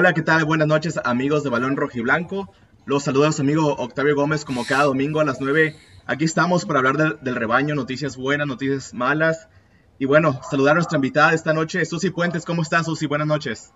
Hola, 0.00 0.14
¿qué 0.14 0.22
tal? 0.22 0.46
Buenas 0.46 0.66
noches, 0.66 0.98
amigos 1.04 1.44
de 1.44 1.50
Balón 1.50 1.76
Rojiblanco. 1.76 2.50
Los 2.86 3.02
saluda 3.02 3.32
su 3.32 3.42
amigo 3.42 3.74
Octavio 3.74 4.16
Gómez, 4.16 4.46
como 4.46 4.64
cada 4.64 4.84
domingo 4.84 5.20
a 5.20 5.26
las 5.26 5.42
9. 5.42 5.76
Aquí 6.06 6.24
estamos 6.24 6.64
para 6.64 6.78
hablar 6.78 6.96
del, 6.96 7.18
del 7.20 7.36
rebaño, 7.36 7.74
noticias 7.74 8.16
buenas, 8.16 8.46
noticias 8.46 8.94
malas. 8.94 9.50
Y 9.98 10.06
bueno, 10.06 10.40
saludar 10.50 10.70
a 10.70 10.74
nuestra 10.76 10.96
invitada 10.96 11.34
esta 11.34 11.52
noche, 11.52 11.84
Susi 11.84 12.08
Puentes. 12.08 12.46
¿Cómo 12.46 12.62
estás, 12.62 12.86
Susi? 12.86 13.04
Buenas 13.04 13.26
noches. 13.26 13.74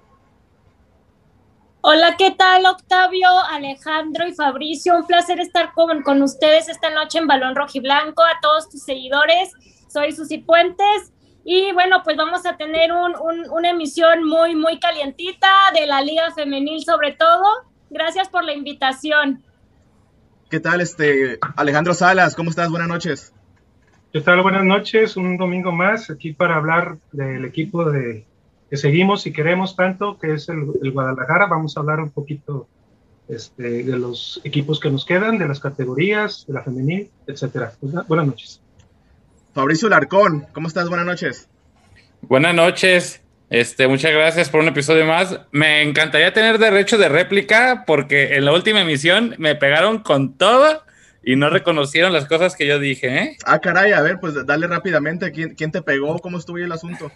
Hola, 1.83 2.17
¿qué 2.17 2.31
tal 2.31 2.65
Octavio, 2.65 3.29
Alejandro 3.51 4.27
y 4.27 4.33
Fabricio? 4.33 4.97
Un 4.97 5.07
placer 5.07 5.41
estar 5.41 5.75
con, 5.75 6.03
con 6.03 6.23
ustedes 6.23 6.71
esta 6.71 6.89
noche 6.89 7.19
en 7.19 7.27
Balón 7.27 7.55
Rojiblanco, 7.55 8.23
a 8.23 8.41
todos 8.41 8.71
tus 8.71 8.83
seguidores. 8.83 9.53
Soy 9.89 10.13
Susi 10.13 10.39
Puentes 10.39 11.13
y 11.45 11.73
bueno, 11.73 12.03
pues 12.03 12.17
vamos 12.17 12.47
a 12.47 12.57
tener 12.57 12.93
un, 12.93 13.15
un, 13.17 13.51
una 13.51 13.71
emisión 13.71 14.25
muy, 14.25 14.55
muy 14.55 14.79
calientita 14.79 15.49
de 15.79 15.87
la 15.87 16.01
Liga 16.01 16.33
Femenil 16.35 16.83
sobre 16.85 17.13
todo. 17.13 17.45
Gracias 17.91 18.29
por 18.29 18.45
la 18.45 18.55
invitación. 18.55 19.43
¿Qué 20.51 20.61
tal, 20.61 20.81
este 20.81 21.39
Alejandro 21.57 21.95
Salas? 21.95 22.35
¿Cómo 22.35 22.51
estás? 22.51 22.71
Buenas 22.71 22.89
noches. 22.89 23.33
¿Qué 24.13 24.21
tal? 24.21 24.43
Buenas 24.43 24.65
noches. 24.65 25.17
Un 25.17 25.37
domingo 25.37 25.73
más 25.73 26.09
aquí 26.11 26.33
para 26.33 26.57
hablar 26.57 26.99
del 27.13 27.45
equipo 27.45 27.85
de 27.91 28.25
que 28.71 28.77
seguimos 28.77 29.27
y 29.27 29.33
queremos 29.33 29.77
tanto, 29.77 30.19
que 30.19 30.35
es 30.35 30.49
el, 30.49 30.65
el 30.83 30.93
Guadalajara. 30.93 31.47
Vamos 31.47 31.77
a 31.77 31.81
hablar 31.81 32.01
un 32.01 32.11
poquito 32.11 32.69
este, 33.29 33.83
de 33.83 33.99
los 33.99 34.41
equipos 34.45 34.81
que 34.81 34.91
nos 34.91 35.05
quedan, 35.05 35.39
de 35.39 35.49
las 35.49 35.61
categorías, 35.61 36.45
de 36.47 36.55
la 36.55 36.63
femenil, 36.63 37.11
etcétera. 37.27 37.73
Buenas 38.07 38.27
noches. 38.27 38.61
Fabricio 39.55 39.89
Larcón, 39.89 40.49
¿cómo 40.53 40.67
estás? 40.67 40.89
Buenas 40.89 41.07
noches. 41.07 41.49
Buenas 42.23 42.55
noches. 42.57 43.23
Este, 43.51 43.87
muchas 43.87 44.11
gracias 44.11 44.51
por 44.51 44.61
un 44.61 44.67
episodio 44.67 45.07
más. 45.07 45.39
Me 45.53 45.83
encantaría 45.83 46.33
tener 46.33 46.59
derecho 46.59 46.99
de 46.99 47.09
réplica 47.09 47.85
porque 47.87 48.35
en 48.35 48.47
la 48.47 48.53
última 48.53 48.81
emisión 48.81 49.37
me 49.39 49.55
pegaron 49.55 50.01
con 50.01 50.37
todo 50.37 50.83
y 51.23 51.37
no 51.37 51.51
reconocieron 51.51 52.13
las 52.13 52.27
cosas 52.27 52.57
que 52.57 52.67
yo 52.67 52.81
dije, 52.81 53.17
¿eh? 53.17 53.37
Ah, 53.47 53.61
caray, 53.61 53.93
a 53.93 54.01
ver, 54.01 54.19
pues 54.19 54.35
dale 54.45 54.67
rápidamente. 54.67 55.31
¿Quién, 55.31 55.55
quién 55.55 55.71
te 55.71 55.83
pegó? 55.83 56.19
¿Cómo 56.19 56.39
estuvo 56.39 56.59
el 56.59 56.73
asunto? 56.73 57.13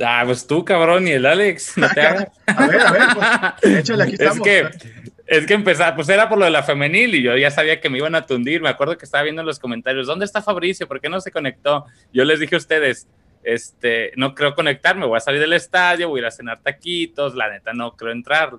Ah, 0.00 0.22
pues 0.24 0.46
tú, 0.46 0.64
cabrón, 0.64 1.08
y 1.08 1.10
el 1.10 1.26
Alex, 1.26 1.76
no 1.76 1.88
te 1.88 2.00
hagas. 2.00 2.28
a 2.46 2.66
ver, 2.68 2.80
a 2.80 2.92
ver, 2.92 3.02
pues, 3.60 3.74
échale, 3.74 4.04
aquí 4.04 4.12
estamos. 4.18 4.46
Es 4.46 4.76
que, 4.76 5.01
es 5.26 5.46
que 5.46 5.54
empezar, 5.54 5.94
pues 5.94 6.08
era 6.08 6.28
por 6.28 6.38
lo 6.38 6.44
de 6.44 6.50
la 6.50 6.62
femenil 6.62 7.14
y 7.14 7.22
yo 7.22 7.36
ya 7.36 7.50
sabía 7.50 7.80
que 7.80 7.88
me 7.88 7.98
iban 7.98 8.14
a 8.14 8.26
tundir. 8.26 8.60
Me 8.60 8.68
acuerdo 8.68 8.98
que 8.98 9.04
estaba 9.04 9.22
viendo 9.22 9.42
en 9.42 9.46
los 9.46 9.58
comentarios, 9.58 10.06
¿dónde 10.06 10.24
está 10.24 10.42
Fabricio? 10.42 10.88
¿Por 10.88 11.00
qué 11.00 11.08
no 11.08 11.20
se 11.20 11.30
conectó? 11.30 11.86
Yo 12.12 12.24
les 12.24 12.40
dije 12.40 12.54
a 12.54 12.58
ustedes, 12.58 13.08
este, 13.42 14.12
no 14.16 14.34
creo 14.34 14.54
conectarme, 14.54 15.06
voy 15.06 15.16
a 15.16 15.20
salir 15.20 15.40
del 15.40 15.52
estadio, 15.52 16.08
voy 16.08 16.20
a 16.20 16.22
ir 16.22 16.26
a 16.26 16.30
cenar 16.30 16.60
taquitos, 16.62 17.34
la 17.34 17.50
neta 17.50 17.72
no 17.72 17.96
creo 17.96 18.12
entrar. 18.12 18.52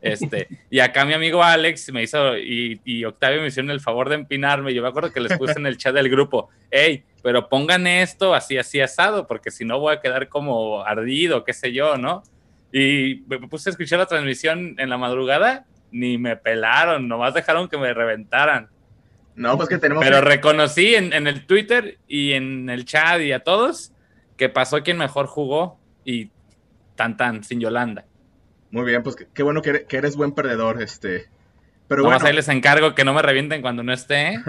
Este, 0.00 0.48
y 0.70 0.80
acá 0.80 1.04
mi 1.04 1.14
amigo 1.14 1.42
Alex 1.42 1.92
me 1.92 2.02
hizo, 2.02 2.36
y, 2.36 2.80
y, 2.84 3.04
Octavio 3.04 3.40
me 3.40 3.48
hicieron 3.48 3.70
el 3.70 3.80
favor 3.80 4.08
de 4.08 4.16
empinarme. 4.16 4.74
Yo 4.74 4.82
me 4.82 4.88
acuerdo 4.88 5.12
que 5.12 5.20
les 5.20 5.36
puse 5.38 5.58
en 5.58 5.66
el 5.66 5.78
chat 5.78 5.94
del 5.94 6.10
grupo, 6.10 6.50
hey, 6.70 7.04
pero 7.22 7.48
pongan 7.48 7.86
esto 7.86 8.34
así, 8.34 8.58
así 8.58 8.80
asado, 8.80 9.26
porque 9.26 9.50
si 9.50 9.64
no 9.64 9.78
voy 9.80 9.94
a 9.94 10.00
quedar 10.00 10.28
como 10.28 10.84
ardido, 10.84 11.44
qué 11.44 11.54
sé 11.54 11.72
yo, 11.72 11.96
¿no? 11.96 12.22
Y 12.70 13.22
me 13.28 13.38
puse 13.48 13.70
a 13.70 13.72
escuchar 13.72 13.98
la 14.00 14.06
transmisión 14.06 14.74
en 14.78 14.90
la 14.90 14.98
madrugada, 14.98 15.64
ni 15.94 16.18
me 16.18 16.36
pelaron, 16.36 17.06
nomás 17.06 17.34
dejaron 17.34 17.68
que 17.68 17.78
me 17.78 17.94
reventaran. 17.94 18.68
No, 19.36 19.56
pues 19.56 19.68
que 19.68 19.78
tenemos. 19.78 20.04
Pero 20.04 20.18
que... 20.18 20.24
reconocí 20.24 20.94
en, 20.96 21.12
en 21.12 21.26
el 21.28 21.46
Twitter 21.46 21.98
y 22.08 22.32
en 22.32 22.68
el 22.68 22.84
chat 22.84 23.20
y 23.20 23.32
a 23.32 23.44
todos 23.44 23.92
que 24.36 24.48
pasó 24.48 24.82
quien 24.82 24.98
mejor 24.98 25.26
jugó 25.26 25.78
y 26.04 26.30
tan 26.96 27.16
tan, 27.16 27.44
sin 27.44 27.60
Yolanda. 27.60 28.04
Muy 28.72 28.84
bien, 28.84 29.04
pues 29.04 29.16
qué 29.32 29.42
bueno 29.44 29.62
que 29.62 29.70
eres, 29.70 29.84
que 29.84 29.96
eres 29.96 30.16
buen 30.16 30.32
perdedor, 30.32 30.82
este. 30.82 31.26
Pero 31.86 32.02
no, 32.02 32.08
bueno. 32.08 32.26
ahí 32.26 32.34
les 32.34 32.48
encargo 32.48 32.94
que 32.96 33.04
no 33.04 33.14
me 33.14 33.22
revienten 33.22 33.62
cuando 33.62 33.84
no 33.84 33.92
esté. 33.92 34.40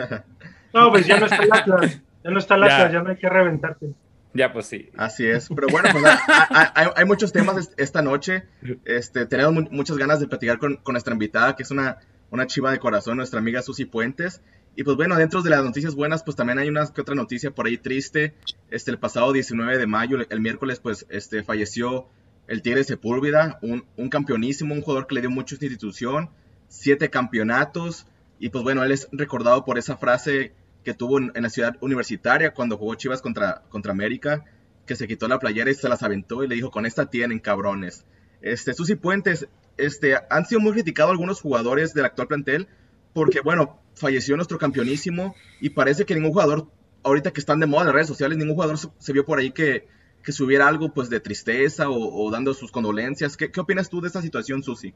no, 0.74 0.90
pues 0.90 1.06
ya 1.06 1.20
no 1.20 1.28
está 1.28 1.44
el 1.44 1.50
Atlas, 1.54 2.02
ya 2.24 2.32
no 2.32 2.40
está 2.40 2.56
el 2.56 2.64
Atlas, 2.64 2.92
ya. 2.92 2.92
ya 2.92 3.04
no 3.04 3.10
hay 3.12 3.18
que 3.18 3.30
reventarte. 3.30 3.92
Ya, 4.36 4.52
pues 4.52 4.66
sí. 4.66 4.90
Así 4.98 5.26
es. 5.26 5.48
Pero 5.56 5.70
bueno, 5.70 5.90
pues 5.94 6.04
hay, 6.06 6.66
hay, 6.76 6.88
hay, 6.94 7.06
muchos 7.06 7.32
temas 7.32 7.72
esta 7.78 8.02
noche. 8.02 8.44
Este, 8.84 9.26
tenemos 9.26 9.54
mu 9.54 9.62
muchas 9.72 9.98
ganas 9.98 10.20
de 10.20 10.28
platicar 10.28 10.60
con, 10.60 10.76
con, 10.76 10.94
nuestra 10.94 11.14
invitada, 11.14 11.56
que 11.56 11.64
es 11.64 11.72
una, 11.72 12.00
una 12.32 12.46
chiva 12.46 12.70
de 12.72 12.80
corazón, 12.80 13.16
nuestra 13.16 13.40
amiga 13.40 13.62
Susi 13.62 13.86
Puentes. 13.86 14.42
Y 14.76 14.84
pues 14.84 14.98
bueno, 14.98 15.16
dentro 15.16 15.42
de 15.42 15.50
las 15.50 15.64
noticias 15.64 15.96
buenas, 15.96 16.22
pues 16.24 16.36
también 16.36 16.60
hay 16.60 16.68
una 16.68 16.86
que 16.92 17.00
otra 17.00 17.16
noticia 17.16 17.52
por 17.52 17.66
ahí 17.66 17.78
triste. 17.78 18.34
Este, 18.70 18.92
el 18.92 19.00
pasado 19.00 19.32
19 19.32 19.78
de 19.78 19.88
mayo, 19.88 20.18
el 20.30 20.42
miércoles, 20.42 20.82
pues 20.82 21.06
este, 21.10 21.42
falleció 21.42 22.10
el 22.48 22.62
Tigre 22.62 22.84
Sepúlveda, 22.84 23.58
un, 23.62 23.86
un, 23.96 24.10
campeonísimo, 24.10 24.76
un 24.76 24.82
jugador 24.82 25.08
que 25.08 25.16
le 25.16 25.22
dio 25.22 25.30
mucho 25.30 25.54
a 25.54 25.56
esta 25.56 25.66
institución, 25.66 26.30
siete 26.68 27.10
campeonatos, 27.10 28.06
y 28.38 28.50
pues 28.50 28.64
bueno, 28.66 28.84
él 28.84 28.92
es 28.92 29.08
recordado 29.14 29.64
por 29.64 29.78
esa 29.78 29.96
frase 29.96 30.52
que 30.86 30.94
tuvo 30.94 31.18
en, 31.18 31.32
la 31.34 31.50
ciudad 31.50 31.76
universitaria 31.82 32.54
cuando 32.54 32.78
jugó 32.78 32.96
Chivas 32.96 33.22
contra, 33.22 33.64
contra 33.70 33.92
América, 33.92 34.46
que 34.86 34.96
se 34.96 35.08
quitó 35.08 35.28
la 35.28 35.40
playera 35.40 35.72
y 35.72 35.74
se 35.74 35.90
las 35.90 36.04
aventó 36.04 36.44
y 36.44 36.48
le 36.48 36.56
dijo, 36.56 36.72
con 36.72 36.86
esta 36.86 37.08
tienen, 37.08 37.40
cabrones. 37.40 38.06
Este, 38.42 38.74
Susi 38.74 38.96
Puentes, 38.96 39.48
este, 39.78 40.16
han 40.30 40.46
sido 40.46 40.62
muy 40.62 40.74
criticados 40.74 41.12
algunos 41.12 41.42
jugadores 41.42 41.94
del 41.94 42.06
actual 42.06 42.28
plantel, 42.28 42.68
porque 43.14 43.42
bueno, 43.42 43.82
falleció 43.96 44.36
nuestro 44.36 44.60
campeonísimo 44.60 45.36
y 45.60 45.72
parece 45.72 46.06
que 46.06 46.14
ningún 46.14 46.32
jugador, 46.32 46.68
ahorita 47.04 47.32
que 47.32 47.40
están 47.40 47.60
de 47.60 47.66
moda 47.66 47.82
en 47.82 47.88
las 47.88 47.96
redes 47.96 48.08
sociales, 48.08 48.38
ningún 48.38 48.54
jugador 48.54 48.78
se, 48.78 49.14
vio 49.14 49.26
por 49.26 49.40
ahí 49.40 49.52
que, 49.52 49.88
que 50.24 50.32
subiera 50.32 50.68
algo 50.68 50.94
pues 50.94 51.10
de 51.10 51.20
tristeza 51.20 51.90
o, 51.90 52.26
o 52.26 52.30
dando 52.30 52.54
sus 52.54 52.72
condolencias. 52.72 53.36
¿Qué, 53.36 53.52
¿Qué, 53.52 53.60
opinas 53.60 53.90
tú 53.90 54.02
de 54.02 54.08
esta 54.08 54.22
situación, 54.22 54.62
Susi? 54.62 54.94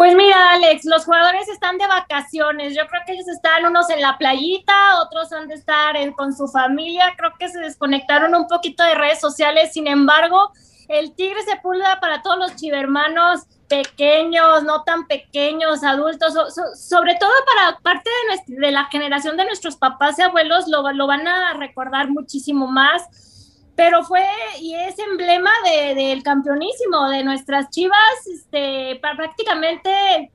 Pues 0.00 0.16
mira, 0.16 0.52
Alex, 0.52 0.86
los 0.86 1.04
jugadores 1.04 1.46
están 1.50 1.76
de 1.76 1.86
vacaciones. 1.86 2.74
Yo 2.74 2.86
creo 2.86 3.02
que 3.04 3.12
ellos 3.12 3.28
están 3.28 3.66
unos 3.66 3.90
en 3.90 4.00
la 4.00 4.16
playita, 4.16 4.98
otros 5.02 5.30
han 5.30 5.46
de 5.46 5.56
estar 5.56 5.94
en, 5.94 6.14
con 6.14 6.34
su 6.34 6.48
familia. 6.48 7.12
Creo 7.18 7.32
que 7.38 7.50
se 7.50 7.58
desconectaron 7.58 8.34
un 8.34 8.46
poquito 8.46 8.82
de 8.82 8.94
redes 8.94 9.20
sociales. 9.20 9.74
Sin 9.74 9.86
embargo, 9.86 10.52
el 10.88 11.14
Tigre 11.14 11.42
se 11.42 11.56
pulga 11.56 12.00
para 12.00 12.22
todos 12.22 12.38
los 12.38 12.56
chivermanos 12.56 13.40
pequeños, 13.68 14.62
no 14.62 14.84
tan 14.84 15.06
pequeños, 15.06 15.84
adultos, 15.84 16.32
so, 16.32 16.50
so, 16.50 16.62
sobre 16.74 17.16
todo 17.16 17.32
para 17.44 17.78
parte 17.80 18.08
de, 18.08 18.26
nuestra, 18.28 18.56
de, 18.68 18.72
la 18.72 18.84
generación 18.86 19.36
de 19.36 19.44
nuestros 19.44 19.76
papás 19.76 20.18
y 20.18 20.22
abuelos, 20.22 20.66
lo, 20.66 20.90
lo 20.92 21.06
van 21.06 21.28
a 21.28 21.52
recordar 21.58 22.08
muchísimo 22.08 22.66
más 22.66 23.29
pero 23.80 24.04
fue 24.04 24.26
y 24.60 24.74
es 24.74 24.98
emblema 24.98 25.50
de, 25.64 25.94
del 25.94 26.22
campeonísimo 26.22 27.08
de 27.08 27.24
nuestras 27.24 27.70
chivas, 27.70 28.26
este, 28.30 29.00
prácticamente 29.00 30.30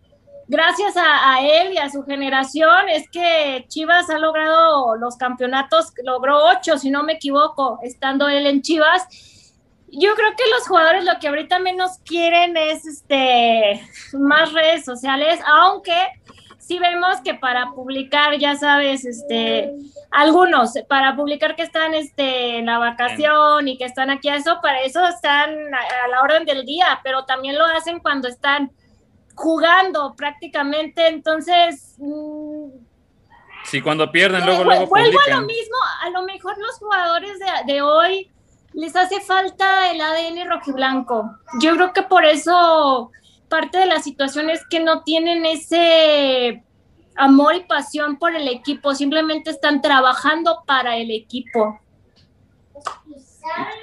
gracias 0.48 0.98
a, 0.98 1.32
a, 1.32 1.42
él 1.42 1.74
y 1.74 1.78
a 1.78 1.92
su 1.92 2.02
generación 2.02 2.90
es 2.90 3.08
que 3.08 3.66
Chivas 3.68 4.10
ha 4.10 4.18
logrado 4.18 4.96
los 4.96 5.16
campeonatos, 5.18 5.94
logró 6.04 6.40
ocho, 6.58 6.80
si 6.80 6.90
no 6.90 7.04
me 7.04 7.14
equivoco, 7.14 7.78
estando 7.84 8.28
él 8.30 8.48
en 8.48 8.64
Chivas. 8.64 9.04
Yo 9.92 10.16
creo 10.16 10.32
que 10.36 10.50
los 10.58 10.68
jugadores 10.68 11.06
lo 11.06 11.20
que 11.20 11.28
ahorita 11.28 11.60
menos 11.60 12.00
quieren 12.04 12.58
es 12.58 12.88
este 12.88 13.80
más 14.14 14.54
redes 14.54 14.86
sociales, 14.86 15.40
aunque 15.46 15.96
sí 16.66 16.80
vemos 16.80 17.22
que 17.24 17.36
para 17.36 17.72
publicar, 17.72 18.38
ya 18.40 18.56
sabes, 18.56 19.06
este, 19.06 19.72
algunos, 20.10 20.74
para 20.90 21.16
publicar 21.16 21.56
que 21.56 21.62
están 21.62 21.94
este, 21.94 22.58
en 22.58 22.66
la 22.66 22.80
vacación 22.80 23.68
y 23.68 23.78
que 23.78 23.86
están 23.86 24.10
aquí 24.10 24.30
a 24.30 24.38
eso, 24.38 24.58
para 24.64 24.82
eso 24.82 25.06
están 25.06 25.52
a, 25.74 26.06
a, 26.06 26.08
la 26.08 26.22
orden 26.24 26.44
del 26.44 26.66
día, 26.66 27.00
pero 27.04 27.24
también 27.26 27.56
lo 27.56 27.66
hacen 27.66 28.00
cuando 28.00 28.28
están 28.28 28.72
jugando 29.36 30.16
prácticamente, 30.16 31.08
entonces... 31.08 31.96
Mmm, 32.00 32.70
sí, 33.66 33.82
cuando 33.82 34.12
pierden, 34.12 34.44
luego, 34.44 34.64
luego 34.64 34.88
Vuelvo 34.88 35.12
publican. 35.12 35.34
a 35.34 35.42
lo 35.42 35.46
mismo, 35.46 35.78
a 36.02 36.10
lo 36.10 36.24
mejor 36.24 36.58
los 36.58 36.80
jugadores 36.80 37.38
de, 37.38 37.74
de 37.74 37.82
hoy 37.84 38.32
les 38.74 38.96
hace 38.96 39.22
falta 39.22 39.92
el 39.92 40.02
ADN 40.02 40.50
rojiblanco. 40.50 41.30
Yo 41.62 41.76
creo 41.76 41.94
que 41.94 42.02
por 42.02 42.26
eso 42.26 43.12
parte 43.50 43.78
de 43.78 43.86
la 43.86 44.02
situación 44.02 44.50
es 44.50 44.66
que 44.70 44.80
no 44.80 45.04
tienen 45.04 45.46
ese 45.46 46.64
amor 47.16 47.56
y 47.56 47.64
pasión 47.64 48.18
por 48.18 48.36
el 48.36 48.48
equipo, 48.48 48.94
simplemente 48.94 49.50
están 49.50 49.82
trabajando 49.82 50.64
para 50.66 50.98
el 50.98 51.12
equipo. 51.12 51.80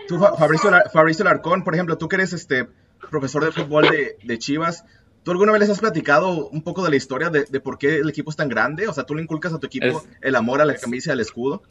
Tú, 0.09 0.19
Fabricio, 0.19 0.70
Fabricio 0.93 1.25
Larcón, 1.25 1.64
por 1.64 1.75
ejemplo, 1.75 1.97
tú 1.97 2.09
que 2.09 2.17
eres 2.17 2.32
este 2.32 2.69
profesor 3.11 3.44
de 3.44 3.53
fútbol 3.53 3.88
de, 3.88 4.17
de, 4.23 4.38
Chivas, 4.38 4.85
¿tú 5.23 5.31
alguna 5.31 5.53
vez 5.53 5.61
les 5.61 5.70
has 5.70 5.81
platicado 5.81 6.49
un 6.49 6.62
poco 6.62 6.82
de 6.85 6.91
la 6.91 6.97
historia 6.97 7.31
de, 7.31 7.44
de, 7.44 7.61
por 7.61 7.79
qué 7.79 7.97
el 7.97 8.09
equipo 8.09 8.31
es 8.31 8.37
tan 8.37 8.49
grande? 8.49 8.88
O 8.88 8.93
sea, 8.93 9.05
¿tú 9.05 9.14
le 9.14 9.23
inculcas 9.23 9.53
a 9.53 9.59
tu 9.59 9.67
equipo 9.67 9.87
es, 9.87 10.09
el 10.20 10.37
amor 10.37 10.61
a 10.61 10.64
la 10.64 10.76
camisa 10.76 11.11
y 11.11 11.12
al 11.12 11.20
escudo? 11.20 11.62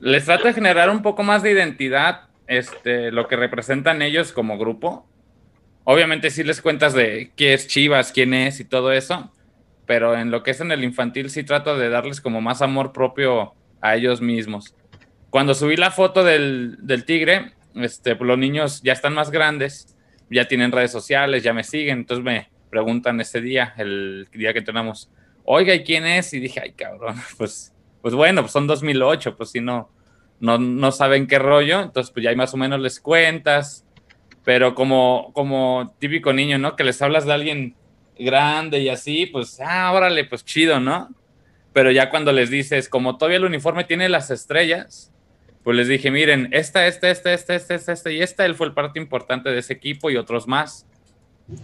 Les 0.00 0.24
trata 0.24 0.48
de 0.48 0.54
generar 0.54 0.90
un 0.90 1.02
poco 1.02 1.22
más 1.22 1.42
de 1.42 1.52
identidad, 1.52 2.28
este, 2.46 3.12
lo 3.12 3.28
que 3.28 3.36
representan 3.36 4.02
ellos 4.02 4.32
como 4.32 4.58
grupo, 4.58 5.06
obviamente 5.84 6.30
sí 6.30 6.44
les 6.44 6.60
cuentas 6.60 6.92
de 6.94 7.32
qué 7.36 7.54
es 7.54 7.68
Chivas, 7.68 8.12
quién 8.12 8.34
es 8.34 8.60
y 8.60 8.64
todo 8.64 8.92
eso, 8.92 9.32
pero 9.86 10.16
en 10.16 10.30
lo 10.30 10.42
que 10.42 10.52
es 10.52 10.60
en 10.60 10.72
el 10.72 10.84
infantil 10.84 11.30
sí 11.30 11.44
trato 11.44 11.76
de 11.76 11.88
darles 11.88 12.20
como 12.20 12.40
más 12.40 12.62
amor 12.62 12.92
propio 12.92 13.54
a 13.80 13.96
ellos 13.96 14.20
mismos. 14.20 14.74
Cuando 15.30 15.54
subí 15.54 15.76
la 15.76 15.90
foto 15.90 16.24
del, 16.24 16.76
del 16.80 17.04
tigre, 17.04 17.52
este, 17.74 18.14
los 18.14 18.38
niños 18.38 18.82
ya 18.82 18.92
están 18.92 19.14
más 19.14 19.30
grandes 19.30 19.96
ya 20.30 20.46
tienen 20.46 20.72
redes 20.72 20.92
sociales, 20.92 21.42
ya 21.42 21.52
me 21.52 21.64
siguen, 21.64 21.98
entonces 21.98 22.24
me 22.24 22.48
preguntan 22.70 23.20
ese 23.20 23.40
día, 23.40 23.74
el 23.76 24.28
día 24.32 24.52
que 24.52 24.60
entrenamos, 24.60 25.10
oiga, 25.44 25.74
¿y 25.74 25.82
quién 25.82 26.06
es? 26.06 26.32
Y 26.32 26.40
dije, 26.40 26.60
ay, 26.62 26.72
cabrón, 26.72 27.16
pues, 27.36 27.74
pues 28.00 28.14
bueno, 28.14 28.42
pues 28.42 28.52
son 28.52 28.66
2008, 28.66 29.36
pues 29.36 29.50
si 29.50 29.60
no, 29.60 29.90
no, 30.38 30.56
no 30.58 30.92
saben 30.92 31.26
qué 31.26 31.38
rollo, 31.38 31.80
entonces 31.80 32.12
pues 32.12 32.24
ya 32.24 32.34
más 32.34 32.54
o 32.54 32.56
menos 32.56 32.80
les 32.80 33.00
cuentas, 33.00 33.84
pero 34.50 34.74
como, 34.74 35.30
como 35.32 35.94
típico 36.00 36.32
niño, 36.32 36.58
¿no? 36.58 36.74
Que 36.74 36.82
les 36.82 37.00
hablas 37.00 37.24
de 37.24 37.32
alguien 37.32 37.76
grande 38.18 38.80
y 38.80 38.88
así, 38.88 39.26
pues, 39.26 39.60
ah, 39.64 39.92
órale, 39.92 40.24
pues 40.24 40.44
chido, 40.44 40.80
¿no? 40.80 41.08
Pero 41.72 41.92
ya 41.92 42.10
cuando 42.10 42.32
les 42.32 42.50
dices, 42.50 42.88
como 42.88 43.16
todavía 43.16 43.36
el 43.36 43.44
uniforme 43.44 43.84
tiene 43.84 44.08
las 44.08 44.28
estrellas, 44.32 45.12
pues 45.62 45.76
les 45.76 45.86
dije, 45.86 46.10
miren, 46.10 46.48
esta, 46.50 46.88
esta, 46.88 47.10
esta, 47.10 47.32
esta, 47.32 47.54
esta, 47.54 47.74
esta, 47.76 47.92
esta 47.92 48.10
y 48.10 48.22
esta, 48.22 48.44
él 48.44 48.56
fue 48.56 48.66
el 48.66 48.72
parte 48.72 48.98
importante 48.98 49.50
de 49.50 49.60
ese 49.60 49.74
equipo 49.74 50.10
y 50.10 50.16
otros 50.16 50.48
más. 50.48 50.84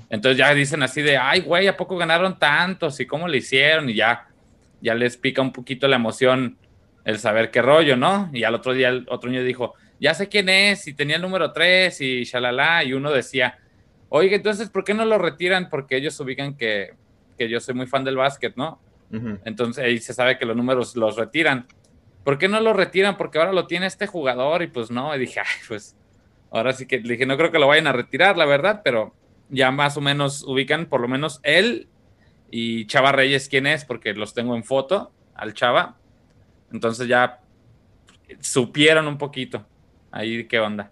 Entonces 0.08 0.38
ya 0.38 0.54
dicen 0.54 0.84
así 0.84 1.02
de, 1.02 1.16
ay, 1.16 1.40
güey, 1.40 1.66
¿a 1.66 1.76
poco 1.76 1.96
ganaron 1.96 2.38
tantos? 2.38 3.00
¿Y 3.00 3.06
cómo 3.06 3.26
le 3.26 3.38
hicieron? 3.38 3.90
Y 3.90 3.94
ya, 3.94 4.28
ya 4.80 4.94
les 4.94 5.16
pica 5.16 5.42
un 5.42 5.52
poquito 5.52 5.88
la 5.88 5.96
emoción 5.96 6.56
el 7.04 7.18
saber 7.18 7.50
qué 7.50 7.62
rollo, 7.62 7.96
¿no? 7.96 8.30
Y 8.32 8.44
al 8.44 8.54
otro 8.54 8.74
día, 8.74 8.90
el 8.90 9.06
otro 9.08 9.28
niño 9.28 9.42
dijo, 9.42 9.74
ya 10.00 10.14
sé 10.14 10.28
quién 10.28 10.48
es, 10.48 10.86
y 10.86 10.94
tenía 10.94 11.16
el 11.16 11.22
número 11.22 11.52
3 11.52 12.00
y 12.00 12.24
shalala, 12.24 12.84
y 12.84 12.92
uno 12.92 13.10
decía, 13.10 13.58
oye, 14.08 14.34
entonces, 14.34 14.70
¿por 14.70 14.84
qué 14.84 14.94
no 14.94 15.04
lo 15.04 15.18
retiran? 15.18 15.68
Porque 15.70 15.96
ellos 15.96 16.18
ubican 16.20 16.56
que, 16.56 16.94
que 17.38 17.48
yo 17.48 17.60
soy 17.60 17.74
muy 17.74 17.86
fan 17.86 18.04
del 18.04 18.16
básquet, 18.16 18.56
¿no? 18.56 18.80
Entonces 19.44 19.84
ahí 19.84 19.98
se 19.98 20.12
sabe 20.12 20.36
que 20.36 20.44
los 20.44 20.56
números 20.56 20.96
los 20.96 21.16
retiran. 21.16 21.66
¿Por 22.24 22.38
qué 22.38 22.48
no 22.48 22.60
lo 22.60 22.72
retiran? 22.72 23.16
Porque 23.16 23.38
ahora 23.38 23.52
lo 23.52 23.66
tiene 23.66 23.86
este 23.86 24.08
jugador 24.08 24.62
y 24.62 24.66
pues 24.66 24.90
no, 24.90 25.14
y 25.14 25.18
dije, 25.18 25.40
ay, 25.40 25.60
pues 25.68 25.96
ahora 26.50 26.72
sí 26.72 26.86
que 26.86 26.98
dije, 26.98 27.24
no 27.24 27.36
creo 27.36 27.52
que 27.52 27.60
lo 27.60 27.68
vayan 27.68 27.86
a 27.86 27.92
retirar, 27.92 28.36
la 28.36 28.46
verdad, 28.46 28.80
pero 28.82 29.14
ya 29.48 29.70
más 29.70 29.96
o 29.96 30.00
menos 30.00 30.42
ubican 30.42 30.86
por 30.86 31.00
lo 31.00 31.06
menos 31.06 31.38
él 31.44 31.88
y 32.50 32.86
Chava 32.86 33.12
Reyes 33.12 33.48
quién 33.48 33.66
es, 33.66 33.84
porque 33.84 34.12
los 34.12 34.34
tengo 34.34 34.56
en 34.56 34.64
foto 34.64 35.12
al 35.34 35.54
Chava. 35.54 35.96
Entonces 36.72 37.06
ya 37.06 37.40
supieron 38.40 39.06
un 39.06 39.18
poquito 39.18 39.64
ahí 40.16 40.46
qué 40.46 40.58
onda. 40.58 40.90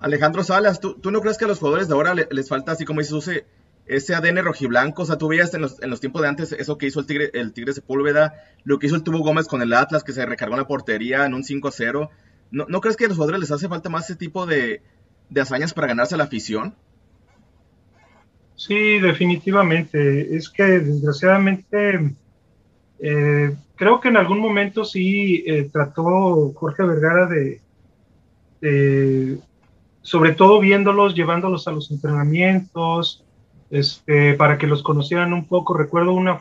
Alejandro 0.00 0.42
Salas, 0.42 0.80
¿tú, 0.80 0.98
no 1.10 1.20
crees 1.20 1.38
que 1.38 1.44
a 1.44 1.48
los 1.48 1.58
jugadores 1.58 1.88
de 1.88 1.94
ahora 1.94 2.14
les 2.14 2.48
falta, 2.48 2.72
así 2.72 2.84
como 2.84 3.00
dices, 3.00 3.44
ese 3.86 4.14
ADN 4.14 4.42
rojiblanco? 4.42 5.02
O 5.02 5.06
sea, 5.06 5.18
tú 5.18 5.28
veías 5.28 5.52
en 5.54 5.60
los, 5.60 5.82
en 5.82 5.90
los, 5.90 6.00
tiempos 6.00 6.22
de 6.22 6.28
antes 6.28 6.52
eso 6.52 6.78
que 6.78 6.86
hizo 6.86 7.00
el 7.00 7.06
Tigre, 7.06 7.30
el 7.34 7.52
Tigre 7.52 7.74
Sepúlveda, 7.74 8.34
lo 8.64 8.78
que 8.78 8.86
hizo 8.86 8.96
el 8.96 9.02
Tubo 9.02 9.18
Gómez 9.18 9.46
con 9.46 9.62
el 9.62 9.72
Atlas, 9.74 10.02
que 10.02 10.12
se 10.12 10.24
recargó 10.24 10.54
en 10.54 10.60
la 10.60 10.66
portería 10.66 11.26
en 11.26 11.34
un 11.34 11.42
5-0. 11.42 12.08
¿No, 12.50 12.66
¿No, 12.68 12.80
crees 12.80 12.96
que 12.96 13.04
a 13.04 13.08
los 13.08 13.16
jugadores 13.16 13.40
les 13.40 13.50
hace 13.50 13.68
falta 13.68 13.90
más 13.90 14.04
ese 14.04 14.16
tipo 14.16 14.46
de, 14.46 14.82
de 15.28 15.40
hazañas 15.40 15.74
para 15.74 15.88
ganarse 15.88 16.16
la 16.16 16.24
afición? 16.24 16.74
Sí, 18.56 19.00
definitivamente. 19.00 20.34
Es 20.34 20.48
que 20.48 20.64
desgraciadamente 20.64 22.14
eh, 22.98 23.54
creo 23.76 24.00
que 24.00 24.08
en 24.08 24.16
algún 24.16 24.38
momento 24.38 24.84
sí 24.84 25.42
eh, 25.46 25.68
trató 25.72 26.52
Jorge 26.54 26.84
Vergara 26.84 27.26
de, 27.26 27.60
sobre 30.02 30.32
todo 30.32 30.60
viéndolos, 30.60 31.14
llevándolos 31.14 31.68
a 31.68 31.72
los 31.72 31.90
entrenamientos, 31.90 33.24
este, 33.70 34.34
para 34.34 34.58
que 34.58 34.66
los 34.66 34.82
conocieran 34.82 35.32
un 35.32 35.46
poco. 35.46 35.74
Recuerdo 35.74 36.12
una, 36.12 36.40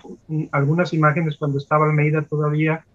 algunas 0.51 0.93
imágenes 0.93 1.37
cuando 1.37 1.57
estaba 1.57 1.85
Almeida 1.85 2.23
todavía 2.23 2.85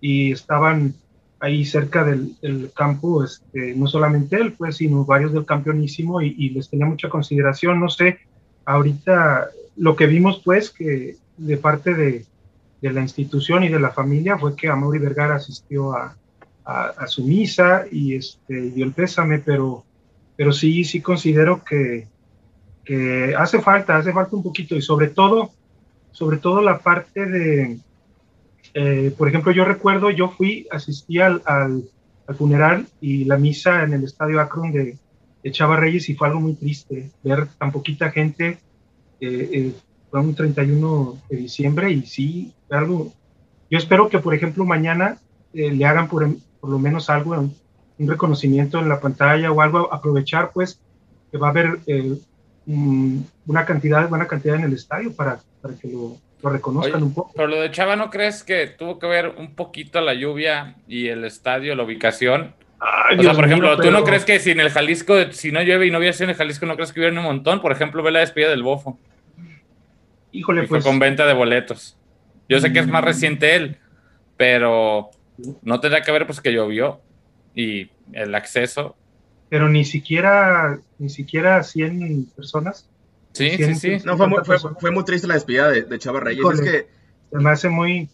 y 0.00 0.32
estaban 0.32 0.94
ahí 1.40 1.64
cerca 1.64 2.04
del, 2.04 2.70
campo, 2.74 3.22
este, 3.22 3.74
no 3.74 3.86
solamente 3.86 4.36
él, 4.36 4.54
pues, 4.54 4.78
sino 4.78 5.04
varios 5.04 5.32
del 5.32 5.44
campeonísimo 5.44 6.22
y, 6.22 6.50
les 6.50 6.70
tenía 6.70 6.86
mucha 6.86 7.08
consideración. 7.08 7.80
No 7.80 7.90
sé, 7.90 8.18
ahorita 8.64 9.48
lo 9.76 9.94
que 9.96 10.06
vimos, 10.06 10.40
pues, 10.42 10.70
que 10.70 11.16
de 11.36 11.56
parte 11.58 11.94
de, 11.94 12.24
de 12.80 12.92
la 12.92 13.02
institución 13.02 13.64
y 13.64 13.68
de 13.68 13.80
la 13.80 13.90
familia 13.90 14.38
fue 14.38 14.56
que 14.56 14.68
Amaury 14.68 14.98
Vergara 14.98 15.34
asistió 15.34 15.92
a, 15.92 16.16
a, 16.64 17.06
su 17.06 17.24
misa 17.24 17.84
y 17.90 18.14
este, 18.14 18.70
dio 18.70 18.84
el 18.84 18.92
pésame, 18.92 19.38
pero, 19.38 19.84
pero 20.36 20.52
sí, 20.52 20.84
sí 20.84 21.00
considero 21.00 21.62
que, 21.62 22.08
que 22.84 23.34
hace 23.36 23.60
falta, 23.60 23.96
hace 23.96 24.12
falta 24.12 24.36
un 24.36 24.42
poquito 24.42 24.74
y 24.74 24.82
sobre 24.82 25.08
todo, 25.08 25.50
sobre 26.12 26.38
todo 26.38 26.62
la 26.62 26.78
parte 26.78 27.26
de, 27.26 27.78
eh, 28.72 29.14
por 29.16 29.28
ejemplo, 29.28 29.52
yo 29.52 29.64
recuerdo, 29.64 30.10
yo 30.10 30.30
fui, 30.30 30.66
asistí 30.70 31.20
al, 31.20 31.42
al, 31.44 31.84
funeral 32.38 32.86
y 33.02 33.24
la 33.24 33.36
misa 33.36 33.82
en 33.82 33.92
el 33.92 34.04
estadio 34.04 34.40
Akron 34.40 34.72
de, 34.72 34.96
de, 35.42 35.52
Chava 35.52 35.76
Reyes 35.76 36.08
y 36.08 36.14
fue 36.14 36.28
algo 36.28 36.40
muy 36.40 36.54
triste 36.54 37.10
ver 37.22 37.46
tan 37.58 37.70
poquita 37.70 38.10
gente. 38.10 38.58
Eh, 39.20 39.50
eh, 39.52 39.72
fue 40.10 40.20
un 40.20 40.34
31 40.34 41.22
de 41.28 41.36
diciembre 41.36 41.90
y 41.90 42.06
sí, 42.06 42.54
algo. 42.70 43.12
Yo 43.70 43.78
espero 43.78 44.08
que, 44.08 44.20
por 44.20 44.34
ejemplo, 44.34 44.64
mañana 44.64 45.18
le 45.52 45.84
hagan 45.84 46.08
por, 46.08 46.24
por 46.64 46.70
lo 46.70 46.78
menos 46.78 47.10
algo, 47.10 47.32
un, 47.32 47.54
reconocimiento 48.08 48.78
en 48.78 48.88
la 48.88 48.98
pantalla 49.00 49.52
o 49.52 49.60
algo, 49.60 49.92
aprovechar 49.92 50.50
pues 50.54 50.80
que 51.30 51.36
va 51.36 51.48
a 51.48 51.50
haber 51.50 51.78
eh, 51.86 52.16
una 52.64 53.66
cantidad, 53.66 54.08
buena 54.08 54.26
cantidad 54.26 54.56
en 54.56 54.64
el 54.64 54.72
estadio 54.72 55.12
para, 55.12 55.40
para 55.60 55.74
que 55.74 55.88
lo, 55.88 56.16
lo 56.42 56.48
reconozcan 56.48 57.02
un 57.02 57.12
poco. 57.12 57.32
Pero 57.36 57.48
lo 57.48 57.60
de 57.60 57.70
Chava, 57.70 57.96
¿no 57.96 58.08
crees 58.08 58.42
que 58.42 58.66
tuvo 58.66 58.98
que 58.98 59.06
ver 59.06 59.34
un 59.36 59.54
poquito 59.54 60.00
la 60.00 60.14
lluvia 60.14 60.76
y 60.88 61.08
el 61.08 61.24
estadio, 61.24 61.74
la 61.74 61.82
ubicación? 61.82 62.54
o 62.80 63.22
sea, 63.22 63.34
por 63.34 63.44
ejemplo, 63.44 63.76
¿tú 63.76 63.90
no 63.90 64.02
crees 64.02 64.24
que 64.24 64.40
si 64.40 64.52
en 64.52 64.60
el 64.60 64.70
Jalisco, 64.70 65.16
si 65.32 65.52
no 65.52 65.60
llueve 65.60 65.86
y 65.86 65.90
no 65.90 65.98
hubiera 65.98 66.14
sido 66.14 66.24
en 66.24 66.30
el 66.30 66.36
Jalisco, 66.36 66.64
no 66.64 66.76
crees 66.76 66.94
que 66.94 67.00
hubiera 67.00 67.14
un 67.14 67.22
montón? 67.22 67.60
Por 67.60 67.72
ejemplo, 67.72 68.02
ve 68.02 68.10
la 68.10 68.20
despedida 68.20 68.48
del 68.48 68.62
Bofo. 68.62 68.98
Híjole, 70.32 70.66
pues. 70.66 70.82
con 70.82 70.98
venta 70.98 71.26
de 71.26 71.34
boletos. 71.34 71.98
Yo 72.48 72.58
sé 72.58 72.72
que 72.72 72.78
es 72.78 72.88
más 72.88 73.02
mm. 73.02 73.06
reciente 73.06 73.54
él, 73.54 73.76
pero 74.38 75.10
no 75.62 75.80
tendría 75.80 76.02
que 76.02 76.12
ver 76.12 76.26
pues 76.26 76.40
que 76.40 76.52
llovió 76.52 77.00
y 77.54 77.90
el 78.12 78.34
acceso. 78.34 78.96
Pero 79.48 79.68
ni 79.68 79.84
siquiera, 79.84 80.80
ni 80.98 81.08
siquiera 81.08 81.62
100 81.62 82.26
personas. 82.36 82.88
Sí, 83.32 83.50
sí, 83.56 83.74
sí. 83.74 83.96
No, 84.04 84.16
fue 84.16 84.28
muy, 84.28 84.38
fue, 84.44 84.90
muy, 84.90 85.04
triste 85.04 85.26
la 85.26 85.34
despedida 85.34 85.68
de, 85.68 85.98
Chava 85.98 86.20
Reyes. 86.20 86.44
es 86.54 86.60
que, 86.60 86.88
se 87.30 87.38
me 87.38 87.50
hace 87.50 87.68
muy, 87.68 88.08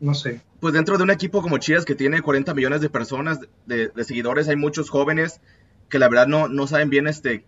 no 0.00 0.14
sé. 0.14 0.40
Pues 0.60 0.74
dentro 0.74 0.96
de 0.96 1.04
un 1.04 1.10
equipo 1.10 1.42
como 1.42 1.58
Chivas 1.58 1.84
que 1.84 1.94
tiene 1.94 2.20
40 2.20 2.54
millones 2.54 2.80
de 2.80 2.90
personas, 2.90 3.38
de, 3.66 3.92
seguidores, 4.04 4.48
hay 4.48 4.56
muchos 4.56 4.90
jóvenes 4.90 5.40
que 5.88 5.98
la 5.98 6.08
verdad 6.08 6.26
no, 6.26 6.48
no 6.48 6.66
saben 6.66 6.90
bien 6.90 7.06
este 7.06 7.44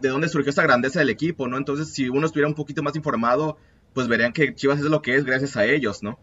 de 0.00 0.08
dónde 0.08 0.28
surgió 0.28 0.50
esta 0.50 0.62
grandeza 0.62 0.98
del 0.98 1.10
equipo, 1.10 1.46
¿no? 1.46 1.56
Entonces, 1.56 1.92
si 1.92 2.08
uno 2.08 2.26
estuviera 2.26 2.48
un 2.48 2.54
poquito 2.54 2.82
más 2.82 2.96
informado, 2.96 3.56
pues 3.94 4.08
verían 4.08 4.32
que 4.32 4.54
Chivas 4.54 4.80
es 4.80 4.86
lo 4.86 5.00
que 5.00 5.14
es 5.14 5.24
gracias 5.24 5.56
a 5.56 5.64
ellos, 5.64 6.02
¿no? 6.02 6.18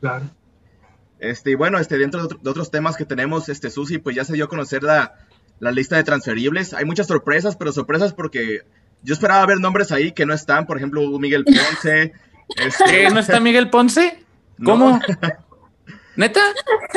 Claro. 0.00 0.24
Este, 1.20 1.50
y 1.50 1.54
bueno, 1.54 1.78
este, 1.78 1.98
dentro 1.98 2.26
de, 2.26 2.48
otros 2.48 2.70
temas 2.70 2.96
que 2.96 3.04
tenemos, 3.04 3.48
este, 3.48 3.70
Susi, 3.70 3.98
pues 3.98 4.16
ya 4.16 4.24
se 4.24 4.32
dio 4.32 4.46
a 4.46 4.48
conocer 4.48 4.82
la, 4.82 5.14
lista 5.60 5.96
de 5.96 6.04
transferibles. 6.04 6.72
Hay 6.72 6.86
muchas 6.86 7.06
sorpresas, 7.06 7.56
pero 7.56 7.72
sorpresas 7.72 8.14
porque 8.14 8.62
yo 9.02 9.12
esperaba 9.12 9.44
ver 9.46 9.60
nombres 9.60 9.92
ahí 9.92 10.12
que 10.12 10.24
no 10.24 10.32
están, 10.32 10.66
por 10.66 10.78
ejemplo, 10.78 11.02
Miguel 11.18 11.44
Ponce. 11.44 12.12
Este... 12.56 13.08
¿No 13.10 13.20
está 13.20 13.38
Miguel 13.38 13.70
Ponce? 13.70 14.24
¿Cómo? 14.64 15.00
¿Neta? 16.16 16.40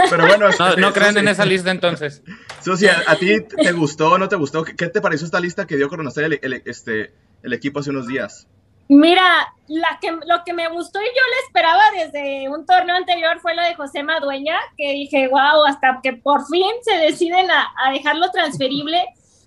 Pero 0.10 0.26
bueno, 0.26 0.48
no, 0.58 0.76
no 0.78 0.94
creen 0.94 1.18
en 1.18 1.28
esa 1.28 1.46
lista 1.46 1.70
entonces. 1.70 2.24
Susi, 2.64 2.88
¿a, 2.88 3.16
ti 3.20 3.42
te 3.42 3.72
gustó 3.72 4.14
o 4.14 4.18
no 4.18 4.28
te 4.28 4.36
gustó? 4.36 4.64
¿Qué, 4.64 4.88
te 4.88 5.00
pareció 5.00 5.26
esta 5.26 5.40
lista 5.40 5.68
que 5.68 5.76
dio 5.76 5.86
a 5.86 5.90
conocer 5.90 6.40
el, 6.42 6.62
este, 6.66 7.14
el 7.44 7.54
equipo 7.54 7.82
hace 7.82 7.92
unos 7.92 8.08
días? 8.08 8.48
Mira, 8.88 9.54
la 9.68 9.98
que, 10.02 10.12
lo 10.12 10.44
que 10.46 10.54
me 10.54 10.68
gustó 10.68 11.02
y 11.02 11.06
yo 11.06 11.10
le 11.12 11.46
esperaba 11.46 11.84
desde 11.92 12.50
un 12.50 12.66
torneo 12.66 12.96
anterior 12.96 13.40
fue 13.40 13.56
lo 13.56 13.62
de 13.62 13.76
José 13.76 14.04
Madueña, 14.04 14.58
que 14.78 14.92
dije, 14.92 15.28
wow, 15.30 15.64
hasta 15.66 16.00
que 16.04 16.14
por 16.14 16.46
fin 16.48 16.72
se 16.82 16.98
deciden 16.98 17.50
a, 17.50 17.92
dejarlo 17.92 18.30
transferible, 18.32 19.04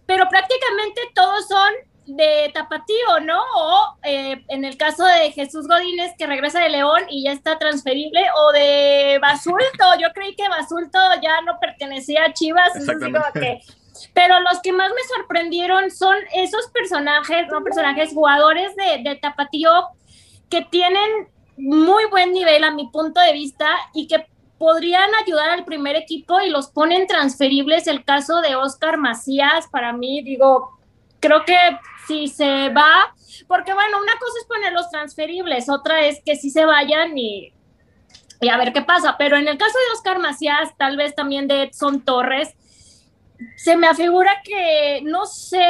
pero 0.06 0.28
prácticamente 0.28 1.00
todos 1.14 1.46
son 1.46 1.72
de 2.06 2.50
Tapatío, 2.54 3.20
¿no? 3.24 3.42
O 3.56 3.96
eh, 4.04 4.44
en 4.48 4.64
el 4.64 4.76
caso 4.76 5.04
de 5.04 5.32
Jesús 5.32 5.66
Godínez, 5.66 6.12
que 6.16 6.26
regresa 6.26 6.60
de 6.60 6.70
León 6.70 7.02
y 7.10 7.24
ya 7.24 7.32
está 7.32 7.58
transferible, 7.58 8.20
o 8.36 8.52
de 8.52 9.18
Basulto, 9.20 9.84
yo 10.00 10.08
creí 10.14 10.34
que 10.36 10.48
Basulto 10.48 10.98
ya 11.20 11.40
no 11.42 11.58
pertenecía 11.60 12.24
a 12.24 12.32
Chivas, 12.32 12.72
que 13.34 13.60
pero 14.14 14.40
los 14.40 14.60
que 14.62 14.72
más 14.72 14.90
me 14.90 15.16
sorprendieron 15.16 15.90
son 15.90 16.16
esos 16.34 16.68
personajes, 16.68 17.46
no 17.50 17.62
personajes, 17.62 18.12
jugadores 18.12 18.74
de, 18.76 19.02
de 19.02 19.16
Tapatío 19.16 19.70
que 20.48 20.62
tienen 20.62 21.28
muy 21.56 22.04
buen 22.06 22.32
nivel 22.32 22.64
a 22.64 22.70
mi 22.70 22.88
punto 22.88 23.20
de 23.20 23.32
vista 23.32 23.68
y 23.94 24.06
que 24.06 24.26
podrían 24.58 25.10
ayudar 25.22 25.50
al 25.50 25.64
primer 25.64 25.96
equipo 25.96 26.40
y 26.40 26.50
los 26.50 26.68
ponen 26.68 27.06
transferibles. 27.06 27.86
El 27.86 28.04
caso 28.04 28.40
de 28.40 28.56
Oscar 28.56 28.96
Macías, 28.96 29.66
para 29.70 29.92
mí, 29.92 30.22
digo, 30.22 30.78
creo 31.20 31.44
que 31.44 31.56
si 32.06 32.28
se 32.28 32.68
va, 32.70 33.14
porque 33.48 33.74
bueno, 33.74 33.98
una 34.00 34.12
cosa 34.18 34.38
es 34.40 34.46
poner 34.46 34.72
los 34.72 34.90
transferibles, 34.90 35.68
otra 35.68 36.06
es 36.06 36.22
que 36.24 36.36
si 36.36 36.50
se 36.50 36.64
vayan 36.64 37.16
y, 37.18 37.52
y 38.40 38.48
a 38.48 38.56
ver 38.56 38.72
qué 38.72 38.82
pasa. 38.82 39.16
Pero 39.18 39.36
en 39.36 39.48
el 39.48 39.58
caso 39.58 39.76
de 39.78 39.96
Oscar 39.96 40.18
Macías, 40.18 40.76
tal 40.78 40.96
vez 40.96 41.14
también 41.14 41.48
de 41.48 41.64
Edson 41.64 42.04
Torres, 42.04 42.54
se 43.56 43.76
me 43.76 43.86
afigura 43.86 44.30
que 44.44 45.00
no 45.02 45.26
sé 45.26 45.64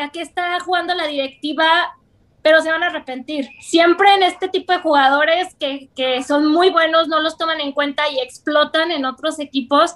a 0.00 0.08
qué 0.12 0.22
está 0.22 0.58
jugando 0.60 0.94
la 0.94 1.06
directiva, 1.06 1.96
pero 2.42 2.60
se 2.60 2.70
van 2.70 2.82
a 2.82 2.86
arrepentir. 2.86 3.48
Siempre 3.60 4.14
en 4.14 4.22
este 4.22 4.48
tipo 4.48 4.72
de 4.72 4.78
jugadores 4.78 5.54
que, 5.58 5.90
que 5.96 6.22
son 6.22 6.46
muy 6.46 6.70
buenos 6.70 7.08
no 7.08 7.20
los 7.20 7.36
toman 7.36 7.60
en 7.60 7.72
cuenta 7.72 8.08
y 8.08 8.20
explotan 8.20 8.90
en 8.90 9.04
otros 9.04 9.38
equipos 9.40 9.94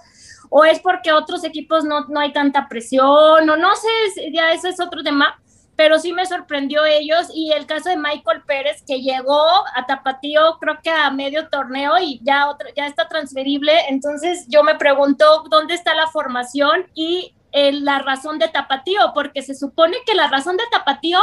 o 0.51 0.65
es 0.65 0.81
porque 0.81 1.13
otros 1.13 1.45
equipos 1.45 1.85
no, 1.85 2.07
no 2.09 2.21
hay 2.21 2.33
tanta 2.33 2.69
presión, 2.69 3.49
o 3.49 3.57
no 3.57 3.77
sé, 3.77 4.33
ya 4.33 4.53
ese 4.53 4.69
es 4.71 4.81
otro 4.81 5.03
tema, 5.03 5.41
pero 5.81 5.99
sí 5.99 6.13
me 6.13 6.27
sorprendió 6.27 6.85
ellos 6.85 7.29
y 7.35 7.53
el 7.53 7.65
caso 7.65 7.89
de 7.89 7.97
Michael 7.97 8.43
Pérez 8.47 8.83
que 8.87 9.01
llegó 9.01 9.43
a 9.75 9.87
Tapatío 9.87 10.59
creo 10.61 10.79
que 10.83 10.91
a 10.91 11.11
medio 11.11 11.49
torneo 11.49 11.95
y 11.99 12.21
ya, 12.23 12.51
otro, 12.51 12.69
ya 12.77 12.87
está 12.87 13.09
transferible, 13.09 13.73
entonces 13.89 14.45
yo 14.49 14.63
me 14.63 14.75
pregunto 14.75 15.25
dónde 15.49 15.73
está 15.73 15.95
la 15.95 16.09
formación 16.09 16.91
y 16.93 17.35
eh, 17.53 17.73
la 17.73 18.01
razón 18.01 18.39
de 18.39 18.49
Tapatío, 18.49 19.13
porque 19.15 19.41
se 19.41 19.55
supone 19.55 19.97
que 20.05 20.15
la 20.15 20.29
razón 20.29 20.59
de 20.59 20.65
Tapatío 20.71 21.19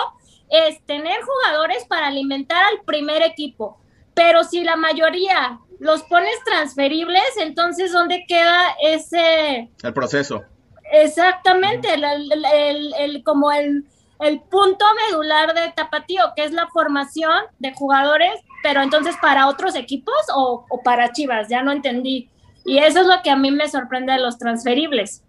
es 0.50 0.84
tener 0.88 1.22
jugadores 1.22 1.86
para 1.86 2.08
alimentar 2.08 2.66
al 2.66 2.82
primer 2.84 3.22
equipo, 3.22 3.80
pero 4.16 4.44
si 4.44 4.64
la 4.64 4.76
mayoría 4.76 5.60
los 5.78 6.02
pones 6.02 6.34
transferibles, 6.46 7.22
entonces 7.40 7.92
¿dónde 7.92 8.26
queda 8.28 8.76
ese... 8.82 9.70
El 9.84 9.94
proceso. 9.94 10.44
Exactamente, 10.92 11.90
el, 11.94 13.24
como 13.24 13.52
el, 13.52 13.86
el 14.20 14.42
punto 14.42 14.86
medular 15.10 15.54
de 15.54 15.72
Tapatío, 15.76 16.24
que 16.36 16.44
es 16.44 16.52
la 16.52 16.68
formación 16.68 17.36
de 17.60 17.74
jugadores, 17.74 18.42
pero 18.64 18.82
entonces 18.82 19.16
para 19.22 19.48
otros 19.48 19.76
equipos 19.76 20.16
o, 20.36 20.66
para 20.84 21.12
Chivas, 21.12 21.48
ya 21.50 21.62
no 21.64 21.72
entendí. 21.72 22.30
Y 22.66 22.80
eso 22.80 23.02
es 23.02 23.08
lo 23.08 23.22
que 23.24 23.30
a 23.30 23.36
mí 23.38 23.52
me 23.52 23.70
sorprende 23.70 24.14
de 24.14 24.20
los 24.20 24.38
transferibles. 24.38 25.24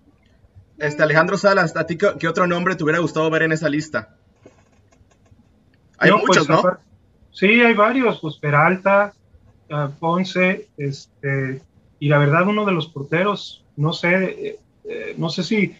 Este 0.79 1.03
Alejandro 1.03 1.37
Salas, 1.37 1.77
¿a 1.77 1.87
ti 1.87 1.97
qué, 1.99 2.29
otro 2.29 2.47
nombre 2.47 2.77
te 2.77 2.85
hubiera 2.85 3.01
gustado 3.01 3.31
ver 3.31 3.43
en 3.43 3.53
esa 3.53 3.69
lista? 3.69 4.17
Hay 5.99 6.13
muchos, 6.13 6.47
pues, 6.47 6.49
¿no? 6.49 6.79
Sí, 7.33 7.47
hay 7.47 7.75
varios, 7.75 8.21
pues 8.21 8.37
Peralta, 8.37 9.13
Ponce, 10.01 10.69
este, 10.77 11.63
y 12.01 12.09
la 12.09 12.19
verdad 12.19 12.47
uno 12.49 12.65
de 12.65 12.73
los 12.73 12.89
porteros, 12.89 13.65
no 13.77 13.93
sé, 13.93 14.25
eh, 14.25 14.59
eh, 14.85 15.15
no 15.19 15.29
sé 15.29 15.43
si, 15.43 15.77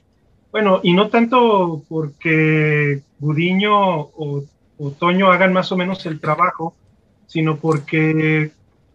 bueno, 0.51 0.81
y 0.83 0.93
no 0.93 1.09
tanto 1.09 1.83
porque 1.89 3.03
Gudiño 3.19 4.01
o, 4.01 4.45
Toño 4.99 5.33
hagan 5.33 5.53
más 5.53 5.73
o 5.73 5.77
menos 5.77 6.07
el 6.07 6.21
trabajo, 6.21 6.75
sino 7.27 7.57
porque 7.57 8.53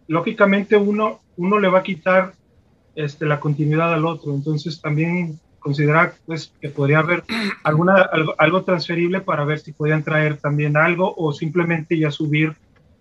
lógicamente 0.07 0.77
uno, 0.77 1.19
uno 1.36 1.60
le 1.60 1.67
va 1.67 1.79
a 1.79 1.83
quitar 1.83 2.33
este, 2.95 3.25
la 3.25 3.41
continuidad 3.41 3.93
al 3.93 4.05
otro, 4.05 4.33
entonces 4.33 4.79
también 4.79 5.39
considerar 5.60 6.13
pues, 6.25 6.53
que 6.62 6.69
podría 6.69 7.00
haber 7.00 7.24
alguna, 7.63 8.10
algo, 8.38 8.63
transferible 8.63 9.22
para 9.22 9.45
ver 9.45 9.60
si 9.60 9.74
podían 9.74 10.03
traer 10.03 10.38
también 10.38 10.77
algo 10.77 11.13
o 11.17 11.33
simplemente 11.33 11.98
ya 11.98 12.12
subir 12.12 12.55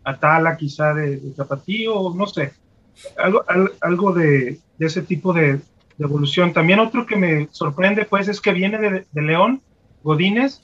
Atala 0.05 0.57
quizá 0.57 0.95
de, 0.95 1.19
de 1.19 1.35
Zapatillo, 1.35 2.13
no 2.15 2.27
sé, 2.27 2.53
algo, 3.17 3.45
algo 3.81 4.13
de, 4.13 4.59
ese 4.79 5.03
tipo 5.03 5.33
de, 5.33 5.61
evolución. 5.99 6.53
También 6.53 6.81
otro 6.81 7.07
que 7.07 7.17
me 7.17 7.49
sorprende 7.51 8.05
pues 8.05 8.29
es 8.29 8.41
que 8.41 8.53
viene 8.53 8.79
de, 8.79 9.23
León, 9.23 9.61
Godínez, 10.03 10.61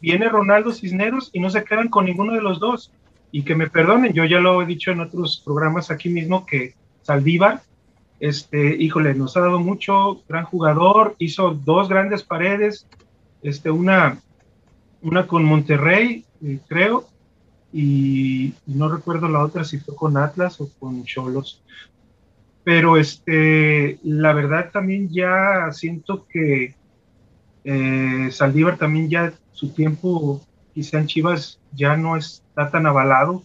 viene 0.00 0.28
Ronaldo 0.28 0.72
Cisneros 0.72 1.30
y 1.32 1.40
no 1.40 1.50
se 1.50 1.64
quedan 1.64 1.88
con 1.88 2.04
ninguno 2.04 2.32
de 2.34 2.42
los 2.42 2.60
dos. 2.60 2.92
Y 3.32 3.42
que 3.42 3.56
me 3.56 3.68
perdonen, 3.68 4.12
yo 4.12 4.24
ya 4.24 4.38
lo 4.38 4.62
he 4.62 4.66
dicho 4.66 4.92
en 4.92 5.00
otros 5.00 5.42
programas 5.44 5.90
aquí 5.90 6.08
mismo 6.08 6.46
que 6.46 6.74
Saldívar, 7.02 7.62
este, 8.20 8.76
híjole, 8.76 9.14
nos 9.14 9.36
ha 9.36 9.40
dado 9.40 9.58
mucho, 9.58 10.22
gran 10.28 10.44
jugador, 10.44 11.16
hizo 11.18 11.50
dos 11.50 11.88
grandes 11.88 12.22
paredes, 12.22 12.86
este, 13.42 13.70
una, 13.70 14.20
una 15.02 15.26
con 15.26 15.44
Monterrey, 15.44 16.24
eh, 16.42 16.60
creo, 16.68 17.08
y 17.72 18.54
no 18.66 18.88
recuerdo 18.88 19.28
la 19.28 19.42
otra 19.42 19.64
si 19.64 19.78
fue 19.78 19.96
con 19.96 20.16
Atlas 20.16 20.60
o 20.60 20.70
con 20.78 21.04
Cholos. 21.04 21.60
Pero 22.64 22.96
este, 22.96 23.98
la 24.02 24.32
verdad 24.32 24.70
también 24.72 25.08
ya 25.10 25.70
siento 25.72 26.26
que 26.26 26.74
eh, 27.64 28.28
Saldívar 28.30 28.78
también 28.78 29.08
ya 29.08 29.32
su 29.52 29.68
tiempo 29.70 30.40
quizá 30.72 30.98
en 30.98 31.06
Chivas 31.06 31.60
ya 31.72 31.96
no 31.96 32.16
está 32.16 32.70
tan 32.70 32.86
avalado 32.86 33.42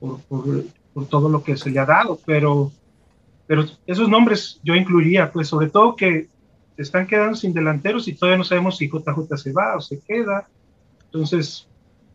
por, 0.00 0.20
por, 0.22 0.64
todo 1.08 1.28
lo 1.28 1.42
que 1.42 1.56
se 1.56 1.70
le 1.70 1.78
ha 1.78 1.84
dado, 1.84 2.18
pero, 2.24 2.72
pero 3.46 3.66
esos 3.86 4.08
nombres 4.08 4.60
yo 4.64 4.74
incluiría, 4.74 5.30
pues 5.30 5.48
sobre 5.48 5.68
todo 5.68 5.94
que 5.94 6.28
se 6.76 6.82
están 6.82 7.06
quedando 7.06 7.36
sin 7.36 7.52
delanteros 7.52 8.08
y 8.08 8.14
todavía 8.14 8.38
no 8.38 8.44
sabemos 8.44 8.78
si 8.78 8.88
JJ 8.88 9.36
se 9.36 9.52
va 9.52 9.76
o 9.76 9.80
se 9.80 10.00
queda. 10.00 10.48
Entonces, 11.04 11.68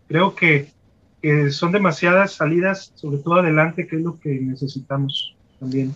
creo 0.08 0.34
que 0.34 0.72
que 1.22 1.52
son 1.52 1.72
demasiadas 1.72 2.34
salidas, 2.34 2.92
sobre 2.96 3.20
todo 3.20 3.36
adelante, 3.36 3.88
que 3.88 3.98
es 3.98 4.02
lo 4.02 4.20
que 4.20 4.30
necesitamos 4.42 5.36
también. 5.60 5.94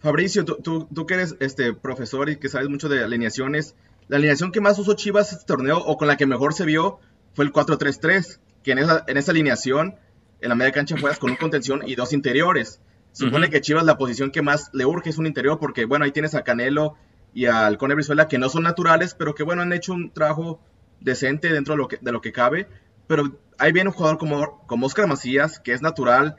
Fabricio, 0.00 0.44
tú, 0.44 0.86
tú, 0.92 1.06
que 1.06 1.14
eres 1.14 1.36
este 1.40 1.74
profesor 1.74 2.28
y 2.28 2.36
que 2.36 2.48
sabes 2.48 2.68
mucho 2.68 2.88
de 2.88 3.02
alineaciones, 3.02 3.74
la 4.08 4.16
alineación 4.16 4.52
que 4.52 4.60
más 4.60 4.78
usó 4.78 4.94
Chivas 4.94 5.32
este 5.32 5.44
torneo 5.44 5.78
o 5.78 5.96
con 5.96 6.08
la 6.08 6.16
que 6.16 6.26
mejor 6.26 6.54
se 6.54 6.64
vio 6.64 7.00
fue 7.34 7.44
el 7.44 7.52
4-3-3, 7.52 8.38
que 8.62 8.72
en 8.72 8.78
esa, 8.78 9.04
en 9.06 9.16
esa 9.16 9.32
alineación, 9.32 9.96
en 10.40 10.48
la 10.48 10.54
media 10.54 10.72
cancha 10.72 10.96
juegas 10.98 11.18
con 11.18 11.30
un 11.30 11.36
contención 11.36 11.82
y 11.86 11.94
dos 11.94 12.12
interiores. 12.12 12.80
Supone 13.12 13.50
que 13.50 13.60
Chivas 13.60 13.84
la 13.84 13.98
posición 13.98 14.30
que 14.30 14.42
más 14.42 14.70
le 14.72 14.86
urge 14.86 15.10
es 15.10 15.18
un 15.18 15.26
interior 15.26 15.58
porque, 15.58 15.84
bueno, 15.84 16.04
ahí 16.04 16.12
tienes 16.12 16.34
a 16.36 16.44
Canelo 16.44 16.94
y 17.34 17.46
al 17.46 17.76
Cone 17.76 17.94
Brizuela 17.94 18.28
que 18.28 18.38
no 18.38 18.48
son 18.48 18.62
naturales, 18.62 19.14
pero 19.14 19.34
que, 19.34 19.42
bueno, 19.42 19.62
han 19.62 19.72
hecho 19.72 19.92
un 19.92 20.10
trabajo 20.12 20.60
decente 21.00 21.52
dentro 21.52 21.74
de 21.74 21.78
lo 21.78 21.88
que, 21.88 21.98
de 22.00 22.12
lo 22.12 22.20
que 22.20 22.32
cabe 22.32 22.68
pero 23.08 23.40
ahí 23.58 23.72
viene 23.72 23.88
un 23.88 23.96
jugador 23.96 24.18
como, 24.18 24.64
como 24.66 24.86
Oscar 24.86 25.08
Macías, 25.08 25.58
que 25.58 25.72
es 25.72 25.82
natural, 25.82 26.36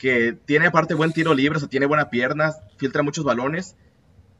que 0.00 0.34
tiene 0.46 0.66
aparte 0.66 0.94
buen 0.94 1.12
tiro 1.12 1.34
libre, 1.34 1.58
o 1.58 1.60
sea, 1.60 1.68
tiene 1.68 1.84
buena 1.84 2.08
pierna, 2.08 2.54
filtra 2.78 3.02
muchos 3.02 3.22
balones, 3.22 3.76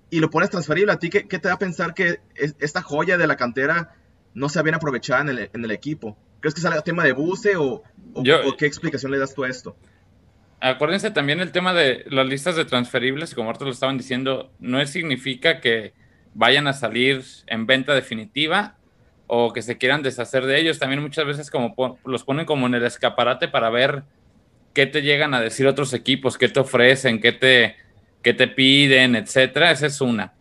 y 0.08 0.20
lo 0.20 0.30
pones 0.30 0.48
transferible. 0.48 0.90
¿A 0.90 0.98
ti 0.98 1.10
qué, 1.10 1.22
te 1.22 1.48
va 1.48 1.54
a 1.54 1.58
pensar 1.58 1.92
que 1.92 2.20
esta 2.34 2.80
joya 2.80 3.18
de 3.18 3.26
la 3.26 3.36
cantera 3.36 3.94
no 4.32 4.48
sea 4.48 4.62
bien 4.62 4.74
aprovechada 4.74 5.20
en 5.20 5.64
el, 5.64 5.70
equipo? 5.70 6.16
¿Crees 6.40 6.54
que 6.54 6.66
el 6.66 6.82
tema 6.82 7.04
de 7.04 7.12
buce 7.12 7.56
o, 7.56 7.82
qué 8.56 8.64
explicación 8.64 9.12
le 9.12 9.18
das 9.18 9.34
tú 9.34 9.44
a 9.44 9.50
esto? 9.50 9.76
Acuérdense 10.60 11.10
también 11.10 11.40
el 11.40 11.52
tema 11.52 11.74
de 11.74 12.06
las 12.08 12.26
listas 12.26 12.56
de 12.56 12.64
transferibles, 12.64 13.34
como 13.34 13.48
ahorita 13.48 13.66
lo 13.66 13.70
estaban 13.70 13.98
diciendo, 13.98 14.50
no 14.60 14.84
significa 14.86 15.60
que 15.60 15.92
vayan 16.32 16.68
a 16.68 16.72
salir 16.72 17.22
en 17.46 17.66
venta 17.66 17.94
definitiva 17.94 18.78
o 19.26 19.52
que 19.52 19.60
se 19.60 19.76
quieran 19.76 20.02
deshacer 20.02 20.46
de 20.46 20.58
ellos. 20.58 20.78
También 20.78 21.02
muchas 21.02 21.26
veces 21.26 21.50
como 21.50 21.98
los 22.06 22.24
ponen 22.24 22.46
como 22.46 22.66
en 22.66 22.74
el 22.74 22.84
escaparate 22.84 23.46
para 23.48 23.68
ver 23.68 24.04
qué 24.72 24.86
te 24.86 25.02
llegan 25.02 25.34
a 25.34 25.40
decir 25.40 25.66
otros 25.66 25.92
equipos, 25.94 26.38
qué 26.38 26.48
te 26.48 26.60
ofrecen, 26.60 27.20
qué 27.20 27.32
te, 27.32 27.76
qué 28.22 28.34
te 28.34 28.48
piden, 28.48 29.16
etcétera. 29.16 29.70
Esa 29.70 29.86
es 29.86 30.00
una. 30.00 30.32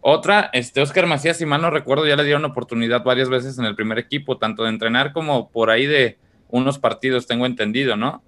Otra, 0.00 0.50
este 0.52 0.80
Oscar 0.80 1.06
Macías, 1.06 1.36
si 1.36 1.46
mal 1.46 1.60
no 1.60 1.70
recuerdo, 1.70 2.06
ya 2.06 2.16
le 2.16 2.24
dieron 2.24 2.44
oportunidad 2.44 3.02
varias 3.02 3.28
veces 3.28 3.58
en 3.58 3.64
el 3.64 3.74
primer 3.74 3.98
equipo, 3.98 4.38
tanto 4.38 4.62
de 4.62 4.70
entrenar 4.70 5.12
como 5.12 5.50
por 5.50 5.70
ahí 5.70 5.86
de 5.86 6.18
unos 6.48 6.78
partidos, 6.78 7.26
tengo 7.26 7.46
entendido, 7.46 7.96
¿no? 7.96 8.22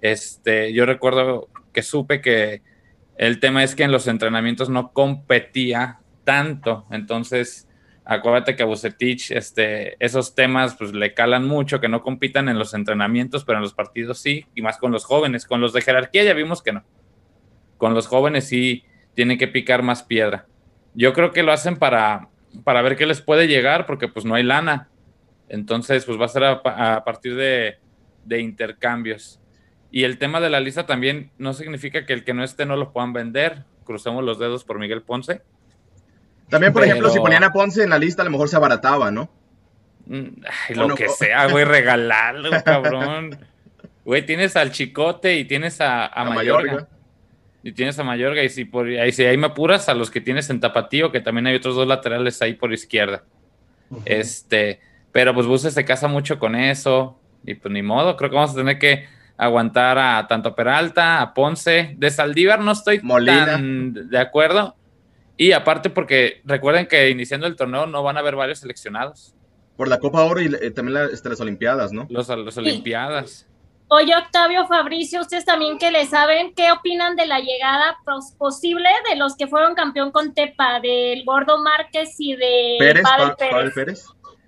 Este, 0.00 0.72
yo 0.72 0.84
recuerdo 0.84 1.48
que 1.72 1.82
supe 1.82 2.20
que 2.20 2.62
el 3.16 3.38
tema 3.38 3.62
es 3.62 3.74
que 3.74 3.84
en 3.84 3.92
los 3.92 4.08
entrenamientos 4.08 4.68
no 4.68 4.92
competía 4.92 6.00
tanto, 6.24 6.86
entonces 6.90 7.68
Acuérdate 8.04 8.56
que 8.56 8.64
a 8.64 8.66
Bucetich 8.66 9.30
este, 9.30 9.96
esos 10.04 10.34
temas 10.34 10.74
pues, 10.74 10.92
le 10.92 11.14
calan 11.14 11.46
mucho, 11.46 11.80
que 11.80 11.88
no 11.88 12.02
compitan 12.02 12.48
en 12.48 12.58
los 12.58 12.74
entrenamientos, 12.74 13.44
pero 13.44 13.58
en 13.58 13.62
los 13.62 13.74
partidos 13.74 14.18
sí, 14.18 14.46
y 14.54 14.62
más 14.62 14.78
con 14.78 14.90
los 14.90 15.04
jóvenes. 15.04 15.46
Con 15.46 15.60
los 15.60 15.72
de 15.72 15.82
jerarquía 15.82 16.24
ya 16.24 16.34
vimos 16.34 16.62
que 16.62 16.72
no. 16.72 16.84
Con 17.76 17.94
los 17.94 18.08
jóvenes 18.08 18.48
sí 18.48 18.84
tienen 19.14 19.38
que 19.38 19.46
picar 19.46 19.82
más 19.82 20.02
piedra. 20.02 20.46
Yo 20.94 21.12
creo 21.12 21.30
que 21.30 21.44
lo 21.44 21.52
hacen 21.52 21.76
para, 21.76 22.28
para 22.64 22.82
ver 22.82 22.96
qué 22.96 23.06
les 23.06 23.20
puede 23.20 23.46
llegar, 23.46 23.86
porque 23.86 24.08
pues 24.08 24.24
no 24.24 24.34
hay 24.34 24.42
lana. 24.42 24.88
Entonces, 25.48 26.04
pues 26.04 26.20
va 26.20 26.24
a 26.24 26.28
ser 26.28 26.44
a, 26.44 27.04
partir 27.04 27.36
de, 27.36 27.78
de 28.24 28.40
intercambios. 28.40 29.40
Y 29.92 30.04
el 30.04 30.18
tema 30.18 30.40
de 30.40 30.50
la 30.50 30.58
lista 30.58 30.86
también 30.86 31.30
no 31.38 31.52
significa 31.52 32.04
que 32.04 32.14
el 32.14 32.24
que 32.24 32.34
no 32.34 32.42
esté 32.42 32.66
no 32.66 32.76
lo 32.76 32.92
puedan 32.92 33.12
vender. 33.12 33.64
Crucemos 33.84 34.24
los 34.24 34.38
dedos 34.38 34.64
por 34.64 34.78
Miguel 34.78 35.02
Ponce 35.02 35.42
también, 36.48 36.72
por 36.72 36.84
ejemplo, 36.84 37.10
si 37.10 37.18
ponían 37.18 37.44
a 37.44 37.52
Ponce 37.52 37.82
en 37.82 37.90
la 37.90 37.98
lista, 37.98 38.22
a 38.22 38.24
lo 38.24 38.30
mejor 38.30 38.48
se 38.48 38.56
abarataba, 38.56 39.10
¿no? 39.10 39.30
Mm, 40.06 40.42
lo 40.74 40.94
que 40.94 41.08
sea, 41.08 41.46
güey, 41.50 41.64
regalarlo, 41.64 42.50
cabrón. 42.64 43.38
Güey, 44.04 44.26
tienes 44.26 44.56
al 44.56 44.72
Chicote 44.72 45.36
y 45.36 45.44
tienes 45.44 45.80
a, 45.80 46.06
a, 46.06 46.24
Mayorga. 46.24 46.88
Y 47.62 47.72
tienes 47.72 47.98
a 47.98 48.04
Mayorga, 48.04 48.42
y 48.42 48.48
si, 48.48 48.64
por, 48.64 48.86
ahí, 48.86 49.12
si 49.12 49.24
ahí 49.24 49.36
me 49.36 49.46
apuras, 49.46 49.88
a 49.88 49.94
los 49.94 50.10
que 50.10 50.20
tienes 50.20 50.50
en 50.50 50.60
Tapatío, 50.60 51.12
que 51.12 51.20
también 51.20 51.46
hay 51.46 51.54
otros 51.54 51.76
dos 51.76 51.86
laterales 51.86 52.42
ahí 52.42 52.54
por 52.54 52.72
izquierda. 52.72 53.22
Este, 54.04 54.80
pero 55.12 55.34
pues 55.34 55.46
Buses 55.46 55.74
se 55.74 55.84
casa 55.84 56.08
mucho 56.08 56.38
con 56.38 56.56
eso, 56.56 57.20
y 57.44 57.54
pues 57.54 57.72
ni 57.72 57.82
modo, 57.82 58.16
creo 58.16 58.30
que 58.30 58.36
vamos 58.36 58.52
a 58.52 58.56
tener 58.56 58.78
que 58.78 59.06
aguantar 59.36 59.98
a 59.98 60.26
tanto 60.26 60.54
Peralta, 60.54 61.20
a 61.20 61.34
Ponce, 61.34 61.94
de 61.96 62.10
Saldívar 62.10 62.60
no 62.60 62.72
estoy 62.72 63.00
tan 63.00 64.08
de 64.10 64.18
acuerdo, 64.18 64.76
Y 65.36 65.52
aparte 65.52 65.90
porque 65.90 66.40
recuerden 66.44 66.86
que 66.86 67.10
iniciando 67.10 67.46
el 67.46 67.56
torneo 67.56 67.86
no 67.86 68.02
van 68.02 68.16
a 68.16 68.20
haber 68.20 68.36
varios 68.36 68.60
seleccionados. 68.60 69.34
Por 69.76 69.88
la 69.88 69.98
Copa 69.98 70.22
Oro 70.24 70.40
y 70.40 70.46
eh, 70.46 70.70
también 70.70 71.08
este, 71.12 71.30
las 71.30 71.40
Olimpiadas, 71.40 71.92
¿no? 71.92 72.06
Los, 72.10 72.28
las 72.28 72.56
Olimpiadas. 72.58 73.48
Oye, 73.88 74.14
Octavio, 74.16 74.66
Fabricio, 74.66 75.20
ustedes 75.20 75.44
también 75.44 75.78
que 75.78 75.90
le 75.90 76.06
saben, 76.06 76.54
¿qué 76.54 76.72
opinan 76.72 77.14
de 77.14 77.26
la 77.26 77.40
llegada 77.40 77.98
posible 78.38 78.88
de 79.10 79.16
los 79.16 79.36
que 79.36 79.46
fueron 79.46 79.74
campeón 79.74 80.12
con 80.12 80.32
Tepa, 80.32 80.80
del 80.80 81.24
Gordo 81.24 81.62
Márquez 81.62 82.14
y 82.18 82.34
de 82.34 82.76
Pérez, 82.78 83.02
Pavel 83.02 83.72
Pérez? 83.72 84.06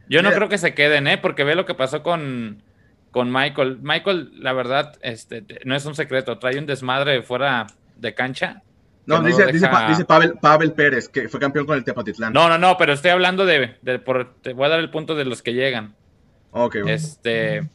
Yo 0.09 0.23
no 0.23 0.31
creo 0.31 0.49
que 0.49 0.57
se 0.59 0.75
queden, 0.75 1.07
¿eh? 1.09 1.19
Porque 1.19 1.45
ve 1.45 1.55
lo 1.55 1.67
que 1.67 1.75
pasó 1.75 2.03
con, 2.03 2.63
con 3.11 3.33
Michael. 3.33 3.79
Michael, 3.83 4.31
la 4.43 4.53
verdad, 4.53 4.99
este, 5.03 5.45
no 5.65 5.75
es 5.75 5.85
un 5.85 5.95
secreto, 5.95 6.39
trae 6.39 6.59
un 6.59 6.67
desmadre 6.67 7.23
fuera 7.23 7.67
de 7.97 8.15
cancha 8.15 8.63
no, 9.07 9.23
dice, 9.23 9.47
dice, 9.53 9.69
Pavel, 9.69 10.73
Pérez, 10.73 11.09
que 11.09 11.29
fue 11.29 11.39
campeón 11.39 11.67
con 11.67 11.77
el 11.77 11.85
Tepatitlán. 11.85 12.33
No, 12.33 12.49
no, 12.49 12.59
no, 12.59 12.77
pero 12.79 12.93
estoy 12.93 13.11
hablando 13.11 13.45
de, 13.45 13.69
por, 14.05 14.35
te 14.41 14.53
voy 14.53 14.67
a 14.67 14.71
dar 14.71 14.81
el 14.81 14.91
punto 14.91 15.15
de 15.15 15.25
los 15.25 15.43
que 15.43 15.53
llegan. 15.53 15.95
Ok. 16.53 16.77
Este, 16.87 17.69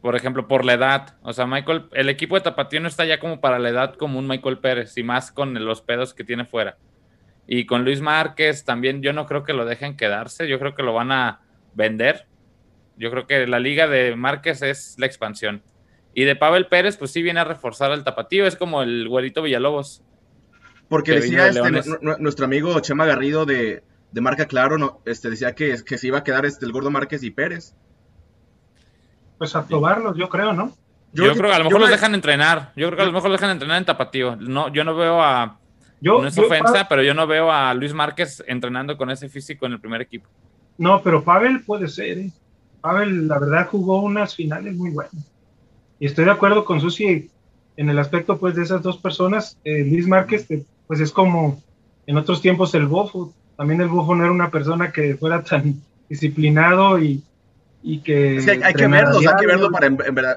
por 0.00 0.16
ejemplo, 0.16 0.48
por 0.48 0.64
la 0.64 0.72
edad. 0.74 1.16
O 1.22 1.32
sea, 1.32 1.46
Michael, 1.46 1.84
el 1.92 2.08
equipo 2.08 2.34
de 2.34 2.40
Tapatío 2.40 2.80
no 2.80 2.88
está 2.88 3.04
ya 3.04 3.20
como 3.20 3.40
para 3.40 3.58
la 3.58 3.68
edad 3.68 3.94
como 3.94 4.18
un 4.18 4.26
Michael 4.26 4.58
Pérez, 4.58 4.96
y 4.98 5.02
más 5.02 5.30
con 5.30 5.54
los 5.64 5.82
pedos 5.82 6.14
que 6.14 6.24
tiene 6.24 6.44
fuera. 6.44 6.76
Y 7.46 7.66
con 7.66 7.84
Luis 7.84 8.00
Márquez 8.00 8.64
también 8.64 9.02
yo 9.02 9.12
no 9.12 9.26
creo 9.26 9.44
que 9.44 9.52
lo 9.52 9.64
dejen 9.64 9.96
quedarse, 9.96 10.48
yo 10.48 10.58
creo 10.58 10.74
que 10.74 10.82
lo 10.82 10.92
van 10.92 11.12
a 11.12 11.40
vender. 11.74 12.26
Yo 12.96 13.10
creo 13.10 13.26
que 13.26 13.46
la 13.46 13.58
liga 13.58 13.86
de 13.86 14.16
Márquez 14.16 14.62
es 14.62 14.96
la 14.98 15.06
expansión. 15.06 15.62
Y 16.14 16.24
de 16.24 16.36
Pavel 16.36 16.66
Pérez, 16.66 16.96
pues 16.96 17.10
sí 17.10 17.22
viene 17.22 17.40
a 17.40 17.44
reforzar 17.44 17.90
al 17.90 18.04
tapatío, 18.04 18.46
es 18.46 18.56
como 18.56 18.82
el 18.82 19.08
güerito 19.08 19.42
Villalobos. 19.42 20.02
Porque 20.92 21.12
decía 21.12 21.48
este, 21.48 21.88
nuestro 22.18 22.44
amigo 22.44 22.78
Chema 22.80 23.06
Garrido 23.06 23.46
de, 23.46 23.82
Marca 24.12 24.44
Claro, 24.44 24.76
no, 24.76 25.00
este, 25.06 25.30
decía 25.30 25.54
que, 25.54 25.74
que 25.86 25.96
se 25.96 26.08
iba 26.08 26.18
a 26.18 26.22
quedar 26.22 26.44
este, 26.44 26.66
el 26.66 26.72
Gordo 26.72 26.90
Márquez 26.90 27.22
y 27.22 27.30
Pérez. 27.30 27.74
Pues 29.38 29.56
a 29.56 29.66
probarlos, 29.66 30.18
yo 30.18 30.28
creo, 30.28 30.52
¿no? 30.52 30.76
Yo, 31.14 31.32
creo 31.32 31.48
que 31.48 31.54
a 31.54 31.58
lo 31.60 31.64
mejor 31.64 31.80
los 31.80 31.88
dejan 31.88 32.14
entrenar. 32.14 32.74
Yo 32.76 32.88
creo 32.88 32.96
que 32.98 33.02
a 33.04 33.06
lo 33.06 33.12
mejor 33.12 33.30
los 33.30 33.40
dejan 33.40 33.54
entrenar 33.54 33.78
en 33.78 33.86
Tapatío. 33.86 34.36
No, 34.36 34.70
yo 34.70 34.84
no 34.84 34.94
veo 34.94 35.22
a. 35.22 35.58
Yo, 36.02 36.20
no 36.20 36.28
es 36.28 36.36
ofensa, 36.36 36.86
pero 36.90 37.02
yo 37.02 37.14
no 37.14 37.26
veo 37.26 37.50
a 37.50 37.72
Luis 37.72 37.94
Márquez 37.94 38.44
entrenando 38.46 38.98
con 38.98 39.08
ese 39.08 39.30
físico 39.30 39.64
en 39.64 39.72
el 39.72 39.80
primer 39.80 40.02
equipo. 40.02 40.28
No, 40.76 41.02
pero 41.02 41.24
Pavel 41.24 41.62
puede 41.64 41.88
ser. 41.88 42.18
¿eh? 42.18 42.30
Pavel, 42.82 43.28
la 43.28 43.38
verdad, 43.38 43.66
jugó 43.66 44.02
unas 44.02 44.34
finales 44.36 44.76
muy 44.76 44.90
buenas. 44.90 45.32
Y 45.98 46.04
estoy 46.04 46.26
de 46.26 46.32
acuerdo 46.32 46.66
con 46.66 46.82
Susi 46.82 47.30
en 47.78 47.88
el 47.88 47.98
aspecto 47.98 48.36
pues 48.36 48.54
de 48.54 48.64
esas 48.64 48.82
dos 48.82 48.98
personas. 48.98 49.58
Eh, 49.64 49.86
Luis 49.86 50.06
Márquez 50.06 50.46
pues 50.92 51.00
es 51.00 51.10
como 51.10 51.58
en 52.06 52.18
otros 52.18 52.42
tiempos 52.42 52.74
el 52.74 52.86
Bofo. 52.86 53.32
También 53.56 53.80
el 53.80 53.88
Bofo 53.88 54.14
no 54.14 54.24
era 54.24 54.30
una 54.30 54.50
persona 54.50 54.92
que 54.92 55.16
fuera 55.16 55.42
tan 55.42 55.80
disciplinado 56.10 56.98
y, 56.98 57.22
que... 58.04 58.38
hay, 58.62 58.74
que 58.74 58.86
verlo, 58.86 59.18
hay 59.18 59.36
que 59.40 59.46
verlo 59.46 59.70
para 59.70 59.88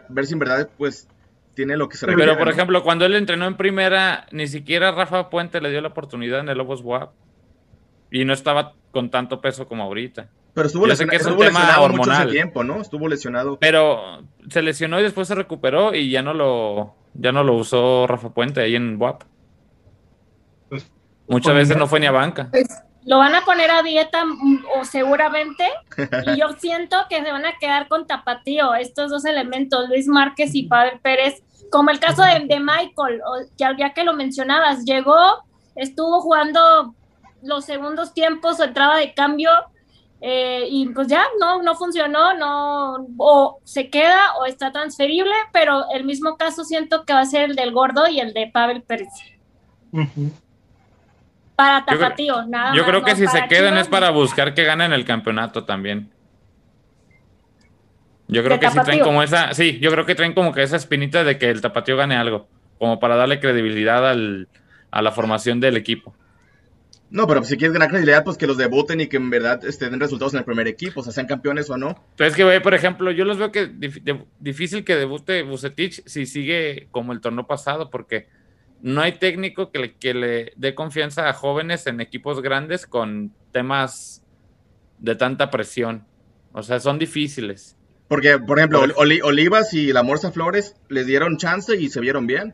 ver 0.08 0.26
si 0.26 0.32
en 0.32 0.39
verdad 0.39 0.70
pues 0.78 1.10
tiene 1.56 1.76
lo 1.76 1.89
que 1.89 1.98
se 1.98 2.06
requiere. 2.06 2.32
Pero 2.32 2.39
por 2.39 2.48
ejemplo, 2.48 2.84
cuando 2.84 3.06
él 3.06 3.15
entrenó 3.15 3.48
en 3.48 3.58
primera, 3.58 4.28
ni 4.32 4.48
siquiera 4.48 4.94
Rafa 4.94 5.30
Puente 5.30 5.60
le 5.60 5.72
dio 5.72 5.82
la 5.82 5.89
oportunidad 5.89 6.39
en 6.39 6.48
el 6.48 6.58
Lobos 6.58 6.80
WAP. 6.82 7.12
Y 8.10 8.24
no 8.24 8.32
estaba 8.32 8.76
con 8.91 9.12
tanto 9.12 9.41
peso 9.41 9.68
como 9.68 9.84
ahorita. 9.84 10.30
Pero 10.54 10.68
estuvo, 10.68 10.88
lesionado 10.88 11.84
hormonal. 11.84 12.32
tiempo, 12.32 12.63
¿no? 12.63 12.80
Estuvo 12.80 13.10
lesionado. 13.10 13.58
Pero 13.60 14.24
se 14.50 14.62
lesionó 14.62 15.02
y 15.02 15.04
después 15.04 15.28
se 15.28 15.36
recuperó 15.36 15.94
y 15.94 16.10
ya 16.12 16.22
no 16.22 16.34
lo, 16.34 16.96
ya 17.13 17.34
no 17.34 17.44
lo 17.44 17.56
usó 17.56 18.08
Rafa 18.08 18.30
Puente 18.30 18.62
ahí 18.62 18.78
en 18.78 18.96
WAP. 18.98 19.24
Muchas 21.27 21.53
veces 21.53 21.77
no 21.77 21.88
fue 21.88 21.99
ni 21.99 22.05
a 22.05 22.11
banca. 22.11 22.49
Pues, 22.51 22.67
lo 23.05 23.19
van 23.19 23.35
a 23.35 23.45
poner 23.45 23.69
a 23.71 23.83
dieta 23.83 24.25
mm, 24.25 24.65
o 24.79 24.83
seguramente 24.83 25.69
y 26.25 26.39
yo 26.39 26.53
siento 26.59 26.97
que 27.09 27.23
se 27.23 27.31
van 27.31 27.45
a 27.45 27.57
quedar 27.59 27.88
con 27.88 28.07
tapatío 28.07 28.73
estos 28.75 29.11
dos 29.11 29.25
elementos, 29.25 29.88
Luis 29.89 30.07
Márquez 30.07 30.55
y 30.55 30.63
Pavel 30.63 30.99
Pérez, 30.99 31.43
como 31.71 31.91
el 31.91 31.99
caso 31.99 32.23
de, 32.23 32.59
Michael, 32.59 33.21
ya, 33.57 33.75
ya, 33.77 33.93
que 33.93 34.03
lo 34.03 34.13
mencionabas, 34.13 34.85
llegó, 34.85 35.43
estuvo 35.75 36.21
jugando 36.21 36.95
los 37.41 37.65
segundos 37.65 38.13
tiempos 38.13 38.59
o 38.59 38.63
entrada 38.63 38.97
de 38.97 39.13
cambio 39.13 39.51
eh, 40.21 40.65
y 40.69 40.88
pues 40.89 41.07
ya 41.07 41.25
no, 41.39 41.61
no 41.61 41.75
funcionó, 41.75 42.33
no, 42.33 43.07
o 43.17 43.59
se 43.63 43.89
queda 43.89 44.35
o 44.39 44.45
está 44.45 44.71
transferible, 44.71 45.33
pero 45.53 45.85
el 45.93 46.05
mismo 46.05 46.38
caso 46.38 46.63
siento 46.63 47.05
que 47.05 47.13
va 47.13 47.19
a 47.19 47.25
ser 47.25 47.51
el 47.51 47.55
del 47.55 47.71
gordo 47.71 48.07
y 48.07 48.19
el 48.19 48.33
de 48.33 48.49
Pavel 48.51 48.81
Pérez. 48.81 49.09
Para 51.56 51.86
Tapatío, 51.86 52.36
yo, 52.36 52.48
nada 52.48 52.76
Yo 52.76 52.86
creo 52.86 53.04
que 53.04 53.15
si 53.15 53.28
se 53.28 53.48
quedan 53.48 53.78
es 53.78 53.88
para 53.88 54.10
buscar 54.10 54.54
que 54.54 54.63
ganen 54.63 54.91
el 54.94 55.06
campeonato 55.06 55.63
también. 55.63 56.12
Yo 58.28 58.44
creo 58.44 58.60
que 58.60 58.70
sí 58.70 58.80
traen 58.84 59.02
como 59.02 59.22
esa, 59.22 59.54
sí, 59.54 59.80
yo 59.80 59.91
creo 59.91 60.06
que 60.06 60.15
traen 60.15 60.34
como 60.34 60.52
que 60.52 60.63
esa 60.63 60.76
espinita 60.76 61.24
de 61.24 61.38
que 61.38 61.50
el 61.50 61.62
Tapatío 61.62 61.96
gane 61.96 62.15
algo, 62.15 62.48
como 62.80 63.00
para 63.00 63.15
darle 63.15 63.39
credibilidad 63.39 64.10
al, 64.10 64.48
a 64.89 65.02
la 65.02 65.12
formación 65.12 65.60
del 65.60 65.78
equipo. 65.78 66.15
No, 67.12 67.28
pero 67.28 67.44
si 67.44 67.56
quieres 67.56 67.74
ganar 67.74 67.89
credibilidad, 67.89 68.24
pues 68.24 68.36
que 68.36 68.48
los 68.48 68.58
debuten 68.58 69.00
y 69.00 69.08
que 69.08 69.18
en 69.18 69.30
verdad 69.30 69.62
den 69.62 70.00
resultados 70.00 70.34
en 70.34 70.39
el 70.39 70.46
primer 70.46 70.68
equipo, 70.68 71.02
o 71.02 71.04
sea, 71.04 71.13
sean 71.13 71.28
campeones 71.28 71.70
o 71.70 71.78
no. 71.78 72.04
Pero 72.18 72.30
es 72.30 72.36
que, 72.36 72.62
por 72.62 72.74
ejemplo, 72.74 73.12
yo 73.12 73.26
los 73.26 73.38
veo 73.38 73.52
que 73.52 73.72
difícil 74.39 74.84
que 74.84 74.96
debute 74.96 75.44
Bucetich 75.44 76.02
si 76.08 76.26
sigue 76.26 76.88
como 76.91 77.13
el 77.13 77.22
torneo 77.22 77.46
pasado, 77.46 77.91
porque 77.91 78.28
no 78.86 79.02
hay 79.02 79.13
técnico 79.13 79.71
que 79.71 79.80
le, 79.80 79.95
que 79.95 80.13
le 80.13 80.54
dé 80.58 80.76
confianza 80.76 81.28
a 81.28 81.34
jóvenes 81.34 81.88
en 81.88 82.02
equipos 82.02 82.43
grandes 82.43 82.86
con 82.86 83.34
temas 83.52 84.24
de 85.00 85.15
tanta 85.15 85.50
presión. 85.50 86.06
O 86.52 86.62
sea, 86.62 86.80
son 86.80 87.00
difíciles. 87.00 87.76
Porque, 88.08 88.38
por 88.38 88.60
ejemplo, 88.60 88.84
Olivas 88.95 89.74
y 89.74 89.91
la 89.91 90.04
Morsa 90.04 90.32
Flores 90.32 90.76
les 90.88 91.08
dieron 91.08 91.38
chance 91.38 91.76
y 91.76 91.89
se 91.89 92.00
vieron 92.00 92.28
bien. 92.28 92.54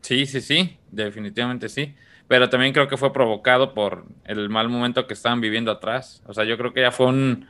Sí, 0.00 0.26
sí, 0.26 0.40
sí, 0.40 0.76
definitivamente 0.90 1.68
sí. 1.68 1.94
Pero 2.26 2.50
también 2.50 2.72
creo 2.72 2.88
que 2.88 2.96
fue 2.96 3.12
provocado 3.12 3.72
por 3.72 4.06
el 4.24 4.48
mal 4.48 4.68
momento 4.68 5.06
que 5.06 5.14
estaban 5.14 5.40
viviendo 5.40 5.70
atrás. 5.70 6.20
O 6.26 6.34
sea, 6.34 6.42
yo 6.42 6.58
creo 6.58 6.72
que 6.72 6.80
ya 6.80 6.90
fue 6.90 7.06
un, 7.06 7.46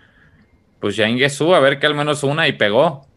pues 0.78 0.94
ya 0.94 1.09
Ingesu, 1.09 1.54
a 1.54 1.61
ver 1.61 1.78
que 1.78 1.87
al 1.87 1.94
menos 1.94 2.22
una 2.22 2.46
y 2.48 2.52
pegó 2.52 3.09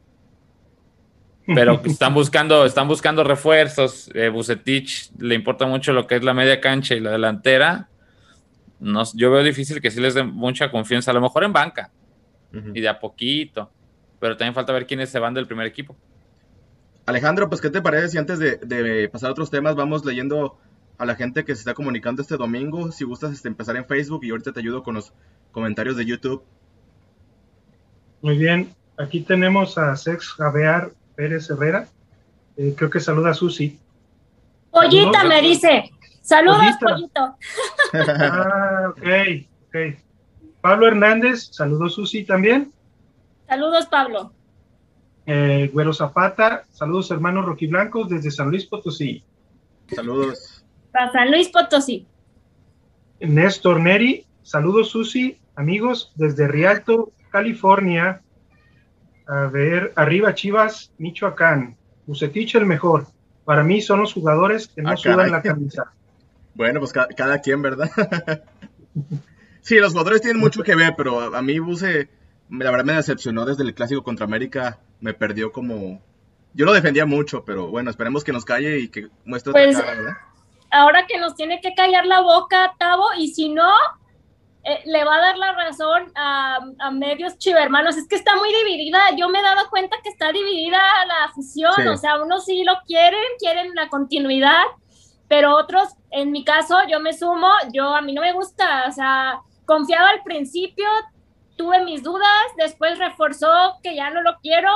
pero 1.45 1.82
están 1.86 2.13
buscando, 2.13 2.65
están 2.65 2.88
buscando 2.88 3.23
refuerzos. 3.23 4.10
Eh, 4.13 4.29
Bucetich 4.29 5.12
le 5.19 5.36
importa 5.36 5.65
mucho 5.65 5.93
lo 5.93 6.08
que 6.08 6.15
es 6.15 6.23
la 6.23 6.34
media 6.34 6.62
cancha 6.62 6.95
y 6.95 6.99
la 6.99 7.12
delantera. 7.12 7.89
No, 8.79 9.03
yo 9.13 9.32
veo 9.32 9.43
difícil 9.43 9.82
que 9.82 9.91
sí 9.91 9.99
les 9.99 10.13
den 10.13 10.27
mucha 10.27 10.69
confianza, 10.71 11.12
a 11.12 11.13
lo 11.13 11.21
mejor 11.21 11.43
en 11.43 11.53
banca 11.53 11.91
y 12.73 12.82
de 12.82 12.88
a 12.88 12.99
poquito, 12.99 13.71
pero 14.19 14.38
también 14.38 14.53
falta 14.53 14.73
ver 14.73 14.86
quiénes 14.86 15.10
se 15.10 15.19
van 15.19 15.34
del 15.34 15.47
primer 15.47 15.65
equipo. 15.65 15.95
Alejandro, 17.06 17.49
pues, 17.49 17.62
¿qué 17.62 17.69
te 17.69 17.82
parece 17.82 18.10
si 18.10 18.17
antes 18.17 18.39
de, 18.39 19.10
pasar 19.12 19.29
a 19.29 19.32
otros 19.32 19.49
temas 19.49 19.75
vamos 19.75 20.06
leyendo 20.06 20.58
a 20.97 21.06
la 21.06 21.15
gente 21.15 21.43
que 21.43 21.56
se 21.56 21.60
está 21.60 21.73
comunicando 21.73 22.21
este 22.21 22.38
domingo? 22.38 22.91
Si 22.91 23.03
gustas 23.03 23.34
este, 23.34 23.47
empezar 23.47 23.75
en 23.75 23.86
Facebook 23.86 24.23
y 24.23 24.29
ahorita 24.29 24.53
te 24.53 24.60
ayudo 24.60 24.84
con 24.84 24.95
los 24.95 25.13
comentarios 25.51 25.97
de 25.97 26.06
YouTube. 26.06 26.43
Muy 28.21 28.38
bien, 28.38 28.73
aquí 28.97 29.21
tenemos 29.21 29.77
a 29.77 29.95
Sex 29.95 30.29
Javear 30.29 30.91
Pérez 31.15 31.49
Herrera. 31.49 31.88
Eh, 32.58 32.73
creo 32.78 32.89
que 32.89 32.99
saluda 32.99 33.32
a 33.32 33.34
Susi. 33.34 33.80
Pollita 34.71 35.23
me 35.23 35.41
dice. 35.41 35.91
Saludos, 36.21 36.76
Pollito. 36.80 37.38
Ah, 37.93 38.89
ok, 38.89 39.08
ok. 39.67 39.76
Pablo 40.62 40.88
Hernández, 40.88 41.49
saludos 41.52 41.95
Susi 41.95 42.23
también. 42.23 42.71
Saludos, 43.47 43.86
Pablo. 43.88 44.32
Eh, 45.26 45.69
Güero 45.71 45.93
Zapata, 45.93 46.65
saludos 46.71 47.12
hermanos 47.12 47.45
Roquiblancos 47.45 48.10
desde 48.10 48.32
San 48.32 48.49
Luis 48.49 48.65
Potosí. 48.65 49.23
Saludos. 49.93 50.65
Para 50.91 51.12
San 51.12 51.32
Luis 51.32 51.49
Potosí. 51.49 52.08
Néstor 53.19 53.80
Neri, 53.80 54.26
saludos 54.41 54.89
Susi, 54.89 55.38
amigos 55.56 56.12
desde 56.15 56.47
Rialto, 56.47 57.12
California. 57.30 58.21
A 59.28 59.48
ver, 59.48 59.94
arriba 59.96 60.34
Chivas, 60.36 60.92
Michoacán. 60.98 61.78
Bucetich 62.06 62.56
el 62.56 62.66
mejor. 62.66 63.08
Para 63.46 63.64
mí 63.64 63.82
son 63.82 64.02
los 64.02 64.14
jugadores 64.14 64.68
que 64.68 64.82
no 64.82 64.92
ah, 64.92 64.98
sudan 64.98 65.32
la 65.32 65.42
camisa. 65.42 65.92
Bueno, 66.56 66.80
pues 66.80 66.94
cada, 66.94 67.40
quien, 67.40 67.64
¿verdad? 67.64 67.90
sí, 69.62 69.80
los 69.80 69.94
jugadores 69.94 70.22
tienen 70.22 70.40
mucho 70.40 70.62
que 70.62 70.76
ver, 70.76 70.94
pero 70.96 71.36
a, 71.36 71.42
mí 71.42 71.58
Buce, 71.58 72.10
la 72.48 72.70
verdad 72.70 72.86
me 72.86 72.94
decepcionó 72.94 73.44
desde 73.44 73.64
el 73.64 73.74
clásico 73.74 74.04
contra 74.04 74.28
América. 74.28 74.78
Me 75.00 75.16
perdió 75.16 75.52
como... 75.52 76.00
Yo 76.54 76.68
lo 76.68 76.74
defendía 76.74 77.08
mucho, 77.08 77.44
pero 77.44 77.70
bueno, 77.70 77.90
esperemos 77.90 78.24
que 78.24 78.34
nos 78.34 78.46
calle 78.46 78.78
y 78.78 78.90
que 78.90 79.08
muestre 79.26 79.52
pues, 79.52 79.84
Ahora 80.70 81.08
que 81.08 81.18
nos 81.18 81.34
tiene 81.36 81.60
que 81.60 81.74
callar 81.74 82.06
la 82.06 82.22
boca, 82.22 82.76
Tavo, 82.78 83.08
y 83.18 83.30
si 83.30 83.50
no, 83.50 83.72
eh, 84.63 84.82
le 84.86 85.04
va 85.04 85.15
a 85.15 85.21
dar 85.21 85.38
la 85.38 85.52
razón 85.54 86.12
a, 86.15 86.60
medios 86.91 87.38
chivermanos. 87.38 87.97
Es 87.97 88.08
que 88.08 88.15
está 88.15 88.36
muy 88.36 88.49
dividida. 88.54 88.99
Yo 89.17 89.30
me 89.30 89.39
he 89.39 89.43
dado 89.43 89.69
cuenta 89.69 89.97
que 90.04 90.10
está 90.10 90.32
dividida 90.32 90.80
la 91.08 91.26
afición. 91.26 91.88
O 91.88 91.97
sea, 91.97 92.21
unos 92.21 92.45
sí 92.45 92.63
lo 92.63 92.73
quieren, 92.86 93.21
quieren 93.39 93.73
la 93.76 93.89
continuidad. 93.89 94.63
pero 95.28 95.56
otros, 95.56 95.89
en 96.12 96.32
mi 96.32 96.43
caso, 96.43 96.78
yo 96.88 96.99
me 96.99 97.13
sumo, 97.13 97.49
yo 97.73 97.95
a 97.95 98.02
mí 98.02 98.13
no 98.13 98.21
me 98.21 98.34
gusta, 98.34 98.86
o 98.88 98.91
sea, 98.91 99.39
confiaba 99.65 100.10
al 100.10 100.21
principio, 100.21 100.88
tuve 101.56 101.84
mis 101.84 102.04
dudas, 102.04 102.45
después 102.58 102.99
reforzó 102.99 103.80
que 103.82 103.95
ya 103.95 104.10
no 104.10 104.21
lo 104.21 104.38
quiero 104.41 104.69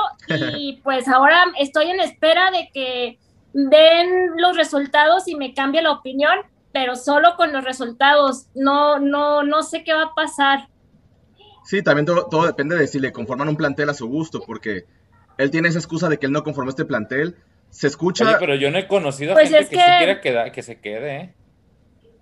y 0.56 0.80
pues 0.84 1.06
ahora 1.08 1.44
estoy 1.58 1.90
en 1.90 2.00
espera 2.00 2.50
de 2.50 2.70
que 2.72 3.18
den 3.52 4.30
los 4.36 4.56
resultados 4.56 5.28
y 5.28 5.34
me 5.34 5.54
cambie 5.54 5.82
la 5.82 5.92
opinión, 5.92 6.38
pero 6.72 6.96
solo 6.96 7.34
con 7.36 7.52
los 7.52 7.64
resultados, 7.64 8.46
no, 8.54 8.98
no, 8.98 9.42
no 9.42 9.62
sé 9.62 9.84
qué 9.84 9.92
va 9.94 10.02
a 10.04 10.14
pasar. 10.14 10.68
Sí, 11.64 11.82
también 11.82 12.06
todo, 12.06 12.26
todo 12.26 12.46
depende 12.46 12.76
de 12.76 12.86
si 12.86 12.98
le 12.98 13.12
conforman 13.12 13.48
un 13.48 13.56
plantel 13.56 13.90
a 13.90 13.94
su 13.94 14.06
gusto, 14.08 14.40
porque 14.46 14.84
él 15.36 15.50
tiene 15.50 15.68
esa 15.68 15.78
excusa 15.78 16.08
de 16.08 16.18
que 16.18 16.26
él 16.26 16.32
no 16.32 16.42
conformó 16.42 16.70
este 16.70 16.84
plantel. 16.84 17.36
Se 17.70 17.86
escucha. 17.86 18.24
Oye, 18.24 18.36
pero 18.40 18.54
yo 18.54 18.70
no 18.70 18.78
he 18.78 18.86
conocido 18.88 19.32
a 19.32 19.34
Pues 19.34 19.50
gente 19.50 19.64
es 19.64 19.68
que, 19.68 19.76
que- 19.76 19.82
se 19.82 19.98
quiera 19.98 20.20
quedar, 20.22 20.52
que 20.52 20.62
se 20.62 20.80
quede, 20.80 21.16
¿eh? 21.16 21.34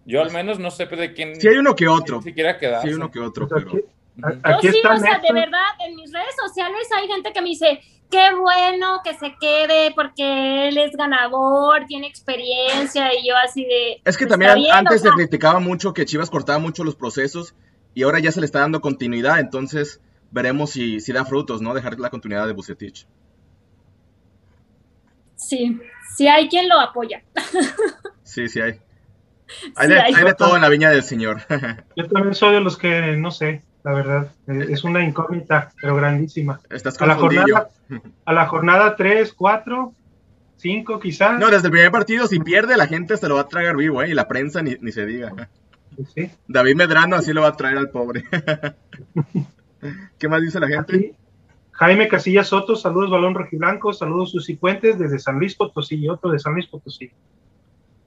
Yo 0.05 0.23
al 0.23 0.31
menos 0.33 0.59
no 0.59 0.71
sé 0.71 0.87
de 0.87 1.13
quién. 1.15 1.41
Sí 1.41 1.49
hay 1.49 1.57
uno 1.59 1.75
que 1.75 1.89
otro. 1.89 2.21
quién 2.21 2.23
se 2.31 2.35
quiera 2.35 2.59
quedar. 2.59 2.83
Sí 2.83 2.89
hay 2.89 2.95
uno 2.95 3.11
que 3.11 3.19
otro, 3.21 3.49
pero. 3.49 3.71
aquí, 3.71 4.39
aquí 4.43 4.67
Yo 4.69 4.73
sí, 4.73 4.79
está 4.79 4.95
o 4.95 4.99
sea, 4.99 5.19
de 5.19 5.33
verdad, 5.33 5.65
en 5.87 5.97
mis 5.97 6.13
redes 6.13 6.35
sociales 6.45 6.89
hay 6.97 7.09
gente 7.09 7.33
que 7.33 7.43
me 7.43 7.49
dice, 7.49 7.81
qué 8.11 8.35
bueno 8.41 9.01
que 9.05 9.15
se 9.15 9.35
quede 9.41 9.93
porque 9.95 10.69
él 10.69 10.79
es 10.79 10.93
ganador, 10.97 11.85
tiene 11.87 12.07
experiencia 12.07 13.13
y 13.15 13.29
yo 13.29 13.35
así 13.37 13.65
de... 13.65 14.01
Es 14.05 14.17
que 14.17 14.27
pues, 14.27 14.31
también 14.31 14.55
bien, 14.55 14.73
antes 14.73 15.01
o 15.01 15.03
sea, 15.03 15.11
se 15.11 15.17
criticaba 15.17 15.61
mucho 15.61 15.93
que 15.93 16.05
Chivas 16.05 16.31
cortaba 16.31 16.59
mucho 16.59 16.85
los 16.85 16.97
procesos 16.97 17.55
y 17.95 18.03
ahora 18.03 18.19
ya 18.19 18.33
se 18.33 18.41
le 18.41 18.47
está 18.47 18.61
dando 18.61 18.81
continuidad, 18.81 19.41
entonces 19.41 20.01
veremos 20.31 20.71
si, 20.71 21.01
si 21.01 21.13
da 21.13 21.25
frutos, 21.25 21.63
¿no? 21.63 21.75
Dejar 21.75 21.99
la 21.99 22.11
continuidad 22.11 22.47
de 22.47 22.53
Bucetich. 22.53 23.07
Sí, 25.37 25.81
sí 26.17 26.29
hay 26.29 26.49
quien 26.49 26.69
lo 26.69 26.79
apoya. 26.81 27.23
Sí, 28.23 28.49
sí 28.49 28.61
hay. 28.61 28.81
Hay, 29.77 29.87
Sí 29.87 29.95
de, 29.95 30.01
hay. 30.01 30.15
hay 30.15 30.25
de 30.25 30.35
todo 30.35 30.57
en 30.57 30.63
la 30.63 30.69
viña 30.69 30.91
del 30.91 31.05
señor. 31.05 31.43
Yo 31.97 32.09
también 32.09 32.35
soy 32.35 32.55
de 32.55 32.61
los 32.61 32.77
que 32.77 33.17
no 33.17 33.31
sé, 33.31 33.63
la 33.87 33.93
verdad. 33.93 34.33
eh, 34.49 34.67
Es 34.71 34.83
una 34.83 35.05
incógnita, 35.05 35.71
pero 35.81 35.95
grandísima. 35.95 36.59
Estás 36.71 37.01
A 37.01 37.07
la 37.07 37.15
jornada, 37.15 37.69
a 38.25 38.33
la 38.33 38.47
jornada 38.47 38.97
3, 38.97 39.33
4, 39.33 39.93
5 40.57 40.99
quizás. 40.99 41.39
No, 41.39 41.49
desde 41.51 41.69
el 41.69 41.73
primer 41.73 41.93
partido, 41.93 42.27
si 42.27 42.41
pierde, 42.41 42.77
la 42.77 42.89
gente 42.89 43.17
se 43.17 43.29
lo 43.29 43.37
va 43.37 43.43
a 43.43 43.49
tragar 43.49 43.77
vivo, 43.77 44.03
¿eh? 44.03 44.11
Y 44.11 44.15
la 44.15 44.27
prensa 44.27 44.61
ni, 44.61 44.75
ni 44.81 44.91
se 44.91 45.07
diga. 45.07 45.49
Pues 45.95 46.09
sí. 46.15 46.29
David 46.49 46.75
Medrano 46.75 47.15
así 47.15 47.33
lo 47.33 47.43
va 47.43 47.49
a 47.49 47.57
traer 47.57 47.79
al 47.79 47.91
pobre. 47.91 48.25
¿Qué 50.19 50.29
más 50.29 50.43
dice 50.43 50.59
la 50.59 50.67
gente? 50.67 50.97
Aquí, 50.97 51.13
Jaime 51.71 52.09
Casillas 52.09 52.49
Soto, 52.49 52.75
saludos 52.75 53.11
Balón 53.13 53.35
Rojiblanco, 53.37 53.93
saludos 53.93 54.33
Susi 54.33 54.57
Puentes 54.57 54.99
desde 54.99 55.21
San 55.21 55.39
Luis 55.39 55.55
Potosí 55.55 55.95
y 55.95 56.09
otro 56.09 56.33
de 56.33 56.41
San 56.41 56.55
Luis 56.55 56.67
Potosí. 56.67 57.13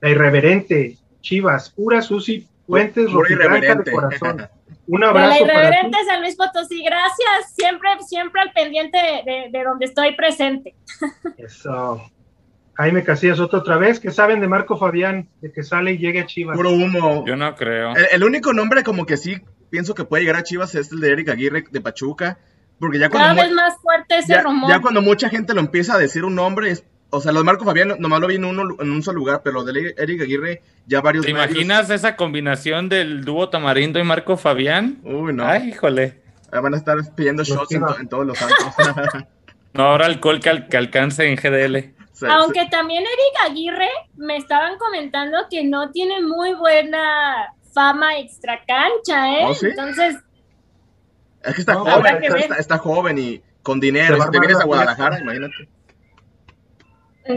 La 0.02 0.10
irreverente, 0.10 0.98
Chivas, 1.22 1.70
pura 1.70 2.02
Susi 2.02 2.46
Puentes 2.68 3.10
Rojiblanca 3.14 3.58
irreverente. 3.60 3.92
de 3.92 3.96
corazón. 3.96 4.48
Un 4.92 5.02
De 5.02 5.06
la 5.06 5.10
abrazo 5.12 5.30
para 5.30 5.40
ti. 5.40 5.44
irreverente 5.60 5.98
San 6.08 6.22
Luis 6.22 6.36
Potosí, 6.36 6.84
gracias, 6.84 7.54
siempre, 7.56 7.90
siempre 8.08 8.42
al 8.42 8.52
pendiente 8.52 8.98
de, 8.98 9.32
de- 9.32 9.50
de 9.52 9.64
donde 9.64 9.86
estoy 9.86 10.16
presente. 10.16 10.76
Eso. 11.38 12.02
Jaime 12.76 13.04
Casillas 13.04 13.38
Soto 13.38 13.58
otra 13.58 13.78
vez, 13.78 14.00
que 14.00 14.10
saben 14.12 14.40
de 14.40 14.48
Marco 14.48 14.78
Fabián, 14.78 15.28
de 15.42 15.52
que 15.52 15.64
sale 15.64 15.92
y 15.94 15.98
llegue 15.98 16.22
a 16.22 16.26
Chivas. 16.26 16.56
Puro 16.58 16.72
humo. 16.72 17.26
Yo 17.28 17.36
no 17.36 17.54
creo. 17.56 17.94
El, 17.96 18.08
el 18.14 18.24
único 18.24 18.54
nombre 18.54 18.84
como 18.84 19.06
que 19.06 19.18
sí 19.18 19.36
pienso 19.70 19.94
que 19.94 20.06
puede 20.06 20.24
llegar 20.24 20.38
a 20.38 20.44
Chivas 20.44 20.74
es 20.76 20.92
el 20.92 21.02
de 21.02 21.12
Eric 21.12 21.30
Aguirre 21.30 21.66
de 21.70 21.82
Pachuca. 21.82 22.38
Porque 22.80 22.98
ya 22.98 23.10
Cada 23.10 23.26
cuando, 23.36 23.42
vez 23.42 23.52
mu- 23.52 23.56
más 23.58 23.74
fuerte 23.82 24.18
ese 24.20 24.34
ya, 24.34 24.42
rumor. 24.42 24.70
ya 24.72 24.80
cuando 24.80 25.02
mucha 25.02 25.28
gente 25.28 25.54
lo 25.54 25.60
empieza 25.60 25.96
a 25.96 25.98
decir 25.98 26.24
un 26.24 26.34
nombre, 26.36 26.72
es- 26.72 26.86
o 27.12 27.20
sea, 27.22 27.32
los 27.32 27.42
de 27.42 27.46
Marco 27.46 27.66
Fabián 27.66 27.96
nomás 28.00 28.20
lo 28.20 28.28
vi 28.28 28.36
en, 28.36 28.46
uno, 28.46 28.76
en 28.80 28.92
un 28.92 29.02
solo 29.04 29.18
lugar, 29.20 29.42
pero 29.44 29.56
lo 29.62 29.64
de 29.64 29.96
Eric 29.98 30.22
Aguirre 30.22 30.62
ya 30.86 31.02
varios 31.02 31.26
¿Te 31.26 31.34
medios- 31.34 31.50
imaginas 31.52 31.90
esa 31.90 32.16
combinación 32.16 32.88
del 32.90 33.24
dúo 33.26 33.50
Tamarindo 33.50 34.00
y 34.00 34.04
Marco 34.04 34.38
Fabián? 34.38 35.00
Uy, 35.04 35.34
no. 35.34 35.46
Ay, 35.46 35.70
híjole. 35.70 36.22
Ah, 36.52 36.60
Van 36.62 36.74
a 36.74 36.78
estar 36.78 36.98
pidiendo 37.16 37.44
shots 37.44 37.72
en, 37.74 37.82
to- 37.86 38.00
en 38.00 38.10
todos 38.10 38.26
los 38.26 38.38
santos. 38.38 38.58
No 39.74 39.84
habrá 39.92 40.08
alcohol 40.08 40.40
que, 40.40 40.50
al- 40.50 40.68
que 40.68 40.78
alcance 40.78 41.28
en 41.28 41.36
GDL. 41.36 41.94
Aunque 42.28 42.66
también 42.72 43.04
Eric 43.04 43.52
Aguirre 43.52 43.88
me 44.18 44.36
estaban 44.36 44.78
comentando 44.80 45.38
que 45.50 45.64
no 45.64 45.92
tiene 45.92 46.22
muy 46.22 46.54
buena 46.56 47.54
fama 47.72 48.18
extra 48.18 48.60
cancha, 48.66 49.32
¿eh? 49.32 49.44
¿Oh, 49.46 49.54
sí? 49.54 49.68
Entonces, 49.68 50.18
es 51.44 51.54
que 51.54 51.62
está 51.62 51.74
No, 51.76 51.86
joven, 51.86 52.18
que 52.20 52.28
está, 52.28 52.56
está 52.56 52.78
joven 52.80 53.18
y 53.20 53.42
con 53.62 53.80
dinero. 53.80 54.22
Si 54.22 54.32
te 54.32 54.40
vienes 54.40 54.60
a 54.60 54.66
Guadalajara, 54.66 55.18
fiesta. 55.18 55.48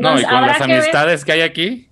No, 0.01 0.19
y 0.19 0.25
con 0.25 0.43
las 0.43 0.59
que 0.59 0.67
ver. 0.67 0.81
amistades 0.81 1.25
que 1.25 1.33
hay 1.33 1.41
aquí. 1.43 1.89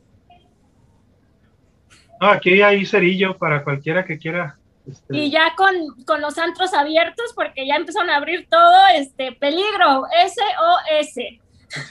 No, 2.20 2.28
aquí 2.28 2.60
hay 2.62 2.84
cerillo 2.84 3.36
para 3.38 3.64
cualquiera 3.64 4.04
que 4.04 4.18
quiera. 4.18 4.56
este, 4.86 5.16
Y 5.16 5.30
ya 5.30 5.54
con, 5.56 5.74
con 6.06 6.20
los 6.20 6.36
antros 6.38 6.74
abiertos, 6.74 7.32
porque 7.34 7.66
ya 7.66 7.76
empezaron 7.76 8.10
a 8.10 8.16
abrir 8.16 8.46
todo, 8.50 8.74
este 8.94 9.32
peligro, 9.32 10.04
SOS. 10.26 11.14
sí, 11.14 11.40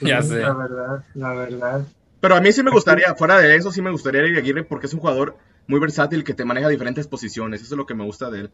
Ya 0.00 0.22
sé. 0.22 0.40
La 0.40 0.52
verdad, 0.54 1.04
la 1.14 1.32
verdad. 1.34 1.82
Pero 2.20 2.34
a 2.36 2.40
mí 2.40 2.52
sí 2.52 2.62
me 2.62 2.70
gustaría, 2.70 3.14
fuera 3.14 3.38
de 3.38 3.56
eso, 3.56 3.72
sí 3.72 3.80
me 3.82 3.90
gustaría 3.90 4.20
Eric 4.20 4.38
Aguirre 4.38 4.64
porque 4.64 4.86
es 4.86 4.94
un 4.94 5.00
jugador 5.00 5.36
muy 5.66 5.80
versátil 5.80 6.22
que 6.22 6.34
te 6.34 6.44
maneja 6.44 6.68
diferentes 6.68 7.06
posiciones. 7.08 7.62
Eso 7.62 7.74
es 7.74 7.78
lo 7.78 7.86
que 7.86 7.94
me 7.94 8.04
gusta 8.04 8.30
de 8.30 8.40
él. 8.40 8.50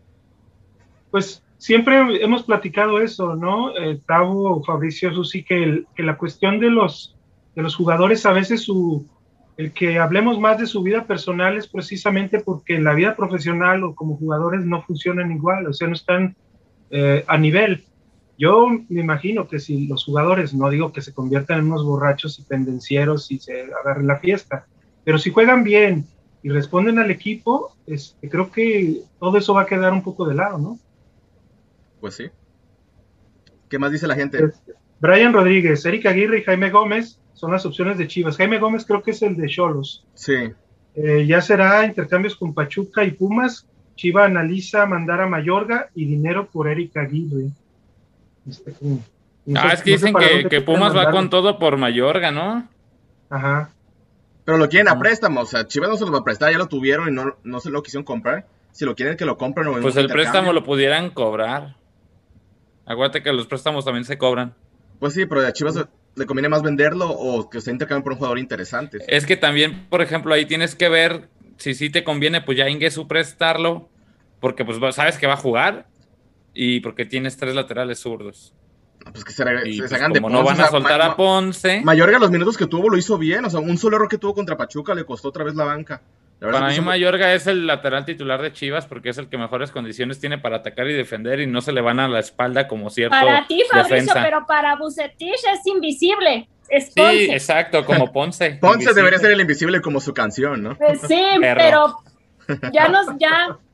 Pues 1.10 1.42
siempre 1.58 2.22
hemos 2.22 2.44
platicado 2.44 3.00
eso, 3.00 3.34
¿no? 3.34 3.76
Eh, 3.76 3.98
Tavo, 4.06 4.62
Fabricio, 4.64 5.12
Susi, 5.12 5.42
que, 5.42 5.62
el- 5.62 5.86
que 5.96 6.02
la 6.04 6.16
cuestión 6.16 6.60
de 6.60 6.70
los, 6.70 7.15
de 7.56 7.62
los 7.62 7.74
jugadores, 7.74 8.26
a 8.26 8.32
veces 8.32 8.60
su, 8.60 9.06
el 9.56 9.72
que 9.72 9.98
hablemos 9.98 10.38
más 10.38 10.58
de 10.58 10.66
su 10.66 10.82
vida 10.82 11.06
personal 11.06 11.56
es 11.56 11.66
precisamente 11.66 12.38
porque 12.38 12.78
la 12.78 12.92
vida 12.92 13.16
profesional 13.16 13.82
o 13.82 13.94
como 13.94 14.18
jugadores 14.18 14.64
no 14.66 14.82
funcionan 14.82 15.32
igual, 15.32 15.66
o 15.66 15.72
sea, 15.72 15.88
no 15.88 15.94
están 15.94 16.36
eh, 16.90 17.24
a 17.26 17.38
nivel. 17.38 17.82
Yo 18.38 18.68
me 18.68 19.00
imagino 19.00 19.48
que 19.48 19.58
si 19.58 19.86
los 19.86 20.04
jugadores, 20.04 20.52
no 20.52 20.68
digo 20.68 20.92
que 20.92 21.00
se 21.00 21.14
conviertan 21.14 21.60
en 21.60 21.66
unos 21.68 21.82
borrachos 21.82 22.38
y 22.38 22.42
pendencieros 22.42 23.30
y 23.30 23.38
se 23.38 23.62
agarren 23.80 24.06
la 24.06 24.18
fiesta, 24.18 24.66
pero 25.02 25.16
si 25.16 25.30
juegan 25.30 25.64
bien 25.64 26.04
y 26.42 26.50
responden 26.50 26.98
al 26.98 27.10
equipo, 27.10 27.74
este, 27.86 28.28
creo 28.28 28.52
que 28.52 29.00
todo 29.18 29.38
eso 29.38 29.54
va 29.54 29.62
a 29.62 29.66
quedar 29.66 29.94
un 29.94 30.02
poco 30.02 30.28
de 30.28 30.34
lado, 30.34 30.58
¿no? 30.58 30.78
Pues 32.02 32.16
sí. 32.16 32.24
¿Qué 33.70 33.78
más 33.78 33.90
dice 33.92 34.06
la 34.06 34.14
gente? 34.14 34.52
Brian 35.00 35.32
Rodríguez, 35.32 35.86
Eric 35.86 36.04
Aguirre 36.04 36.40
y 36.40 36.42
Jaime 36.42 36.70
Gómez 36.70 37.18
son 37.36 37.52
las 37.52 37.64
opciones 37.64 37.96
de 37.98 38.08
Chivas. 38.08 38.36
Jaime 38.36 38.58
Gómez 38.58 38.84
creo 38.84 39.02
que 39.02 39.12
es 39.12 39.22
el 39.22 39.36
de 39.36 39.46
Cholos. 39.46 40.04
Sí. 40.14 40.34
Eh, 40.96 41.24
ya 41.26 41.40
será 41.40 41.84
intercambios 41.86 42.34
con 42.34 42.52
Pachuca 42.54 43.04
y 43.04 43.12
Pumas. 43.12 43.66
Chiva 43.94 44.24
analiza 44.24 44.84
mandar 44.86 45.20
a 45.20 45.26
Mayorga 45.28 45.88
y 45.94 46.04
dinero 46.06 46.48
por 46.50 46.66
Eric 46.68 46.96
Aguirre. 46.96 47.50
Este, 48.48 48.74
mm, 48.80 48.96
no 49.46 49.60
Ah, 49.60 49.68
sé- 49.70 49.74
es 49.76 49.82
que 49.82 49.90
no 49.92 49.98
sé 49.98 50.06
dicen 50.06 50.14
que, 50.42 50.48
que 50.48 50.60
Pumas 50.62 50.94
va 50.96 51.10
con 51.12 51.30
todo 51.30 51.58
por 51.58 51.76
Mayorga, 51.76 52.30
¿no? 52.32 52.68
Ajá. 53.30 53.70
Pero 54.44 54.58
lo 54.58 54.68
quieren 54.68 54.88
a 54.88 54.98
préstamo. 54.98 55.40
O 55.42 55.46
sea, 55.46 55.66
Chivas 55.66 55.88
no 55.90 55.96
se 55.96 56.04
los 56.04 56.12
va 56.14 56.18
a 56.18 56.24
prestar, 56.24 56.50
ya 56.52 56.58
lo 56.58 56.66
tuvieron 56.66 57.08
y 57.08 57.12
no, 57.12 57.36
no 57.44 57.60
se 57.60 57.70
lo 57.70 57.82
quisieron 57.82 58.04
comprar. 58.04 58.46
Si 58.72 58.84
lo 58.84 58.94
quieren, 58.94 59.16
que 59.16 59.24
lo 59.24 59.36
compren. 59.38 59.66
o 59.68 59.76
en 59.76 59.82
Pues 59.82 59.96
el 59.96 60.08
préstamo 60.08 60.52
lo 60.52 60.62
pudieran 60.64 61.10
cobrar. 61.10 61.76
Acuérdate 62.84 63.22
que 63.22 63.32
los 63.32 63.46
préstamos 63.46 63.84
también 63.84 64.04
se 64.04 64.16
cobran. 64.18 64.54
Pues 65.00 65.14
sí, 65.14 65.26
pero 65.26 65.44
a 65.46 65.52
Chivas 65.52 65.84
le 66.16 66.26
conviene 66.26 66.48
más 66.48 66.62
venderlo 66.62 67.10
o 67.10 67.48
que 67.48 67.60
se 67.60 67.70
intercambie 67.70 68.02
por 68.02 68.12
un 68.12 68.18
jugador 68.18 68.38
interesante. 68.38 68.98
Es 69.06 69.26
que 69.26 69.36
también, 69.36 69.86
por 69.88 70.00
ejemplo, 70.02 70.34
ahí 70.34 70.46
tienes 70.46 70.74
que 70.74 70.88
ver 70.88 71.28
si 71.58 71.74
sí 71.74 71.90
te 71.90 72.04
conviene, 72.04 72.40
pues 72.40 72.58
ya 72.58 72.68
Ingesu 72.68 73.06
prestarlo, 73.06 73.88
porque 74.40 74.64
pues 74.64 74.78
sabes 74.94 75.18
que 75.18 75.26
va 75.26 75.34
a 75.34 75.38
jugar 75.38 75.86
y 76.54 76.80
porque 76.80 77.04
tienes 77.04 77.36
tres 77.36 77.54
laterales 77.54 77.98
zurdos. 77.98 78.54
Pues 79.12 79.24
que 79.24 79.32
se, 79.32 79.44
Y 79.66 79.74
se 79.74 79.78
pues, 79.80 79.90
sacan 79.90 80.12
de 80.12 80.20
como 80.20 80.30
no 80.30 80.42
Ponce, 80.42 80.52
van 80.52 80.60
o 80.60 80.64
a 80.64 80.70
sea, 80.70 80.80
soltar 80.80 81.02
a 81.02 81.16
Ponce, 81.16 81.80
Mayorga 81.84 82.18
los 82.18 82.30
minutos 82.30 82.56
que 82.56 82.66
tuvo 82.66 82.88
lo 82.88 82.96
hizo 82.96 83.18
bien. 83.18 83.44
O 83.44 83.50
sea, 83.50 83.60
un 83.60 83.78
solo 83.78 83.96
error 83.96 84.08
que 84.08 84.18
tuvo 84.18 84.34
contra 84.34 84.56
Pachuca 84.56 84.94
le 84.94 85.04
costó 85.04 85.28
otra 85.28 85.44
vez 85.44 85.54
la 85.54 85.64
banca. 85.64 86.02
Para 86.38 86.68
mí 86.68 86.80
Mayorga 86.80 87.32
es 87.32 87.46
el 87.46 87.66
lateral 87.66 88.04
titular 88.04 88.42
de 88.42 88.52
Chivas 88.52 88.86
porque 88.86 89.08
es 89.08 89.16
el 89.18 89.28
que 89.28 89.38
mejores 89.38 89.70
condiciones 89.70 90.20
tiene 90.20 90.36
para 90.38 90.56
atacar 90.56 90.86
y 90.86 90.92
defender 90.92 91.40
y 91.40 91.46
no 91.46 91.62
se 91.62 91.72
le 91.72 91.80
van 91.80 91.98
a 91.98 92.08
la 92.08 92.18
espalda 92.20 92.68
como 92.68 92.90
cierto 92.90 93.16
Para 93.18 93.46
ti, 93.46 93.62
Fabricio, 93.70 93.96
defensa. 93.96 94.22
pero 94.22 94.44
para 94.46 94.76
Bucetich 94.76 95.32
es 95.52 95.66
invisible. 95.66 96.48
Es 96.68 96.86
Sí, 96.86 96.92
Ponce. 97.00 97.24
exacto, 97.32 97.84
como 97.86 98.12
Ponce. 98.12 98.58
Ponce 98.60 98.74
invisible. 98.74 98.94
debería 98.94 99.18
ser 99.18 99.30
el 99.32 99.40
invisible 99.40 99.80
como 99.80 99.98
su 100.00 100.12
canción, 100.12 100.62
¿no? 100.62 100.76
Pues 100.76 101.00
sí, 101.02 101.22
Perro. 101.40 102.02
pero 102.46 102.70
ya 102.72 102.88
nos, 102.88 103.06
ya, 103.18 103.56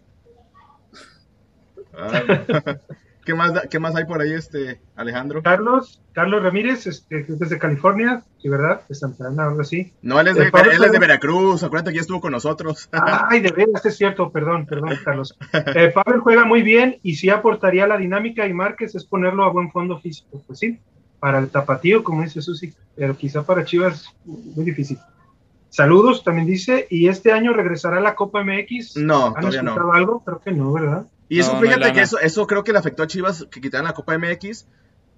Ah, 1.94 2.22
¿Qué, 3.24 3.34
más, 3.34 3.54
da- 3.54 3.62
¿Qué 3.70 3.78
más 3.78 3.94
hay 3.94 4.04
por 4.04 4.20
ahí, 4.20 4.32
este 4.32 4.80
Alejandro? 4.96 5.42
Carlos, 5.42 6.02
Carlos 6.12 6.42
Ramírez, 6.42 6.86
este, 6.86 7.24
desde 7.28 7.58
California, 7.58 8.22
sí, 8.40 8.48
¿verdad? 8.48 8.80
De 8.88 8.94
Santa 8.94 9.28
Ana, 9.28 9.46
algo 9.46 9.60
así. 9.60 9.92
No, 10.02 10.18
él 10.18 10.28
es, 10.28 10.36
de, 10.36 10.50
Pablo 10.50 10.72
él 10.72 10.82
es 10.82 10.92
de. 10.92 10.98
Veracruz. 10.98 11.62
Acuérdate 11.62 11.90
que 11.90 11.96
ya 11.96 12.00
estuvo 12.00 12.20
con 12.20 12.32
nosotros. 12.32 12.88
Ay, 13.30 13.40
de 13.40 13.52
veras, 13.52 13.84
es 13.86 13.96
cierto, 13.96 14.30
perdón, 14.32 14.66
perdón, 14.66 14.98
Carlos. 15.04 15.38
Eh, 15.52 15.92
Pavel 15.94 16.20
juega 16.20 16.44
muy 16.44 16.62
bien 16.62 16.98
y 17.02 17.14
sí 17.14 17.30
aportaría 17.30 17.86
la 17.86 17.96
dinámica 17.96 18.46
y 18.46 18.52
Márquez 18.52 18.94
es 18.94 19.04
ponerlo 19.04 19.44
a 19.44 19.50
buen 19.50 19.70
fondo 19.70 19.98
físico. 20.00 20.42
Pues 20.46 20.58
sí, 20.58 20.80
para 21.20 21.38
el 21.38 21.48
tapatío, 21.48 22.02
como 22.02 22.22
dice 22.22 22.42
Susi, 22.42 22.74
pero 22.96 23.16
quizá 23.16 23.44
para 23.44 23.64
Chivas 23.64 24.06
muy 24.24 24.64
difícil. 24.64 24.98
Saludos, 25.68 26.22
también 26.22 26.46
dice, 26.46 26.86
y 26.90 27.08
este 27.08 27.32
año 27.32 27.54
regresará 27.54 27.98
la 28.00 28.14
Copa 28.14 28.42
MX. 28.44 28.96
No, 28.96 29.28
¿Han 29.28 29.34
todavía 29.34 29.62
no. 29.62 29.70
escuchado 29.70 29.92
algo? 29.94 30.22
Creo 30.24 30.40
que 30.40 30.50
no, 30.52 30.72
¿verdad? 30.72 31.06
Y 31.32 31.38
eso, 31.40 31.54
No, 31.54 31.60
no 31.60 31.62
hay 31.62 31.74
fíjate 31.74 31.92
que 31.94 32.00
eso, 32.02 32.18
eso 32.20 32.46
creo 32.46 32.62
que 32.62 32.72
le 32.72 32.78
afectó 32.78 33.02
a 33.02 33.06
Chivas 33.06 33.46
que 33.50 33.60
quitaran 33.60 33.86
la 33.86 33.94
Copa 33.94 34.18
MX, 34.18 34.66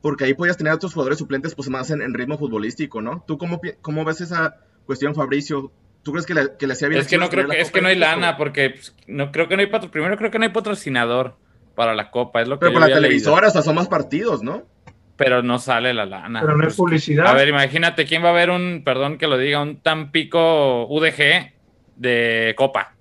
porque 0.00 0.24
ahí 0.24 0.34
podías 0.34 0.56
tener 0.56 0.72
a 0.72 0.76
otros 0.76 0.92
jugadores 0.92 1.18
suplentes 1.18 1.54
pues 1.54 1.68
más 1.68 1.90
en, 1.90 2.02
en 2.02 2.14
ritmo 2.14 2.38
futbolístico, 2.38 3.02
¿no? 3.02 3.24
¿Tú 3.26 3.36
cómo, 3.36 3.60
cómo 3.80 4.04
ves 4.04 4.20
esa 4.20 4.56
cuestión, 4.86 5.14
Fabricio? 5.14 5.72
¿Tú 6.04 6.12
crees 6.12 6.26
que 6.26 6.34
le, 6.34 6.56
que 6.58 6.66
le 6.66 6.74
hacía 6.74 6.88
bien 6.88 7.00
Es 7.00 7.08
que 7.08 7.18
no 7.18 7.28
creo 7.30 7.48
que, 7.48 7.60
es 7.60 7.70
que 7.72 7.80
no 7.80 7.88
hay 7.88 7.96
lana, 7.96 8.36
porque 8.36 8.70
pues, 8.70 8.94
no 9.08 9.32
creo 9.32 9.48
que 9.48 9.56
no 9.56 9.62
hay 9.62 9.68
patro- 9.68 9.90
primero 9.90 10.16
creo 10.16 10.30
que 10.30 10.38
no 10.38 10.44
hay 10.44 10.50
patrocinador 10.52 11.36
para 11.74 11.94
la 11.94 12.10
copa, 12.12 12.42
es 12.42 12.46
lo 12.48 12.56
que 12.56 12.60
Pero 12.60 12.72
yo 12.74 12.78
por 12.80 12.88
la 12.88 12.94
televisora, 12.94 13.48
o 13.48 13.50
sea, 13.50 13.62
son 13.62 13.74
más 13.74 13.88
partidos, 13.88 14.42
¿no? 14.42 14.62
Pero 15.16 15.42
no 15.42 15.58
sale 15.58 15.94
la 15.94 16.06
lana. 16.06 16.40
Pero 16.42 16.52
no 16.56 16.62
es 16.62 16.66
Pues, 16.68 16.76
publicidad. 16.76 17.26
A 17.26 17.32
ver, 17.34 17.48
imagínate 17.48 18.04
quién 18.04 18.22
va 18.22 18.28
a 18.30 18.32
ver 18.32 18.50
un, 18.50 18.82
perdón 18.84 19.18
que 19.18 19.26
lo 19.26 19.36
diga, 19.38 19.62
un 19.62 19.80
Tampico 19.80 20.86
UDG 20.86 21.54
de 21.96 22.54
Copa, 22.56 22.94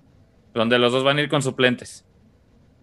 donde 0.54 0.78
los 0.78 0.90
dos 0.92 1.04
van 1.04 1.18
a 1.18 1.22
ir 1.22 1.28
con 1.28 1.42
suplentes. 1.42 2.03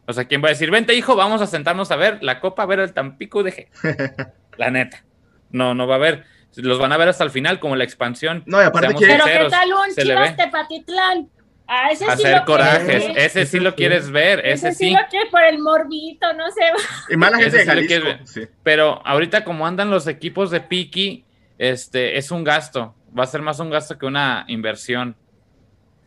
O 0.07 0.13
sea, 0.13 0.25
¿quién 0.25 0.43
va 0.43 0.47
a 0.47 0.49
decir, 0.51 0.71
vente 0.71 0.93
hijo, 0.95 1.15
vamos 1.15 1.41
a 1.41 1.47
sentarnos 1.47 1.91
a 1.91 1.95
ver 1.95 2.19
la 2.21 2.39
Copa, 2.39 2.63
a 2.63 2.65
ver 2.65 2.79
el 2.79 2.93
Tampico 2.93 3.39
UDG? 3.39 3.67
la 4.57 4.71
neta. 4.71 5.03
No, 5.51 5.73
no 5.73 5.87
va 5.87 5.95
a 5.95 5.97
haber. 5.97 6.25
Los 6.55 6.79
van 6.79 6.91
a 6.91 6.97
ver 6.97 7.07
hasta 7.09 7.23
el 7.23 7.29
final, 7.29 7.59
como 7.59 7.75
la 7.75 7.83
expansión. 7.83 8.43
No, 8.45 8.61
y 8.61 8.65
aparte 8.65 8.93
que- 8.95 9.05
Pero 9.05 9.25
¿qué 9.25 9.47
tal 9.49 9.69
un 9.73 9.95
Chivas. 9.95 10.35
Tepatitlán? 10.35 11.29
A 11.67 11.91
ese 11.91 12.03
sí 12.03 12.11
Hacer 12.11 12.37
lo 12.39 12.45
corajes. 12.45 12.83
quieres 12.85 13.07
ver. 13.07 13.17
Ese 13.17 13.45
sí 13.45 13.59
lo 13.61 13.75
quieres 13.75 14.11
ver, 14.11 14.45
ese 14.45 14.73
sí. 14.73 14.91
lo 14.91 14.99
quiero 15.09 15.29
por 15.31 15.41
el 15.43 15.59
morbito, 15.59 16.33
no 16.33 16.51
sé. 16.51 16.61
Y 17.09 17.15
más 17.15 17.31
la 17.31 17.37
gente 17.37 17.57
Ese 17.61 17.71
de 17.71 17.81
sí 17.87 17.87
Jalisco. 17.87 18.25
Sí. 18.25 18.41
Pero 18.63 19.01
ahorita 19.07 19.45
como 19.45 19.65
andan 19.65 19.89
los 19.89 20.07
equipos 20.07 20.51
de 20.51 20.59
Piki, 20.59 21.23
este 21.57 22.17
es 22.17 22.29
un 22.31 22.43
gasto. 22.43 22.93
Va 23.17 23.23
a 23.23 23.27
ser 23.27 23.41
más 23.41 23.59
un 23.61 23.69
gasto 23.69 23.97
que 23.97 24.05
una 24.05 24.43
inversión. 24.49 25.15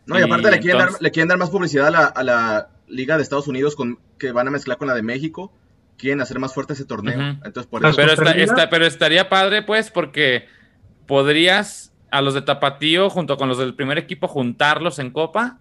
No, 0.04 0.18
y 0.18 0.22
aparte 0.22 0.48
Y 0.48 0.50
le, 0.50 0.58
quieren 0.58 0.78
dar, 0.78 0.80
entonces- 0.88 1.02
le 1.02 1.10
quieren 1.10 1.28
dar 1.28 1.38
más 1.38 1.48
publicidad 1.48 1.86
a 1.86 1.90
la, 1.90 2.04
a 2.08 2.22
la 2.22 2.68
Liga 2.88 3.16
de 3.16 3.22
Estados 3.22 3.48
Unidos 3.48 3.76
con, 3.76 3.98
que 4.18 4.32
van 4.32 4.48
a 4.48 4.50
mezclar 4.50 4.76
con 4.78 4.88
la 4.88 4.94
de 4.94 5.02
México. 5.02 5.52
Quieren 5.96 6.20
hacer 6.20 6.38
más 6.38 6.52
fuerte 6.54 6.72
ese 6.72 6.84
torneo. 6.84 7.18
Entonces, 7.44 7.66
por 7.66 7.84
eso. 7.84 7.96
Pero, 7.96 8.12
está- 8.12 8.24
termina- 8.24 8.44
está- 8.44 8.70
pero 8.70 8.84
estaría 8.86 9.28
padre, 9.28 9.62
pues, 9.62 9.90
porque 9.90 10.46
podrías 11.06 11.92
a 12.10 12.20
los 12.20 12.34
de 12.34 12.42
Tapatío 12.42 13.10
junto 13.10 13.36
con 13.36 13.48
los 13.48 13.58
del 13.58 13.74
primer 13.74 13.98
equipo 13.98 14.28
juntarlos 14.28 14.98
en 14.98 15.10
Copa 15.10 15.58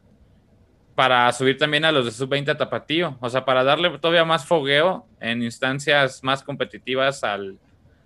para 0.96 1.32
subir 1.34 1.58
también 1.58 1.86
a 1.86 1.92
los 1.92 2.06
de 2.06 2.12
sub-20 2.12 2.50
a 2.52 2.58
Tapatío. 2.58 3.18
O 3.20 3.30
sea, 3.30 3.46
para 3.46 3.64
darle 3.64 3.90
todavía 3.98 4.26
más 4.26 4.46
fogueo 4.46 5.08
en 5.20 5.42
instancias 5.42 6.24
más 6.24 6.44
competitivas 6.44 7.24
al, 7.24 7.58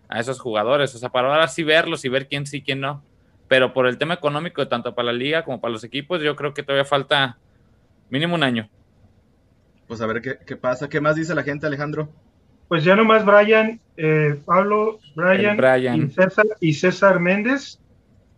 a 0.07 0.19
esos 0.19 0.39
jugadores. 0.39 0.95
O 0.95 0.97
sea, 0.97 1.09
para 1.09 1.27
ahora 1.29 1.47
sí 1.49 1.63
verlos 1.63 2.05
y 2.05 2.09
ver 2.09 2.27
quién 2.27 2.45
sí, 2.45 2.61
quién 2.61 2.79
no. 2.79 3.03
Pero 3.49 3.73
por 3.73 3.87
el 3.87 3.97
tema 3.97 4.13
económico, 4.13 4.67
tanto 4.67 4.95
para 4.95 5.07
la 5.07 5.13
liga 5.13 5.43
como 5.43 5.59
para 5.61 5.71
los 5.73 5.83
equipos, 5.83 6.21
yo 6.21 6.35
creo 6.35 6.53
que 6.53 6.63
todavía 6.63 6.85
falta 6.85 7.37
mínimo 8.09 8.35
un 8.35 8.43
año. 8.43 8.69
Pues 9.87 10.01
a 10.01 10.05
ver 10.05 10.21
qué, 10.21 10.37
qué 10.45 10.55
pasa. 10.55 10.89
¿Qué 10.89 10.99
más 11.01 11.15
dice 11.15 11.33
la 11.35 11.43
gente, 11.43 11.65
Alejandro? 11.67 12.09
Pues 12.67 12.83
ya 12.83 12.95
nomás 12.95 13.25
Brian, 13.25 13.79
eh, 13.95 14.37
Pablo, 14.45 14.99
Brian. 15.15 15.55
Y, 16.03 16.09
César, 16.11 16.45
y 16.59 16.73
César 16.73 17.19
Méndez, 17.19 17.79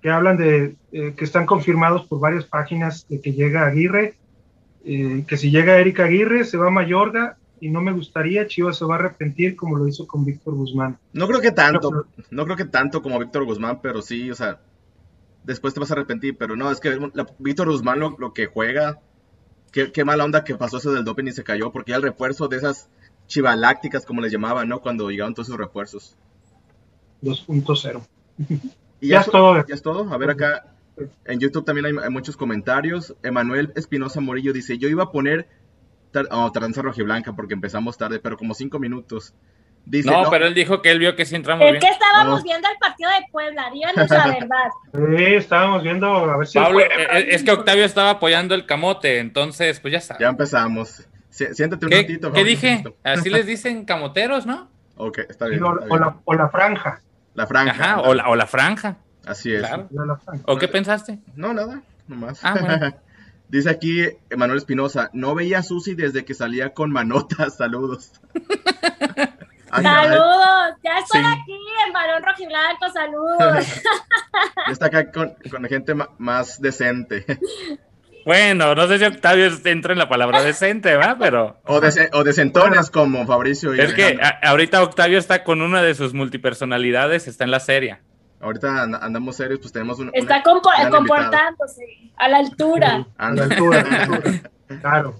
que 0.01 0.09
hablan 0.11 0.37
de 0.37 0.75
eh, 0.91 1.13
que 1.17 1.25
están 1.25 1.45
confirmados 1.45 2.05
por 2.05 2.19
varias 2.19 2.45
páginas 2.45 3.07
de 3.09 3.19
que 3.19 3.33
llega 3.33 3.65
Aguirre, 3.65 4.13
eh, 4.85 5.25
que 5.27 5.37
si 5.37 5.49
llega 5.51 5.77
Erika 5.79 6.05
Aguirre 6.05 6.45
se 6.45 6.57
va 6.57 6.67
a 6.67 6.71
Mayorga 6.71 7.37
y 7.59 7.69
no 7.69 7.81
me 7.81 7.91
gustaría, 7.91 8.47
Chivas 8.47 8.77
se 8.77 8.85
va 8.85 8.95
a 8.95 8.99
arrepentir 8.99 9.55
como 9.55 9.75
lo 9.77 9.87
hizo 9.87 10.07
con 10.07 10.23
Víctor 10.23 10.53
Guzmán. 10.55 10.97
No 11.11 11.27
creo 11.27 11.41
que 11.41 11.51
tanto. 11.51 11.89
Pero- 11.89 12.05
No 12.29 12.45
creo 12.45 12.55
que 12.55 12.65
tanto 12.65 13.01
como 13.01 13.19
Víctor 13.19 13.45
Guzmán, 13.45 13.79
pero 13.81 14.01
sí, 14.01 14.29
o 14.31 14.35
sea. 14.35 14.59
Después 15.43 15.73
te 15.73 15.79
vas 15.79 15.89
a 15.89 15.93
arrepentir, 15.95 16.37
pero 16.37 16.55
no, 16.55 16.69
es 16.69 16.79
que 16.79 16.91
la- 17.13 17.25
Víctor 17.39 17.69
Guzmán 17.71 17.99
lo, 17.99 18.15
lo 18.19 18.33
que 18.33 18.45
juega. 18.45 18.99
Qué, 19.71 19.91
qué 19.91 20.05
mala 20.05 20.25
onda 20.25 20.43
que 20.43 20.55
pasó 20.55 20.77
eso 20.77 20.91
del 20.91 21.03
doping 21.05 21.25
y 21.25 21.31
se 21.31 21.43
cayó, 21.43 21.71
porque 21.71 21.91
ya 21.91 21.97
el 21.97 22.03
refuerzo 22.03 22.47
de 22.47 22.57
esas 22.57 22.89
chivalácticas, 23.27 24.05
como 24.05 24.21
les 24.21 24.31
llamaban, 24.31 24.67
¿no? 24.69 24.81
Cuando 24.81 25.09
llegaron 25.09 25.33
todos 25.33 25.49
esos 25.49 25.59
refuerzos. 25.59 26.17
2.0. 27.21 28.01
Y 29.01 29.09
Ya 29.09 29.21
es 29.21 29.27
todo. 29.27 29.65
Ya 29.65 29.75
es 29.75 29.81
todo. 29.81 30.11
A 30.13 30.17
ver 30.17 30.31
acá. 30.31 30.75
En 31.25 31.39
YouTube 31.39 31.63
también 31.63 31.85
hay, 31.85 31.93
hay 32.03 32.09
muchos 32.09 32.35
comentarios. 32.35 33.15
Emanuel 33.23 33.71
Espinosa 33.75 34.19
Morillo 34.21 34.53
dice: 34.53 34.77
Yo 34.77 34.89
iba 34.89 35.03
a 35.03 35.11
poner 35.11 35.47
tar- 36.11 36.27
oh, 36.31 36.51
Tardanza 36.51 36.81
Rojiblanca 36.81 37.33
porque 37.35 37.53
empezamos 37.53 37.97
tarde, 37.97 38.19
pero 38.19 38.37
como 38.37 38.53
cinco 38.53 38.79
minutos. 38.79 39.33
Dice: 39.89 40.09
No, 40.09 40.23
"No, 40.23 40.29
pero 40.29 40.45
él 40.45 40.53
dijo 40.53 40.81
que 40.81 40.91
él 40.91 40.99
vio 40.99 41.15
que 41.15 41.25
sí 41.25 41.35
entramos 41.35 41.65
Es 41.65 41.71
bien. 41.71 41.81
que 41.81 41.87
estábamos 41.89 42.39
No. 42.39 42.43
viendo 42.43 42.67
el 42.69 42.77
partido 42.77 43.09
de 43.09 43.25
Puebla, 43.31 43.69
díganos 43.73 44.09
la 44.09 44.27
verdad. 44.27 44.69
Sí, 45.17 45.23
estábamos 45.33 45.83
viendo 45.83 46.07
a 46.07 46.37
ver 46.37 46.47
si. 46.47 46.59
Pablo, 46.59 46.79
eh, 46.81 47.27
es 47.29 47.43
que 47.43 47.51
Octavio 47.51 47.83
estaba 47.85 48.11
apoyando 48.11 48.53
el 48.55 48.65
camote, 48.67 49.17
entonces, 49.19 49.79
pues 49.79 49.91
ya 49.93 49.97
está. 49.97 50.17
Ya 50.19 50.27
empezamos. 50.29 51.07
Si- 51.31 51.53
Siéntate 51.55 51.85
un 51.85 51.89
¿Qué, 51.91 51.97
ratito. 52.01 52.31
qué 52.31 52.43
dije? 52.43 52.83
Así 53.03 53.29
les 53.31 53.45
dicen 53.47 53.83
camoteros, 53.85 54.45
¿no? 54.45 54.69
Ok, 54.97 55.19
está 55.29 55.47
bien. 55.47 55.63
o, 55.63 55.73
está 55.73 55.85
o 55.85 55.87
bien. 55.89 56.01
la, 56.01 56.15
o 56.23 56.33
la 56.35 56.49
franja. 56.49 57.01
La 57.33 57.47
franja. 57.47 57.71
Ajá, 57.71 58.01
o 58.01 58.13
la, 58.13 58.29
o 58.29 58.35
la 58.35 58.45
franja, 58.47 58.97
Así 59.25 59.53
es. 59.53 59.59
claro. 59.61 59.87
¿O 60.45 60.57
qué 60.57 60.67
pensaste? 60.67 61.19
No, 61.35 61.53
nada, 61.53 61.81
nomás. 62.07 62.39
Ah, 62.43 62.55
bueno. 62.59 62.95
Dice 63.49 63.67
aquí 63.71 64.03
Emanuel 64.29 64.59
Espinosa, 64.59 65.09
no 65.13 65.33
veía 65.33 65.57
a 65.59 65.63
Susi 65.63 65.95
desde 65.95 66.23
que 66.25 66.35
salía 66.35 66.69
con 66.75 66.91
manotas, 66.91 67.57
saludos. 67.57 68.11
Ay, 69.71 69.83
Saludos, 69.83 70.75
ya 70.83 70.97
estoy 70.99 71.21
Sí. 71.21 71.27
aquí, 71.27 71.57
el 71.87 71.91
varón 71.93 72.23
rojiblanco, 72.23 72.89
saludos. 72.93 73.65
ya 74.67 74.71
está 74.71 74.85
acá 74.87 75.11
con, 75.11 75.33
con 75.49 75.63
gente 75.65 75.93
más 76.17 76.59
decente. 76.61 77.25
Bueno, 78.25 78.75
no 78.75 78.87
sé 78.87 78.99
si 78.99 79.05
Octavio 79.05 79.49
entra 79.65 79.93
en 79.93 79.99
la 79.99 80.09
palabra 80.09 80.41
decente, 80.43 80.95
¿va? 80.95 81.15
Pero 81.17 81.57
O, 81.65 81.79
dece- 81.81 82.09
o 82.13 82.23
decentones 82.23 82.91
como 82.91 83.25
Fabricio 83.25 83.73
y 83.73 83.79
es 83.79 83.93
que 83.93 84.19
a- 84.21 84.39
ahorita 84.49 84.83
Octavio 84.83 85.17
está 85.17 85.43
con 85.43 85.61
una 85.61 85.81
de 85.81 85.95
sus 85.95 86.13
multipersonalidades, 86.13 87.27
está 87.27 87.45
en 87.45 87.51
la 87.51 87.59
serie. 87.59 87.99
Ahorita 88.41 88.83
and- 88.83 88.95
andamos 88.95 89.35
serios, 89.37 89.59
pues 89.59 89.71
tenemos 89.71 89.99
un, 89.99 90.11
Está 90.13 90.35
una- 90.35 90.43
compo- 90.43 90.89
comportándose 90.91 91.83
a 92.17 92.27
la 92.27 92.37
altura. 92.37 93.05
A 93.17 93.31
la 93.31 93.43
altura, 93.43 93.79
a 93.81 93.83
la 93.83 94.03
altura. 94.15 94.41
Claro. 94.81 95.15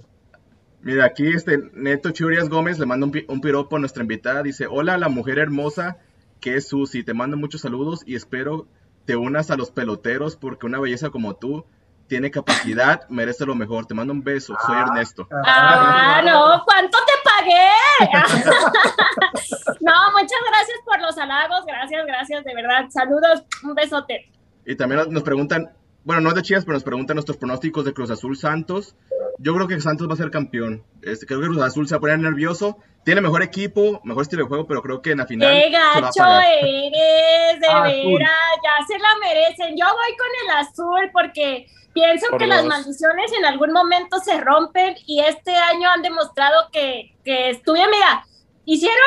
Mira, 0.82 1.04
aquí 1.04 1.28
este 1.28 1.58
Neto 1.74 2.10
Churias 2.10 2.48
Gómez 2.48 2.78
le 2.78 2.86
manda 2.86 3.04
un, 3.06 3.12
pi- 3.12 3.26
un 3.28 3.40
piropo 3.40 3.76
a 3.76 3.78
nuestra 3.80 4.02
invitada. 4.02 4.42
Dice, 4.42 4.66
hola 4.66 4.96
la 4.98 5.08
mujer 5.08 5.38
hermosa 5.38 5.98
que 6.40 6.56
es 6.56 6.68
Susi. 6.68 7.04
Te 7.04 7.12
mando 7.14 7.36
muchos 7.36 7.60
saludos 7.60 8.02
y 8.06 8.14
espero 8.14 8.66
te 9.04 9.16
unas 9.16 9.50
a 9.50 9.56
los 9.56 9.70
peloteros 9.70 10.36
porque 10.36 10.66
una 10.66 10.80
belleza 10.80 11.10
como 11.10 11.34
tú 11.36 11.64
tiene 12.06 12.30
capacidad, 12.30 13.08
merece 13.08 13.44
lo 13.46 13.54
mejor. 13.54 13.86
Te 13.86 13.94
mando 13.94 14.12
un 14.12 14.24
beso. 14.24 14.54
Soy 14.66 14.74
Ah. 14.76 14.84
Ernesto. 14.88 15.28
Ah, 15.46 16.22
no, 16.24 16.64
¿cuánto 16.64 16.98
te 17.06 17.12
pagué? 17.28 18.10
no, 19.80 19.92
muchas 20.12 20.40
gracias 20.48 20.78
por 20.84 21.00
los 21.00 21.16
halagos, 21.18 21.64
gracias, 21.66 22.06
gracias, 22.06 22.44
de 22.44 22.54
verdad. 22.54 22.86
Saludos, 22.90 23.42
un 23.62 23.74
besote. 23.74 24.30
Y 24.66 24.76
también 24.76 25.02
nos 25.10 25.22
preguntan, 25.22 25.70
bueno, 26.04 26.20
no 26.22 26.32
de 26.32 26.42
Chivas, 26.42 26.64
pero 26.64 26.74
nos 26.74 26.84
preguntan 26.84 27.16
nuestros 27.16 27.36
pronósticos 27.36 27.84
de 27.84 27.92
Cruz 27.92 28.10
Azul 28.10 28.36
Santos. 28.36 28.94
Yo 29.42 29.54
creo 29.54 29.66
que 29.66 29.80
Santos 29.80 30.06
va 30.06 30.12
a 30.12 30.16
ser 30.18 30.30
campeón. 30.30 30.84
Este, 31.00 31.24
creo 31.24 31.40
que 31.40 31.46
Cruz 31.46 31.62
Azul 31.62 31.88
se 31.88 31.94
va 31.94 31.96
a 31.96 32.00
poner 32.00 32.18
nervioso. 32.18 32.76
Tiene 33.06 33.22
mejor 33.22 33.42
equipo, 33.42 33.98
mejor 34.04 34.22
estilo 34.22 34.42
de 34.42 34.48
juego, 34.48 34.66
pero 34.66 34.82
creo 34.82 35.00
que 35.00 35.12
en 35.12 35.18
la 35.18 35.26
final 35.26 35.50
Qué 35.50 35.70
se 35.70 35.78
va 35.78 35.92
a 35.92 36.00
gacho 36.00 36.18
pagar. 36.18 36.44
eres, 36.62 37.60
de 37.60 37.66
veras, 37.66 38.30
ya 38.62 38.86
se 38.86 38.98
la 38.98 39.08
merecen. 39.18 39.76
Yo 39.78 39.86
voy 39.86 40.16
con 40.18 40.28
el 40.44 40.50
azul 40.58 41.10
porque 41.14 41.66
pienso 41.94 42.26
Por 42.28 42.38
que 42.38 42.46
las 42.48 42.66
maldiciones 42.66 43.32
en 43.32 43.46
algún 43.46 43.72
momento 43.72 44.18
se 44.20 44.38
rompen 44.42 44.94
y 45.06 45.20
este 45.20 45.56
año 45.56 45.88
han 45.88 46.02
demostrado 46.02 46.68
que, 46.70 47.16
que 47.24 47.48
estuve, 47.48 47.80
mira, 47.90 48.26
hicieron, 48.66 48.98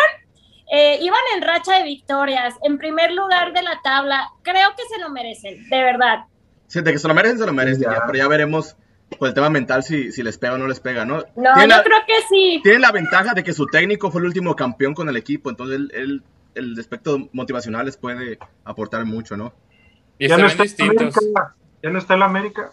eh, 0.71 0.97
iban 0.99 1.21
en 1.35 1.43
racha 1.43 1.77
de 1.77 1.83
victorias, 1.83 2.55
en 2.63 2.79
primer 2.79 3.11
lugar 3.11 3.53
de 3.53 3.61
la 3.61 3.79
tabla, 3.83 4.31
creo 4.41 4.69
que 4.75 4.83
se 4.91 4.99
lo 4.99 5.11
merecen, 5.11 5.69
de 5.69 5.83
verdad. 5.83 6.25
Sí, 6.65 6.81
de 6.81 6.91
que 6.91 6.97
se 6.97 7.07
lo 7.07 7.13
merecen, 7.13 7.37
se 7.37 7.45
lo 7.45 7.53
merecen. 7.53 7.83
Ya. 7.83 7.93
ya, 7.93 8.03
pero 8.07 8.17
ya 8.17 8.27
veremos 8.27 8.75
por 9.17 9.27
el 9.27 9.33
tema 9.33 9.49
mental 9.49 9.83
si, 9.83 10.11
si 10.11 10.23
les 10.23 10.37
pega 10.37 10.53
o 10.53 10.57
no 10.57 10.67
les 10.67 10.79
pega, 10.79 11.05
¿no? 11.05 11.17
No, 11.35 11.61
yo 11.61 11.67
la- 11.67 11.83
creo 11.83 11.97
que 12.07 12.13
sí. 12.29 12.59
tienen 12.63 12.81
la 12.81 12.91
ventaja 12.91 13.33
de 13.33 13.43
que 13.43 13.53
su 13.53 13.65
técnico 13.67 14.11
fue 14.11 14.21
el 14.21 14.27
último 14.27 14.55
campeón 14.55 14.93
con 14.93 15.09
el 15.09 15.17
equipo, 15.17 15.49
entonces 15.49 15.77
él, 15.77 15.91
él- 15.93 16.23
el 16.55 16.79
aspecto 16.79 17.29
motivacional 17.33 17.85
les 17.85 17.97
puede 17.97 18.37
aportar 18.63 19.05
mucho, 19.05 19.35
¿no? 19.37 19.53
Y 20.19 20.27
Ya 20.27 20.35
se 20.35 20.41
no, 20.41 20.47
ven 20.47 20.51
está 20.51 20.63
en 20.63 20.67
distintos. 20.89 21.17
América, 21.17 21.55
ya 21.81 21.89
no 21.89 21.97
está 21.99 22.13
en 22.13 22.19
la 22.19 22.25
América. 22.27 22.71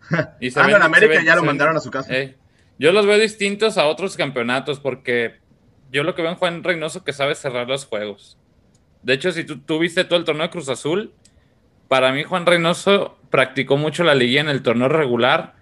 Y 0.40 0.50
se 0.50 0.60
Ah, 0.60 0.66
ven- 0.66 0.76
en 0.76 0.82
América 0.82 1.12
se 1.12 1.18
ven- 1.18 1.26
ya 1.26 1.34
lo 1.34 1.40
se 1.40 1.46
ven- 1.46 1.46
mandaron 1.46 1.76
a 1.76 1.80
su 1.80 1.90
casa. 1.90 2.12
Eh, 2.14 2.36
yo 2.78 2.92
los 2.92 3.06
veo 3.06 3.18
distintos 3.18 3.78
a 3.78 3.86
otros 3.86 4.16
campeonatos 4.16 4.80
porque 4.80 5.36
yo 5.92 6.02
lo 6.02 6.14
que 6.14 6.22
veo 6.22 6.32
en 6.32 6.36
Juan 6.36 6.64
Reynoso 6.64 7.04
que 7.04 7.12
sabe 7.12 7.34
cerrar 7.36 7.68
los 7.68 7.86
juegos. 7.86 8.36
De 9.02 9.12
hecho, 9.14 9.30
si 9.32 9.44
tú, 9.44 9.58
tú 9.60 9.78
viste 9.78 10.04
todo 10.04 10.18
el 10.18 10.24
torneo 10.24 10.44
de 10.44 10.50
Cruz 10.50 10.68
Azul, 10.68 11.12
para 11.88 12.12
mí 12.12 12.24
Juan 12.24 12.46
Reynoso 12.46 13.18
practicó 13.30 13.76
mucho 13.76 14.02
la 14.02 14.14
liguilla 14.14 14.40
en 14.40 14.48
el 14.48 14.62
torneo 14.62 14.88
regular, 14.88 15.54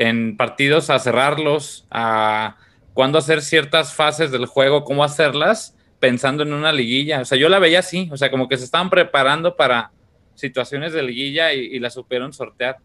en 0.00 0.38
partidos 0.38 0.88
a 0.88 0.98
cerrarlos, 0.98 1.86
a 1.90 2.56
cuándo 2.94 3.18
hacer 3.18 3.42
ciertas 3.42 3.92
fases 3.94 4.30
del 4.30 4.46
juego, 4.46 4.82
cómo 4.82 5.04
hacerlas, 5.04 5.76
pensando 5.98 6.42
en 6.42 6.54
una 6.54 6.72
liguilla. 6.72 7.20
O 7.20 7.26
sea, 7.26 7.36
yo 7.36 7.50
la 7.50 7.58
veía 7.58 7.80
así, 7.80 8.08
o 8.10 8.16
sea, 8.16 8.30
como 8.30 8.48
que 8.48 8.56
se 8.56 8.64
estaban 8.64 8.88
preparando 8.88 9.56
para 9.56 9.92
situaciones 10.36 10.94
de 10.94 11.02
liguilla 11.02 11.52
y, 11.52 11.78
la 11.80 11.90
supieron 11.90 12.32
sortear. 12.32 12.78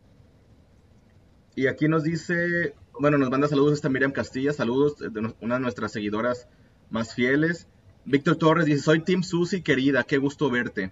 Y 1.56 1.68
aquí 1.68 1.88
nos 1.88 2.04
dice, 2.04 2.74
bueno, 3.00 3.18
nos 3.18 3.30
manda 3.30 3.48
saludos 3.48 3.76
esta 3.76 3.88
Miriam 3.88 4.12
Castilla, 4.12 4.52
saludos 4.52 4.98
de 4.98 5.34
una 5.40 5.56
de 5.56 5.62
nuestras 5.62 5.94
seguidoras 5.94 6.50
más 6.90 7.16
fieles. 7.16 7.70
Víctor 8.04 8.36
Torres 8.36 8.66
dice, 8.66 8.82
soy 8.82 9.00
Team 9.00 9.24
Susi, 9.24 9.62
querida, 9.62 10.04
qué 10.04 10.18
gusto 10.18 10.50
verte. 10.50 10.92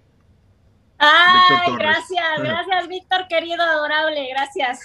Ay, 1.05 1.75
gracias, 1.77 2.39
gracias, 2.39 2.87
Víctor, 2.87 3.27
querido, 3.27 3.61
adorable, 3.61 4.25
gracias. 4.29 4.79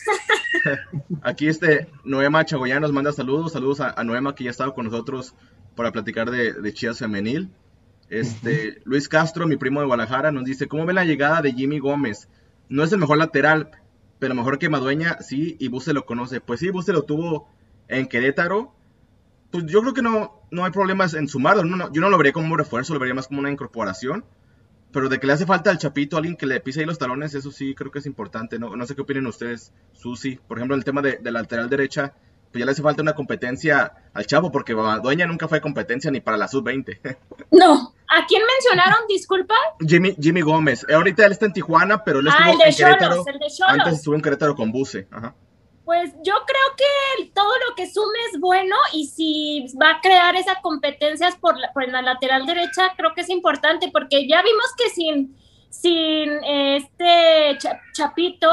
Aquí 1.22 1.46
este 1.46 1.88
Noema 2.04 2.44
Chagoyán 2.44 2.82
nos 2.82 2.92
manda 2.92 3.12
saludos, 3.12 3.52
saludos 3.52 3.80
a, 3.80 4.02
Noema 4.02 4.34
que 4.34 4.44
ya 4.44 4.50
ha 4.50 4.52
estado 4.52 4.74
con 4.74 4.86
nosotros 4.86 5.34
para 5.76 5.92
platicar 5.92 6.30
de, 6.30 6.54
de 6.54 6.72
Chivas 6.72 6.98
Femenil. 6.98 7.50
Este, 8.10 8.80
Luis 8.84 9.08
Castro, 9.08 9.46
mi 9.46 9.56
primo 9.56 9.80
de 9.80 9.86
Guadalajara, 9.86 10.32
nos 10.32 10.44
dice, 10.44 10.66
¿cómo 10.66 10.86
ve 10.86 10.92
la 10.92 11.04
llegada 11.04 11.40
de 11.40 11.52
Jimmy 11.52 11.78
Gómez? 11.78 12.28
No 12.68 12.82
es 12.82 12.90
el 12.92 12.98
mejor 12.98 13.18
lateral, 13.18 13.70
pero 14.18 14.34
mejor 14.34 14.58
que 14.58 14.68
Madueña, 14.68 15.18
sí, 15.20 15.56
y 15.60 15.68
Buse 15.68 15.92
lo 15.92 16.04
conoce. 16.04 16.40
Pues 16.40 16.58
sí, 16.58 16.70
Buse 16.70 16.92
lo 16.92 17.02
tuvo 17.02 17.48
en 17.86 18.08
Querétaro. 18.08 18.74
Pues 19.52 19.66
yo 19.66 19.82
creo 19.82 19.94
que 19.94 20.02
no, 20.02 20.42
no 20.50 20.64
hay 20.64 20.72
problemas 20.72 21.14
en 21.14 21.28
sumarlo. 21.28 21.62
yo 21.92 22.00
no 22.00 22.10
lo 22.10 22.18
vería 22.18 22.32
como 22.32 22.52
un 22.52 22.58
refuerzo, 22.58 22.94
lo 22.94 23.00
vería 23.00 23.14
más 23.14 23.28
como 23.28 23.38
una 23.38 23.50
incorporación. 23.50 24.24
Pero 24.92 25.08
de 25.08 25.18
que 25.18 25.26
le 25.26 25.34
hace 25.34 25.46
falta 25.46 25.70
al 25.70 25.78
Chapito, 25.78 26.16
alguien 26.16 26.36
que 26.36 26.46
le 26.46 26.60
pise 26.60 26.80
ahí 26.80 26.86
los 26.86 26.98
talones, 26.98 27.34
eso 27.34 27.50
sí 27.50 27.74
creo 27.74 27.90
que 27.90 27.98
es 27.98 28.06
importante. 28.06 28.58
No, 28.58 28.74
no 28.74 28.86
sé 28.86 28.94
qué 28.94 29.02
opinan 29.02 29.26
ustedes, 29.26 29.72
Susi. 29.92 30.36
Por 30.36 30.58
ejemplo, 30.58 30.76
el 30.76 30.84
tema 30.84 31.02
de, 31.02 31.18
de, 31.18 31.30
la 31.30 31.40
lateral 31.40 31.68
derecha, 31.68 32.14
pues 32.50 32.60
ya 32.60 32.64
le 32.64 32.72
hace 32.72 32.82
falta 32.82 33.02
una 33.02 33.14
competencia 33.14 33.92
al 34.14 34.26
Chavo, 34.26 34.50
porque 34.50 34.72
Dueña 34.72 35.26
nunca 35.26 35.46
fue 35.46 35.60
competencia 35.60 36.10
ni 36.10 36.20
para 36.20 36.36
la 36.36 36.48
sub-20. 36.48 36.98
No. 37.50 37.94
¿A 38.10 38.26
quién 38.26 38.42
mencionaron, 38.46 39.00
disculpa? 39.06 39.54
Jimmy, 39.86 40.16
Jimmy 40.18 40.40
Gómez. 40.40 40.86
Ahorita 40.90 41.26
él 41.26 41.32
está 41.32 41.44
en 41.44 41.52
Tijuana, 41.52 42.04
pero 42.04 42.20
él 42.20 42.28
ah, 42.28 42.50
estuvo 42.50 42.64
en 42.64 42.74
Querétaro. 42.74 43.24
El 43.26 43.38
de 43.38 43.64
antes 43.66 43.94
estuvo 43.94 44.14
en 44.14 44.22
Querétaro 44.22 44.54
con 44.54 44.72
Buse. 44.72 45.08
Ajá. 45.10 45.34
Pues 45.88 46.12
yo 46.22 46.34
creo 46.46 46.76
que 46.76 47.30
todo 47.32 47.48
lo 47.66 47.74
que 47.74 47.86
sume 47.86 48.18
es 48.30 48.38
bueno 48.38 48.76
y 48.92 49.06
si 49.06 49.64
va 49.80 49.92
a 49.92 50.00
crear 50.02 50.36
esas 50.36 50.58
competencias 50.60 51.34
por 51.36 51.58
la, 51.58 51.72
por 51.72 51.88
la 51.88 52.02
lateral 52.02 52.44
derecha, 52.44 52.92
creo 52.94 53.14
que 53.14 53.22
es 53.22 53.30
importante 53.30 53.88
porque 53.90 54.28
ya 54.28 54.42
vimos 54.42 54.66
que 54.76 54.90
sin, 54.90 55.34
sin 55.70 56.44
este 56.44 57.56
Chapito, 57.94 58.50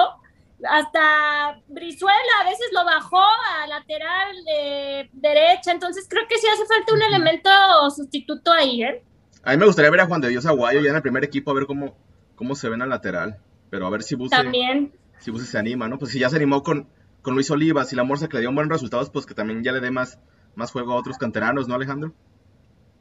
hasta 0.64 1.62
Brizuela 1.68 2.16
a 2.42 2.50
veces 2.50 2.68
lo 2.72 2.86
bajó 2.86 3.20
a 3.20 3.68
lateral 3.68 4.46
de 4.46 5.10
derecha, 5.12 5.74
entonces 5.74 6.08
creo 6.10 6.24
que 6.30 6.38
sí 6.38 6.48
hace 6.48 6.66
falta 6.66 6.94
un 6.94 7.02
elemento 7.02 7.50
sustituto 7.94 8.54
ahí, 8.54 8.82
¿eh? 8.82 9.04
A 9.44 9.52
mí 9.52 9.58
me 9.58 9.66
gustaría 9.66 9.92
ver 9.92 10.00
a 10.00 10.06
Juan 10.06 10.22
de 10.22 10.30
Dios 10.30 10.46
Aguayo 10.46 10.80
ya 10.80 10.92
en 10.92 10.96
el 10.96 11.02
primer 11.02 11.26
equipo, 11.26 11.52
a 11.52 11.54
ver 11.54 11.66
cómo, 11.66 11.98
cómo 12.36 12.56
se 12.56 12.70
ven 12.70 12.82
al 12.82 12.88
lateral, 12.92 13.40
pero 13.70 13.88
a 13.88 13.90
ver 13.90 14.04
si 14.04 14.16
Buse, 14.16 14.34
También. 14.34 14.94
si 15.20 15.32
Buse 15.32 15.48
se 15.48 15.58
anima, 15.58 15.90
¿no? 15.90 16.00
Pues 16.00 16.14
si 16.14 16.20
ya 16.20 16.30
se 16.30 16.38
animó 16.38 16.64
con, 16.64 16.88
con 17.26 17.34
Luis 17.34 17.50
Olivas 17.50 17.92
y 17.92 17.96
la 17.96 18.04
Morsa 18.04 18.28
que 18.30 18.38
le 18.38 18.42
dio 18.42 18.54
buenos 18.54 18.72
resultados, 18.72 19.10
pues 19.10 19.26
que 19.26 19.34
también 19.34 19.64
ya 19.64 19.72
le 19.72 19.82
dé 19.82 19.90
más, 19.90 20.20
más 20.56 20.72
juego 20.72 20.94
a 20.94 20.96
otros 20.96 21.18
canteranos, 21.18 21.68
¿no, 21.68 21.74
Alejandro? 21.74 22.14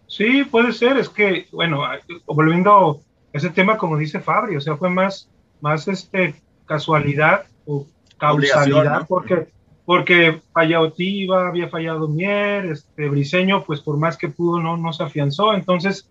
Sí, 0.07 0.45
puede 0.45 0.73
ser, 0.73 0.97
es 0.97 1.11
que, 1.11 1.47
bueno, 1.53 1.83
volviendo 2.27 2.73
a 2.73 2.97
ese 3.37 3.51
tema, 3.51 3.77
como 3.77 3.99
dice 3.99 4.21
Fabri, 4.21 4.57
o 4.57 4.61
sea, 4.63 4.77
fue 4.77 4.89
más, 4.89 5.29
más 5.61 5.87
este, 5.89 6.35
casualidad 6.65 7.45
o 7.67 7.87
causalidad, 8.17 9.07
porque, 9.07 9.49
porque 9.85 10.41
fallado 10.55 10.93
Tiva, 10.93 11.49
había 11.49 11.69
fallado 11.69 12.09
Mier, 12.09 12.65
este, 12.67 13.11
Briseño, 13.11 13.63
pues 13.65 13.81
por 13.81 13.99
más 13.99 14.17
que 14.17 14.29
pudo, 14.29 14.59
no, 14.59 14.79
no 14.79 14.93
se 14.95 15.03
afianzó, 15.03 15.53
entonces, 15.53 16.09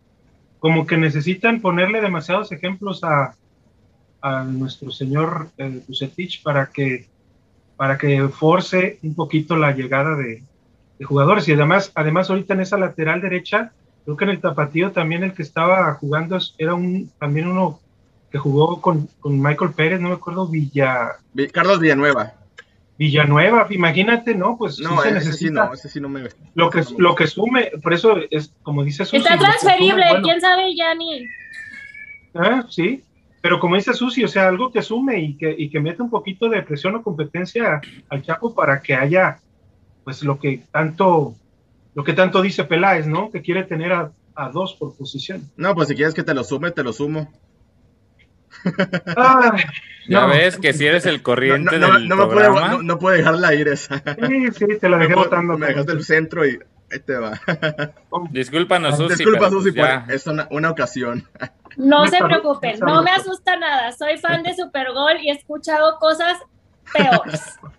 como 0.59 0.85
que 0.85 0.97
necesitan 0.97 1.61
ponerle 1.61 1.99
demasiados 1.99 2.51
ejemplos 2.51 3.03
a, 3.03 3.35
a 4.21 4.43
nuestro 4.43 4.91
señor 4.91 5.49
eh, 5.57 5.81
para 6.43 6.67
que 6.67 7.11
para 7.75 7.97
que 7.97 8.27
force 8.29 8.99
un 9.03 9.15
poquito 9.15 9.55
la 9.55 9.71
llegada 9.71 10.15
de, 10.15 10.43
jugadores. 11.03 11.47
Y 11.49 11.53
además, 11.53 11.91
además 11.95 12.29
ahorita 12.29 12.53
en 12.53 12.61
esa 12.61 12.77
lateral 12.77 13.19
derecha, 13.19 13.73
creo 14.05 14.15
que 14.15 14.23
en 14.23 14.29
el 14.29 14.39
tapatío 14.39 14.91
también 14.91 15.23
el 15.23 15.33
que 15.33 15.41
estaba 15.41 15.93
jugando 15.95 16.37
era 16.57 16.75
un 16.75 17.11
también 17.19 17.47
uno 17.47 17.81
que 18.31 18.37
jugó 18.37 18.81
con, 18.81 19.09
Michael 19.23 19.73
Pérez, 19.73 19.99
no 20.01 20.09
me 20.09 20.15
acuerdo, 20.15 20.47
Villa... 20.47 21.17
Carlos 21.51 21.79
Villanueva. 21.79 22.33
Villanueva, 22.97 23.67
imagínate, 23.69 24.33
¿no? 24.33 24.57
Pues 24.57 24.79
no, 24.79 25.01
sí 25.01 25.09
ese 25.09 25.33
sí 25.33 25.49
no, 25.51 25.71
ese 25.71 25.87
sí 25.87 25.99
no 25.99 26.09
me... 26.09 26.29
Lo 26.55 26.69
que, 26.71 26.83
lo 26.97 27.13
que 27.13 27.27
sume, 27.27 27.71
por 27.83 27.93
eso 27.93 28.15
es, 28.31 28.51
como 28.63 28.83
dice 28.83 29.05
Susi... 29.05 29.17
Está 29.17 29.37
transferible, 29.37 30.03
quién 30.23 30.41
sabe 30.41 30.75
ya 30.75 30.95
ni... 30.95 31.25
Ah, 32.33 32.65
sí, 32.69 33.03
pero 33.43 33.59
como 33.59 33.75
dice 33.75 33.93
Susi, 33.93 34.23
o 34.23 34.27
sea, 34.29 34.47
algo 34.47 34.71
que 34.71 34.81
sume 34.81 35.19
y 35.19 35.35
que, 35.35 35.53
y 35.57 35.69
que 35.69 35.81
mete 35.81 36.01
un 36.01 36.09
poquito 36.09 36.47
de 36.47 36.61
presión 36.61 36.95
o 36.95 37.03
competencia 37.03 37.81
al 38.07 38.21
Chapo 38.21 38.55
para 38.55 38.81
que 38.81 38.95
haya, 38.95 39.37
pues, 40.05 40.23
lo 40.23 40.39
que 40.39 40.61
tanto, 40.71 41.35
lo 41.93 42.05
que 42.05 42.13
tanto 42.13 42.41
dice 42.41 42.63
Peláez, 42.63 43.05
¿no? 43.05 43.31
Que 43.31 43.41
quiere 43.41 43.65
tener 43.65 43.91
a, 43.91 44.13
dos 44.53 44.75
por 44.79 44.95
posición. 44.95 45.51
No, 45.57 45.75
pues 45.75 45.89
si 45.89 45.95
quieres 45.95 46.13
que 46.13 46.23
te 46.23 46.33
lo 46.33 46.45
sume, 46.45 46.71
te 46.71 46.85
lo 46.85 46.93
sumo. 46.93 47.33
ya 50.07 50.25
ves 50.25 50.55
que 50.55 50.71
si 50.71 50.85
eres 50.85 51.05
el 51.05 51.21
corriente 51.21 51.77
no, 51.79 51.91
del 51.91 52.07
no, 52.07 52.15
programa. 52.15 52.71
Puede, 52.71 52.83
no, 52.85 52.97
puede 52.97 53.17
dejarla 53.17 53.53
ir 53.55 53.67
esa. 53.67 54.01
Sí, 54.25 54.51
sí, 54.53 54.65
te 54.79 54.87
la 54.87 54.97
dejé 54.99 55.15
votando. 55.15 55.57
Me 55.57 55.67
dejaste 55.67 55.91
el 55.91 56.05
centro 56.05 56.47
y 56.47 56.59
ahí 56.93 56.99
te 56.99 57.15
va. 57.17 57.39
Discúlpanos, 58.31 58.97
Susi. 58.97 59.15
Disculpa, 59.15 59.49
Susi, 59.49 59.71
pues 59.71 59.99
por 60.01 60.11
es 60.11 60.27
una, 60.27 60.47
una 60.51 60.71
ocasión. 60.71 61.27
No 61.75 62.05
se 62.07 62.17
preocupen, 62.17 62.79
no 62.79 63.03
me 63.03 63.11
asusta 63.11 63.57
nada. 63.57 63.91
Soy 63.91 64.17
fan 64.17 64.43
de 64.43 64.55
Supergol 64.55 65.19
y 65.21 65.29
he 65.29 65.33
escuchado 65.33 65.97
cosas 65.99 66.37
peores. 66.91 67.41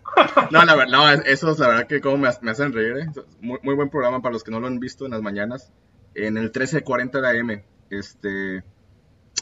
No, 0.53 0.65
la 0.65 0.77
verdad, 0.77 0.93
no, 0.93 1.11
eso 1.11 1.51
es 1.51 1.59
la 1.59 1.67
verdad 1.67 1.87
que 1.89 2.01
como 2.01 2.19
me, 2.19 2.29
hacen 2.29 2.73
reír. 2.73 2.99
¿eh? 2.99 3.07
Muy, 3.41 3.59
muy, 3.65 3.75
buen 3.75 3.91
programa 3.91 4.23
para 4.23 4.35
los 4.35 4.45
que 4.45 4.53
no 4.53 4.61
lo 4.61 4.69
han 4.69 4.79
visto 4.79 5.07
en 5.07 5.11
las 5.11 5.23
mañanas. 5.23 5.73
En 6.15 6.37
el 6.37 6.45
1340 6.45 7.21
de 7.21 7.41
AM. 7.41 7.63
Este. 7.91 8.63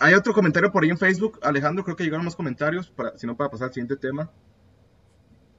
Hay 0.00 0.14
otro 0.14 0.32
comentario 0.32 0.72
por 0.72 0.82
ahí 0.82 0.88
en 0.88 0.96
Facebook. 0.96 1.38
Alejandro, 1.42 1.84
creo 1.84 1.94
que 1.94 2.04
llegaron 2.04 2.24
más 2.24 2.36
comentarios, 2.36 2.88
para, 2.88 3.18
si 3.18 3.26
no, 3.26 3.36
para 3.36 3.50
pasar 3.50 3.68
al 3.68 3.74
siguiente 3.74 3.96
tema. 3.96 4.30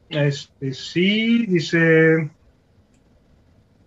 Este, 0.09 0.74
sí, 0.74 1.45
dice. 1.45 2.32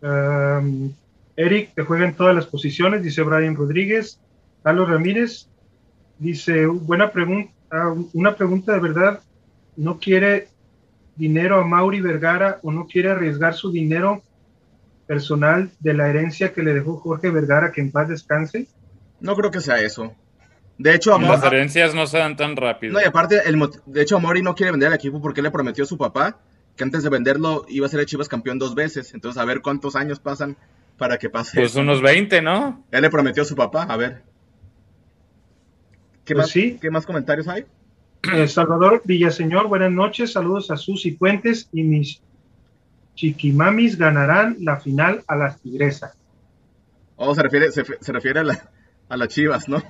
Um, 0.07 0.92
Eric, 1.36 1.74
que 1.74 1.82
juega 1.82 2.07
en 2.07 2.14
todas 2.14 2.34
las 2.34 2.46
posiciones, 2.46 3.02
dice 3.02 3.22
Brian 3.22 3.57
Rodríguez. 3.57 4.20
Carlos 4.62 4.88
Ramírez 4.88 5.48
dice, 6.18 6.66
buena 6.66 7.11
pregunta, 7.11 7.52
una 8.12 8.36
pregunta 8.36 8.72
de 8.72 8.80
verdad, 8.80 9.20
¿no 9.76 9.98
quiere 9.98 10.48
dinero 11.16 11.61
a 11.61 11.66
Mauri 11.66 12.00
Vergara 12.00 12.59
o 12.62 12.70
no 12.70 12.86
quiere 12.86 13.11
arriesgar 13.11 13.54
su 13.54 13.70
dinero 13.70 14.22
personal 15.07 15.70
de 15.80 15.94
la 15.94 16.09
herencia 16.09 16.52
que 16.52 16.62
le 16.62 16.74
dejó 16.74 16.98
Jorge 16.98 17.30
Vergara, 17.30 17.72
que 17.72 17.80
en 17.80 17.90
paz 17.90 18.09
descanse? 18.09 18.68
No 19.20 19.34
creo 19.34 19.50
que 19.50 19.61
sea 19.61 19.80
eso. 19.80 20.14
De 20.78 20.94
hecho, 20.94 21.18
las 21.18 21.42
herencias 21.42 21.94
no 21.94 22.07
se 22.07 22.18
dan 22.18 22.36
tan 22.36 22.54
rápido. 22.54 22.92
No, 22.92 23.00
y 23.00 23.04
aparte, 23.04 23.40
el, 23.46 23.59
de 23.86 24.02
hecho, 24.02 24.20
Mauri 24.20 24.42
no 24.42 24.54
quiere 24.54 24.72
vender 24.72 24.88
el 24.88 24.94
equipo 24.94 25.20
porque 25.20 25.42
le 25.42 25.50
prometió 25.50 25.84
a 25.84 25.86
su 25.86 25.96
papá 25.96 26.38
que 26.76 26.84
antes 26.84 27.02
de 27.02 27.08
venderlo 27.08 27.64
iba 27.68 27.86
a 27.86 27.88
ser 27.88 28.00
el 28.00 28.06
Chivas 28.06 28.28
campeón 28.28 28.58
dos 28.58 28.74
veces. 28.74 29.14
Entonces, 29.14 29.40
a 29.40 29.44
ver 29.44 29.62
cuántos 29.62 29.96
años 29.96 30.20
pasan 30.20 30.56
para 30.98 31.18
que 31.18 31.30
pase. 31.30 31.58
Pues 31.58 31.74
unos 31.74 32.02
20, 32.02 32.42
¿no? 32.42 32.84
Él 32.90 33.02
le 33.02 33.10
prometió 33.10 33.42
a 33.42 33.46
su 33.46 33.56
papá, 33.56 33.84
a 33.84 33.96
ver. 33.96 34.22
¿Qué, 36.24 36.34
pues 36.34 36.56
más, 36.56 36.80
¿Qué 36.80 36.90
más 36.90 37.06
comentarios 37.06 37.48
hay? 37.48 37.64
Eh, 38.34 38.48
Salvador 38.48 39.02
Villaseñor, 39.04 39.68
buenas 39.68 39.92
noches. 39.92 40.32
Saludos 40.32 40.70
a 40.70 40.76
Susi 40.76 41.12
Puentes 41.12 41.68
y 41.72 41.82
mis 41.82 42.20
chiquimamis 43.14 43.96
ganarán 43.96 44.56
la 44.60 44.78
final 44.78 45.22
a 45.26 45.36
las 45.36 45.60
tigresas. 45.60 46.16
Oh, 47.16 47.34
se 47.34 47.42
refiere, 47.42 47.70
se, 47.70 48.12
refiere 48.12 48.40
a, 48.40 48.44
la, 48.44 48.70
a 49.08 49.16
las 49.16 49.28
chivas, 49.28 49.68
¿no? 49.68 49.82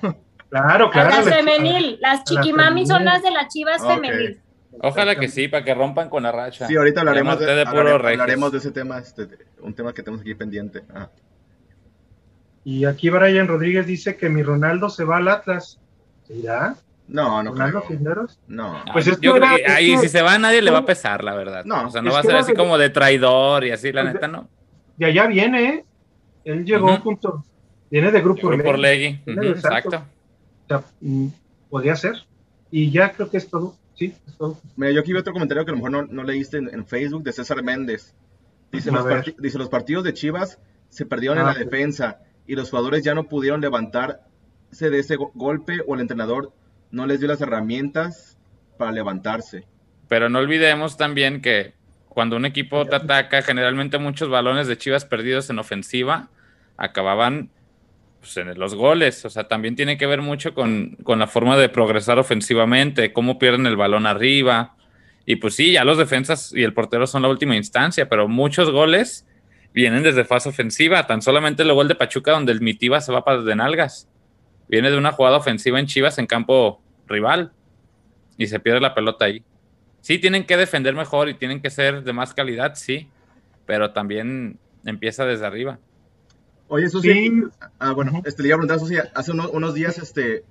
Claro, 0.49 0.89
claro. 0.91 1.13
A 1.13 1.21
las 1.21 1.35
femenil. 1.35 1.97
Las 1.99 2.23
chiquimamis 2.23 2.87
son 2.87 3.03
las 3.03 3.21
de 3.21 3.31
las 3.31 3.53
chivas 3.53 3.85
femenil. 3.85 4.39
Ojalá 4.81 5.15
que 5.15 5.27
sí, 5.27 5.47
para 5.47 5.63
que 5.63 5.73
rompan 5.73 6.09
con 6.09 6.23
la 6.23 6.31
racha. 6.31 6.67
Sí, 6.67 6.75
ahorita 6.75 7.01
hablaremos, 7.01 7.39
de, 7.39 7.61
hablaremos, 7.61 8.51
de, 8.51 8.57
ese 8.57 8.71
tema, 8.71 8.99
este, 8.99 9.27
un 9.61 9.73
tema 9.73 9.93
que 9.93 10.03
tenemos 10.03 10.21
aquí 10.21 10.35
pendiente. 10.35 10.83
Y 12.63 12.85
aquí 12.85 13.09
Brian 13.09 13.47
Rodríguez 13.47 13.85
dice 13.85 14.17
que 14.17 14.29
mi 14.29 14.43
Ronaldo 14.43 14.89
se 14.89 15.03
va 15.03 15.17
al 15.17 15.27
Atlas. 15.29 15.79
¿Ya? 16.29 16.75
No, 17.07 17.41
no 17.41 17.53
creo. 17.53 17.81
Cisneros? 17.87 18.39
No. 18.47 18.83
Pues 18.91 19.05
yo 19.05 19.33
creo 19.33 19.55
que 19.55 19.71
ahí 19.71 19.97
si 19.97 20.09
se 20.09 20.21
va 20.21 20.37
nadie 20.37 20.61
le 20.61 20.71
va 20.71 20.79
a 20.79 20.85
pesar, 20.85 21.23
la 21.23 21.33
verdad. 21.33 21.63
No. 21.65 21.87
O 21.87 21.89
sea, 21.89 22.01
no 22.01 22.11
va 22.11 22.19
a 22.19 22.23
ser 22.23 22.35
así 22.35 22.53
como 22.53 22.77
de 22.77 22.89
traidor 22.89 23.63
y 23.63 23.71
así, 23.71 23.91
la 23.91 24.01
pues 24.01 24.15
neta, 24.15 24.27
no. 24.27 24.49
De 24.97 25.05
allá 25.05 25.27
viene, 25.27 25.69
¿eh? 25.69 25.85
Él 26.43 26.65
llegó 26.65 26.97
junto, 26.99 27.43
viene 27.89 28.11
de 28.11 28.21
Grupo 28.21 28.49
Por 28.49 28.79
Legui, 28.79 29.21
exacto. 29.25 29.97
O 29.97 30.67
sea, 30.67 30.83
mm, 31.01 31.27
podría 31.69 31.95
ser. 31.95 32.15
Y 32.71 32.91
ya 32.91 33.11
creo 33.11 33.29
que 33.29 33.37
es 33.37 33.49
todo. 33.49 33.75
Sí, 33.97 34.13
es 34.27 34.37
todo. 34.37 34.59
Mira, 34.75 34.91
yo 34.91 35.01
aquí 35.01 35.11
veo 35.11 35.21
otro 35.21 35.33
comentario 35.33 35.65
que 35.65 35.71
a 35.71 35.75
lo 35.75 35.81
mejor 35.81 36.09
no, 36.11 36.23
leíste 36.23 36.57
en, 36.57 36.85
Facebook 36.85 37.23
de 37.23 37.33
César 37.33 37.63
Méndez. 37.63 38.13
Dice 38.71 38.91
los, 38.91 39.05
dice, 39.39 39.57
los 39.57 39.69
partidos 39.69 40.03
de 40.03 40.13
Chivas 40.13 40.59
se 40.89 41.05
perdieron 41.05 41.39
en 41.39 41.45
ah, 41.45 41.53
la 41.53 41.59
defensa 41.59 42.19
y 42.45 42.55
los 42.55 42.69
jugadores 42.69 43.03
ya 43.03 43.15
no 43.15 43.27
pudieron 43.27 43.61
levantar 43.61 44.27
de 44.71 44.99
ese 44.99 45.15
golpe 45.33 45.79
o 45.87 45.95
el 45.95 46.01
entrenador 46.01 46.51
no 46.91 47.05
les 47.07 47.19
dio 47.19 47.27
las 47.27 47.41
herramientas 47.41 48.37
para 48.77 48.91
levantarse. 48.91 49.65
Pero 50.07 50.29
no 50.29 50.39
olvidemos 50.39 50.97
también 50.97 51.41
que 51.41 51.73
cuando 52.07 52.35
un 52.35 52.45
equipo 52.45 52.85
te 52.85 52.95
ataca, 52.95 53.41
generalmente 53.41 53.97
muchos 53.97 54.29
balones 54.29 54.67
de 54.67 54.77
Chivas 54.77 55.05
perdidos 55.05 55.49
en 55.49 55.59
ofensiva 55.59 56.29
acababan 56.77 57.49
pues, 58.33 58.45
en 58.45 58.59
los 58.59 58.75
goles. 58.75 59.23
O 59.25 59.29
sea, 59.29 59.47
también 59.47 59.75
tiene 59.75 59.97
que 59.97 60.05
ver 60.05 60.21
mucho 60.21 60.53
con, 60.53 60.97
con, 61.03 61.19
la 61.19 61.27
forma 61.27 61.57
de 61.57 61.69
progresar 61.69 62.19
ofensivamente, 62.19 63.13
cómo 63.13 63.39
pierden 63.39 63.65
el 63.65 63.77
balón 63.77 64.05
arriba. 64.05 64.75
Y 65.25 65.37
pues 65.37 65.55
sí, 65.55 65.73
ya 65.73 65.83
los 65.83 65.97
defensas 65.97 66.53
y 66.53 66.63
el 66.63 66.73
portero 66.73 67.07
son 67.07 67.21
la 67.21 67.29
última 67.29 67.55
instancia, 67.55 68.07
pero 68.09 68.27
muchos 68.27 68.69
goles 68.71 69.25
vienen 69.73 70.03
desde 70.03 70.25
fase 70.25 70.49
ofensiva. 70.49 71.07
Tan 71.07 71.21
solamente 71.21 71.63
el 71.63 71.73
gol 71.73 71.87
de 71.87 71.95
Pachuca 71.95 72.31
donde 72.31 72.51
el 72.51 72.61
Mitiba 72.61 73.01
se 73.01 73.11
va 73.11 73.23
para 73.23 73.41
de 73.41 73.55
nalgas. 73.55 74.09
Viene 74.67 74.91
de 74.91 74.97
una 74.97 75.11
jugada 75.11 75.37
ofensiva 75.37 75.79
en 75.79 75.85
Chivas 75.85 76.17
en 76.17 76.27
campo 76.27 76.81
rival 77.07 77.51
y 78.37 78.47
se 78.47 78.59
pierde 78.59 78.81
la 78.81 78.93
pelota 78.93 79.25
ahí. 79.25 79.43
Sí, 80.01 80.19
tienen 80.19 80.45
que 80.45 80.57
defender 80.57 80.95
mejor 80.95 81.29
y 81.29 81.33
tienen 81.33 81.61
que 81.61 81.69
ser 81.69 82.03
de 82.03 82.13
más 82.13 82.33
calidad, 82.33 82.75
sí, 82.75 83.09
pero 83.65 83.91
también 83.91 84.59
empieza 84.85 85.25
desde 85.25 85.45
arriba. 85.45 85.79
Oye, 86.69 86.89
Susi, 86.89 87.31
ah, 87.79 87.93
bueno, 87.93 88.21
este, 88.25 88.41
le 88.41 88.49
iba 88.49 88.55
a 88.55 88.59
preguntar, 88.59 88.79
Susi, 88.79 88.97
hace 89.13 89.31
unos, 89.31 89.73
días, 89.73 89.97
este, 89.97 90.43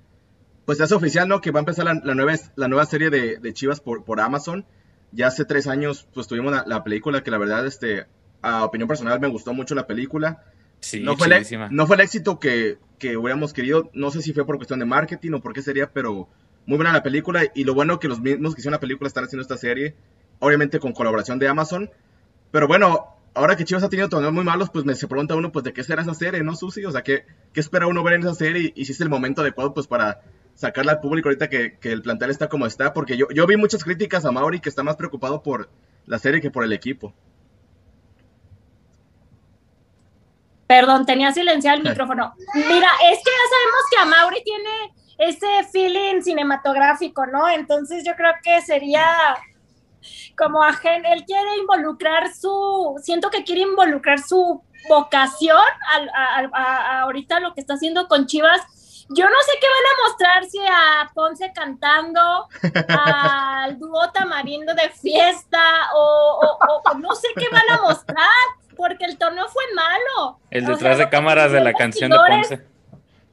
pues 0.65 0.79
se 0.79 0.83
hace 0.83 0.95
oficial, 0.95 1.27
¿no? 1.27 1.41
Que 1.41 1.51
va 1.51 1.59
a 1.59 1.61
empezar 1.61 1.85
la, 1.85 1.93
nueva, 1.93 2.33
la 2.55 2.67
nueva 2.67 2.85
serie 2.85 3.09
de, 3.09 3.53
Chivas 3.53 3.79
por, 3.79 4.03
por, 4.03 4.19
Amazon. 4.19 4.65
Ya 5.11 5.27
hace 5.27 5.45
tres 5.45 5.67
años, 5.67 6.07
pues 6.13 6.27
tuvimos 6.27 6.53
la, 6.65 6.83
película 6.83 7.23
que 7.23 7.31
la 7.31 7.37
verdad, 7.37 7.65
este, 7.65 8.07
a 8.41 8.65
opinión 8.65 8.87
personal 8.87 9.19
me 9.19 9.27
gustó 9.27 9.53
mucho 9.53 9.75
la 9.75 9.87
película. 9.87 10.43
Sí, 10.79 11.01
no 11.01 11.17
fue, 11.17 11.27
el, 11.27 11.45
no 11.71 11.87
fue 11.87 11.95
el 11.95 12.01
éxito 12.01 12.39
que, 12.39 12.77
que 12.99 13.17
hubiéramos 13.17 13.53
querido, 13.53 13.89
no 13.93 14.11
sé 14.11 14.21
si 14.21 14.33
fue 14.33 14.45
por 14.45 14.57
cuestión 14.57 14.79
de 14.79 14.85
marketing 14.85 15.33
o 15.33 15.41
por 15.41 15.53
qué 15.53 15.61
sería, 15.61 15.91
pero 15.91 16.27
muy 16.65 16.77
buena 16.77 16.93
la 16.93 17.01
película 17.01 17.43
y 17.55 17.63
lo 17.63 17.73
bueno 17.73 17.99
que 17.99 18.07
los 18.07 18.19
mismos 18.19 18.53
que 18.53 18.61
hicieron 18.61 18.73
la 18.73 18.79
película 18.79 19.07
están 19.07 19.23
haciendo 19.23 19.41
esta 19.41 19.57
serie, 19.57 19.95
obviamente 20.39 20.79
con 20.79 20.93
colaboración 20.93 21.39
de 21.39 21.47
Amazon. 21.47 21.89
Pero 22.51 22.67
bueno, 22.67 23.16
ahora 23.37 23.55
que 23.55 23.65
Chivas 23.65 23.83
ha 23.83 23.89
tenido 23.89 24.09
torneos 24.09 24.33
muy 24.33 24.43
malos, 24.43 24.69
pues 24.71 24.83
me 24.83 24.95
se 24.95 25.07
pregunta 25.07 25.35
uno, 25.35 25.51
pues, 25.51 25.63
¿de 25.63 25.71
qué 25.71 25.83
será 25.83 26.01
esa 26.01 26.15
serie, 26.15 26.43
no, 26.43 26.55
Susi? 26.55 26.83
O 26.85 26.91
sea, 26.91 27.03
¿qué, 27.03 27.25
qué 27.53 27.59
espera 27.59 27.87
uno 27.87 28.03
ver 28.03 28.15
en 28.15 28.21
esa 28.21 28.33
serie? 28.33 28.73
Y, 28.75 28.85
si 28.85 28.91
es 28.91 29.01
el 29.01 29.09
momento 29.09 29.41
adecuado, 29.41 29.73
pues, 29.73 29.87
para 29.87 30.21
sacarla 30.55 30.93
al 30.93 30.99
público 30.99 31.29
ahorita 31.29 31.47
que, 31.47 31.77
que, 31.77 31.91
el 31.91 32.01
plantel 32.01 32.31
está 32.31 32.49
como 32.49 32.65
está. 32.65 32.93
Porque 32.93 33.15
yo, 33.15 33.27
yo 33.33 33.45
vi 33.45 33.55
muchas 33.55 33.83
críticas 33.83 34.25
a 34.25 34.31
Mauri 34.31 34.59
que 34.59 34.69
está 34.69 34.81
más 34.81 34.95
preocupado 34.95 35.43
por 35.43 35.69
la 36.07 36.17
serie 36.17 36.41
que 36.41 36.49
por 36.49 36.63
el 36.63 36.73
equipo. 36.73 37.13
Perdón, 40.65 41.05
tenía 41.05 41.31
silenciado 41.31 41.77
el 41.77 41.83
micrófono. 41.83 42.33
Mira, 42.55 42.89
es 43.11 43.19
que 43.19 43.31
ya 43.31 43.45
sabemos 43.53 43.83
que 43.91 43.97
a 43.99 44.05
Mauri 44.05 44.43
tiene 44.43 44.93
ese 45.19 45.47
feeling 45.71 46.21
cinematográfico, 46.21 47.25
¿no? 47.27 47.47
Entonces 47.49 48.03
yo 48.03 48.15
creo 48.15 48.33
que 48.43 48.61
sería 48.61 49.05
como 50.37 50.63
ajeno, 50.63 51.09
él 51.11 51.25
quiere 51.25 51.57
involucrar 51.57 52.33
su, 52.33 52.95
siento 53.01 53.29
que 53.29 53.43
quiere 53.43 53.61
involucrar 53.61 54.19
su 54.19 54.63
vocación 54.87 55.57
a, 56.53 57.01
ahorita 57.01 57.39
lo 57.39 57.53
que 57.53 57.61
está 57.61 57.73
haciendo 57.73 58.07
con 58.07 58.27
Chivas. 58.27 58.61
Yo 59.09 59.23
no 59.23 59.35
sé 59.45 59.51
qué 59.59 59.67
van 59.67 59.85
a 59.87 60.07
mostrar 60.07 60.45
si 60.45 60.59
a 60.59 61.11
Ponce 61.13 61.51
cantando, 61.53 62.47
al 62.89 63.79
dúo 63.79 64.11
tamarindo 64.11 64.73
de 64.75 64.89
fiesta, 64.89 65.61
o, 65.95 66.59
no 66.97 67.15
sé 67.15 67.29
qué 67.35 67.47
van 67.49 67.79
a 67.79 67.81
mostrar, 67.81 68.27
porque 68.75 69.05
el 69.05 69.17
torneo 69.17 69.47
fue 69.47 69.63
malo. 69.73 70.39
El 70.51 70.65
detrás 70.65 70.97
de 70.97 71.09
cámaras 71.09 71.51
de 71.51 71.61
la 71.61 71.73
canción 71.73 72.11
de 72.11 72.17
Ponce 72.17 72.76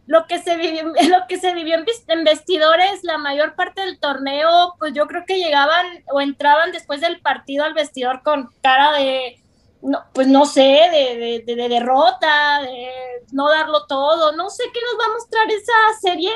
lo 0.06 0.26
que 0.26 0.40
se 0.40 0.56
vivió, 0.56 0.84
lo 0.84 1.26
que 1.28 1.38
se 1.38 1.54
vivió 1.54 1.76
en, 2.08 2.24
vestidores, 2.24 3.02
la 3.04 3.18
mayor 3.18 3.54
parte 3.54 3.82
del 3.82 3.98
torneo, 3.98 4.74
pues 4.78 4.92
yo 4.92 5.06
creo 5.06 5.24
que 5.26 5.38
llegaban 5.38 5.86
o 6.12 6.20
entraban 6.20 6.72
después 6.72 7.00
del 7.00 7.20
partido 7.20 7.64
al 7.64 7.74
vestidor 7.74 8.22
con 8.22 8.50
cara 8.62 8.92
de, 8.92 9.40
no, 9.82 10.04
pues 10.12 10.26
no 10.26 10.46
sé, 10.46 10.60
de, 10.60 11.42
de, 11.46 11.54
de, 11.54 11.68
derrota, 11.68 12.60
de 12.62 12.90
no 13.32 13.48
darlo 13.48 13.86
todo, 13.86 14.32
no 14.32 14.50
sé 14.50 14.64
qué 14.72 14.80
nos 14.80 15.00
va 15.00 15.10
a 15.10 15.14
mostrar 15.14 15.50
esa 15.50 16.00
serie, 16.00 16.32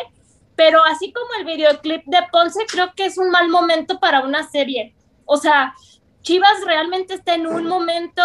pero 0.57 0.83
así 0.85 1.13
como 1.13 1.29
el 1.39 1.45
videoclip 1.45 2.05
de 2.07 2.19
Ponce, 2.33 2.65
creo 2.67 2.93
que 2.95 3.07
es 3.07 3.19
un 3.19 3.31
mal 3.31 3.49
momento 3.49 4.01
para 4.01 4.21
una 4.21 4.49
serie. 4.49 4.95
O 5.25 5.37
sea, 5.37 5.75
Chivas 6.23 6.65
realmente 6.67 7.15
está 7.15 7.35
en 7.35 7.47
un 7.47 7.67
momento 7.67 8.23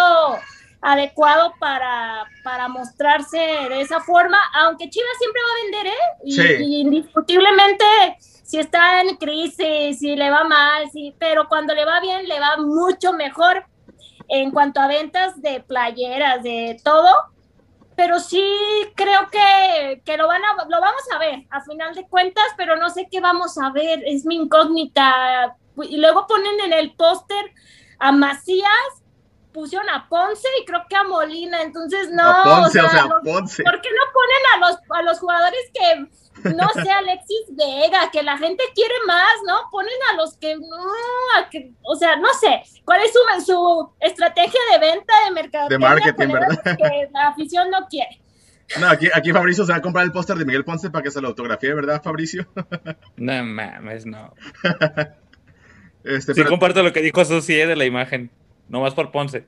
adecuado 0.84 1.54
para, 1.58 2.26
para 2.42 2.68
mostrarse 2.68 3.38
de 3.38 3.80
esa 3.80 4.00
forma, 4.00 4.38
aunque 4.52 4.90
Chivas 4.90 5.16
siempre 5.18 5.40
va 5.42 5.50
a 5.50 5.62
vender, 5.64 5.86
¿eh? 5.86 6.62
Y, 6.62 6.80
indiscutiblemente, 6.82 7.84
si 8.20 8.58
está 8.58 9.00
en 9.00 9.16
crisis, 9.16 9.98
si 9.98 10.14
le 10.14 10.30
va 10.30 10.44
mal, 10.44 10.90
sí, 10.92 11.14
pero 11.18 11.48
cuando 11.48 11.74
le 11.74 11.86
va 11.86 12.00
bien, 12.00 12.28
le 12.28 12.38
va 12.38 12.58
mucho 12.58 13.14
mejor 13.14 13.64
en 14.28 14.50
cuanto 14.50 14.78
a 14.78 14.86
ventas 14.86 15.40
de 15.40 15.60
playeras, 15.60 16.42
de 16.42 16.78
todo. 16.84 17.08
Pero 17.96 18.18
sí 18.20 18.44
creo 18.94 19.30
que, 19.30 20.02
que 20.04 20.18
lo, 20.18 20.26
van 20.26 20.42
a, 20.44 20.64
lo 20.68 20.80
vamos 20.80 21.02
a 21.14 21.18
ver 21.18 21.46
a 21.48 21.62
final 21.62 21.94
de 21.94 22.06
cuentas, 22.08 22.44
pero 22.58 22.76
no 22.76 22.90
sé 22.90 23.08
qué 23.10 23.20
vamos 23.20 23.56
a 23.56 23.70
ver, 23.70 24.02
es 24.04 24.26
mi 24.26 24.34
incógnita. 24.36 25.56
Y 25.88 25.96
luego 25.96 26.26
ponen 26.26 26.60
en 26.60 26.72
el 26.74 26.94
póster 26.94 27.52
a 27.98 28.12
Macías 28.12 29.03
pusieron 29.54 29.88
a 29.88 30.06
Ponce 30.08 30.48
y 30.60 30.64
creo 30.66 30.82
que 30.88 30.96
a 30.96 31.04
Molina, 31.04 31.62
entonces 31.62 32.10
no. 32.10 32.22
A 32.22 32.42
Ponce, 32.42 32.80
o 32.80 32.90
sea, 32.90 33.08
Ponce. 33.22 33.62
¿Por 33.62 33.80
qué 33.80 33.88
no 33.88 34.12
ponen 34.12 34.42
a 34.52 34.58
los, 34.66 34.78
a 34.90 35.02
los 35.02 35.18
jugadores 35.20 35.60
que, 35.72 36.50
no 36.50 36.68
sé, 36.74 36.90
Alexis 36.90 37.46
Vega, 37.50 38.10
que 38.12 38.22
la 38.22 38.36
gente 38.36 38.64
quiere 38.74 38.94
más, 39.06 39.34
¿no? 39.46 39.70
Ponen 39.70 39.94
a 40.12 40.16
los 40.16 40.36
que, 40.36 40.56
no, 40.56 41.50
que 41.50 41.72
o 41.82 41.94
sea, 41.94 42.16
no 42.16 42.28
sé, 42.34 42.62
¿cuál 42.84 43.00
es 43.02 43.12
su, 43.12 43.46
su 43.46 43.92
estrategia 44.00 44.60
de 44.72 44.78
venta, 44.80 45.14
de 45.24 45.30
mercado? 45.30 45.68
De 45.68 45.78
marketing, 45.78 46.28
¿verdad? 46.32 46.76
Que 46.76 47.08
la 47.12 47.28
afición 47.28 47.70
no 47.70 47.86
quiere. 47.88 48.20
No, 48.80 48.88
aquí, 48.88 49.08
aquí 49.14 49.30
Fabricio 49.30 49.64
se 49.64 49.72
va 49.72 49.78
a 49.78 49.82
comprar 49.82 50.04
el 50.04 50.12
póster 50.12 50.36
de 50.36 50.44
Miguel 50.44 50.64
Ponce 50.64 50.90
para 50.90 51.02
que 51.02 51.10
se 51.10 51.20
lo 51.20 51.28
autografíe, 51.28 51.74
¿verdad, 51.74 52.02
Fabricio? 52.02 52.48
No 53.16 53.44
mames, 53.44 54.04
no. 54.04 54.34
Este, 56.04 56.34
sí, 56.34 56.44
comparto 56.44 56.82
lo 56.82 56.92
que 56.92 57.00
dijo 57.00 57.24
Susi 57.24 57.54
de 57.54 57.76
la 57.76 57.86
imagen. 57.86 58.30
No 58.68 58.80
más 58.80 58.94
por 58.94 59.10
Ponce. 59.10 59.46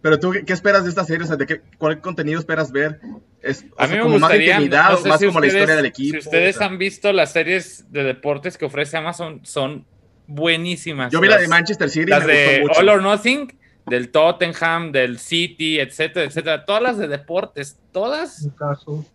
Pero 0.00 0.18
tú, 0.18 0.32
¿qué 0.46 0.52
esperas 0.52 0.84
de 0.84 0.90
esta 0.90 1.04
serie? 1.04 1.24
O 1.24 1.26
sea, 1.26 1.36
¿de 1.36 1.46
qué, 1.46 1.60
¿cuál 1.78 2.00
contenido 2.00 2.38
esperas 2.38 2.72
ver? 2.72 3.00
Es, 3.40 3.64
a 3.76 3.86
mí 3.86 3.96
me 3.96 4.02
como 4.02 4.18
gustaría, 4.18 4.60
más 4.60 5.04
más 5.04 5.24
como 5.24 5.40
la 5.40 5.46
historia 5.46 5.76
del 5.76 5.86
equipo. 5.86 6.20
Si 6.20 6.26
ustedes 6.26 6.60
han 6.60 6.78
visto 6.78 7.12
las 7.12 7.32
series 7.32 7.90
de 7.90 8.04
deportes 8.04 8.56
que 8.56 8.64
ofrece 8.64 8.96
Amazon, 8.96 9.40
son 9.44 9.84
buenísimas. 10.26 11.12
Yo 11.12 11.20
vi 11.20 11.28
la 11.28 11.38
de 11.38 11.48
Manchester 11.48 11.90
City. 11.90 12.10
Las 12.10 12.26
de 12.26 12.64
All 12.78 12.88
or 12.88 13.02
Nothing, 13.02 13.52
del 13.86 14.10
Tottenham, 14.10 14.92
del 14.92 15.18
City, 15.18 15.80
etcétera, 15.80 16.26
etcétera. 16.26 16.64
Todas 16.64 16.82
las 16.82 16.98
de 16.98 17.08
deportes, 17.08 17.78
todas 17.92 18.48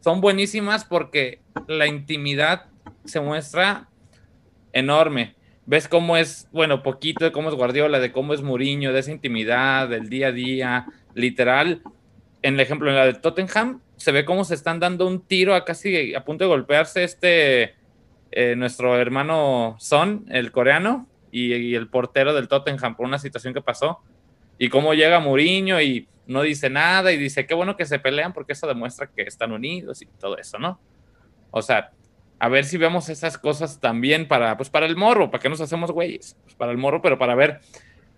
son 0.01 0.21
buenísimas 0.21 0.85
porque 0.85 1.41
la 1.67 1.87
intimidad 1.87 2.65
se 3.05 3.19
muestra 3.19 3.89
enorme 4.73 5.35
ves 5.67 5.87
cómo 5.87 6.17
es, 6.17 6.47
bueno, 6.51 6.81
poquito 6.81 7.25
de 7.25 7.31
cómo 7.31 7.49
es 7.49 7.55
Guardiola, 7.55 7.99
de 7.99 8.11
cómo 8.11 8.33
es 8.33 8.41
Mourinho, 8.41 8.93
de 8.93 8.99
esa 8.99 9.11
intimidad, 9.11 9.89
del 9.89 10.09
día 10.09 10.29
a 10.29 10.31
día, 10.31 10.87
literal. 11.13 11.83
En 12.41 12.55
el 12.55 12.59
ejemplo, 12.61 12.89
en 12.89 12.95
la 12.95 13.05
de 13.05 13.13
Tottenham, 13.13 13.81
se 13.97 14.11
ve 14.11 14.25
cómo 14.25 14.45
se 14.45 14.55
están 14.55 14.79
dando 14.79 15.05
un 15.05 15.21
tiro 15.21 15.53
a 15.53 15.65
casi 15.65 16.15
a 16.15 16.23
punto 16.23 16.45
de 16.45 16.47
golpearse 16.47 17.03
este, 17.03 17.75
eh, 18.31 18.55
nuestro 18.55 18.97
hermano 18.97 19.75
Son, 19.79 20.25
el 20.29 20.51
coreano, 20.51 21.05
y, 21.31 21.75
el 21.75 21.89
portero 21.89 22.33
del 22.33 22.47
Tottenham 22.47 22.95
por 22.95 23.05
una 23.05 23.19
situación 23.19 23.53
que 23.53 23.61
pasó. 23.61 23.99
Y 24.57 24.69
cómo 24.69 24.93
llega 24.93 25.19
Mourinho 25.19 25.81
y 25.81 26.07
no 26.25 26.41
dice 26.41 26.69
nada 26.69 27.11
y 27.11 27.17
dice, 27.17 27.45
qué 27.45 27.53
bueno 27.53 27.75
que 27.75 27.85
se 27.85 27.99
pelean 27.99 28.33
porque 28.33 28.53
eso 28.53 28.67
demuestra 28.67 29.07
que 29.07 29.23
están 29.23 29.51
unidos 29.51 30.01
y 30.01 30.05
todo 30.05 30.37
eso, 30.37 30.57
¿no? 30.59 30.79
O 31.51 31.61
sea, 31.61 31.91
a 32.39 32.49
ver 32.49 32.65
si 32.65 32.77
vemos 32.77 33.09
esas 33.09 33.37
cosas 33.37 33.79
también 33.79 34.27
para, 34.27 34.57
pues 34.57 34.69
para 34.69 34.85
el 34.85 34.95
morro, 34.95 35.31
para 35.31 35.41
que 35.41 35.49
nos 35.49 35.61
hacemos 35.61 35.91
güeyes, 35.91 36.37
pues 36.43 36.55
para 36.55 36.71
el 36.71 36.77
morro, 36.77 37.01
pero 37.01 37.17
para 37.17 37.35
ver 37.35 37.61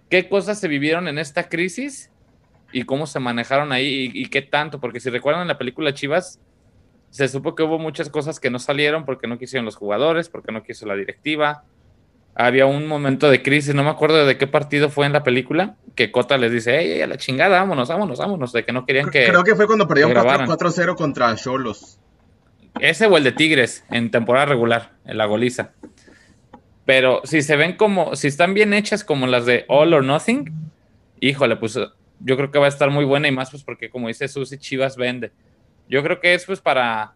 qué 0.10 0.28
cosas 0.28 0.60
se 0.60 0.68
vivieron 0.68 1.08
en 1.08 1.18
esta 1.18 1.48
crisis 1.48 2.12
y 2.72 2.84
cómo 2.84 3.08
se 3.08 3.20
manejaron 3.20 3.72
ahí 3.72 4.12
y, 4.14 4.26
qué 4.28 4.42
tanto, 4.42 4.80
porque 4.80 5.00
si 5.00 5.10
recuerdan 5.10 5.44
en 5.44 5.48
la 5.48 5.58
película 5.58 5.94
Chivas, 5.94 6.40
se 7.10 7.28
supo 7.28 7.56
que 7.56 7.64
hubo 7.64 7.80
muchas 7.80 8.10
cosas 8.10 8.40
que 8.40 8.50
no 8.50 8.60
salieron 8.60 9.06
porque 9.06 9.28
no 9.28 9.40
quisieron 9.40 9.66
los 9.66 9.76
jugadores, 9.76 10.30
porque 10.30 10.52
no 10.52 10.64
quiso 10.64 10.86
la 10.86 10.96
directiva. 10.96 11.64
Había 12.36 12.68
un 12.68 12.88
momento 12.88 13.30
de 13.30 13.42
crisis, 13.42 13.74
no 13.74 13.84
me 13.84 13.90
acuerdo 13.90 14.26
de 14.26 14.38
qué 14.38 14.46
partido 14.46 14.90
fue 14.90 15.08
en 15.08 15.14
la 15.14 15.24
película, 15.24 15.78
que 15.96 16.12
Cota 16.12 16.38
les 16.38 16.52
dice, 16.52 16.78
ey, 16.78 17.02
a 17.02 17.08
la 17.08 17.18
chingada, 17.18 17.60
vámonos, 17.60 17.90
vámonos, 17.90 18.20
vámonos, 18.20 18.54
de 18.54 18.64
que 18.64 18.72
no 18.72 18.86
querían 18.86 19.10
que... 19.10 19.26
Creo 19.26 19.44
que 19.44 19.56
fue 19.56 19.66
cuando 19.66 19.88
perdieron 19.88 20.14
4-0 20.14 20.96
contra 20.96 21.36
Cholos. 21.36 22.00
Ese 22.80 23.08
o 23.08 23.18
el 23.18 23.24
de 23.24 23.32
Tigres 23.32 23.84
en 23.90 24.12
temporada 24.12 24.46
regular, 24.46 24.94
en 25.06 25.18
la 25.18 25.26
goliza. 25.26 25.74
Pero 26.86 27.22
si 27.24 27.42
se 27.42 27.56
ven 27.56 27.76
como, 27.76 28.16
si 28.16 28.28
están 28.28 28.54
bien 28.54 28.74
hechas 28.74 29.04
como 29.04 29.28
las 29.28 29.46
de 29.46 29.66
All 29.68 29.94
or 29.94 30.04
Nothing, 30.04 30.52
híjole, 31.20 31.56
pues 31.56 31.78
yo 32.20 32.38
creo 32.38 32.52
que 32.52 32.60
va 32.60 32.66
a 32.66 32.70
estar 32.70 32.90
muy 32.90 33.06
buena 33.06 33.28
y 33.28 33.32
más 33.32 33.52
pues 33.52 33.64
porque 33.64 33.90
como 33.90 34.08
dice 34.08 34.28
Susi, 34.28 34.58
Chivas 34.58 34.98
vende. 34.98 35.32
Yo 35.88 36.04
creo 36.04 36.20
que 36.20 36.34
es 36.34 36.46
pues 36.46 36.62
para, 36.62 37.14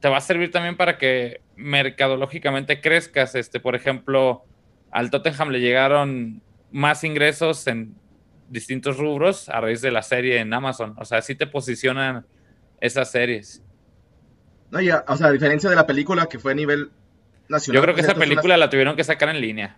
te 0.00 0.08
va 0.08 0.16
a 0.16 0.20
servir 0.20 0.50
también 0.50 0.76
para 0.76 0.98
que 0.98 1.40
mercadológicamente 1.56 2.80
crezcas. 2.80 3.34
Este, 3.34 3.60
por 3.60 3.74
ejemplo, 3.74 4.44
al 4.90 5.10
Tottenham 5.10 5.50
le 5.50 5.60
llegaron 5.60 6.42
más 6.70 7.04
ingresos 7.04 7.66
en 7.66 7.94
distintos 8.48 8.96
rubros 8.96 9.48
a 9.48 9.60
raíz 9.60 9.80
de 9.80 9.90
la 9.90 10.02
serie 10.02 10.38
en 10.38 10.52
Amazon. 10.52 10.94
O 10.98 11.04
sea, 11.04 11.18
así 11.18 11.34
te 11.34 11.46
posicionan 11.46 12.26
esas 12.80 13.10
series. 13.10 13.62
No, 14.70 14.80
ya, 14.80 15.04
o 15.08 15.16
sea, 15.16 15.28
a 15.28 15.32
diferencia 15.32 15.68
de 15.68 15.76
la 15.76 15.86
película 15.86 16.26
que 16.26 16.38
fue 16.38 16.52
a 16.52 16.54
nivel 16.54 16.90
nacional. 17.48 17.76
Yo 17.76 17.82
creo 17.82 17.94
que 17.94 18.02
pues, 18.02 18.12
esa 18.12 18.18
película 18.18 18.56
la 18.56 18.70
tuvieron 18.70 18.96
que 18.96 19.04
sacar 19.04 19.28
en 19.28 19.40
línea. 19.40 19.76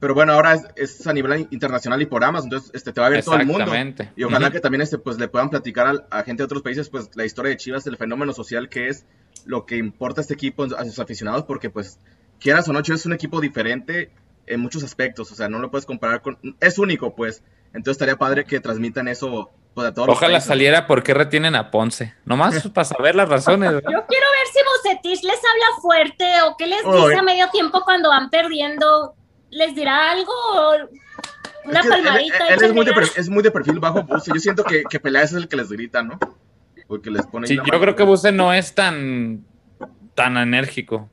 Pero 0.00 0.14
bueno, 0.14 0.32
ahora 0.32 0.54
es, 0.54 0.64
es 0.74 1.06
a 1.06 1.12
nivel 1.12 1.46
internacional 1.52 2.02
y 2.02 2.06
por 2.06 2.24
Amazon, 2.24 2.46
entonces 2.46 2.72
este, 2.74 2.92
te 2.92 3.00
va 3.00 3.06
a 3.06 3.10
ver 3.10 3.22
todo 3.22 3.36
el 3.36 3.46
mundo. 3.46 3.62
Exactamente. 3.62 4.10
Y 4.16 4.24
ojalá 4.24 4.50
que 4.50 4.58
también 4.58 4.82
este, 4.82 4.98
pues, 4.98 5.16
le 5.16 5.28
puedan 5.28 5.48
platicar 5.48 6.06
a, 6.10 6.22
gente 6.24 6.40
de 6.40 6.44
otros 6.44 6.62
países 6.62 6.90
pues, 6.90 7.10
la 7.14 7.24
historia 7.24 7.50
de 7.50 7.56
Chivas, 7.56 7.86
el 7.86 7.96
fenómeno 7.96 8.32
social 8.32 8.68
que 8.68 8.88
es, 8.88 9.06
lo 9.44 9.64
que 9.64 9.76
importa 9.76 10.20
a 10.20 10.22
este 10.22 10.34
equipo, 10.34 10.64
a 10.64 10.84
sus 10.84 10.98
aficionados, 10.98 11.44
porque 11.44 11.70
pues 11.70 12.00
quieras 12.40 12.68
o 12.68 12.72
no, 12.72 12.82
Chivas 12.82 13.00
es 13.00 13.06
un 13.06 13.12
equipo 13.12 13.40
diferente 13.40 14.10
en 14.46 14.58
muchos 14.58 14.82
aspectos, 14.82 15.30
o 15.30 15.36
sea, 15.36 15.48
no 15.48 15.60
lo 15.60 15.70
puedes 15.70 15.86
comparar 15.86 16.20
con... 16.20 16.36
Es 16.58 16.78
único, 16.78 17.14
pues. 17.14 17.44
Entonces 17.68 17.92
estaría 17.92 18.16
padre 18.16 18.44
que 18.44 18.58
transmitan 18.58 19.06
eso 19.06 19.52
pues, 19.74 19.88
a 19.88 19.94
todos 19.94 20.08
los 20.08 20.16
Ojalá 20.16 20.34
países. 20.34 20.48
saliera 20.48 20.86
por 20.86 21.02
qué 21.02 21.14
retienen 21.14 21.54
a 21.54 21.70
Ponce. 21.70 22.14
Nomás 22.24 22.66
para 22.68 22.84
saber 22.84 23.14
las 23.14 23.28
razones. 23.28 23.72
¿verdad? 23.72 23.90
Yo 23.90 24.06
quiero 24.06 24.26
ver 24.26 24.46
si 24.52 24.58
Bucetich 24.90 25.22
les 25.24 25.36
habla 25.38 25.80
fuerte 25.80 26.42
o 26.42 26.56
qué 26.56 26.66
les 26.66 26.82
dice 26.84 27.14
a 27.16 27.22
medio 27.22 27.48
tiempo 27.50 27.80
cuando 27.84 28.08
van 28.10 28.30
perdiendo. 28.30 29.14
¿Les 29.50 29.74
dirá 29.74 30.10
algo? 30.12 30.32
o 30.32 30.74
Una 31.64 31.80
Es 31.80 31.82
que 31.86 31.88
palmadita. 31.90 32.46
él, 32.48 32.54
él 32.54 32.64
es, 32.64 32.72
muy 32.74 32.84
de, 32.84 32.90
échenle 32.90 33.08
per- 33.10 33.20
es 33.20 33.28
muy 33.28 33.42
de 33.42 33.50
perfil 33.50 33.78
bajo, 33.80 34.02
Buse. 34.02 34.30
Yo 34.34 34.40
siento 34.40 34.64
que, 34.64 34.82
que 34.88 34.98
Peláez 35.00 35.30
es 35.32 35.36
el 35.36 35.48
que 35.48 35.56
les 35.56 35.68
grita, 35.70 36.02
¿no? 36.02 36.18
Porque 36.88 37.10
les 37.10 37.26
pone... 37.26 37.46
Sí, 37.46 37.56
yo 37.56 37.62
mano. 37.62 37.80
creo 37.80 37.96
que 37.96 38.02
Buse 38.02 38.32
no 38.32 38.52
es 38.52 38.74
tan, 38.74 39.44
tan 40.14 40.36
enérgico. 40.36 41.08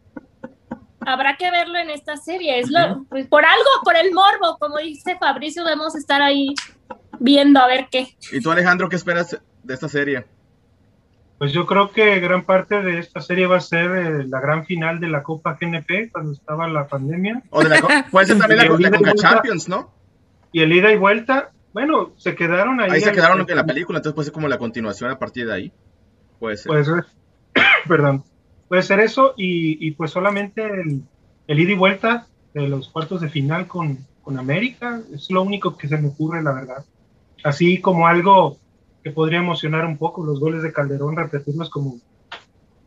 Habrá 1.05 1.37
que 1.37 1.49
verlo 1.49 1.77
en 1.79 1.89
esta 1.89 2.17
serie. 2.17 2.59
Es 2.59 2.69
lo, 2.69 3.03
pues, 3.09 3.25
por 3.27 3.45
algo, 3.45 3.69
por 3.83 3.95
el 3.95 4.13
morbo, 4.13 4.57
como 4.59 4.77
dice 4.79 5.17
Fabricio, 5.17 5.63
debemos 5.63 5.95
estar 5.95 6.21
ahí 6.21 6.53
viendo 7.19 7.59
a 7.59 7.67
ver 7.67 7.87
qué. 7.91 8.07
¿Y 8.31 8.41
tú, 8.41 8.51
Alejandro, 8.51 8.89
qué 8.89 8.95
esperas 8.95 9.39
de 9.63 9.73
esta 9.73 9.87
serie? 9.89 10.25
Pues 11.37 11.53
yo 11.53 11.65
creo 11.65 11.91
que 11.91 12.19
gran 12.19 12.43
parte 12.43 12.81
de 12.81 12.99
esta 12.99 13.21
serie 13.21 13.47
va 13.47 13.57
a 13.57 13.61
ser 13.61 13.91
eh, 13.91 14.25
la 14.27 14.41
gran 14.41 14.65
final 14.65 14.99
de 14.99 15.07
la 15.07 15.23
Copa 15.23 15.57
GNP 15.59 16.11
cuando 16.11 16.33
estaba 16.33 16.67
la 16.67 16.87
pandemia 16.87 17.43
O 17.49 17.63
de 17.63 17.69
la, 17.69 18.05
puede 18.11 18.25
ser 18.27 18.37
también 18.37 18.57
la, 18.57 18.89
nunca- 18.89 19.13
Champions, 19.15 19.69
¿no? 19.69 19.93
y 20.51 20.61
el 20.61 20.73
ida 20.73 20.91
y 20.91 20.97
vuelta. 20.97 21.51
Bueno, 21.71 22.11
se 22.17 22.35
quedaron 22.35 22.81
ahí. 22.81 22.89
Ahí 22.91 23.01
se 23.01 23.11
quedaron 23.11 23.45
en 23.47 23.55
la 23.55 23.65
película, 23.65 23.99
entonces 23.99 24.15
puede 24.15 24.25
ser 24.25 24.33
como 24.33 24.47
la 24.47 24.57
continuación 24.57 25.11
a 25.11 25.19
partir 25.19 25.45
de 25.47 25.53
ahí. 25.53 25.73
Puede 26.39 26.57
ser. 26.57 26.67
Puede 26.67 26.83
ser, 26.83 27.05
perdón, 27.87 28.23
puede 28.67 28.81
ser 28.81 28.99
eso 28.99 29.33
y, 29.37 29.87
y 29.87 29.91
pues 29.91 30.11
solamente 30.11 30.65
el, 30.65 31.03
el 31.47 31.59
ida 31.59 31.71
y 31.71 31.75
vuelta 31.75 32.27
de 32.53 32.67
los 32.67 32.89
cuartos 32.89 33.21
de 33.21 33.29
final 33.29 33.67
con, 33.67 33.99
con 34.23 34.37
América 34.39 34.99
es 35.13 35.29
lo 35.31 35.43
único 35.43 35.77
que 35.77 35.87
se 35.87 35.97
me 35.97 36.09
ocurre, 36.09 36.41
la 36.43 36.51
verdad. 36.53 36.83
Así 37.43 37.79
como 37.79 38.07
algo 38.07 38.57
que 39.03 39.11
podría 39.11 39.39
emocionar 39.39 39.85
un 39.85 39.97
poco, 39.97 40.25
los 40.25 40.39
goles 40.39 40.61
de 40.63 40.73
Calderón, 40.73 41.15
repetirlos 41.15 41.69
como, 41.69 41.99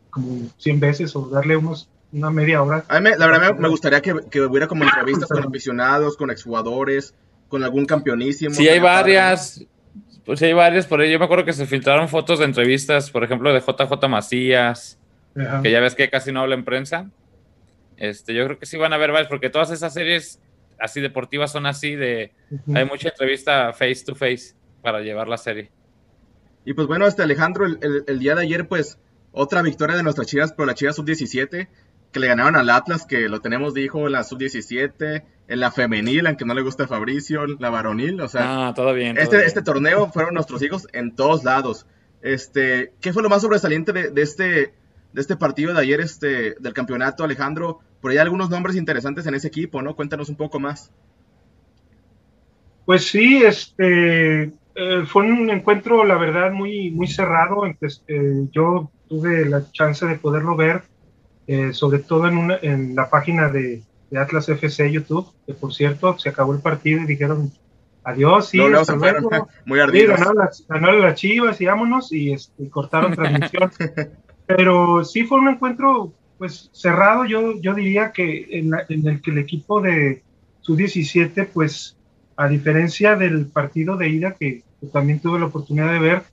como 0.09 0.47
100 0.57 0.79
veces 0.79 1.15
o 1.15 1.27
darle 1.29 1.57
unos, 1.57 1.89
una 2.11 2.29
media 2.29 2.61
hora. 2.61 2.85
A 2.87 2.99
mí, 2.99 3.09
me- 3.09 3.17
la 3.17 3.27
verdad, 3.27 3.53
me, 3.55 3.61
me 3.61 3.67
gustaría 3.67 4.01
que, 4.01 4.13
que 4.29 4.41
hubiera 4.41 4.67
como 4.67 4.83
entrevistas 4.83 5.27
con 5.29 5.43
aficionados, 5.43 6.15
con 6.17 6.29
exjugadores, 6.29 7.15
con 7.49 7.63
algún 7.63 7.85
campeonísimo. 7.85 8.53
Sí, 8.53 8.67
hay 8.67 8.79
padre, 8.79 9.15
varias. 9.15 9.65
Pues 10.25 10.39
sí, 10.39 10.45
hay 10.45 10.53
varias 10.53 10.85
por 10.85 11.01
ahí. 11.01 11.11
Yo 11.11 11.19
me 11.19 11.25
acuerdo 11.25 11.45
que 11.45 11.53
se 11.53 11.65
filtraron 11.65 12.07
fotos 12.07 12.39
de 12.39 12.45
entrevistas, 12.45 13.09
por 13.11 13.23
ejemplo, 13.23 13.51
de 13.53 13.59
JJ 13.59 14.07
Macías, 14.07 14.97
Ajá. 15.35 15.61
que 15.61 15.71
ya 15.71 15.79
ves 15.79 15.95
que 15.95 16.09
casi 16.09 16.31
no 16.31 16.41
habla 16.41 16.55
en 16.55 16.63
prensa. 16.63 17.09
Este, 17.97 18.33
yo 18.33 18.45
creo 18.45 18.59
que 18.59 18.65
sí 18.65 18.77
van 18.77 18.93
a 18.93 18.95
haber 18.95 19.11
varias, 19.11 19.27
porque 19.29 19.49
todas 19.49 19.71
esas 19.71 19.93
series 19.93 20.39
así 20.79 21.01
deportivas 21.01 21.51
son 21.51 21.65
así 21.65 21.95
de. 21.95 22.33
Hay 22.73 22.85
mucha 22.85 23.09
entrevista 23.09 23.73
face 23.73 24.03
to 24.05 24.15
face 24.15 24.53
para 24.81 25.01
llevar 25.01 25.27
la 25.27 25.37
serie. 25.37 25.71
Y 26.65 26.73
pues 26.73 26.87
bueno, 26.87 27.05
este 27.07 27.23
Alejandro, 27.23 27.65
el, 27.65 27.79
el- 27.81 28.03
el 28.07 28.19
día 28.19 28.35
de 28.35 28.41
ayer, 28.43 28.67
pues, 28.67 28.97
otra 29.31 29.61
victoria 29.61 29.95
de 29.95 30.03
nuestras 30.03 30.27
chivas, 30.27 30.53
pero 30.53 30.65
la 30.65 30.73
chivas 30.75 30.95
sub-17, 30.95 31.67
que 32.11 32.19
le 32.19 32.27
ganaron 32.27 32.55
al 32.55 32.69
Atlas, 32.69 33.05
que 33.05 33.27
lo 33.27 33.41
tenemos, 33.41 33.73
dijo, 33.73 34.05
en 34.05 34.11
la 34.13 34.23
sub-17, 34.23 35.23
en 35.47 35.59
la 35.59 35.71
femenil, 35.71 36.27
aunque 36.27 36.45
no 36.45 36.53
le 36.53 36.61
gusta 36.61 36.83
a 36.83 36.87
Fabricio, 36.87 37.45
la 37.47 37.69
varonil, 37.69 38.21
o 38.21 38.27
sea, 38.27 38.67
Ah, 38.69 38.73
todo 38.73 38.93
bien. 38.93 39.15
todo 39.15 39.23
este, 39.23 39.35
bien. 39.37 39.47
este 39.47 39.61
torneo 39.61 40.07
fueron 40.11 40.35
nuestros 40.35 40.61
hijos 40.61 40.87
en 40.93 41.15
todos 41.15 41.43
lados. 41.43 41.85
Este, 42.21 42.93
¿qué 43.01 43.11
fue 43.11 43.23
lo 43.23 43.29
más 43.29 43.41
sobresaliente 43.41 43.91
de, 43.91 44.09
de 44.11 44.21
este, 44.21 44.45
de 44.45 45.21
este 45.21 45.35
partido 45.35 45.73
de 45.73 45.81
ayer, 45.81 45.99
este, 45.99 46.55
del 46.59 46.73
campeonato, 46.73 47.23
Alejandro? 47.25 47.79
Por 48.03 48.11
ahí 48.11 48.17
algunos 48.17 48.49
nombres 48.49 48.75
interesantes 48.75 49.25
en 49.27 49.33
ese 49.33 49.47
equipo, 49.47 49.81
¿no? 49.81 49.95
Cuéntanos 49.95 50.27
un 50.27 50.35
poco 50.35 50.59
más. 50.59 50.91
Pues 52.83 53.07
sí, 53.07 53.41
este 53.41 54.43
eh, 54.75 55.05
fue 55.07 55.23
un 55.23 55.49
encuentro, 55.49 56.03
la 56.03 56.17
verdad, 56.17 56.51
muy, 56.51 56.91
muy 56.91 57.07
cerrado. 57.07 57.61
Empe- 57.63 58.01
eh, 58.09 58.49
yo 58.51 58.91
tuve 59.07 59.45
la 59.45 59.63
chance 59.71 60.05
de 60.05 60.15
poderlo 60.15 60.57
ver, 60.57 60.83
eh, 61.47 61.71
sobre 61.71 61.99
todo 61.99 62.27
en, 62.27 62.35
una, 62.35 62.59
en 62.61 62.93
la 62.93 63.09
página 63.09 63.47
de, 63.47 63.81
de 64.09 64.19
Atlas 64.19 64.49
FC 64.49 64.91
YouTube, 64.91 65.31
que 65.47 65.53
por 65.53 65.73
cierto 65.73 66.19
se 66.19 66.27
acabó 66.27 66.53
el 66.53 66.59
partido 66.59 67.01
y 67.01 67.05
dijeron 67.05 67.51
adiós, 68.03 68.49
sí, 68.49 68.59
hasta 68.59 68.95
se 68.95 68.99
fueron, 68.99 69.23
muy 69.65 69.79
Sí, 69.79 69.83
ardidos. 69.83 70.09
ganaron 70.19 70.35
las, 70.39 70.65
ganaron 70.67 71.01
las 71.03 71.15
chivas 71.15 71.61
y 71.61 71.65
vámonos 71.67 72.11
y, 72.11 72.33
este, 72.33 72.63
y 72.63 72.69
cortaron 72.69 73.13
transmisión. 73.15 73.71
Pero 74.45 75.05
sí 75.05 75.23
fue 75.23 75.39
un 75.39 75.47
encuentro 75.47 76.11
pues 76.43 76.69
cerrado, 76.73 77.23
yo, 77.23 77.57
yo 77.61 77.73
diría 77.73 78.11
que 78.11 78.45
en, 78.51 78.73
el 79.07 79.21
que 79.21 79.31
el 79.31 79.37
equipo 79.37 79.79
de 79.79 80.23
sub-17 80.59 81.47
pues 81.53 81.95
a 82.35 82.49
diferencia 82.49 83.15
del 83.15 83.45
partido 83.45 83.95
de 83.95 84.09
ida 84.09 84.35
que, 84.37 84.61
también 84.91 85.21
tuve 85.21 85.39
la 85.39 85.45
oportunidad 85.45 85.89
de 85.89 85.99
ver, 85.99 86.23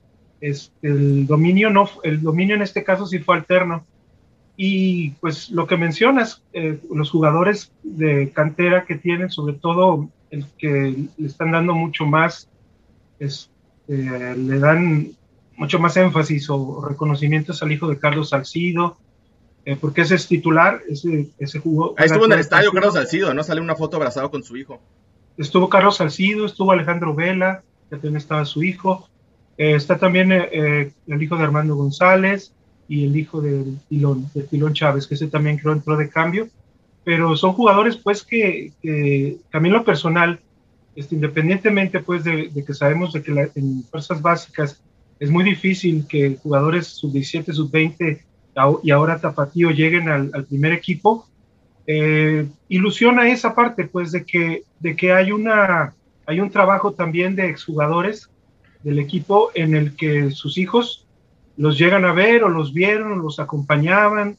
es, 0.41 0.73
el 0.83 1.29
dominio 1.29 1.71
no, 1.71 1.89
el 2.03 2.23
dominio 2.23 2.57
en 2.57 2.63
este 2.63 2.83
caso 2.83 3.07
sí 3.07 3.21
fue 3.21 3.37
alterno. 3.37 3.87
Y 4.57 5.11
pues 5.21 5.49
lo 5.51 5.69
que 5.69 5.77
mencionas, 5.77 6.43
eh, 6.55 6.81
los 6.93 7.09
jugadores 7.09 7.71
de 7.85 8.33
cantera 8.33 8.87
que 8.87 8.97
tienen, 8.97 9.31
sobre 9.31 9.55
todo 9.55 10.09
el 10.33 10.45
que 10.59 11.07
le 11.19 11.27
están 11.29 11.53
dando 11.53 11.73
mucho 11.73 12.05
más, 12.05 12.49
es, 13.21 13.49
eh, 13.87 14.35
le 14.37 14.59
dan 14.59 15.13
mucho 15.57 15.79
más 15.79 15.97
énfasis 15.97 16.51
o 16.51 16.85
reconocimientos 16.85 17.63
al 17.63 17.71
hijo 17.71 17.87
de 17.87 18.01
Carlos 18.01 18.31
Salcido, 18.31 18.99
eh, 19.65 19.77
porque 19.77 20.03
ese 20.03 20.15
es 20.15 20.27
titular, 20.27 20.81
ese, 20.89 21.29
ese 21.39 21.59
jugó. 21.59 21.95
Ahí 21.99 22.07
estuvo 22.07 22.25
en 22.27 22.33
el 22.33 22.39
estadio. 22.41 22.73
Carlos 22.73 22.95
Salcido, 22.95 23.35
¿no? 23.35 23.43
Sale 23.43 23.61
una 23.61 23.77
foto 23.77 23.97
abrazado 23.97 24.31
con 24.31 24.43
su 24.43 24.57
hijo. 24.57 24.81
Estuvo 25.37 25.69
Carlos 25.69 25.97
Salcido, 25.97 26.47
estuvo 26.47 26.73
Alejandro 26.73 27.15
Vela, 27.15 27.63
que 27.89 27.97
también 27.97 28.17
estaba 28.17 28.45
su 28.45 28.63
hijo. 28.63 29.09
Eh, 29.59 29.75
está 29.75 29.99
también 29.99 30.33
eh, 30.33 30.49
eh, 30.53 30.93
el 31.07 31.23
hijo 31.23 31.37
de 31.37 31.45
Armando 31.45 31.75
González 31.77 32.53
y 32.89 33.05
el 33.05 33.17
hijo 33.17 33.41
del 33.41 33.79
Tilón, 33.89 34.31
de 34.35 34.43
Tilón 34.45 34.73
Chávez, 34.75 35.07
que 35.07 35.15
ese 35.15 35.29
también 35.29 35.59
creo 35.59 35.73
entró 35.73 35.97
de 35.97 36.09
cambio. 36.09 36.49
Pero 37.05 37.37
son 37.37 37.53
jugadores, 37.53 37.97
pues, 37.97 38.23
que, 38.23 38.73
que 38.83 39.39
también 39.51 39.75
lo 39.75 39.85
personal, 39.85 40.41
este, 40.95 41.15
independientemente, 41.15 42.01
pues, 42.01 42.25
de, 42.25 42.49
de 42.49 42.65
que 42.65 42.75
sabemos 42.75 43.13
de 43.13 43.23
que 43.23 43.33
la- 43.33 43.49
en 43.55 43.85
fuerzas 43.85 44.21
básicas 44.21 44.83
es 45.19 45.31
muy 45.31 45.45
difícil 45.45 46.07
que 46.07 46.37
jugadores 46.43 46.87
sub-17, 46.89 47.53
sub-20 47.53 47.97
au- 48.01 48.21
y 48.83 48.91
ahora 48.91 49.21
Tapatío 49.21 49.71
lleguen 49.71 50.09
al, 50.09 50.45
primer 50.45 50.73
equipo, 50.73 51.27
eh, 51.87 52.47
ilusiona 52.69 53.29
esa 53.29 53.55
parte, 53.55 53.85
pues, 53.85 54.13
de 54.13 54.25
que, 54.25 54.63
de 54.79 54.97
que 54.97 55.13
hay, 55.13 55.33
una, 55.33 55.95
hay 56.27 56.41
un 56.41 56.51
trabajo 56.51 56.93
también 56.93 57.37
de 57.37 57.49
exjugadores 57.49 58.31
del 58.83 58.99
equipo 58.99 59.51
en 59.55 59.75
el 59.75 59.97
que 59.97 60.31
sus 60.31 60.57
hijos 60.59 61.07
los 61.57 61.79
llegan 61.79 62.05
a 62.05 62.13
ver 62.13 62.45
o 62.45 62.49
los 62.49 62.73
vieron 62.73 63.13
o 63.13 63.17
los 63.17 63.39
acompañaban 63.39 64.37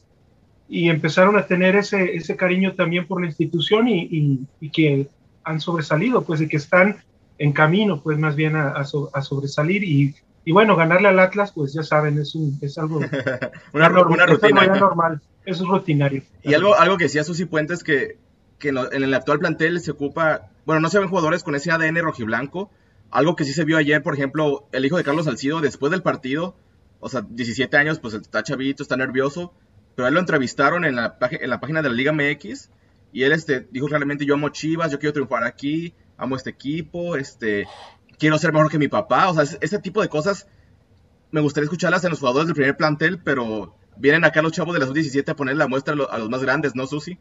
y 0.68 0.88
empezaron 0.88 1.36
a 1.36 1.46
tener 1.46 1.76
ese, 1.76 2.16
ese 2.16 2.34
cariño 2.34 2.72
también 2.74 3.06
por 3.06 3.20
la 3.20 3.26
institución 3.26 3.88
y, 3.88 4.46
y- 4.60 4.70
que 4.70 5.06
han 5.44 5.60
sobresalido, 5.60 6.22
pues, 6.22 6.40
de 6.40 6.48
que 6.48 6.56
están 6.56 6.96
en 7.38 7.52
camino, 7.52 8.00
pues, 8.00 8.18
más 8.18 8.36
bien 8.36 8.56
a, 8.56 8.68
a 8.70 9.22
sobresalir 9.22 9.84
y, 9.84 10.14
y 10.44 10.52
bueno, 10.52 10.76
ganarle 10.76 11.08
al 11.08 11.18
Atlas, 11.18 11.52
pues, 11.52 11.72
ya 11.72 11.82
saben, 11.82 12.18
es, 12.18 12.34
un, 12.34 12.58
es 12.60 12.76
algo 12.78 12.96
Una, 13.72 13.88
ru- 13.88 14.06
una 14.06 14.24
es 14.24 14.30
rutina. 14.30 14.66
normal, 14.66 15.20
eso 15.44 15.62
es 15.64 15.68
rutinario. 15.68 16.22
Y 16.42 16.54
algo, 16.54 16.74
algo 16.76 16.96
que 16.96 17.04
decía 17.04 17.24
Susi 17.24 17.44
Puentes 17.44 17.82
que, 17.84 18.16
que 18.58 18.70
en, 18.70 18.74
lo- 18.76 18.92
en 18.92 19.02
el 19.02 19.14
actual 19.14 19.38
plantel 19.38 19.80
se 19.80 19.90
ocupa, 19.92 20.48
bueno, 20.66 20.80
no 20.80 20.88
se 20.88 20.98
ven 20.98 21.08
jugadores 21.08 21.42
con 21.44 21.54
ese 21.54 21.70
ADN 21.70 21.98
rojiblanco. 22.02 22.70
Algo 23.10 23.36
que 23.36 23.44
sí 23.44 23.52
se 23.52 23.64
vio 23.64 23.76
ayer, 23.76 24.02
por 24.02 24.14
ejemplo, 24.14 24.66
el 24.72 24.84
hijo 24.86 24.96
de 24.96 25.04
Carlos 25.04 25.26
Salcido, 25.26 25.60
después 25.60 25.90
del 25.92 26.02
partido, 26.02 26.54
o 27.00 27.08
sea, 27.08 27.24
17 27.28 27.76
años, 27.76 27.98
pues 27.98 28.14
está 28.14 28.42
chavito, 28.42 28.82
está 28.82 28.96
nervioso, 28.96 29.52
pero 29.94 30.06
a 30.06 30.08
él 30.08 30.14
lo 30.14 30.20
entrevistaron 30.20 30.84
en 30.86 30.96
la, 30.96 31.18
página- 31.18 31.42
en 31.44 31.50
la 31.50 31.60
página 31.60 31.82
de 31.82 31.88
la 31.90 31.94
Liga 31.94 32.12
MX 32.12 32.70
y 33.12 33.24
él 33.24 33.32
este, 33.32 33.66
dijo 33.70 33.86
realmente 33.88 34.24
yo 34.24 34.34
amo 34.34 34.48
Chivas, 34.48 34.90
yo 34.90 34.98
quiero 34.98 35.12
triunfar 35.12 35.44
aquí, 35.44 35.92
amo 36.16 36.36
este 36.36 36.48
equipo, 36.50 37.16
este, 37.16 37.66
quiero 38.18 38.38
ser 38.38 38.52
mejor 38.52 38.70
que 38.70 38.78
mi 38.78 38.88
papá, 38.88 39.28
o 39.28 39.34
sea, 39.34 39.58
ese, 39.60 39.78
tipo 39.78 40.02
de 40.02 40.08
cosas 40.08 40.46
me 41.30 41.40
gustaría 41.40 41.64
escucharlas 41.64 42.04
en 42.04 42.10
los 42.10 42.20
jugadores 42.20 42.46
del 42.46 42.54
primer 42.54 42.76
plantel, 42.76 43.20
pero 43.22 43.76
vienen 43.96 44.24
acá 44.24 44.42
los 44.42 44.52
chavos 44.52 44.74
de 44.74 44.80
la 44.80 44.86
sub-17 44.86 45.28
a 45.28 45.36
poner 45.36 45.56
la 45.56 45.68
muestra 45.68 45.94
a 45.94 46.18
los 46.18 46.28
más 46.28 46.42
grandes, 46.42 46.74
¿no, 46.74 46.86
Susi? 46.86 47.18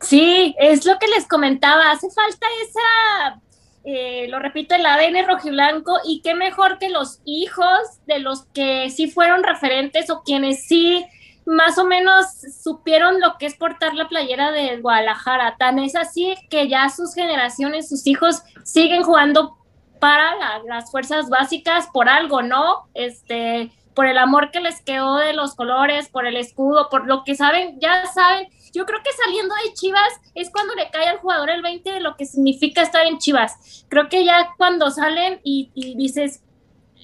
Sí, 0.00 0.54
es 0.58 0.84
lo 0.84 0.98
que 0.98 1.08
les 1.08 1.26
comentaba, 1.26 1.90
hace 1.90 2.08
falta 2.10 2.46
esa, 2.64 3.40
eh, 3.84 4.26
lo 4.28 4.38
repito, 4.38 4.74
el 4.74 4.86
ADN 4.86 5.26
rojiblanco 5.26 5.98
y 6.04 6.20
qué 6.22 6.34
mejor 6.34 6.78
que 6.78 6.90
los 6.90 7.20
hijos 7.24 7.80
de 8.06 8.20
los 8.20 8.46
que 8.46 8.90
sí 8.90 9.10
fueron 9.10 9.42
referentes 9.42 10.10
o 10.10 10.22
quienes 10.22 10.66
sí 10.66 11.04
más 11.46 11.78
o 11.78 11.84
menos 11.84 12.26
supieron 12.62 13.20
lo 13.20 13.38
que 13.38 13.46
es 13.46 13.54
portar 13.54 13.94
la 13.94 14.08
playera 14.08 14.50
de 14.50 14.78
Guadalajara. 14.78 15.56
Tan 15.56 15.78
es 15.78 15.94
así 15.94 16.34
que 16.50 16.68
ya 16.68 16.88
sus 16.88 17.14
generaciones, 17.14 17.88
sus 17.88 18.06
hijos 18.06 18.42
siguen 18.64 19.04
jugando 19.04 19.56
para 20.00 20.34
las 20.66 20.90
fuerzas 20.90 21.30
básicas 21.30 21.88
por 21.92 22.08
algo, 22.08 22.42
¿no? 22.42 22.88
Este, 22.94 23.70
por 23.94 24.06
el 24.06 24.18
amor 24.18 24.50
que 24.50 24.60
les 24.60 24.82
quedó 24.82 25.16
de 25.16 25.32
los 25.32 25.54
colores, 25.54 26.08
por 26.08 26.26
el 26.26 26.36
escudo, 26.36 26.88
por 26.90 27.06
lo 27.06 27.24
que 27.24 27.34
saben, 27.34 27.78
ya 27.80 28.04
saben. 28.06 28.48
Yo 28.74 28.84
creo 28.84 29.00
que 29.02 29.10
saliendo 29.12 29.54
de 29.64 29.72
Chivas 29.72 30.20
es 30.34 30.50
cuando 30.50 30.74
le 30.74 30.90
cae 30.90 31.08
al 31.08 31.18
jugador 31.18 31.48
el 31.48 31.62
20 31.62 31.92
de 31.92 32.00
lo 32.00 32.16
que 32.16 32.26
significa 32.26 32.82
estar 32.82 33.06
en 33.06 33.18
Chivas. 33.18 33.86
Creo 33.88 34.08
que 34.08 34.24
ya 34.24 34.50
cuando 34.58 34.90
salen 34.90 35.40
y, 35.44 35.70
dices, 35.96 36.42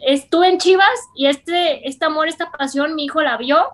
estuve 0.03 0.49
en 0.49 0.59
Chivas 0.59 1.09
y 1.14 1.28
este, 1.28 1.88
este 1.88 2.05
amor, 2.05 2.28
esta 2.28 2.51
pasión, 2.51 2.95
mi 2.95 3.05
hijo 3.05 3.22
la 3.22 3.38
vio, 3.38 3.70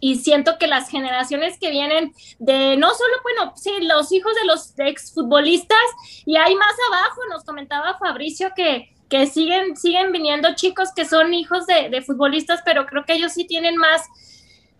y 0.00 0.16
siento 0.16 0.58
que 0.58 0.66
las 0.66 0.88
generaciones 0.88 1.58
que 1.58 1.70
vienen 1.70 2.12
de 2.38 2.76
no 2.76 2.90
solo, 2.94 3.14
bueno, 3.22 3.52
sí, 3.56 3.70
los 3.82 4.12
hijos 4.12 4.34
de 4.34 4.44
los 4.44 4.74
exfutbolistas 4.78 5.78
y 6.24 6.36
hay 6.36 6.54
más 6.54 6.74
abajo, 6.90 7.20
nos 7.30 7.44
comentaba 7.44 7.98
Fabricio 7.98 8.50
que, 8.54 8.94
que 9.08 9.26
siguen, 9.26 9.76
siguen 9.76 10.12
viniendo 10.12 10.54
chicos 10.54 10.90
que 10.94 11.04
son 11.04 11.32
hijos 11.34 11.66
de, 11.66 12.02
futbolistas, 12.02 12.60
pero 12.64 12.86
creo 12.86 13.04
que 13.04 13.14
ellos 13.14 13.32
sí 13.32 13.46
tienen 13.46 13.76
más, 13.76 14.02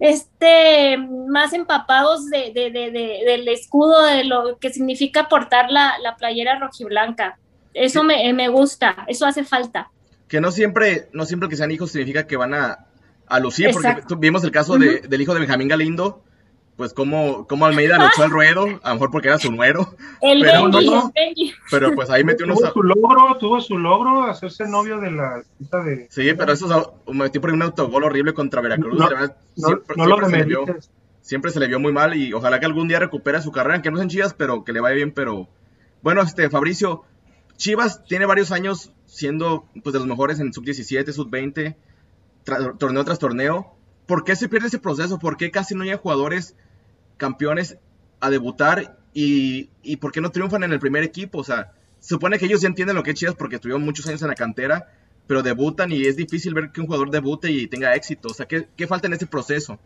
este, 0.01 0.99
más 0.99 1.53
empapados 1.53 2.27
de, 2.27 2.53
del 2.53 3.49
escudo, 3.49 4.05
de 4.05 4.25
lo 4.25 4.59
que 4.59 4.71
significa 4.71 5.29
portar 5.29 5.71
la, 5.71 6.17
playera 6.19 6.59
rojiblanca. 6.59 7.39
Eso 7.73 8.03
me, 8.03 8.33
me 8.33 8.49
gusta, 8.49 9.05
eso 9.07 9.27
hace 9.27 9.45
falta. 9.45 9.91
Que 10.29 10.41
no 10.41 10.51
siempre, 10.51 11.09
no 11.13 11.25
siempre 11.25 11.49
que 11.49 11.57
sean 11.57 11.71
hijos 11.71 11.93
significa 11.93 12.27
que 12.27 12.37
van 12.37 12.55
a, 12.55 12.86
a 13.29 13.41
lucir, 13.41 13.71
porque 13.73 13.97
vimos 14.19 14.45
el 14.45 14.51
caso 14.51 14.79
de, 14.79 15.01
del 15.01 15.21
hijo 15.21 15.35
de 15.35 15.41
Benjamín 15.41 15.69
Galindo, 15.69 16.23
pues 16.77 16.93
como, 16.93 17.47
como 17.47 17.67
Almeida 17.67 17.99
lo 17.99 18.07
echó 18.07 18.23
al 18.23 18.31
ruedo, 18.31 18.67
a 18.83 18.89
lo 18.91 18.95
mejor 18.95 19.11
porque 19.11 19.29
era 19.29 19.39
su 19.39 19.51
nuero. 19.51 19.97
El 20.21 20.43
pero, 20.43 20.71
pero 21.71 21.95
pues 21.95 22.11
ahí 22.11 22.23
metió 22.23 22.47
unos... 22.47 22.59
Tuvo 22.59 22.73
su 22.73 22.83
logro, 22.83 23.39
tuvo 23.39 23.61
su 23.61 23.79
logro, 23.79 24.25
hacerse 24.25 24.69
novio 24.69 24.99
de 25.01 25.11
la 25.11 25.43
de... 25.85 26.07
Sí, 26.11 26.33
pero 26.35 26.53
eso 26.53 27.01
metió 27.13 27.41
por 27.41 27.53
un 27.53 27.63
autogol 27.63 28.05
horrible 28.05 28.35
contra 28.35 28.61
Veracruz. 28.61 28.99
No, 28.99 29.09
siempre, 29.55 29.97
no, 29.97 30.07
lo 30.07 30.29
se 30.29 30.37
le 30.37 30.45
vio, 30.45 30.65
siempre 31.23 31.51
se 31.51 31.61
le 31.61 31.69
vio 31.69 31.81
muy 31.81 31.93
mal 31.93 32.15
y 32.15 32.33
ojalá 32.33 32.61
que 32.61 32.67
algún 32.67 32.89
día 32.89 32.99
recupere 32.99 33.41
su 33.41 33.53
carrera, 33.53 33.83
que 33.83 33.91
no 33.91 33.97
sean 33.97 34.09
Chivas, 34.09 34.35
pero 34.35 34.65
que 34.65 34.73
le 34.73 34.81
vaya 34.81 34.95
bien, 34.95 35.13
pero... 35.13 35.49
Bueno, 36.03 36.23
este, 36.23 36.51
Fabricio, 36.51 37.03
Chivas 37.57 38.05
tiene 38.05 38.27
varios 38.27 38.53
años 38.53 38.93
siendo 39.07 39.67
pues 39.83 39.93
de 39.95 39.99
los 39.99 40.07
mejores 40.07 40.41
en 40.41 40.53
sub-17, 40.53 41.11
sub-20, 41.11 41.75
torneo 42.79 43.05
tras 43.05 43.19
torneo. 43.19 43.77
¿Por 44.07 44.25
qué 44.25 44.37
se 44.37 44.49
pierde 44.49 44.69
ese 44.69 44.79
proceso? 44.79 45.19
¿Por 45.19 45.37
qué 45.37 45.51
casi 45.51 45.75
no 45.75 45.83
hay 45.83 45.95
jugadores 45.97 46.55
campeones 47.17 47.79
a 48.21 48.31
debutar 48.31 48.99
y, 49.13 49.71
y 49.83 49.97
por 49.97 50.13
qué 50.13 50.21
no 50.21 50.31
triunfan 50.31 50.63
en 50.63 50.73
el 50.73 50.79
primer 50.79 51.03
equipo? 51.03 51.39
O 51.39 51.45
sea, 51.45 51.73
se 51.99 52.11
supone 52.11 52.39
que 52.39 52.47
ellos 52.47 52.61
ya 52.61 52.69
entienden 52.69 52.97
lo 52.97 53.03
que 53.03 53.11
es 53.11 53.17
Chivas 53.17 53.35
porque 53.35 53.57
estuvieron 53.57 53.85
muchos 53.85 54.07
años 54.07 54.23
en 54.23 54.29
la 54.29 54.35
cantera, 54.35 54.93
pero 55.27 55.43
debutan 55.43 55.91
y 55.91 56.07
es 56.07 56.17
difícil 56.17 56.55
ver 56.55 56.71
que 56.71 56.81
un 56.81 56.87
jugador 56.87 57.11
debute 57.11 57.51
y 57.51 57.67
tenga 57.67 57.95
éxito. 57.95 58.29
O 58.29 58.35
sea, 58.35 58.47
¿qué, 58.47 58.69
qué 58.77 58.87
falta 58.87 59.09
en 59.09 59.15
ese 59.15 59.27
proceso? 59.27 59.79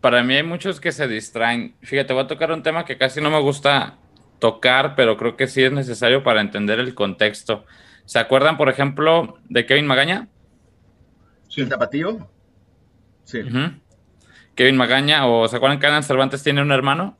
Para 0.00 0.22
mí 0.24 0.34
hay 0.34 0.42
muchos 0.42 0.80
que 0.80 0.90
se 0.90 1.06
distraen. 1.06 1.74
Fíjate, 1.82 2.12
voy 2.12 2.24
a 2.24 2.26
tocar 2.26 2.50
un 2.50 2.62
tema 2.62 2.84
que 2.84 2.98
casi 2.98 3.20
no 3.20 3.30
me 3.30 3.40
gusta 3.40 3.98
tocar, 4.38 4.96
pero 4.96 5.16
creo 5.16 5.36
que 5.36 5.46
sí 5.46 5.62
es 5.62 5.70
necesario 5.70 6.24
para 6.24 6.40
entender 6.40 6.80
el 6.80 6.94
contexto. 6.94 7.64
¿Se 8.06 8.18
acuerdan, 8.18 8.56
por 8.56 8.68
ejemplo, 8.68 9.38
de 9.48 9.66
Kevin 9.66 9.86
Magaña? 9.86 10.28
Sí. 11.52 11.60
¿El 11.60 11.68
tapatío? 11.68 12.30
Sí. 13.24 13.42
Kevin 14.54 14.76
Magaña, 14.78 15.26
o 15.26 15.46
¿se 15.48 15.56
acuerdan 15.56 15.78
que 15.78 15.86
Alan 15.86 16.02
Cervantes 16.02 16.42
tiene 16.42 16.62
un 16.62 16.72
hermano? 16.72 17.18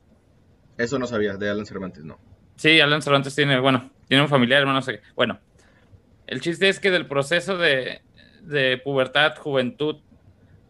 Eso 0.75 0.97
no 0.97 1.05
sabía, 1.05 1.37
de 1.37 1.51
Alan 1.51 1.67
Cervantes, 1.67 2.03
no. 2.03 2.17
Sí, 2.55 2.79
Alan 2.79 3.03
Cervantes 3.03 3.35
tiene, 3.35 3.59
bueno, 3.59 3.91
tiene 4.07 4.23
un 4.23 4.29
familiar, 4.29 4.61
hermano, 4.61 4.79
no 4.79 4.81
sé 4.81 5.01
Bueno, 5.15 5.39
el 6.25 6.41
chiste 6.41 6.67
es 6.67 6.79
que 6.79 6.89
del 6.89 7.05
proceso 7.05 7.59
de, 7.59 8.01
de 8.41 8.79
pubertad, 8.83 9.35
juventud 9.37 9.97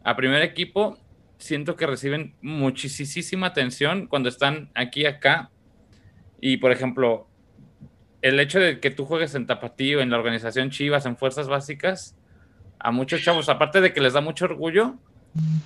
a 0.04 0.18
primer 0.18 0.42
equipo, 0.42 1.00
siento 1.38 1.78
que 1.78 1.88
reciben 1.88 2.36
muchísima 2.42 3.48
atención 3.48 4.08
cuando 4.08 4.28
están 4.28 4.72
aquí 4.76 5.06
acá. 5.06 5.52
Y 6.42 6.58
por 6.58 6.74
ejemplo, 6.74 7.30
el 8.22 8.42
hecho 8.42 8.60
de 8.60 8.82
que 8.82 8.92
tú 8.92 9.06
juegues 9.06 9.36
en 9.36 9.48
Tapatío, 9.48 10.02
en 10.02 10.10
la 10.10 10.18
organización 10.18 10.70
Chivas, 10.70 11.06
en 11.06 11.16
Fuerzas 11.16 11.48
Básicas, 11.48 12.18
a 12.84 12.92
muchos 12.92 13.22
chavos, 13.24 13.48
aparte 13.50 13.80
de 13.82 13.94
que 13.94 14.02
les 14.02 14.14
da 14.14 14.22
mucho 14.22 14.46
orgullo, 14.46 14.96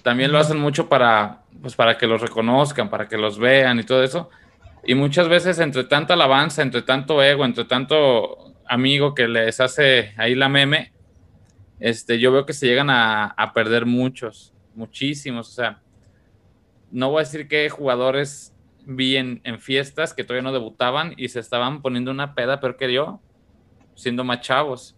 también 0.03 0.31
lo 0.31 0.37
hacen 0.37 0.59
mucho 0.59 0.87
para, 0.87 1.41
pues, 1.61 1.75
para 1.75 1.97
que 1.97 2.07
los 2.07 2.21
reconozcan, 2.21 2.89
para 2.89 3.07
que 3.07 3.17
los 3.17 3.39
vean 3.39 3.79
y 3.79 3.83
todo 3.83 4.03
eso. 4.03 4.29
Y 4.85 4.95
muchas 4.95 5.27
veces 5.27 5.59
entre 5.59 5.83
tanta 5.83 6.13
alabanza, 6.13 6.61
entre 6.61 6.83
tanto 6.83 7.21
ego, 7.21 7.43
entre 7.43 7.65
tanto 7.65 8.53
amigo 8.69 9.15
que 9.15 9.27
les 9.27 9.59
hace 9.59 10.13
ahí 10.15 10.35
la 10.35 10.47
meme, 10.47 10.93
este, 11.79 12.19
yo 12.19 12.31
veo 12.31 12.45
que 12.45 12.53
se 12.53 12.67
llegan 12.67 12.89
a, 12.89 13.25
a 13.25 13.51
perder 13.51 13.85
muchos, 13.85 14.53
muchísimos. 14.75 15.49
O 15.49 15.51
sea, 15.51 15.81
no 16.91 17.09
voy 17.09 17.21
a 17.21 17.23
decir 17.25 17.47
que 17.47 17.69
jugadores 17.69 18.53
vi 18.85 19.17
en, 19.17 19.41
en, 19.43 19.59
fiestas 19.59 20.13
que 20.13 20.23
todavía 20.23 20.43
no 20.43 20.53
debutaban 20.53 21.13
y 21.17 21.27
se 21.29 21.39
estaban 21.39 21.81
poniendo 21.81 22.11
una 22.11 22.35
peda 22.35 22.59
peor 22.61 22.77
que 22.77 22.93
yo, 22.93 23.19
siendo 23.95 24.23
más 24.23 24.41
chavos. 24.41 24.96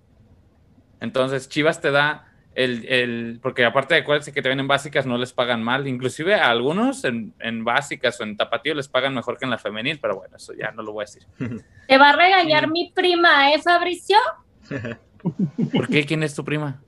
Entonces, 1.01 1.49
Chivas 1.49 1.81
te 1.81 1.91
da 1.91 2.29
el, 2.55 2.85
el 2.87 3.39
porque 3.41 3.63
aparte 3.63 3.93
de 3.93 4.01
acuérdense 4.01 4.33
que 4.33 4.41
te 4.41 4.49
ven 4.49 4.59
en 4.59 4.67
básicas, 4.67 5.05
no 5.05 5.17
les 5.17 5.33
pagan 5.33 5.63
mal. 5.63 5.87
Inclusive 5.87 6.35
a 6.35 6.49
algunos 6.49 7.03
en, 7.05 7.33
en, 7.39 7.63
básicas 7.63 8.19
o 8.19 8.23
en 8.23 8.35
tapatío 8.35 8.73
les 8.75 8.87
pagan 8.87 9.13
mejor 9.13 9.37
que 9.37 9.45
en 9.45 9.51
la 9.51 9.57
femenil, 9.57 9.99
pero 9.99 10.17
bueno, 10.17 10.35
eso 10.35 10.53
ya 10.53 10.71
no 10.71 10.83
lo 10.83 10.93
voy 10.93 11.03
a 11.03 11.05
decir. 11.05 11.25
Te 11.87 11.97
va 11.97 12.09
a 12.09 12.15
regañar 12.15 12.69
mi 12.69 12.91
prima, 12.93 13.53
¿eh, 13.53 13.61
Fabricio? 13.61 14.17
¿Por 15.73 15.87
qué? 15.87 16.05
¿Quién 16.05 16.23
es 16.23 16.35
tu 16.35 16.43
prima? 16.43 16.81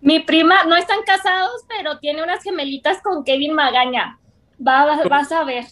Mi 0.00 0.20
prima, 0.20 0.64
no 0.64 0.76
están 0.76 1.02
casados, 1.06 1.64
pero 1.66 1.98
tiene 1.98 2.22
unas 2.22 2.42
gemelitas 2.42 3.00
con 3.02 3.24
Kevin 3.24 3.54
Magaña. 3.54 4.18
Va, 4.66 5.02
vas 5.08 5.32
a 5.32 5.44
ver. 5.44 5.64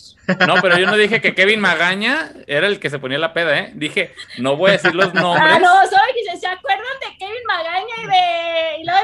No, 0.46 0.54
pero 0.60 0.76
yo 0.78 0.86
no 0.86 0.96
dije 0.96 1.20
que 1.20 1.34
Kevin 1.34 1.60
Magaña 1.60 2.32
era 2.46 2.66
el 2.66 2.80
que 2.80 2.90
se 2.90 2.98
ponía 2.98 3.18
la 3.18 3.32
peda, 3.32 3.58
¿eh? 3.58 3.72
Dije, 3.74 4.12
no 4.38 4.56
voy 4.56 4.70
a 4.70 4.72
decir 4.72 4.94
los 4.94 5.14
nombres. 5.14 5.44
Ah, 5.44 5.58
no, 5.58 5.72
soy, 5.88 6.38
¿se 6.38 6.46
acuerdan 6.46 6.84
de 7.00 7.16
Kevin 7.18 7.42
Magaña 7.46 7.94
y 8.02 8.06
de. 8.06 8.80
Y 8.80 8.84
luego 8.84 9.00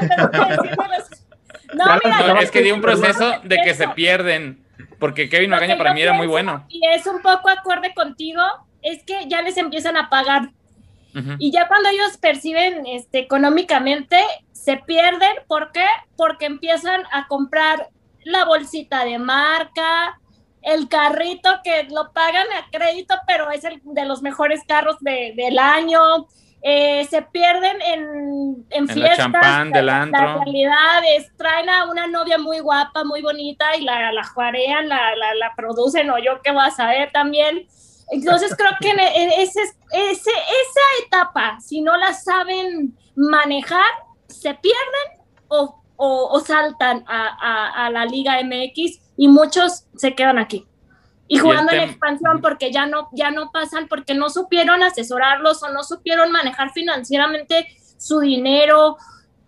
No, 1.73 1.85
mira, 2.03 2.33
no, 2.33 2.39
es 2.39 2.51
que 2.51 2.61
dio 2.61 2.75
un 2.75 2.81
proceso 2.81 3.39
de 3.43 3.61
que 3.61 3.73
se 3.73 3.87
pierden. 3.89 4.65
Porque 4.99 5.29
Kevin 5.29 5.49
Magaña 5.49 5.77
para 5.77 5.93
mí 5.93 6.01
era 6.01 6.13
muy 6.13 6.27
bueno. 6.27 6.65
Y 6.67 6.85
es 6.87 7.07
un 7.07 7.21
poco 7.21 7.49
acorde 7.49 7.93
contigo, 7.93 8.41
es 8.81 9.03
que 9.03 9.27
ya 9.27 9.41
les 9.41 9.57
empiezan 9.57 9.95
a 9.97 10.09
pagar. 10.09 10.49
Y 11.39 11.51
ya 11.51 11.67
cuando 11.67 11.89
ellos 11.89 12.17
perciben 12.17 12.85
este, 12.85 13.19
económicamente, 13.19 14.17
se 14.51 14.77
pierden. 14.77 15.31
¿Por 15.47 15.71
qué? 15.71 15.85
Porque 16.15 16.45
empiezan 16.45 17.01
a 17.11 17.27
comprar 17.27 17.89
la 18.29 18.45
bolsita 18.45 19.03
de 19.05 19.19
marca, 19.19 20.19
el 20.61 20.87
carrito 20.87 21.49
que 21.63 21.83
lo 21.89 22.11
pagan 22.11 22.47
a 22.57 22.69
crédito, 22.71 23.15
pero 23.25 23.49
es 23.51 23.63
el 23.63 23.81
de 23.83 24.05
los 24.05 24.21
mejores 24.21 24.61
carros 24.67 24.97
del 24.99 25.59
año. 25.59 26.27
Eh, 26.61 27.07
se 27.09 27.21
pierden 27.21 27.81
en, 27.81 28.65
en, 28.69 28.87
fiestas. 28.89 29.17
champán 29.17 29.71
del 29.71 29.87
antro. 29.87 30.21
La 30.21 30.43
realidad 30.43 31.01
es, 31.15 31.33
traen 31.37 31.69
a 31.69 31.89
una 31.89 32.05
novia 32.07 32.37
muy 32.37 32.59
guapa, 32.59 33.05
muy 33.05 33.21
bonita 33.21 33.77
y 33.77 33.83
la, 33.83 34.11
la 34.11 34.25
juarean, 34.25 34.89
la, 34.89 35.15
la, 35.15 35.53
producen, 35.55 36.09
o 36.09 36.17
yo 36.19 36.41
qué 36.43 36.51
voy 36.51 36.65
a 36.65 36.71
saber 36.71 37.11
también. 37.13 37.65
Entonces 38.11 38.53
creo 38.57 38.71
que 38.81 38.89
ese, 39.37 39.61
ese, 39.61 40.31
esa 40.31 41.05
etapa, 41.05 41.59
si 41.61 41.81
no 41.81 41.95
la 41.95 42.13
saben 42.13 42.97
manejar, 43.15 43.91
se 44.27 44.53
pierden 44.55 45.23
o 45.47 45.78
o, 46.01 46.39
saltan 46.39 47.03
a, 47.07 47.89
la 47.91 48.05
Liga 48.05 48.41
MX 48.41 48.99
y 49.17 49.27
muchos 49.27 49.85
se 49.95 50.15
quedan 50.15 50.37
aquí. 50.37 50.65
Y 51.27 51.37
jugando 51.37 51.73
en 51.73 51.81
expansión 51.81 52.41
porque 52.41 52.71
ya 52.71 52.87
no, 52.87 53.09
ya 53.11 53.31
no 53.31 53.51
pasan, 53.51 53.87
porque 53.87 54.15
no 54.15 54.29
supieron 54.29 54.81
asesorarlos 54.81 55.61
o 55.61 55.71
no 55.71 55.83
supieron 55.83 56.31
manejar 56.31 56.71
financieramente 56.71 57.67
su 57.97 58.19
dinero. 58.19 58.97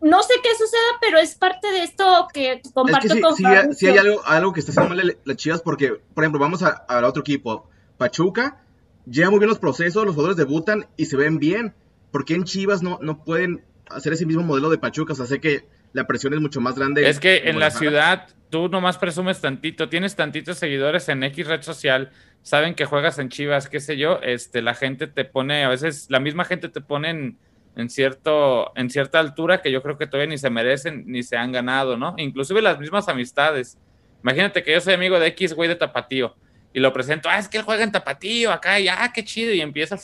No 0.01 0.21
sé 0.23 0.33
qué 0.43 0.49
suceda, 0.51 0.81
pero 0.99 1.19
es 1.19 1.35
parte 1.35 1.71
de 1.71 1.83
esto 1.83 2.27
que 2.33 2.61
comparto 2.73 3.19
con 3.21 3.35
sí, 3.35 3.43
sí, 3.73 3.87
hay 3.87 3.97
algo, 3.97 4.21
algo 4.25 4.51
que 4.51 4.59
está 4.59 4.71
haciendo 4.71 4.95
mal 4.95 5.17
las 5.23 5.37
chivas 5.37 5.61
porque, 5.61 6.01
por 6.13 6.23
ejemplo, 6.23 6.39
vamos 6.39 6.61
al 6.63 7.03
otro 7.05 7.21
equipo. 7.21 7.67
Pachuca 7.97 8.61
lleva 9.05 9.29
muy 9.29 9.39
bien 9.39 9.49
los 9.49 9.59
procesos, 9.59 10.05
los 10.05 10.15
jugadores 10.15 10.37
debutan 10.37 10.87
y 10.97 11.05
se 11.05 11.17
ven 11.17 11.39
bien. 11.39 11.73
¿Por 12.11 12.25
qué 12.25 12.35
en 12.35 12.43
Chivas 12.43 12.83
no, 12.83 12.99
no 13.01 13.23
pueden 13.23 13.63
hacer 13.89 14.13
ese 14.13 14.25
mismo 14.25 14.43
modelo 14.43 14.69
de 14.69 14.77
Pachuca? 14.77 15.13
O 15.13 15.15
sea, 15.15 15.25
sé 15.25 15.39
que 15.39 15.65
la 15.93 16.05
presión 16.05 16.33
es 16.33 16.41
mucho 16.41 16.61
más 16.61 16.75
grande. 16.75 17.07
Es 17.09 17.19
que 17.19 17.49
en 17.49 17.59
la 17.59 17.71
ciudad 17.71 18.27
tú 18.49 18.69
nomás 18.69 18.97
presumes 18.97 19.41
tantito, 19.41 19.89
tienes 19.89 20.15
tantitos 20.15 20.57
seguidores 20.57 21.09
en 21.09 21.23
X 21.23 21.47
red 21.47 21.61
social, 21.61 22.11
saben 22.41 22.75
que 22.75 22.85
juegas 22.85 23.19
en 23.19 23.29
Chivas, 23.29 23.69
qué 23.69 23.79
sé 23.79 23.97
yo, 23.97 24.19
este, 24.21 24.61
la 24.61 24.73
gente 24.73 25.07
te 25.07 25.25
pone, 25.25 25.63
a 25.63 25.69
veces 25.69 26.07
la 26.09 26.19
misma 26.19 26.45
gente 26.45 26.69
te 26.69 26.81
pone 26.81 27.09
en, 27.09 27.37
en, 27.75 27.89
cierto, 27.89 28.71
en 28.75 28.89
cierta 28.89 29.19
altura 29.19 29.61
que 29.61 29.71
yo 29.71 29.81
creo 29.81 29.97
que 29.97 30.07
todavía 30.07 30.29
ni 30.29 30.37
se 30.37 30.49
merecen 30.49 31.03
ni 31.07 31.23
se 31.23 31.37
han 31.37 31.51
ganado, 31.51 31.97
¿no? 31.97 32.15
Inclusive 32.17 32.61
las 32.61 32.79
mismas 32.79 33.07
amistades. 33.07 33.77
Imagínate 34.21 34.63
que 34.63 34.73
yo 34.73 34.81
soy 34.81 34.93
amigo 34.93 35.19
de 35.19 35.27
X 35.27 35.53
güey 35.53 35.69
de 35.69 35.75
Tapatío 35.75 36.35
y 36.73 36.79
lo 36.79 36.93
presento, 36.93 37.29
ah, 37.29 37.37
es 37.37 37.47
que 37.47 37.57
él 37.57 37.63
juega 37.63 37.83
en 37.83 37.91
Tapatío 37.91 38.51
acá 38.51 38.79
y 38.79 38.87
ah, 38.87 39.11
qué 39.13 39.23
chido, 39.23 39.53
y 39.53 39.61
empieza 39.61 39.97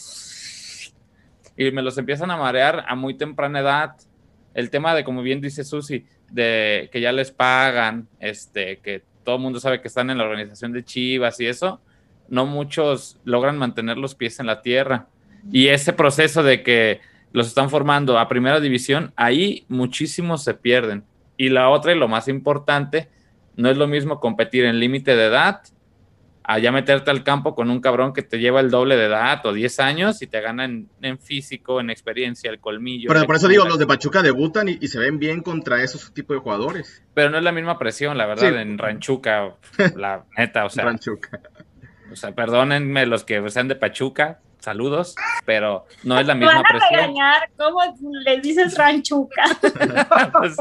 y 1.58 1.72
me 1.72 1.82
los 1.82 1.98
empiezan 1.98 2.30
a 2.30 2.38
marear 2.38 2.86
a 2.88 2.96
muy 2.96 3.16
temprana 3.16 3.60
edad. 3.60 3.96
El 4.58 4.72
tema 4.72 4.96
de, 4.96 5.04
como 5.04 5.22
bien 5.22 5.40
dice 5.40 5.64
Susi, 5.64 6.04
de 6.32 6.90
que 6.92 7.00
ya 7.00 7.12
les 7.12 7.30
pagan, 7.30 8.08
este, 8.20 8.80
que 8.80 9.04
todo 9.24 9.36
el 9.36 9.42
mundo 9.44 9.60
sabe 9.60 9.82
que 9.82 9.88
están 9.88 10.10
en 10.10 10.18
la 10.18 10.24
organización 10.24 10.74
de 10.74 10.84
Chivas 10.84 11.40
y 11.40 11.46
eso, 11.46 11.80
no 12.28 12.48
muchos 12.48 13.20
logran 13.24 13.60
mantener 13.60 14.00
los 14.00 14.16
pies 14.16 14.40
en 14.40 14.48
la 14.48 14.64
tierra. 14.64 15.10
Y 15.52 15.68
ese 15.68 15.94
proceso 15.94 16.42
de 16.42 16.64
que 16.64 17.02
los 17.34 17.46
están 17.46 17.70
formando 17.70 18.18
a 18.18 18.28
primera 18.28 18.60
división, 18.60 19.14
ahí 19.16 19.64
muchísimos 19.68 20.44
se 20.44 20.56
pierden. 20.56 21.04
Y 21.38 21.50
la 21.50 21.70
otra, 21.70 21.94
y 21.94 22.00
lo 22.00 22.08
más 22.08 22.28
importante, 22.28 23.10
no 23.58 23.70
es 23.70 23.78
lo 23.78 23.86
mismo 23.86 24.20
competir 24.20 24.66
en 24.66 24.80
límite 24.80 25.16
de 25.16 25.26
edad 25.26 25.62
allá 26.48 26.72
meterte 26.72 27.12
al 27.12 27.24
campo 27.24 27.54
con 27.54 27.70
un 27.70 27.82
cabrón 27.82 28.14
que 28.14 28.24
te 28.24 28.40
lleva 28.40 28.62
el 28.62 28.72
doble 28.72 28.96
de 28.96 29.06
edad 29.06 29.46
o 29.46 29.52
10 29.52 29.80
años 29.82 30.22
y 30.22 30.28
te 30.28 30.40
gana 30.40 30.64
en, 30.64 31.20
físico, 31.20 31.82
en 31.82 31.90
experiencia, 31.90 32.50
el 32.50 32.60
colmillo. 32.60 33.10
Pero 33.10 33.26
por 33.26 33.36
eso 33.36 33.50
digo, 33.50 33.66
los 33.66 33.78
de 33.78 33.86
Pachuca 33.86 34.22
debutan 34.22 34.70
y, 34.70 34.88
se 34.88 34.98
ven 34.98 35.20
bien 35.20 35.42
contra 35.42 35.84
esos 35.84 36.14
tipos 36.14 36.38
de 36.38 36.40
jugadores. 36.40 37.04
Pero 37.14 37.30
no 37.30 37.38
es 37.38 37.44
la 37.44 37.52
misma 37.52 37.78
presión, 37.78 38.18
la 38.18 38.26
verdad, 38.26 38.62
en 38.62 38.78
Ranchuca, 38.78 39.56
la 39.96 40.24
neta, 40.38 40.66
o 40.66 40.70
sea. 40.70 40.86
Ranchuca. 40.86 41.42
O 42.10 42.16
sea, 42.16 42.34
perdónenme 42.34 43.06
los 43.06 43.26
que 43.26 43.50
sean 43.50 43.68
de 43.68 43.76
Pachuca, 43.76 44.40
saludos, 44.60 45.16
pero 45.46 45.86
no 46.04 46.18
es 46.18 46.26
la 46.26 46.36
misma 46.36 46.64
presión. 46.64 47.14
¿Cómo 47.58 47.80
les 48.24 48.42
dices 48.42 48.78
ranchuca? 48.78 49.44
pues, 50.32 50.56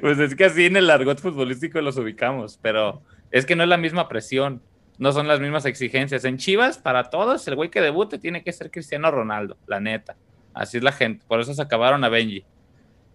pues, 0.00 0.18
es 0.20 0.34
que 0.34 0.46
así 0.46 0.64
en 0.64 0.78
el 0.78 0.88
argot 0.88 1.20
futbolístico 1.20 1.78
los 1.82 1.98
ubicamos, 1.98 2.58
pero 2.62 3.02
es 3.30 3.44
que 3.44 3.56
no 3.56 3.64
es 3.64 3.68
la 3.68 3.76
misma 3.76 4.08
presión 4.08 4.62
no 4.98 5.12
son 5.12 5.28
las 5.28 5.40
mismas 5.40 5.64
exigencias. 5.64 6.24
En 6.24 6.36
Chivas, 6.38 6.78
para 6.78 7.04
todos, 7.04 7.46
el 7.48 7.54
güey 7.54 7.70
que 7.70 7.80
debute 7.80 8.18
tiene 8.18 8.42
que 8.42 8.52
ser 8.52 8.70
Cristiano 8.70 9.10
Ronaldo, 9.10 9.56
la 9.66 9.80
neta. 9.80 10.16
Así 10.54 10.78
es 10.78 10.82
la 10.82 10.92
gente. 10.92 11.24
Por 11.26 11.40
eso 11.40 11.54
se 11.54 11.62
acabaron 11.62 12.02
a 12.04 12.08
Benji. 12.08 12.44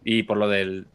Y 0.05 0.23
por 0.23 0.37
lo 0.37 0.47
del 0.47 0.87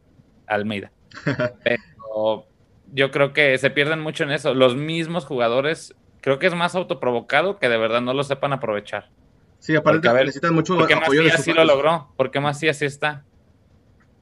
Almeida. 0.46 0.90
Pero 1.64 2.46
yo 2.92 3.10
creo 3.10 3.32
que 3.34 3.56
se 3.58 3.70
pierden 3.70 4.00
mucho 4.00 4.24
en 4.24 4.30
eso. 4.30 4.54
Los 4.54 4.76
mismos 4.76 5.26
jugadores, 5.26 5.94
creo 6.22 6.38
que 6.38 6.46
es 6.46 6.54
más 6.54 6.74
autoprovocado 6.74 7.58
que 7.58 7.68
de 7.68 7.76
verdad 7.76 8.00
no 8.00 8.14
lo 8.14 8.24
sepan 8.24 8.54
aprovechar. 8.54 9.10
Sí, 9.58 9.76
aparte 9.76 10.08
necesitan 10.12 10.54
mucho 10.54 10.78
apoyo 10.80 11.22
de 11.22 11.30
sí 11.32 11.52
lo 11.52 11.64
logró. 11.64 12.12
Porque 12.16 12.40
más 12.40 12.58
sí 12.58 12.68
así 12.68 12.86
está. 12.86 13.24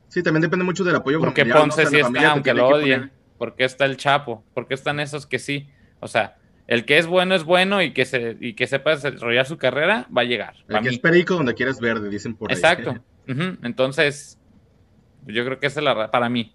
Sí, 0.09 0.23
también 0.23 0.43
depende 0.43 0.64
mucho 0.64 0.83
del 0.85 0.97
apoyo 0.97 1.21
Porque 1.21 1.45
Ponce 1.45 1.87
sí 1.87 1.99
está, 1.99 2.33
aunque 2.33 2.55
lo 2.55 2.69
odien. 2.69 3.12
Porque 3.39 3.64
está 3.64 3.85
el 3.85 3.97
Chapo. 3.97 4.45
Porque 4.55 4.75
están 4.75 4.99
esos 4.99 5.27
que 5.27 5.39
sí. 5.39 5.69
O 6.01 6.09
sea, 6.09 6.39
el 6.67 6.85
que 6.85 6.99
es 6.99 7.07
bueno 7.07 7.35
es 7.35 7.45
bueno 7.45 7.81
y 7.83 7.93
que, 7.93 8.05
se, 8.05 8.37
y 8.41 8.55
que 8.55 8.67
sepa 8.67 8.91
desarrollar 8.91 9.47
su 9.47 9.57
carrera 9.57 10.09
va 10.17 10.23
a 10.23 10.25
llegar. 10.25 10.55
El 10.69 10.81
que 10.83 10.89
es 10.89 10.99
perico 10.99 11.35
donde 11.35 11.55
quieras 11.55 11.81
verde, 11.81 12.09
dicen 12.09 12.35
por 12.35 12.51
ahí. 12.51 12.57
Exacto. 12.57 12.97
Entonces, 13.27 14.39
yo 15.27 15.45
creo 15.45 15.59
que 15.59 15.67
esa 15.67 15.81
es 15.81 15.85
la 15.85 16.11
para 16.11 16.29
mí. 16.29 16.53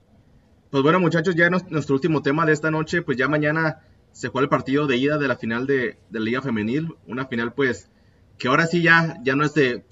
Pues 0.69 0.83
bueno, 0.83 0.99
muchachos, 0.99 1.35
ya 1.35 1.49
nuestro 1.49 1.95
último 1.95 2.21
tema 2.21 2.45
de 2.45 2.53
esta 2.53 2.71
noche, 2.71 3.01
pues 3.01 3.17
ya 3.17 3.27
mañana 3.27 3.79
se 4.11 4.29
juega 4.29 4.43
el 4.43 4.49
partido 4.49 4.87
de 4.87 4.97
ida 4.97 5.17
de 5.17 5.27
la 5.27 5.35
final 5.35 5.67
de, 5.67 5.97
la 6.11 6.19
Liga 6.21 6.41
Femenil. 6.41 6.95
Una 7.07 7.25
final, 7.25 7.53
pues, 7.53 7.89
que 8.37 8.47
ahora 8.47 8.65
sí 8.67 8.81
ya, 8.81 9.17
ya 9.21 9.35
no 9.35 9.43
es 9.43 9.53
de, 9.53 9.83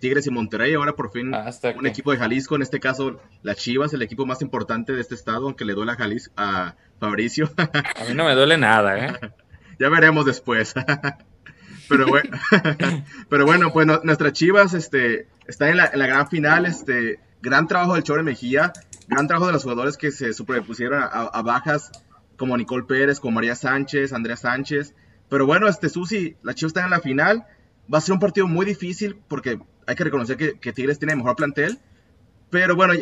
Tigres 0.00 0.26
y 0.26 0.30
Monterrey, 0.30 0.74
ahora 0.74 0.94
por 0.96 1.12
fin 1.12 1.32
un 1.76 1.86
equipo 1.86 2.10
de 2.10 2.18
Jalisco, 2.18 2.56
en 2.56 2.62
este 2.62 2.80
caso 2.80 3.20
la 3.42 3.54
Chivas, 3.54 3.92
el 3.92 4.02
equipo 4.02 4.24
más 4.26 4.40
importante 4.42 4.92
de 4.94 5.00
este 5.00 5.14
estado, 5.14 5.46
aunque 5.46 5.64
le 5.64 5.74
duele 5.74 5.92
a, 5.92 5.96
Jalisco, 5.96 6.32
a 6.36 6.74
Fabricio. 6.98 7.50
A 7.56 8.04
mí 8.08 8.14
no 8.14 8.24
me 8.24 8.34
duele 8.34 8.56
nada, 8.56 9.06
¿eh? 9.06 9.12
ya 9.78 9.88
veremos 9.88 10.24
después. 10.24 10.74
pero 11.88 12.06
bueno, 12.06 12.30
pero 13.28 13.46
bueno, 13.46 13.72
pues 13.72 13.86
nuestras 14.04 14.32
Chivas 14.32 14.74
este, 14.74 15.28
está 15.46 15.68
en 15.70 15.76
la, 15.76 15.88
gran 15.88 16.28
final, 16.28 16.66
este, 16.66 17.20
gran 17.42 17.68
trabajo 17.68 17.94
del 17.94 18.02
Chore 18.02 18.22
Mejía, 18.22 18.72
gran 19.08 19.26
trabajo 19.26 19.46
de 19.46 19.52
los 19.52 19.62
jugadores 19.62 19.96
que 19.96 20.10
se 20.10 20.32
superpusieron 20.32 21.02
a, 21.02 21.42
bajas 21.42 21.90
como 22.36 22.56
Nicole 22.56 22.84
Pérez, 22.84 23.20
como 23.20 23.36
María 23.36 23.54
Sánchez, 23.54 24.12
Andrea 24.12 24.36
Sánchez. 24.36 24.94
Pero 25.28 25.46
bueno, 25.46 25.68
este 25.68 25.88
Susi, 25.88 26.36
la 26.42 26.54
Chivas 26.54 26.70
está 26.70 26.84
en 26.84 26.90
la 26.90 27.00
final. 27.00 27.46
Va 27.92 27.98
a 27.98 28.00
ser 28.00 28.14
un 28.14 28.20
partido 28.20 28.46
muy 28.46 28.66
difícil 28.66 29.16
porque 29.28 29.58
hay 29.86 29.94
que 29.94 30.04
reconocer 30.04 30.36
que, 30.36 30.72
Tigres 30.72 30.98
tiene 30.98 31.16
mejor 31.16 31.36
plantel. 31.36 31.78
Pero 32.50 32.76
bueno, 32.76 32.94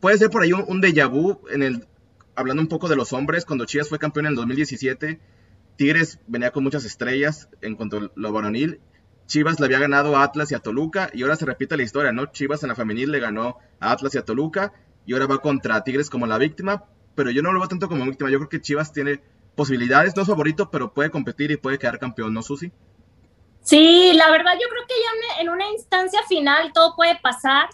puede 0.00 0.18
ser 0.18 0.30
por 0.30 0.42
ahí 0.42 0.52
un, 0.52 0.64
un 0.66 0.82
déjà 0.82 1.08
vu 1.08 1.40
en 1.50 1.62
el, 1.62 1.86
hablando 2.34 2.62
un 2.62 2.68
poco 2.68 2.88
de 2.88 2.96
los 2.96 3.12
hombres, 3.12 3.44
cuando 3.44 3.64
Chivas 3.64 3.88
fue 3.88 3.98
campeón 3.98 4.26
en 4.26 4.30
el 4.30 4.36
2017 4.36 5.20
Tigres 5.76 6.18
venía 6.26 6.50
con 6.50 6.64
muchas 6.64 6.84
estrellas 6.84 7.48
en 7.60 7.76
cuanto 7.76 7.98
a 7.98 8.10
lo 8.14 8.32
varonil. 8.32 8.80
Chivas 9.26 9.60
le 9.60 9.66
había 9.66 9.78
ganado 9.78 10.16
a 10.16 10.24
Atlas 10.24 10.50
y 10.52 10.54
a 10.54 10.58
Toluca 10.58 11.10
y 11.12 11.22
ahora 11.22 11.36
se 11.36 11.46
repite 11.46 11.76
la 11.76 11.82
historia, 11.82 12.12
¿no? 12.12 12.26
Chivas 12.26 12.62
en 12.62 12.68
la 12.68 12.74
femenil 12.74 13.10
le 13.10 13.20
ganó 13.20 13.58
a 13.80 13.92
Atlas 13.92 14.14
y 14.14 14.18
a 14.18 14.24
Toluca 14.24 14.72
y 15.06 15.14
ahora 15.14 15.26
va 15.26 15.38
contra 15.38 15.82
Tigres 15.84 16.10
como 16.10 16.26
la 16.26 16.38
víctima, 16.38 16.84
pero 17.14 17.30
yo 17.30 17.42
no 17.42 17.52
lo 17.52 17.60
veo 17.60 17.68
tanto 17.68 17.88
como 17.88 18.04
víctima, 18.04 18.30
yo 18.30 18.38
creo 18.38 18.48
que 18.48 18.60
Chivas 18.60 18.92
tiene 18.92 19.22
posibilidades, 19.54 20.16
no 20.16 20.22
es 20.22 20.28
favorito, 20.28 20.70
pero 20.70 20.92
puede 20.92 21.10
competir 21.10 21.50
y 21.50 21.56
puede 21.56 21.78
quedar 21.78 21.98
campeón, 21.98 22.34
¿no, 22.34 22.42
Susi? 22.42 22.72
Sí, 23.62 24.12
la 24.14 24.30
verdad 24.30 24.52
yo 24.60 24.68
creo 24.68 24.82
que 24.86 24.94
ya 24.94 25.42
en 25.42 25.48
una 25.48 25.70
instancia 25.70 26.20
final 26.28 26.72
todo 26.72 26.96
puede 26.96 27.18
pasar. 27.22 27.68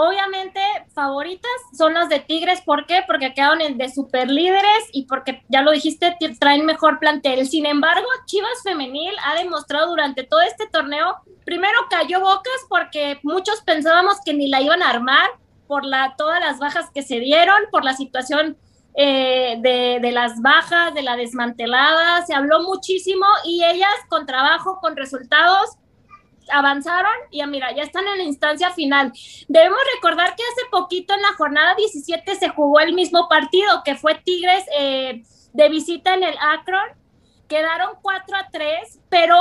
Obviamente, 0.00 0.60
favoritas 0.94 1.50
son 1.76 1.94
las 1.94 2.08
de 2.08 2.20
Tigres. 2.20 2.60
¿Por 2.60 2.86
qué? 2.86 3.02
Porque 3.04 3.34
quedaron 3.34 3.60
en 3.60 3.78
de 3.78 3.88
super 3.88 4.30
líderes 4.30 4.88
y 4.92 5.06
porque, 5.06 5.42
ya 5.48 5.62
lo 5.62 5.72
dijiste, 5.72 6.16
traen 6.38 6.64
mejor 6.64 7.00
plantel. 7.00 7.44
Sin 7.48 7.66
embargo, 7.66 8.06
Chivas 8.26 8.62
Femenil 8.62 9.12
ha 9.24 9.34
demostrado 9.34 9.88
durante 9.88 10.22
todo 10.22 10.40
este 10.42 10.68
torneo, 10.68 11.16
primero 11.44 11.76
cayó 11.90 12.20
bocas 12.20 12.64
porque 12.68 13.18
muchos 13.24 13.60
pensábamos 13.62 14.18
que 14.24 14.34
ni 14.34 14.46
la 14.46 14.60
iban 14.60 14.84
a 14.84 14.90
armar 14.90 15.30
por 15.66 15.84
la, 15.84 16.14
todas 16.16 16.38
las 16.38 16.60
bajas 16.60 16.90
que 16.94 17.02
se 17.02 17.18
dieron, 17.18 17.58
por 17.72 17.84
la 17.84 17.94
situación 17.94 18.56
eh, 18.94 19.56
de, 19.58 19.98
de, 20.00 20.12
las 20.12 20.40
bajas, 20.40 20.94
de 20.94 21.02
la 21.02 21.16
desmantelada, 21.16 22.24
se 22.24 22.36
habló 22.36 22.62
muchísimo 22.62 23.26
y 23.44 23.64
ellas 23.64 23.94
con 24.08 24.26
trabajo, 24.26 24.78
con 24.80 24.96
resultados, 24.96 25.70
avanzaron 26.52 27.12
y 27.30 27.44
mira, 27.46 27.74
ya 27.74 27.82
están 27.82 28.06
en 28.06 28.18
la 28.18 28.24
instancia 28.24 28.70
final. 28.70 29.12
Debemos 29.48 29.78
recordar 29.94 30.34
que 30.36 30.42
hace 30.42 30.68
poquito 30.70 31.14
en 31.14 31.22
la 31.22 31.32
jornada 31.34 31.74
17 31.74 32.36
se 32.36 32.48
jugó 32.48 32.80
el 32.80 32.94
mismo 32.94 33.28
partido 33.28 33.82
que 33.84 33.96
fue 33.96 34.14
Tigres 34.16 34.64
eh, 34.78 35.22
de 35.52 35.68
visita 35.68 36.14
en 36.14 36.22
el 36.24 36.34
Akron. 36.40 36.88
Quedaron 37.48 37.96
4 38.02 38.36
a 38.36 38.48
3, 38.50 39.00
pero 39.08 39.36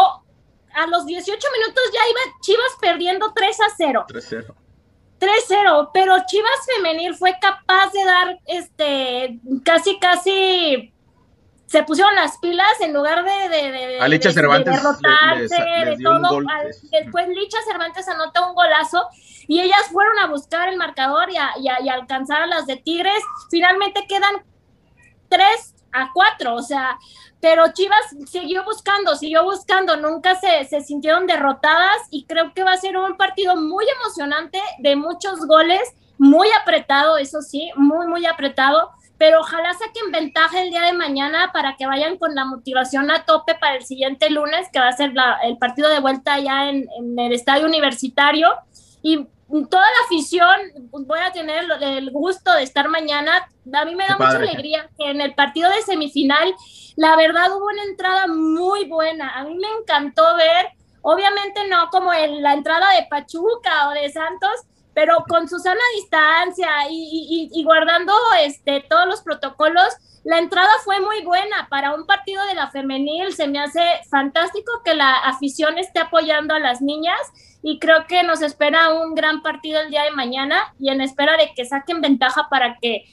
a 0.74 0.88
los 0.88 1.06
18 1.06 1.48
minutos 1.60 1.84
ya 1.94 2.00
iba 2.10 2.38
Chivas 2.42 2.78
perdiendo 2.80 3.34
3 3.34 3.62
a 3.62 3.66
0. 3.76 4.06
3-0. 4.08 4.56
3-0, 5.20 5.90
pero 5.94 6.16
Chivas 6.28 6.60
femenil 6.76 7.16
fue 7.16 7.36
capaz 7.42 7.92
de 7.92 8.06
dar 8.06 8.40
este 8.46 9.40
casi 9.64 10.00
casi 10.00 10.94
se 11.68 11.84
pusieron 11.84 12.16
las 12.16 12.38
pilas 12.38 12.80
en 12.80 12.94
lugar 12.94 13.26
de, 13.26 13.50
de, 13.50 13.72
de, 13.72 14.00
a 14.00 14.08
Licha 14.08 14.32
Cervantes 14.32 14.74
derrotarse, 14.74 15.56
de 15.56 15.98
todo. 16.02 16.40
después 16.92 17.28
Licha 17.28 17.58
Cervantes 17.68 18.08
anota 18.08 18.48
un 18.48 18.56
golazo 18.56 19.06
y 19.48 19.60
ellas 19.60 19.90
fueron 19.92 20.18
a 20.20 20.28
buscar 20.28 20.70
el 20.70 20.78
marcador 20.78 21.30
y, 21.30 21.38
a, 21.38 21.52
y, 21.60 21.90
alcanzar 21.90 22.42
a 22.42 22.48
las 22.48 22.68
de 22.68 22.78
Tigres. 22.78 23.22
Finalmente 23.52 24.06
quedan 24.08 24.46
3 25.28 25.76
a 25.92 26.10
4, 26.14 26.56
o 26.56 26.62
sea, 26.62 26.98
pero 27.42 27.72
Chivas 27.74 28.16
siguió 28.30 28.64
buscando, 28.64 29.16
siguió 29.18 29.44
buscando, 29.44 29.98
nunca 29.98 30.36
se, 30.36 30.66
se 30.66 30.82
sintieron 30.82 31.28
derrotadas 31.28 31.98
y 32.12 32.26
creo 32.26 32.54
que 32.54 32.64
va 32.64 32.74
a 32.74 32.78
ser 32.78 32.98
un 32.98 33.18
partido 33.18 33.58
muy 33.58 33.86
emocionante, 34.02 34.62
de 34.80 34.96
muchos 34.96 35.46
goles, 35.46 35.82
muy 36.18 36.48
apretado, 36.62 37.18
eso 37.18 37.42
sí, 37.42 37.72
muy, 37.76 38.08
muy 38.08 38.26
apretado 38.26 38.92
pero 39.18 39.40
ojalá 39.40 39.74
saquen 39.74 40.12
ventaja 40.12 40.62
el 40.62 40.70
día 40.70 40.84
de 40.84 40.94
mañana 40.94 41.52
para 41.52 41.76
que 41.76 41.88
vayan 41.88 42.18
con 42.18 42.36
la 42.36 42.46
motivación 42.46 43.10
a 43.10 43.26
tope 43.26 43.56
para 43.56 43.76
el 43.76 43.84
siguiente 43.84 44.30
lunes, 44.30 44.68
que 44.72 44.80
va 44.80 44.90
a 44.90 44.92
ser 44.92 45.14
el 45.44 45.58
partido 45.58 45.90
de 45.90 46.00
vuelta 46.00 46.40
ya 46.40 46.70
en, 46.70 46.88
el 47.18 47.34
estadio 47.34 47.66
universitario. 47.66 48.50
Y 49.02 49.26
toda 49.70 49.86
la 49.86 50.06
afición, 50.06 50.60
voy 50.92 51.20
a 51.20 51.32
tener 51.32 51.66
el 51.82 52.12
gusto 52.12 52.54
de 52.54 52.64
estar 52.64 52.90
mañana. 52.90 53.48
A 53.74 53.86
mí 53.86 53.96
me 53.96 54.06
da 54.06 54.18
mucha 54.18 54.38
alegría 54.38 54.90
que 54.98 55.10
en 55.10 55.22
el 55.22 55.34
partido 55.34 55.70
de 55.72 55.82
semifinal, 55.82 56.54
la 56.96 57.16
verdad 57.16 57.56
hubo 57.56 57.66
una 57.66 57.84
entrada 57.84 58.28
muy 58.28 58.86
buena. 58.86 59.32
A 59.36 59.44
mí 59.46 59.56
me 59.56 59.68
encantó 59.82 60.36
ver, 60.36 60.70
obviamente 61.02 61.68
no 61.68 61.90
como 61.90 62.14
en 62.14 62.44
la 62.44 62.54
entrada 62.54 62.92
de 62.94 63.08
Pachuca 63.10 63.90
o 63.90 63.94
de 63.94 64.10
Santos, 64.12 64.68
pero 64.98 65.26
con 65.30 65.48
su 65.48 65.60
sana 65.60 65.80
distancia 65.96 66.68
y, 66.90 67.52
y, 67.54 67.64
guardando 67.64 68.14
este, 68.44 68.84
todos 68.90 69.06
los 69.06 69.22
protocolos, 69.22 69.90
la 70.24 70.40
entrada 70.40 70.72
fue 70.84 71.00
muy 71.00 71.24
buena 71.24 71.68
para 71.70 71.94
un 71.94 72.08
partido 72.08 72.44
de 72.48 72.56
la 72.56 72.72
femenil. 72.72 73.32
Se 73.32 73.48
me 73.48 73.60
hace 73.60 73.80
fantástico 74.10 74.72
que 74.84 74.96
la 74.96 75.14
afición 75.14 75.78
esté 75.78 76.00
apoyando 76.00 76.56
a 76.56 76.60
las 76.60 76.82
niñas 76.82 77.20
y 77.62 77.78
creo 77.78 78.08
que 78.08 78.24
nos 78.24 78.42
espera 78.42 78.92
un 78.92 79.14
gran 79.14 79.44
partido 79.44 79.82
el 79.82 79.92
día 79.92 80.02
de 80.02 80.14
mañana 80.14 80.74
y 80.80 80.90
en 80.90 81.02
espera 81.02 81.38
de 81.38 81.52
que 81.56 81.66
saquen 81.66 82.02
ventaja 82.02 82.48
para 82.50 82.80
que 82.82 83.04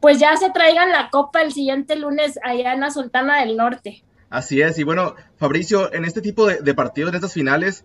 pues 0.00 0.18
ya 0.18 0.34
se 0.38 0.48
traigan 0.48 0.92
la 0.92 1.10
copa 1.10 1.42
el 1.42 1.52
siguiente 1.52 1.96
lunes 1.96 2.38
allá 2.42 2.72
en 2.72 2.80
la 2.80 2.90
Sultana 2.90 3.40
del 3.40 3.54
Norte. 3.54 4.02
Así 4.30 4.62
es, 4.62 4.78
y 4.78 4.82
bueno, 4.82 5.14
Fabricio, 5.36 5.92
en 5.92 6.06
este 6.06 6.22
tipo 6.22 6.46
de, 6.46 6.74
partidos, 6.74 7.10
en 7.10 7.16
estas 7.16 7.34
finales, 7.34 7.84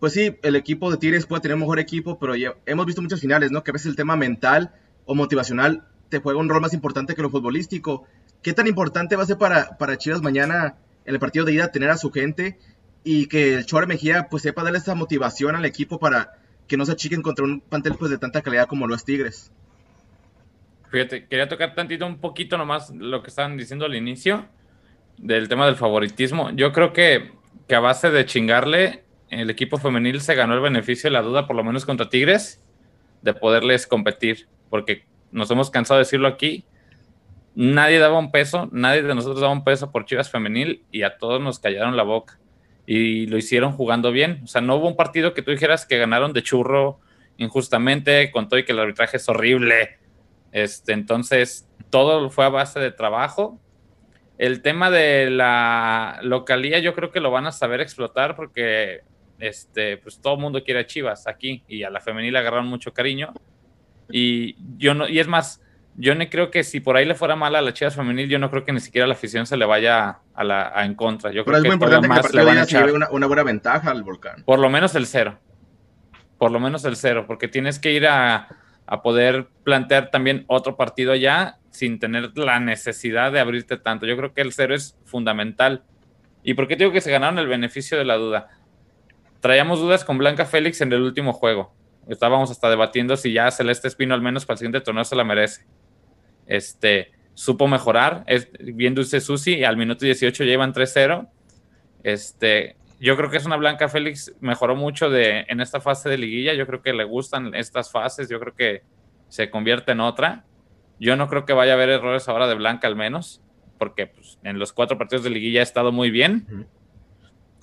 pues 0.00 0.14
sí, 0.14 0.36
el 0.42 0.56
equipo 0.56 0.90
de 0.90 0.96
Tigres 0.96 1.26
puede 1.26 1.42
tener 1.42 1.58
mejor 1.58 1.78
equipo, 1.78 2.18
pero 2.18 2.34
hemos 2.66 2.86
visto 2.86 3.02
muchas 3.02 3.20
finales, 3.20 3.50
¿no? 3.50 3.62
Que 3.62 3.70
a 3.70 3.74
veces 3.74 3.88
el 3.88 3.96
tema 3.96 4.16
mental 4.16 4.72
o 5.04 5.14
motivacional 5.14 5.86
te 6.08 6.18
juega 6.18 6.40
un 6.40 6.48
rol 6.48 6.62
más 6.62 6.72
importante 6.72 7.14
que 7.14 7.22
lo 7.22 7.30
futbolístico. 7.30 8.06
¿Qué 8.42 8.54
tan 8.54 8.66
importante 8.66 9.14
va 9.14 9.22
a 9.22 9.26
ser 9.26 9.36
para, 9.36 9.76
para 9.76 9.98
Chivas 9.98 10.22
mañana 10.22 10.76
en 11.04 11.14
el 11.14 11.20
partido 11.20 11.44
de 11.44 11.52
ida 11.52 11.70
tener 11.70 11.90
a 11.90 11.98
su 11.98 12.10
gente 12.10 12.58
y 13.04 13.26
que 13.26 13.54
el 13.54 13.66
Chore 13.66 13.86
Mejía 13.86 14.28
pues 14.30 14.42
sepa 14.42 14.62
darle 14.62 14.78
esa 14.78 14.94
motivación 14.94 15.54
al 15.54 15.66
equipo 15.66 15.98
para 15.98 16.32
que 16.66 16.78
no 16.78 16.86
se 16.86 16.92
achiquen 16.92 17.20
contra 17.20 17.44
un 17.44 17.60
plantel 17.60 17.94
pues 17.96 18.10
de 18.10 18.18
tanta 18.18 18.40
calidad 18.40 18.66
como 18.66 18.86
lo 18.86 18.94
es 18.94 19.04
Tigres? 19.04 19.52
Fíjate, 20.90 21.26
quería 21.26 21.48
tocar 21.48 21.74
tantito 21.74 22.06
un 22.06 22.18
poquito 22.18 22.56
nomás 22.56 22.90
lo 22.90 23.22
que 23.22 23.28
estaban 23.28 23.56
diciendo 23.56 23.84
al 23.84 23.94
inicio 23.94 24.46
del 25.18 25.48
tema 25.48 25.66
del 25.66 25.76
favoritismo. 25.76 26.50
Yo 26.50 26.72
creo 26.72 26.92
que, 26.92 27.32
que 27.68 27.74
a 27.74 27.80
base 27.80 28.10
de 28.10 28.24
chingarle, 28.24 29.04
el 29.30 29.50
equipo 29.50 29.78
femenil 29.78 30.20
se 30.20 30.34
ganó 30.34 30.54
el 30.54 30.60
beneficio 30.60 31.08
de 31.08 31.12
la 31.12 31.22
duda, 31.22 31.46
por 31.46 31.56
lo 31.56 31.64
menos 31.64 31.84
contra 31.84 32.08
Tigres, 32.08 32.62
de 33.22 33.34
poderles 33.34 33.86
competir, 33.86 34.48
porque 34.68 35.04
nos 35.30 35.50
hemos 35.50 35.70
cansado 35.70 35.98
de 35.98 36.04
decirlo 36.04 36.28
aquí. 36.28 36.64
Nadie 37.54 37.98
daba 37.98 38.18
un 38.18 38.30
peso, 38.30 38.68
nadie 38.72 39.02
de 39.02 39.14
nosotros 39.14 39.40
daba 39.40 39.52
un 39.52 39.64
peso 39.64 39.90
por 39.90 40.04
Chivas 40.04 40.30
femenil 40.30 40.84
y 40.90 41.02
a 41.02 41.18
todos 41.18 41.40
nos 41.40 41.58
callaron 41.58 41.96
la 41.96 42.02
boca. 42.02 42.38
Y 42.86 43.26
lo 43.26 43.36
hicieron 43.36 43.72
jugando 43.72 44.12
bien. 44.12 44.40
O 44.44 44.46
sea, 44.46 44.60
no 44.60 44.76
hubo 44.76 44.88
un 44.88 44.96
partido 44.96 45.34
que 45.34 45.42
tú 45.42 45.50
dijeras 45.50 45.86
que 45.86 45.98
ganaron 45.98 46.32
de 46.32 46.42
churro 46.42 47.00
injustamente, 47.36 48.30
con 48.30 48.48
todo 48.48 48.58
y 48.58 48.64
que 48.64 48.72
el 48.72 48.80
arbitraje 48.80 49.16
es 49.16 49.28
horrible, 49.28 50.00
este, 50.52 50.92
entonces, 50.92 51.68
todo 51.90 52.30
fue 52.30 52.44
a 52.44 52.48
base 52.48 52.80
de 52.80 52.90
trabajo. 52.90 53.58
El 54.38 54.62
tema 54.62 54.90
de 54.90 55.30
la 55.30 56.18
localía, 56.22 56.78
yo 56.78 56.94
creo 56.94 57.10
que 57.10 57.20
lo 57.20 57.30
van 57.30 57.46
a 57.46 57.52
saber 57.52 57.80
explotar 57.80 58.36
porque 58.36 59.02
este, 59.40 59.96
pues 59.96 60.20
todo 60.20 60.34
el 60.34 60.40
mundo 60.40 60.62
quiere 60.62 60.80
a 60.80 60.86
Chivas 60.86 61.26
aquí 61.26 61.64
y 61.68 61.82
a 61.82 61.90
la 61.90 62.00
femenil 62.00 62.36
agarraron 62.36 62.66
mucho 62.66 62.92
cariño. 62.92 63.32
Y 64.10 64.56
yo 64.76 64.94
no, 64.94 65.08
y 65.08 65.18
es 65.18 65.28
más, 65.28 65.62
yo 65.96 66.14
no 66.14 66.28
creo 66.28 66.50
que 66.50 66.64
si 66.64 66.80
por 66.80 66.96
ahí 66.96 67.04
le 67.04 67.14
fuera 67.14 67.36
mal 67.36 67.54
a 67.54 67.62
la 67.62 67.72
Chivas 67.72 67.94
femenil, 67.94 68.28
yo 68.28 68.38
no 68.38 68.50
creo 68.50 68.64
que 68.64 68.72
ni 68.72 68.80
siquiera 68.80 69.06
la 69.06 69.14
afición 69.14 69.46
se 69.46 69.56
le 69.56 69.64
vaya 69.64 70.18
a 70.34 70.44
la 70.44 70.84
en 70.84 70.94
contra. 70.94 71.30
Yo 71.30 71.44
Pero 71.44 71.58
creo 71.58 71.58
es 71.58 71.62
muy 71.64 71.74
importante 71.74 72.28
que 72.28 72.36
le 72.36 72.44
van 72.44 72.58
a 72.58 72.62
echar 72.64 72.92
una, 72.92 73.10
una 73.10 73.26
buena 73.26 73.42
ventaja 73.42 73.90
al 73.90 74.02
volcán. 74.02 74.42
Por 74.44 74.58
lo 74.58 74.70
menos 74.70 74.94
el 74.94 75.06
cero. 75.06 75.38
Por 76.38 76.50
lo 76.50 76.60
menos 76.60 76.84
el 76.84 76.96
cero, 76.96 77.24
porque 77.26 77.48
tienes 77.48 77.78
que 77.78 77.92
ir 77.92 78.06
a, 78.06 78.48
a 78.86 79.02
poder 79.02 79.48
plantear 79.62 80.10
también 80.10 80.44
otro 80.48 80.76
partido 80.76 81.14
ya 81.14 81.58
sin 81.70 81.98
tener 82.00 82.36
la 82.36 82.58
necesidad 82.58 83.30
de 83.30 83.38
abrirte 83.38 83.76
tanto. 83.76 84.04
Yo 84.04 84.16
creo 84.16 84.34
que 84.34 84.40
el 84.40 84.52
cero 84.52 84.74
es 84.74 84.98
fundamental. 85.04 85.84
¿Y 86.42 86.54
por 86.54 86.66
qué 86.66 86.76
digo 86.76 86.90
que 86.90 87.00
se 87.00 87.12
ganaron 87.12 87.38
el 87.38 87.46
beneficio 87.46 87.96
de 87.96 88.04
la 88.04 88.16
duda? 88.16 88.48
Traíamos 89.40 89.80
dudas 89.80 90.04
con 90.04 90.18
Blanca 90.18 90.44
Félix 90.44 90.80
en 90.80 90.92
el 90.92 91.02
último 91.02 91.32
juego. 91.32 91.74
Estábamos 92.08 92.50
hasta 92.50 92.68
debatiendo 92.68 93.16
si 93.16 93.32
ya 93.32 93.50
Celeste 93.50 93.88
Espino 93.88 94.14
al 94.14 94.20
menos 94.20 94.44
para 94.44 94.54
el 94.54 94.58
siguiente 94.58 94.80
torneo 94.80 95.04
se 95.04 95.16
la 95.16 95.24
merece. 95.24 95.64
Este, 96.46 97.12
supo 97.34 97.68
mejorar, 97.68 98.24
es 98.26 98.50
bien 98.60 98.94
dulce 98.94 99.20
Susi, 99.20 99.56
y 99.56 99.64
al 99.64 99.76
minuto 99.76 100.04
18 100.04 100.44
ya 100.44 100.52
iban 100.52 100.74
3-0. 100.74 101.28
Este, 102.02 102.76
yo 102.98 103.16
creo 103.16 103.30
que 103.30 103.38
es 103.38 103.46
una 103.46 103.56
Blanca 103.56 103.88
Félix, 103.88 104.34
mejoró 104.40 104.76
mucho 104.76 105.08
de, 105.08 105.46
en 105.48 105.60
esta 105.60 105.80
fase 105.80 106.10
de 106.10 106.18
liguilla, 106.18 106.52
yo 106.52 106.66
creo 106.66 106.82
que 106.82 106.92
le 106.92 107.04
gustan 107.04 107.54
estas 107.54 107.90
fases, 107.90 108.28
yo 108.28 108.38
creo 108.40 108.54
que 108.54 108.82
se 109.28 109.48
convierte 109.48 109.92
en 109.92 110.00
otra. 110.00 110.44
Yo 110.98 111.16
no 111.16 111.28
creo 111.28 111.46
que 111.46 111.54
vaya 111.54 111.72
a 111.72 111.74
haber 111.76 111.88
errores 111.88 112.28
ahora 112.28 112.46
de 112.46 112.56
Blanca 112.56 112.86
al 112.88 112.96
menos, 112.96 113.40
porque 113.78 114.06
pues, 114.06 114.38
en 114.42 114.58
los 114.58 114.74
cuatro 114.74 114.98
partidos 114.98 115.24
de 115.24 115.30
liguilla 115.30 115.60
ha 115.60 115.62
estado 115.62 115.92
muy 115.92 116.10
bien. 116.10 116.66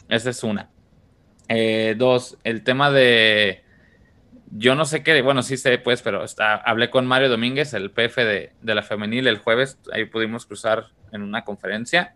Esa 0.09 0.31
es 0.31 0.43
una. 0.43 0.71
Eh, 1.49 1.95
dos, 1.97 2.37
el 2.43 2.63
tema 2.63 2.91
de... 2.91 3.63
Yo 4.51 4.75
no 4.75 4.85
sé 4.85 5.03
qué, 5.03 5.21
bueno, 5.21 5.43
sí 5.43 5.57
sé, 5.57 5.77
pues, 5.77 6.01
pero 6.01 6.23
hablé 6.63 6.89
con 6.89 7.05
Mario 7.05 7.29
Domínguez, 7.29 7.73
el 7.73 7.91
PF 7.91 8.23
de, 8.23 8.53
de 8.61 8.75
la 8.75 8.81
femenil, 8.81 9.27
el 9.27 9.39
jueves, 9.39 9.77
ahí 9.91 10.05
pudimos 10.05 10.45
cruzar 10.45 10.87
en 11.11 11.21
una 11.21 11.43
conferencia, 11.43 12.15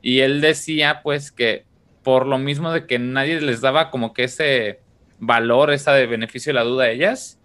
y 0.00 0.20
él 0.20 0.40
decía, 0.40 1.02
pues, 1.02 1.30
que 1.30 1.66
por 2.02 2.26
lo 2.26 2.38
mismo 2.38 2.72
de 2.72 2.86
que 2.86 2.98
nadie 2.98 3.40
les 3.42 3.60
daba 3.60 3.90
como 3.90 4.14
que 4.14 4.24
ese 4.24 4.80
valor, 5.18 5.70
esa 5.70 5.92
de 5.92 6.06
beneficio 6.06 6.50
de 6.50 6.54
la 6.54 6.64
duda 6.64 6.84
a 6.84 6.90
ellas, 6.90 7.38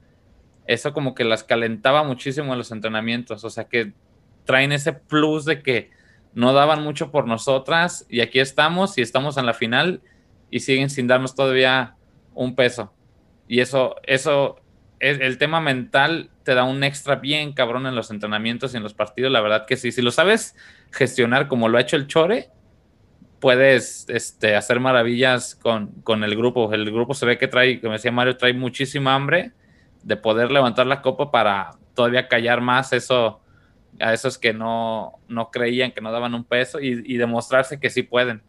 eso 0.68 0.93
como 0.93 1.13
que 1.13 1.24
las 1.24 1.43
calentaba 1.43 2.03
muchísimo 2.03 2.53
en 2.53 2.57
los 2.57 2.72
entrenamientos, 2.72 3.43
o 3.43 3.49
sea 3.49 3.66
que 3.66 3.93
traen 4.45 4.72
ese 4.72 4.93
plus 4.93 5.45
de 5.45 5.61
que 5.61 5.91
no 6.34 6.53
daban 6.53 6.84
mucho 6.84 7.11
por 7.11 7.28
nosotras 7.28 8.05
y 8.09 8.22
aquí 8.22 8.39
estamos 8.39 8.97
y 8.97 9.01
estamos 9.01 9.38
en 9.38 9.45
la 9.45 9.53
final 9.53 10.01
y 10.49 10.59
siguen 10.59 10.89
sin 10.89 11.07
darnos 11.07 11.35
todavía 11.35 11.95
un 12.33 12.55
peso. 12.55 12.93
Y 13.47 13.59
eso, 13.59 13.95
eso, 14.03 14.57
es, 14.99 15.19
el 15.19 15.37
tema 15.37 15.61
mental 15.61 16.29
te 16.43 16.55
da 16.55 16.63
un 16.63 16.83
extra 16.83 17.15
bien 17.15 17.53
cabrón 17.53 17.87
en 17.87 17.95
los 17.95 18.11
entrenamientos 18.11 18.73
y 18.73 18.77
en 18.77 18.83
los 18.83 18.93
partidos, 18.93 19.31
la 19.31 19.41
verdad 19.41 19.65
que 19.65 19.77
sí, 19.77 19.91
si 19.91 20.01
lo 20.01 20.11
sabes 20.11 20.55
gestionar 20.91 21.47
como 21.47 21.69
lo 21.69 21.77
ha 21.77 21.81
hecho 21.81 21.95
el 21.95 22.07
Chore, 22.07 22.49
puedes 23.39 24.05
este, 24.09 24.55
hacer 24.55 24.79
maravillas 24.79 25.55
con, 25.55 25.87
con, 26.03 26.23
el 26.23 26.35
grupo. 26.35 26.73
El 26.73 26.91
grupo 26.91 27.13
se 27.13 27.25
ve 27.25 27.37
que 27.37 27.47
trae, 27.47 27.79
como 27.79 27.93
decía 27.93 28.11
Mario, 28.11 28.37
trae 28.37 28.53
muchísima 28.53 29.13
hambre 29.13 29.51
de 30.03 30.17
poder 30.17 30.51
levantar 30.51 30.87
la 30.87 31.01
copa 31.01 31.31
para 31.31 31.71
todavía 31.93 32.27
callar 32.27 32.61
más 32.61 32.93
eso 32.93 33.41
a 33.99 34.13
esos 34.13 34.37
que 34.37 34.53
no, 34.53 35.19
no 35.27 35.51
creían, 35.51 35.91
que 35.91 36.01
no 36.01 36.11
daban 36.11 36.33
un 36.33 36.43
peso 36.43 36.79
y, 36.79 37.17
demostrarse 37.17 37.79
que 37.79 37.89
sí 37.89 38.03
pueden. 38.03 38.41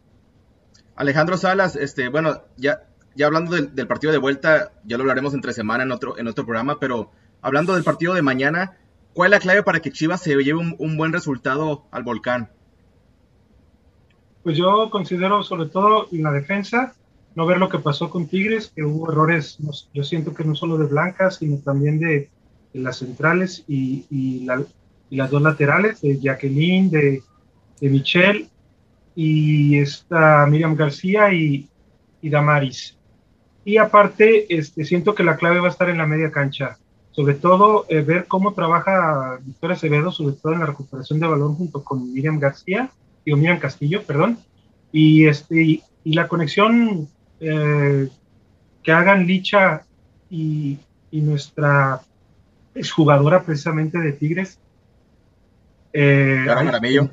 Alejandro 0.97 1.37
Salas, 1.37 1.77
este, 1.77 2.09
bueno, 2.09 2.41
ya, 2.57 2.83
ya 3.15 3.27
hablando 3.27 3.55
del, 3.55 3.87
partido 3.87 4.11
de 4.11 4.19
vuelta, 4.19 4.73
ya 4.83 4.97
lo 4.97 5.03
hablaremos 5.03 5.33
entre 5.33 5.53
semana 5.53 5.83
en 5.83 5.91
otro, 5.91 6.17
en 6.17 6.27
otro 6.27 6.45
programa, 6.45 6.79
pero 6.79 7.11
hablando 7.41 7.73
del 7.73 7.85
partido 7.85 8.13
de 8.13 8.21
mañana, 8.21 8.77
¿cuál 9.13 9.31
es 9.31 9.37
la 9.37 9.39
clave 9.39 9.63
para 9.63 9.79
que 9.79 9.91
Chivas 9.91 10.21
se 10.21 10.35
lleve 10.35 10.55
un 10.55 10.97
buen 10.97 11.13
resultado 11.13 11.85
al 11.91 12.03
volcán? 12.03 12.49
pues 14.47 14.55
yo 14.55 14.89
considero 14.89 15.43
sobre 15.43 15.67
todo 15.67 16.07
en 16.09 16.23
la 16.23 16.31
defensa, 16.31 16.93
no 17.35 17.45
ver 17.45 17.57
lo 17.57 17.67
que 17.67 17.79
pasó 17.79 18.09
con 18.09 18.29
Tigres, 18.29 18.71
que 18.73 18.81
hubo 18.81 19.11
errores, 19.11 19.57
yo 19.93 20.03
siento 20.05 20.33
que 20.33 20.45
no 20.45 20.55
solo 20.55 20.77
de 20.77 20.85
Blanca, 20.85 21.31
sino 21.31 21.57
también 21.57 21.99
de, 21.99 22.29
las 22.71 22.99
centrales 22.99 23.65
y, 23.67 24.05
y, 24.09 24.45
las 24.45 25.31
dos 25.31 25.41
laterales, 25.41 25.99
de 25.99 26.17
Jacqueline, 26.17 26.89
de, 26.89 27.23
de 27.81 27.89
Michelle 27.89 28.47
y 29.17 29.79
esta 29.79 30.45
Miriam 30.45 30.75
García 30.75 31.33
y, 31.33 31.67
y 32.21 32.29
Damaris. 32.29 32.95
Y 33.65 33.77
aparte, 33.77 34.45
este, 34.55 34.85
siento 34.85 35.15
que 35.15 35.23
la 35.23 35.37
clave 35.37 35.59
va 35.59 35.67
a 35.67 35.71
estar 35.71 35.89
en 35.89 35.97
la 35.97 36.05
media 36.05 36.31
cancha. 36.31 36.77
Sobre 37.11 37.33
todo, 37.33 37.87
eh, 37.89 38.01
ver 38.01 38.27
cómo 38.27 38.53
trabaja 38.53 39.39
Victoria 39.43 39.75
Acevedo, 39.75 40.11
sobre 40.11 40.35
todo 40.35 40.53
en 40.53 40.59
la 40.59 40.67
recuperación 40.67 41.19
de 41.19 41.25
balón 41.25 41.55
junto 41.55 41.83
con 41.83 42.13
Miriam 42.13 42.39
García 42.39 42.91
digo, 43.27 43.37
Miriam 43.37 43.59
Castillo, 43.59 44.03
perdón, 44.03 44.39
y, 44.93 45.25
este, 45.27 45.61
y, 45.61 45.83
la 46.05 46.29
conexión 46.29 47.09
eh, 47.41 48.07
que 48.81 48.91
hagan 48.93 49.27
Licha 49.27 49.83
y, 50.29 50.77
y 51.11 51.19
nuestra 51.19 51.99
exjugadora 52.73 53.43
precisamente 53.43 53.99
de 53.99 54.13
Tigres. 54.13 54.59
Eh, 55.91 56.43
Jaramillo. 56.45 57.09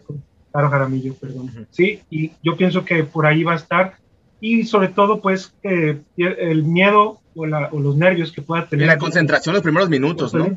Caro 0.55 0.71
Jaramillo, 0.71 1.15
perdón. 1.15 1.67
Sí, 1.73 2.01
y 2.11 2.31
yo 2.41 2.57
pienso 2.57 2.85
que 2.85 3.03
por 3.03 3.27
ahí 3.27 3.43
va 3.43 3.55
a 3.55 3.57
estar. 3.57 3.97
Y 4.41 4.63
sobre 4.63 4.87
todo, 4.87 5.21
pues, 5.21 5.53
el 5.65 6.63
miedo 6.63 7.19
o, 7.35 7.45
los 7.45 7.97
nervios 7.97 8.31
que 8.31 8.41
pueda 8.41 8.69
tener. 8.69 8.85
Y 8.85 8.87
la 8.87 8.97
concentración 8.97 9.53
los 9.53 9.65
primeros 9.65 9.91
minutos, 9.91 10.33
¿no? 10.33 10.57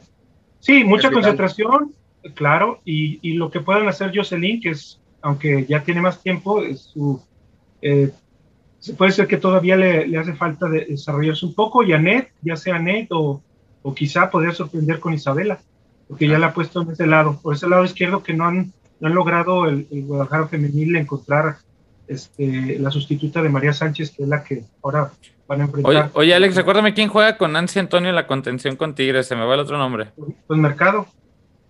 Sí, 0.60 0.84
mucha 0.84 1.10
concentración, 1.10 1.94
claro, 2.36 2.80
y, 2.86 3.18
y, 3.28 3.34
lo 3.34 3.50
que 3.50 3.60
puedan 3.60 3.88
hacer 3.88 4.12
Jocelyn, 4.16 4.62
que 4.62 4.70
es 4.70 5.00
aunque 5.22 5.66
ya 5.68 5.84
tiene 5.84 6.02
más 6.02 6.22
tiempo, 6.22 6.62
su, 6.76 7.20
eh, 7.82 8.12
puede 8.98 9.12
ser 9.12 9.26
que 9.26 9.38
todavía 9.38 9.76
le, 9.76 10.16
hace 10.16 10.34
falta 10.34 10.70
desarrollarse 10.70 11.44
un 11.44 11.56
poco, 11.56 11.84
y 11.84 11.94
Anet, 11.94 12.32
ya 12.44 12.56
sea 12.56 12.76
Anet 12.76 13.08
o, 13.12 13.42
o 13.82 13.96
quizá 13.96 14.30
poder 14.30 14.54
sorprender 14.54 15.00
con 15.00 15.16
Isabela, 15.16 15.60
porque 16.08 16.28
ya 16.28 16.38
la 16.38 16.48
ha 16.48 16.54
puesto 16.54 16.84
en 16.84 16.92
ese 16.92 17.08
lado, 17.08 17.40
por 17.42 17.56
ese 17.56 17.68
lado 17.68 17.84
izquierdo 17.84 18.22
que 18.22 18.34
no 18.34 18.46
han, 18.46 18.72
no 19.00 19.08
han 19.08 19.16
logrado 19.16 19.66
el, 19.66 19.88
Guadalajara 19.90 20.48
femenil 20.48 20.96
encontrar 20.96 21.58
este, 22.08 22.80
la 22.80 22.92
sustituta 22.92 23.42
de 23.42 23.50
María 23.50 23.74
Sánchez, 23.74 24.12
que 24.12 24.24
es 24.24 24.30
la 24.30 24.44
que 24.44 24.64
ahora 24.84 25.12
van 25.48 25.62
a 25.62 25.64
enfrentar. 25.66 26.12
Oye, 26.14 26.34
Alex, 26.34 26.56
recuérdame 26.56 26.94
quién 26.94 27.10
juega 27.10 27.38
con 27.38 27.54
Nancy 27.54 27.80
Antonio 27.80 28.10
en 28.10 28.16
la 28.16 28.28
contención 28.28 28.76
con 28.76 28.96
Tigres, 28.96 29.28
se 29.28 29.36
me 29.36 29.46
va 29.46 29.54
el 29.54 29.60
otro 29.60 29.78
nombre. 29.78 30.12
Pues 30.48 30.60
Mercado. 30.60 31.08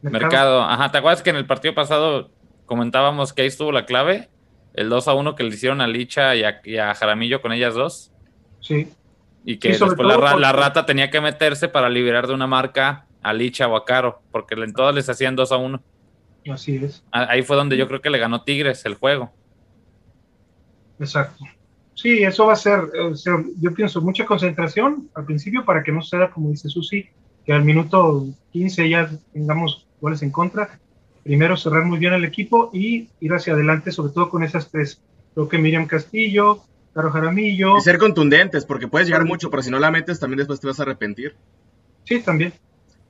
Mercado. 0.02 0.62
ajá, 0.62 0.92
¿te 0.92 1.00
acuerdas 1.00 1.24
que 1.24 1.32
en 1.32 1.38
el 1.38 1.48
partido 1.48 1.74
pasado 1.74 2.30
comentábamos 2.66 3.34
que 3.34 3.42
ahí 3.42 3.48
estuvo 3.48 3.72
la 3.72 3.86
clave? 3.86 4.30
El 4.74 4.90
2 4.90 5.08
a 5.08 5.14
1 5.16 5.36
que 5.36 5.44
le 5.44 5.50
hicieron 5.50 5.82
a 5.82 5.88
Licha 5.88 6.36
y 6.36 6.44
a, 6.44 6.94
Jaramillo 6.94 7.42
con 7.42 7.52
ellas 7.52 7.74
dos. 7.74 8.12
Sí. 8.60 8.90
Y 9.44 9.58
que 9.58 9.70
después 9.70 9.98
la, 9.98 10.52
rata 10.52 10.86
tenía 10.86 11.10
que 11.10 11.20
meterse 11.20 11.68
para 11.68 11.90
liberar 11.90 12.28
de 12.28 12.34
una 12.34 12.46
marca 12.46 13.06
a 13.24 13.34
Licha 13.34 13.68
o 13.68 13.76
a 13.76 13.86
Caro, 13.86 14.22
porque 14.32 14.56
en 14.56 14.74
todas 14.74 14.94
les 14.94 15.10
hacían 15.10 15.36
2 15.36 15.52
a 15.52 15.58
1. 15.58 15.82
Así 16.50 16.78
es. 16.78 17.04
Ahí 17.12 17.44
fue 17.44 17.56
donde 17.56 17.78
yo 17.78 17.88
creo 17.88 18.02
que 18.02 18.10
le 18.10 18.18
ganó 18.18 18.44
Tigres 18.44 18.86
el 18.86 18.96
juego. 18.96 19.32
Exacto. 21.00 21.46
Sí, 21.96 22.24
eso 22.24 22.46
va 22.46 22.54
a 22.54 22.58
ser, 22.58 22.82
yo 23.60 23.74
pienso, 23.74 24.02
mucha 24.02 24.26
concentración 24.26 25.10
al 25.16 25.26
principio 25.26 25.66
para 25.66 25.84
que 25.84 25.92
no 25.92 26.02
suceda, 26.02 26.30
como 26.30 26.52
dice 26.52 26.70
Susi, 26.70 27.10
que 27.44 27.54
al 27.54 27.64
minuto 27.64 28.28
15 28.52 28.88
ya 28.88 29.10
tengamos 29.34 29.88
goles 30.00 30.22
en 30.22 30.30
contra. 30.30 30.80
Primero 31.24 31.58
cerrar 31.58 31.86
muy 31.86 31.98
bien 31.98 32.14
el 32.14 32.24
equipo 32.24 32.70
y 32.72 33.10
ir 33.20 33.34
hacia 33.34 33.54
adelante, 33.54 33.92
sobre 33.92 34.14
todo 34.14 34.30
con 34.30 34.44
esas 34.44 34.70
tres. 34.70 35.02
Creo 35.34 35.50
que 35.50 35.58
Miriam 35.58 35.88
Castillo, 35.88 36.64
Caro 36.94 37.10
Jaramillo. 37.12 37.78
Y 37.78 37.82
ser 37.82 37.98
contundentes, 37.98 38.66
porque 38.66 38.88
puedes 38.88 39.08
llegar 39.08 39.26
mucho, 39.26 39.50
pero 39.50 39.64
si 39.64 39.72
no 39.72 39.80
la 39.80 39.90
metes 39.92 40.20
también 40.20 40.38
después 40.38 40.60
te 40.60 40.68
vas 40.68 40.80
a 40.80 40.84
arrepentir. 40.84 41.36
Sí, 42.04 42.20
también. 42.20 42.54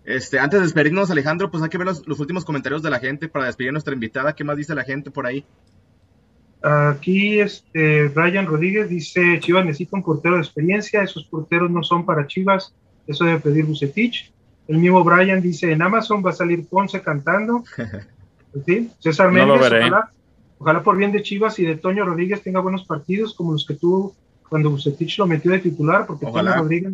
Este, 0.08 0.40
antes 0.40 0.62
de 0.62 0.66
despedirnos, 0.66 1.12
Alejandro, 1.12 1.52
pues 1.52 1.62
hay 1.62 1.68
que 1.68 1.78
ver 1.78 1.86
los, 1.86 2.08
los 2.08 2.18
últimos 2.22 2.46
comentarios 2.46 2.82
de 2.82 2.90
la 2.90 2.98
gente 2.98 3.28
para 3.28 3.48
despedir 3.48 3.70
a 3.70 3.72
nuestra 3.74 3.94
invitada. 3.94 4.34
¿Qué 4.34 4.46
más 4.46 4.56
dice 4.56 4.74
la 4.74 4.86
gente 4.86 5.12
por 5.12 5.28
ahí? 5.28 5.44
Aquí 6.62 7.42
este, 7.42 8.08
Brian 8.08 8.46
Rodríguez 8.46 8.88
dice, 8.88 9.38
Chivas 9.42 9.66
necesita 9.66 9.98
un 9.98 10.04
portero 10.04 10.36
de 10.36 10.42
experiencia, 10.42 11.04
esos 11.04 11.26
porteros 11.26 11.70
no 11.70 11.84
son 11.84 12.06
para 12.06 12.26
Chivas, 12.26 12.74
eso 13.06 13.26
debe 13.26 13.42
pedir 13.42 13.66
Bucetich. 13.66 14.32
El 14.70 14.78
mismo 14.78 15.04
Brian 15.04 15.42
dice, 15.42 15.74
en 15.74 15.82
Amazon 15.82 16.26
va 16.26 16.30
a 16.30 16.34
salir 16.34 16.66
Ponce 16.66 17.02
cantando. 17.02 17.66
¿Sí? 18.66 18.90
César 19.00 19.30
Méndez, 19.30 19.60
ojalá, 20.58 20.84
por 20.84 20.96
bien 20.96 21.12
de 21.12 21.22
Chivas 21.22 21.60
y 21.60 21.66
de 21.66 21.76
Toño 21.76 22.06
Rodríguez 22.06 22.42
tenga 22.42 22.62
buenos 22.62 22.86
partidos 22.86 23.34
como 23.34 23.52
los 23.52 23.66
que 23.66 23.74
tuvo 23.74 24.16
cuando 24.48 24.70
Bucetich 24.70 25.18
lo 25.18 25.28
metió 25.28 25.52
de 25.52 25.60
titular, 25.60 26.08
porque 26.08 26.26
Toño 26.26 26.56
Rodríguez 26.56 26.94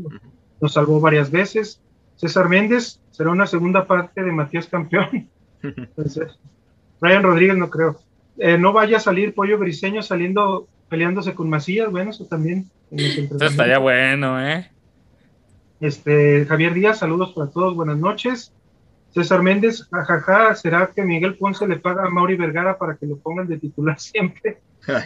nos 0.59 0.73
salvó 0.73 0.99
varias 0.99 1.29
veces. 1.29 1.79
César 2.15 2.49
Méndez 2.49 2.99
será 3.11 3.31
una 3.31 3.47
segunda 3.47 3.85
parte 3.85 4.23
de 4.23 4.31
Matías 4.31 4.67
Campeón. 4.67 5.29
Entonces, 5.61 6.39
Brian 6.99 7.23
Rodríguez 7.23 7.57
no 7.57 7.69
creo. 7.69 7.99
Eh, 8.37 8.57
no 8.57 8.73
vaya 8.73 8.97
a 8.97 9.01
salir 9.01 9.33
Pollo 9.33 9.57
Briseño 9.57 10.01
saliendo, 10.01 10.67
peleándose 10.89 11.33
con 11.33 11.49
Macías, 11.49 11.91
bueno, 11.91 12.11
eso 12.11 12.25
también. 12.25 12.69
Eso 12.91 13.45
estaría 13.45 13.77
bueno, 13.77 14.41
¿eh? 14.41 14.69
Este, 15.79 16.45
Javier 16.45 16.73
Díaz, 16.73 16.99
saludos 16.99 17.33
para 17.33 17.49
todos, 17.49 17.75
buenas 17.75 17.97
noches. 17.97 18.53
César 19.13 19.43
Méndez, 19.43 19.87
jajaja, 19.91 20.55
¿será 20.55 20.87
que 20.87 21.03
Miguel 21.03 21.35
Ponce 21.35 21.67
le 21.67 21.77
paga 21.77 22.05
a 22.05 22.09
Mauri 22.09 22.35
Vergara 22.35 22.77
para 22.77 22.95
que 22.95 23.05
lo 23.05 23.17
pongan 23.17 23.47
de 23.47 23.59
titular 23.59 23.99
siempre? 23.99 24.59
Ay, 24.87 25.03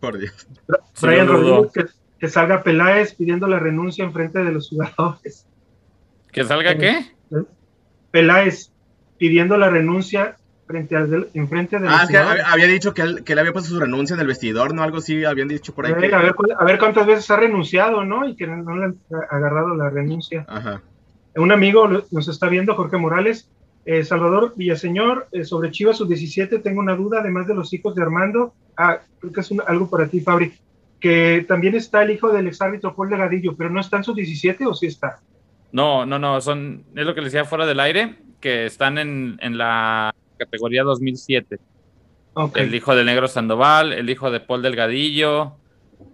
por 0.00 0.18
Dios. 0.18 0.48
Brian 1.00 1.28
Rodríguez, 1.28 1.94
que, 2.18 2.28
salga 2.28 2.62
Peláez 2.62 3.14
pidiendo 3.14 3.46
la 3.46 3.58
renuncia 3.58 4.04
en 4.04 4.12
frente 4.12 4.42
de 4.42 4.50
los 4.50 4.70
jugadores. 4.70 5.46
¿Que 6.34 6.44
salga 6.44 6.76
qué? 6.76 7.06
Peláez 8.10 8.72
pidiendo 9.18 9.56
la 9.56 9.70
renuncia 9.70 10.36
frente 10.66 10.96
al 10.96 11.28
enfrente 11.34 11.78
del 11.78 11.88
Ah, 11.88 12.06
había 12.46 12.66
dicho 12.66 12.92
que 12.92 13.02
él, 13.02 13.24
que 13.24 13.34
le 13.34 13.40
había 13.40 13.52
puesto 13.52 13.70
su 13.70 13.78
renuncia 13.78 14.14
en 14.14 14.20
el 14.20 14.26
vestidor, 14.26 14.74
¿no? 14.74 14.82
Algo 14.82 14.98
así 14.98 15.24
habían 15.24 15.48
dicho 15.48 15.74
por 15.74 15.86
ahí. 15.86 15.92
A 15.92 15.96
ver, 15.96 16.14
a 16.14 16.64
ver, 16.64 16.78
cuántas 16.78 17.06
veces 17.06 17.30
ha 17.30 17.36
renunciado, 17.36 18.04
¿no? 18.04 18.28
Y 18.28 18.34
que 18.34 18.46
no 18.46 18.76
le 18.76 18.84
han 18.84 18.98
agarrado 19.30 19.74
la 19.76 19.90
renuncia. 19.90 20.44
Ajá. 20.48 20.82
Un 21.36 21.52
amigo 21.52 21.88
nos 22.10 22.28
está 22.28 22.48
viendo, 22.48 22.74
Jorge 22.74 22.96
Morales. 22.96 23.48
Eh, 23.86 24.02
Salvador 24.02 24.54
Villaseñor, 24.56 25.28
eh, 25.30 25.44
sobre 25.44 25.70
Chivas 25.70 25.98
sub-17, 25.98 26.62
tengo 26.62 26.80
una 26.80 26.96
duda, 26.96 27.20
además 27.20 27.46
de 27.46 27.54
los 27.54 27.72
hijos 27.74 27.94
de 27.94 28.02
Armando. 28.02 28.54
Ah, 28.76 28.98
creo 29.20 29.32
que 29.32 29.40
es 29.40 29.52
algo 29.66 29.90
para 29.90 30.08
ti, 30.08 30.20
Fabri. 30.20 30.54
Que 30.98 31.44
también 31.46 31.74
está 31.74 32.02
el 32.02 32.10
hijo 32.10 32.32
del 32.32 32.46
exárbitro 32.48 32.94
Paul 32.96 33.10
Legadillo, 33.10 33.54
pero 33.56 33.68
no 33.70 33.80
está 33.80 33.98
en 33.98 34.04
sub-17 34.04 34.66
o 34.66 34.74
sí 34.74 34.86
está? 34.86 35.20
No, 35.74 36.06
no, 36.06 36.20
no, 36.20 36.40
son, 36.40 36.84
es 36.94 37.04
lo 37.04 37.16
que 37.16 37.20
les 37.20 37.32
decía 37.32 37.44
fuera 37.44 37.66
del 37.66 37.80
aire, 37.80 38.14
que 38.40 38.64
están 38.64 38.96
en, 38.96 39.38
en 39.42 39.58
la 39.58 40.14
categoría 40.38 40.84
2007. 40.84 41.58
El 42.54 42.72
hijo 42.72 42.94
del 42.94 43.06
Negro 43.06 43.26
Sandoval, 43.26 43.92
el 43.92 44.08
hijo 44.08 44.30
de 44.30 44.38
Paul 44.38 44.62
Delgadillo. 44.62 45.56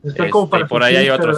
Este, 0.03 0.31
por 0.67 0.83
ahí 0.83 0.97
hay 0.97 1.11
otros. 1.11 1.37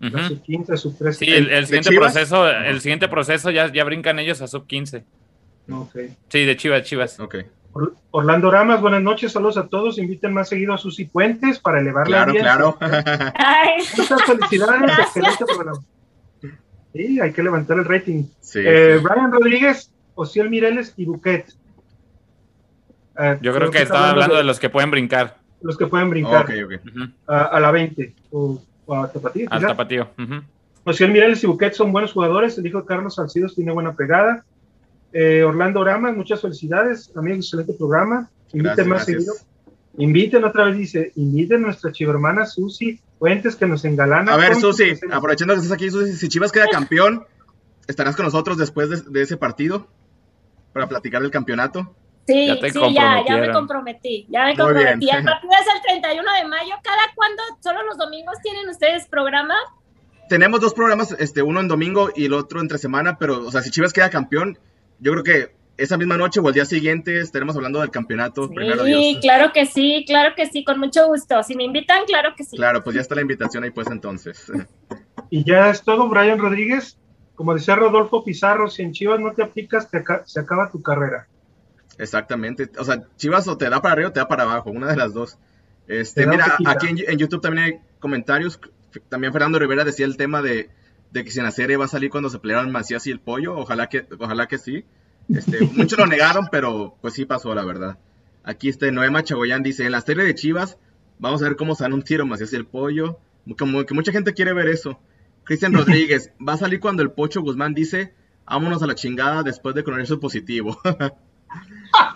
sub 0.00 0.42
15, 0.42 0.76
sub 0.78 0.96
13. 0.96 1.18
Sí, 1.18 1.30
el, 1.30 1.66
siguiente 1.66 1.94
proceso, 1.94 2.48
el 2.48 2.80
siguiente 2.80 3.08
proceso 3.08 3.50
ya, 3.50 3.70
ya 3.70 3.84
brincan 3.84 4.18
ellos 4.18 4.40
a 4.40 4.46
sub 4.46 4.66
15. 4.66 5.04
Sí, 6.30 6.44
de 6.46 6.56
Chivas, 6.56 6.84
Chivas. 6.84 7.18
Orlando 8.12 8.50
Ramas, 8.50 8.80
buenas 8.80 9.02
noches, 9.02 9.30
saludos 9.30 9.58
a 9.58 9.68
todos. 9.68 9.98
Inviten 9.98 10.32
más 10.32 10.48
seguido 10.48 10.72
a 10.72 10.78
Susi 10.78 11.04
Puentes 11.04 11.58
para 11.58 11.80
elevar 11.80 12.08
la 12.08 12.24
Claro, 12.24 12.78
claro. 12.78 12.78
Muchas 13.98 14.22
felicidades, 14.22 14.98
excelente 14.98 15.44
programa. 15.44 15.82
Sí, 16.92 17.20
hay 17.20 17.32
que 17.32 17.42
levantar 17.42 17.78
el 17.78 17.84
rating. 17.84 18.24
Eh, 18.54 19.00
Brian 19.02 19.32
Rodríguez, 19.32 19.90
Ociel 20.14 20.50
Mireles 20.50 20.94
y 20.96 21.06
Buquet. 21.06 21.46
Eh, 23.18 23.38
Yo 23.40 23.54
creo, 23.54 23.70
que, 23.70 23.82
estaba 23.82 24.10
hablando 24.10 24.36
de, 24.36 24.44
los 24.44 24.58
que 24.58 24.68
pueden 24.68 24.90
brincar. 24.90 25.38
Los 25.60 25.76
que 25.76 25.86
pueden 25.86 26.10
brincar. 26.10 26.46
a, 27.26 27.60
la 27.60 27.70
20 27.70 28.14
o, 28.30 28.60
a 28.88 29.08
Tapatío. 29.08 29.48
Al 29.50 29.62
Tapatío. 29.62 30.08
Uh 30.18 30.42
Mireles 31.08 31.44
y 31.44 31.46
Buquet 31.46 31.74
son 31.74 31.92
buenos 31.92 32.12
jugadores. 32.12 32.58
El 32.58 32.66
hijo 32.66 32.80
de 32.80 32.86
Carlos 32.86 33.14
Salcidos 33.14 33.54
tiene 33.54 33.72
buena 33.72 33.94
pegada. 33.94 34.44
Eh, 35.12 35.42
Orlando 35.44 35.84
Ramas, 35.84 36.16
muchas 36.16 36.40
felicidades. 36.40 37.12
Amigo, 37.14 37.36
excelente 37.36 37.72
programa. 37.74 38.28
Inviten 38.52 38.88
más 38.88 39.04
seguido. 39.04 39.32
Inviten 39.98 40.44
otra 40.44 40.64
vez, 40.64 40.76
dice, 40.76 41.12
inviten 41.16 41.62
a 41.62 41.66
nuestra 41.66 41.92
hermana 42.00 42.46
Susi 42.46 42.98
Fuentes 43.22 43.54
que 43.54 43.66
nos 43.66 43.84
engalana. 43.84 44.34
A 44.34 44.36
ver, 44.36 44.56
Susi, 44.56 44.98
aprovechando 45.12 45.54
que 45.54 45.60
estás 45.60 45.70
aquí, 45.70 45.88
Susi, 45.88 46.14
si 46.14 46.28
Chivas 46.28 46.50
queda 46.50 46.66
campeón, 46.66 47.24
¿estarás 47.86 48.16
con 48.16 48.24
nosotros 48.24 48.58
después 48.58 49.12
de 49.12 49.22
ese 49.22 49.36
partido 49.36 49.86
para 50.72 50.88
platicar 50.88 51.22
del 51.22 51.30
campeonato? 51.30 51.94
Sí, 52.26 52.48
ya 52.48 52.56
sí, 52.56 52.80
ya, 52.92 53.24
ya 53.24 53.36
me 53.36 53.52
comprometí, 53.52 54.26
ya 54.28 54.46
me 54.46 54.56
comprometí. 54.56 55.08
El 55.08 55.22
partido 55.22 55.52
es 55.52 55.66
el 55.72 56.00
31 56.00 56.32
de 56.32 56.48
mayo. 56.48 56.74
¿Cada 56.82 57.14
cuándo? 57.14 57.44
¿Solo 57.60 57.84
los 57.84 57.96
domingos 57.96 58.38
tienen 58.42 58.68
ustedes 58.68 59.06
programa? 59.06 59.54
Tenemos 60.28 60.58
dos 60.58 60.74
programas, 60.74 61.14
este, 61.20 61.42
uno 61.42 61.60
en 61.60 61.68
domingo 61.68 62.10
y 62.16 62.24
el 62.24 62.32
otro 62.32 62.60
entre 62.60 62.78
semana, 62.78 63.18
pero, 63.18 63.46
o 63.46 63.52
sea, 63.52 63.62
si 63.62 63.70
Chivas 63.70 63.92
queda 63.92 64.10
campeón, 64.10 64.58
yo 64.98 65.12
creo 65.12 65.22
que 65.22 65.54
esa 65.76 65.96
misma 65.96 66.16
noche 66.16 66.40
o 66.40 66.48
el 66.48 66.54
día 66.54 66.64
siguiente 66.64 67.20
estaremos 67.20 67.56
hablando 67.56 67.80
del 67.80 67.90
campeonato. 67.90 68.48
Sí, 68.84 69.18
claro 69.20 69.52
que 69.52 69.66
sí, 69.66 70.04
claro 70.06 70.34
que 70.36 70.46
sí, 70.46 70.64
con 70.64 70.78
mucho 70.78 71.06
gusto. 71.06 71.42
Si 71.42 71.56
me 71.56 71.64
invitan, 71.64 72.04
claro 72.06 72.34
que 72.36 72.44
sí. 72.44 72.56
Claro, 72.56 72.84
pues 72.84 72.94
ya 72.94 73.00
está 73.00 73.14
la 73.14 73.22
invitación 73.22 73.64
ahí 73.64 73.70
pues 73.70 73.88
entonces. 73.90 74.50
Y 75.30 75.44
ya 75.44 75.70
es 75.70 75.82
todo, 75.82 76.08
Brian 76.08 76.38
Rodríguez. 76.38 76.98
Como 77.34 77.54
decía 77.54 77.74
Rodolfo 77.74 78.22
Pizarro, 78.22 78.68
si 78.68 78.82
en 78.82 78.92
Chivas 78.92 79.18
no 79.18 79.32
te 79.32 79.42
aplicas, 79.42 79.88
se 80.26 80.40
acaba 80.40 80.70
tu 80.70 80.82
carrera. 80.82 81.26
Exactamente. 81.98 82.70
O 82.78 82.84
sea, 82.84 83.02
Chivas 83.16 83.48
o 83.48 83.56
te 83.56 83.68
da 83.68 83.80
para 83.80 83.92
arriba 83.92 84.08
o 84.08 84.12
te 84.12 84.20
da 84.20 84.28
para 84.28 84.44
abajo, 84.44 84.70
una 84.70 84.88
de 84.88 84.96
las 84.96 85.14
dos. 85.14 85.38
Este, 85.88 86.26
mira, 86.26 86.56
aquí 86.66 86.88
en, 86.88 87.18
YouTube 87.18 87.40
también 87.40 87.64
hay 87.64 87.72
comentarios. 87.98 88.60
También 89.08 89.32
Fernando 89.32 89.58
Rivera 89.58 89.84
decía 89.84 90.06
el 90.06 90.16
tema 90.16 90.42
de, 90.42 90.70
que 91.12 91.30
si 91.30 91.38
en 91.38 91.44
la 91.44 91.50
serie 91.50 91.76
va 91.76 91.86
a 91.86 91.88
salir 91.88 92.10
cuando 92.10 92.30
se 92.30 92.38
pelearon 92.38 92.70
Macías 92.70 93.06
y 93.06 93.10
el 93.10 93.20
pollo. 93.20 93.56
Ojalá 93.56 93.88
que, 93.88 94.06
ojalá 94.18 94.46
que 94.46 94.58
sí. 94.58 94.84
Este, 95.28 95.60
muchos 95.72 95.98
lo 95.98 96.06
negaron, 96.06 96.48
pero 96.50 96.96
pues 97.00 97.14
sí 97.14 97.24
pasó, 97.24 97.54
la 97.54 97.64
verdad. 97.64 97.98
Aquí 98.44 98.68
este 98.68 98.90
Noema 98.92 99.22
Chagoyán 99.22 99.62
dice, 99.62 99.84
en 99.84 99.92
la 99.92 100.00
serie 100.00 100.24
de 100.24 100.34
Chivas, 100.34 100.78
vamos 101.18 101.42
a 101.42 101.44
ver 101.44 101.56
cómo 101.56 101.74
se 101.74 101.84
dan 101.84 101.92
un 101.92 102.02
tiro 102.02 102.26
Macías 102.26 102.52
y 102.52 102.56
el 102.56 102.66
pollo. 102.66 103.18
Como 103.58 103.84
que 103.84 103.94
mucha 103.94 104.12
gente 104.12 104.34
quiere 104.34 104.52
ver 104.52 104.68
eso. 104.68 104.98
Cristian 105.44 105.72
Rodríguez, 105.72 106.32
va 106.46 106.54
a 106.54 106.58
salir 106.58 106.80
cuando 106.80 107.02
el 107.02 107.12
Pocho 107.12 107.42
Guzmán 107.42 107.74
dice, 107.74 108.14
vámonos 108.46 108.82
a 108.82 108.86
la 108.86 108.94
chingada 108.94 109.42
después 109.42 109.74
de 109.74 109.84
conocer 109.84 110.06
su 110.06 110.20
positivo. 110.20 110.78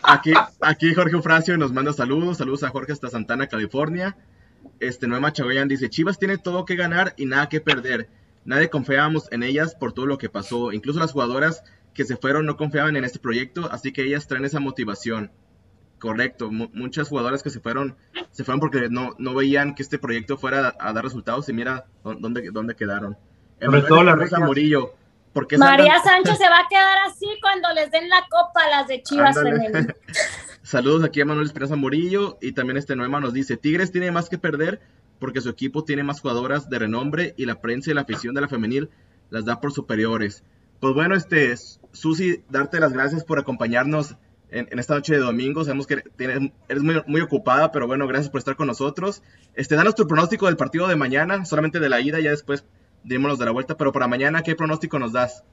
Aquí, 0.02 0.32
aquí 0.62 0.94
Jorge 0.94 1.16
Ofracio 1.16 1.58
nos 1.58 1.70
manda 1.70 1.92
saludos, 1.92 2.38
saludos 2.38 2.62
a 2.62 2.70
Jorge 2.70 2.92
hasta 2.92 3.10
Santana, 3.10 3.48
California. 3.48 4.16
Este 4.80 5.06
Noema 5.06 5.32
Chagoyan 5.32 5.68
dice, 5.68 5.90
Chivas 5.90 6.18
tiene 6.18 6.38
todo 6.38 6.64
que 6.64 6.76
ganar 6.76 7.12
y 7.18 7.26
nada 7.26 7.50
que 7.50 7.60
perder. 7.60 8.08
Nadie 8.46 8.70
confiábamos 8.70 9.30
en 9.32 9.42
ellas 9.42 9.74
por 9.74 9.92
todo 9.92 10.06
lo 10.06 10.16
que 10.16 10.30
pasó. 10.30 10.72
Incluso 10.72 11.00
las 11.00 11.12
jugadoras 11.12 11.64
que 11.96 12.04
se 12.04 12.16
fueron 12.16 12.46
no 12.46 12.56
confiaban 12.56 12.96
en 12.96 13.04
este 13.04 13.18
proyecto, 13.18 13.68
así 13.72 13.92
que 13.92 14.04
ellas 14.04 14.28
traen 14.28 14.44
esa 14.44 14.60
motivación. 14.60 15.32
Correcto, 15.98 16.50
muchas 16.50 17.08
jugadoras 17.08 17.42
que 17.42 17.48
se 17.48 17.58
fueron, 17.58 17.96
se 18.30 18.44
fueron 18.44 18.60
porque 18.60 18.88
no, 18.90 19.14
no 19.18 19.34
veían 19.34 19.74
que 19.74 19.82
este 19.82 19.98
proyecto 19.98 20.36
fuera 20.36 20.76
a, 20.78 20.92
dar 20.92 21.02
resultados 21.02 21.48
y 21.48 21.54
mira 21.54 21.86
dónde, 22.04 22.50
dónde 22.52 22.76
quedaron. 22.76 23.16
Sobre 23.58 23.80
todo 23.80 24.04
la 24.04 24.14
Rosa 24.14 24.38
Murillo, 24.40 24.94
María 25.58 25.98
Sánchez 26.00 26.38
se 26.38 26.48
va 26.48 26.60
a 26.60 26.68
quedar 26.68 26.98
así 27.06 27.26
cuando 27.40 27.68
les 27.74 27.90
den 27.90 28.08
la 28.08 28.26
copa 28.30 28.62
a 28.64 28.68
las 28.68 28.88
de 28.88 29.02
Chivas 29.02 29.36
Saludos 30.62 31.04
aquí 31.04 31.20
a 31.20 31.24
Manuel 31.24 31.46
Esperanza 31.46 31.76
Murillo 31.76 32.38
y 32.40 32.52
también 32.52 32.76
este 32.76 32.96
Noema 32.96 33.20
nos 33.20 33.32
dice, 33.32 33.56
Tigres 33.56 33.92
tiene 33.92 34.10
más 34.10 34.28
que 34.28 34.38
perder 34.38 34.80
porque 35.18 35.40
su 35.40 35.48
equipo 35.48 35.84
tiene 35.84 36.02
más 36.02 36.20
jugadoras 36.20 36.68
de 36.68 36.78
renombre 36.78 37.34
y 37.36 37.46
la 37.46 37.60
prensa 37.60 37.90
y 37.90 37.94
la 37.94 38.02
afición 38.02 38.34
de 38.34 38.42
la 38.42 38.48
femenil 38.48 38.90
las 39.30 39.44
da 39.44 39.60
por 39.60 39.72
superiores. 39.72 40.42
Pues 40.80 40.94
bueno, 40.94 41.14
este, 41.14 41.54
Susi, 41.92 42.42
darte 42.48 42.80
las 42.80 42.92
gracias 42.92 43.24
por 43.24 43.38
acompañarnos 43.38 44.16
en, 44.50 44.78
esta 44.78 44.94
noche 44.94 45.14
de 45.14 45.20
domingo. 45.20 45.64
Sabemos 45.64 45.86
que 45.86 46.02
eres 46.18 46.82
muy, 46.82 47.02
muy, 47.06 47.20
ocupada, 47.20 47.72
pero 47.72 47.86
bueno, 47.86 48.06
gracias 48.06 48.30
por 48.30 48.38
estar 48.38 48.56
con 48.56 48.66
nosotros. 48.66 49.22
Este, 49.54 49.74
danos 49.74 49.94
tu 49.94 50.06
pronóstico 50.06 50.46
del 50.46 50.56
partido 50.56 50.86
de 50.88 50.96
mañana, 50.96 51.44
solamente 51.44 51.80
de 51.80 51.88
la 51.88 52.00
ida, 52.00 52.20
ya 52.20 52.30
después 52.30 52.64
dimos 53.04 53.38
de 53.38 53.44
la 53.44 53.52
vuelta, 53.52 53.76
pero 53.76 53.92
para 53.92 54.08
mañana, 54.08 54.42
¿qué 54.42 54.54
pronóstico 54.54 54.98
nos 54.98 55.12
das? 55.12 55.44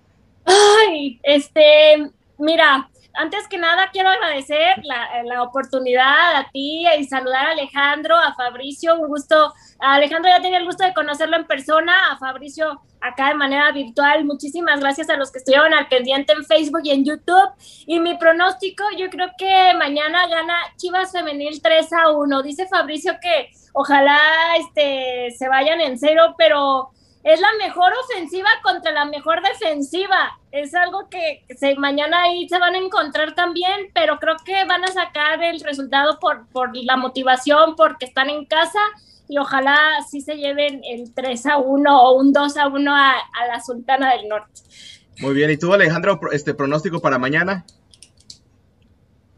Ay, 0.46 1.20
este, 1.24 2.12
mira, 2.38 2.90
antes 3.16 3.48
que 3.48 3.58
nada 3.58 3.90
quiero 3.92 4.10
agradecer 4.10 4.82
la, 4.84 5.44
oportunidad 5.44 6.36
a 6.36 6.50
ti 6.52 6.86
y 6.98 7.04
saludar 7.06 7.48
a 7.48 7.52
Alejandro, 7.52 8.16
a 8.18 8.34
Fabricio, 8.34 8.96
un 9.00 9.08
gusto. 9.08 9.54
Alejandro 9.80 10.30
ya 10.30 10.42
tenía 10.42 10.60
el 10.60 10.66
gusto 10.66 10.84
de 10.84 10.94
conocerlo 10.94 11.38
en 11.38 11.46
persona, 11.46 12.12
a 12.12 12.18
Fabricio 12.18 12.82
acá 13.02 13.30
de 13.30 13.36
manera 13.36 13.72
virtual. 13.72 14.26
Muchísimas 14.26 14.80
gracias 14.80 15.10
a 15.10 15.18
los 15.18 15.32
que 15.32 15.40
estuvieron 15.40 15.74
al 15.74 15.88
pendiente 15.90 16.34
en 16.34 16.46
Facebook 16.46 16.82
y 16.84 16.92
en 16.92 17.06
YouTube. 17.06 17.52
Y 17.86 18.00
mi 18.00 18.18
pronóstico, 18.18 18.84
yo 18.98 19.10
creo 19.10 19.30
que 19.38 19.74
mañana 19.78 20.28
gana 20.28 20.56
Chivas 20.78 21.12
Femenil 21.12 21.62
3 21.62 21.94
a 21.94 22.12
1. 22.12 22.44
Dice 22.44 22.68
Fabricio 22.68 23.14
que 23.22 23.52
ojalá 23.74 24.18
este, 24.60 25.32
se 25.38 25.48
vayan 25.50 25.82
en 25.82 26.00
cero, 26.00 26.36
pero 26.38 26.92
es 27.24 27.40
la 27.40 27.48
mejor 27.58 27.94
ofensiva 28.04 28.50
contra 28.62 28.92
la 28.92 29.06
mejor 29.06 29.42
defensiva. 29.42 30.38
Es 30.52 30.76
algo 30.76 31.08
que 31.10 31.46
se, 31.56 31.76
mañana 31.76 32.24
ahí 32.24 32.48
se 32.50 32.60
van 32.60 32.76
a 32.76 32.80
encontrar 32.80 33.34
también, 33.34 33.92
pero 33.94 34.20
creo 34.20 34.36
que 34.44 34.66
van 34.66 34.84
a 34.84 34.88
sacar 34.88 35.42
el 35.42 35.62
resultado 35.62 36.20
por, 36.20 36.46
por 36.48 36.76
la 36.76 36.98
motivación, 36.98 37.76
porque 37.76 38.06
están 38.06 38.30
en 38.30 38.46
casa 38.46 38.80
y 39.30 39.38
ojalá 39.38 39.78
sí 40.10 40.20
se 40.20 40.36
lleven 40.36 40.82
el 40.84 41.14
3 41.14 41.46
a 41.46 41.58
1 41.58 42.02
o 42.02 42.20
un 42.20 42.34
2 42.34 42.58
a 42.58 42.68
1 42.68 42.96
a, 42.96 43.16
la 43.48 43.62
Sultana 43.62 44.16
del 44.16 44.28
Norte. 44.28 44.62
Muy 45.20 45.34
bien, 45.34 45.50
¿y 45.50 45.58
tú 45.58 45.74
Alejandro, 45.74 46.20
este 46.32 46.54
pronóstico 46.54 47.02
para 47.02 47.18
mañana? 47.18 47.66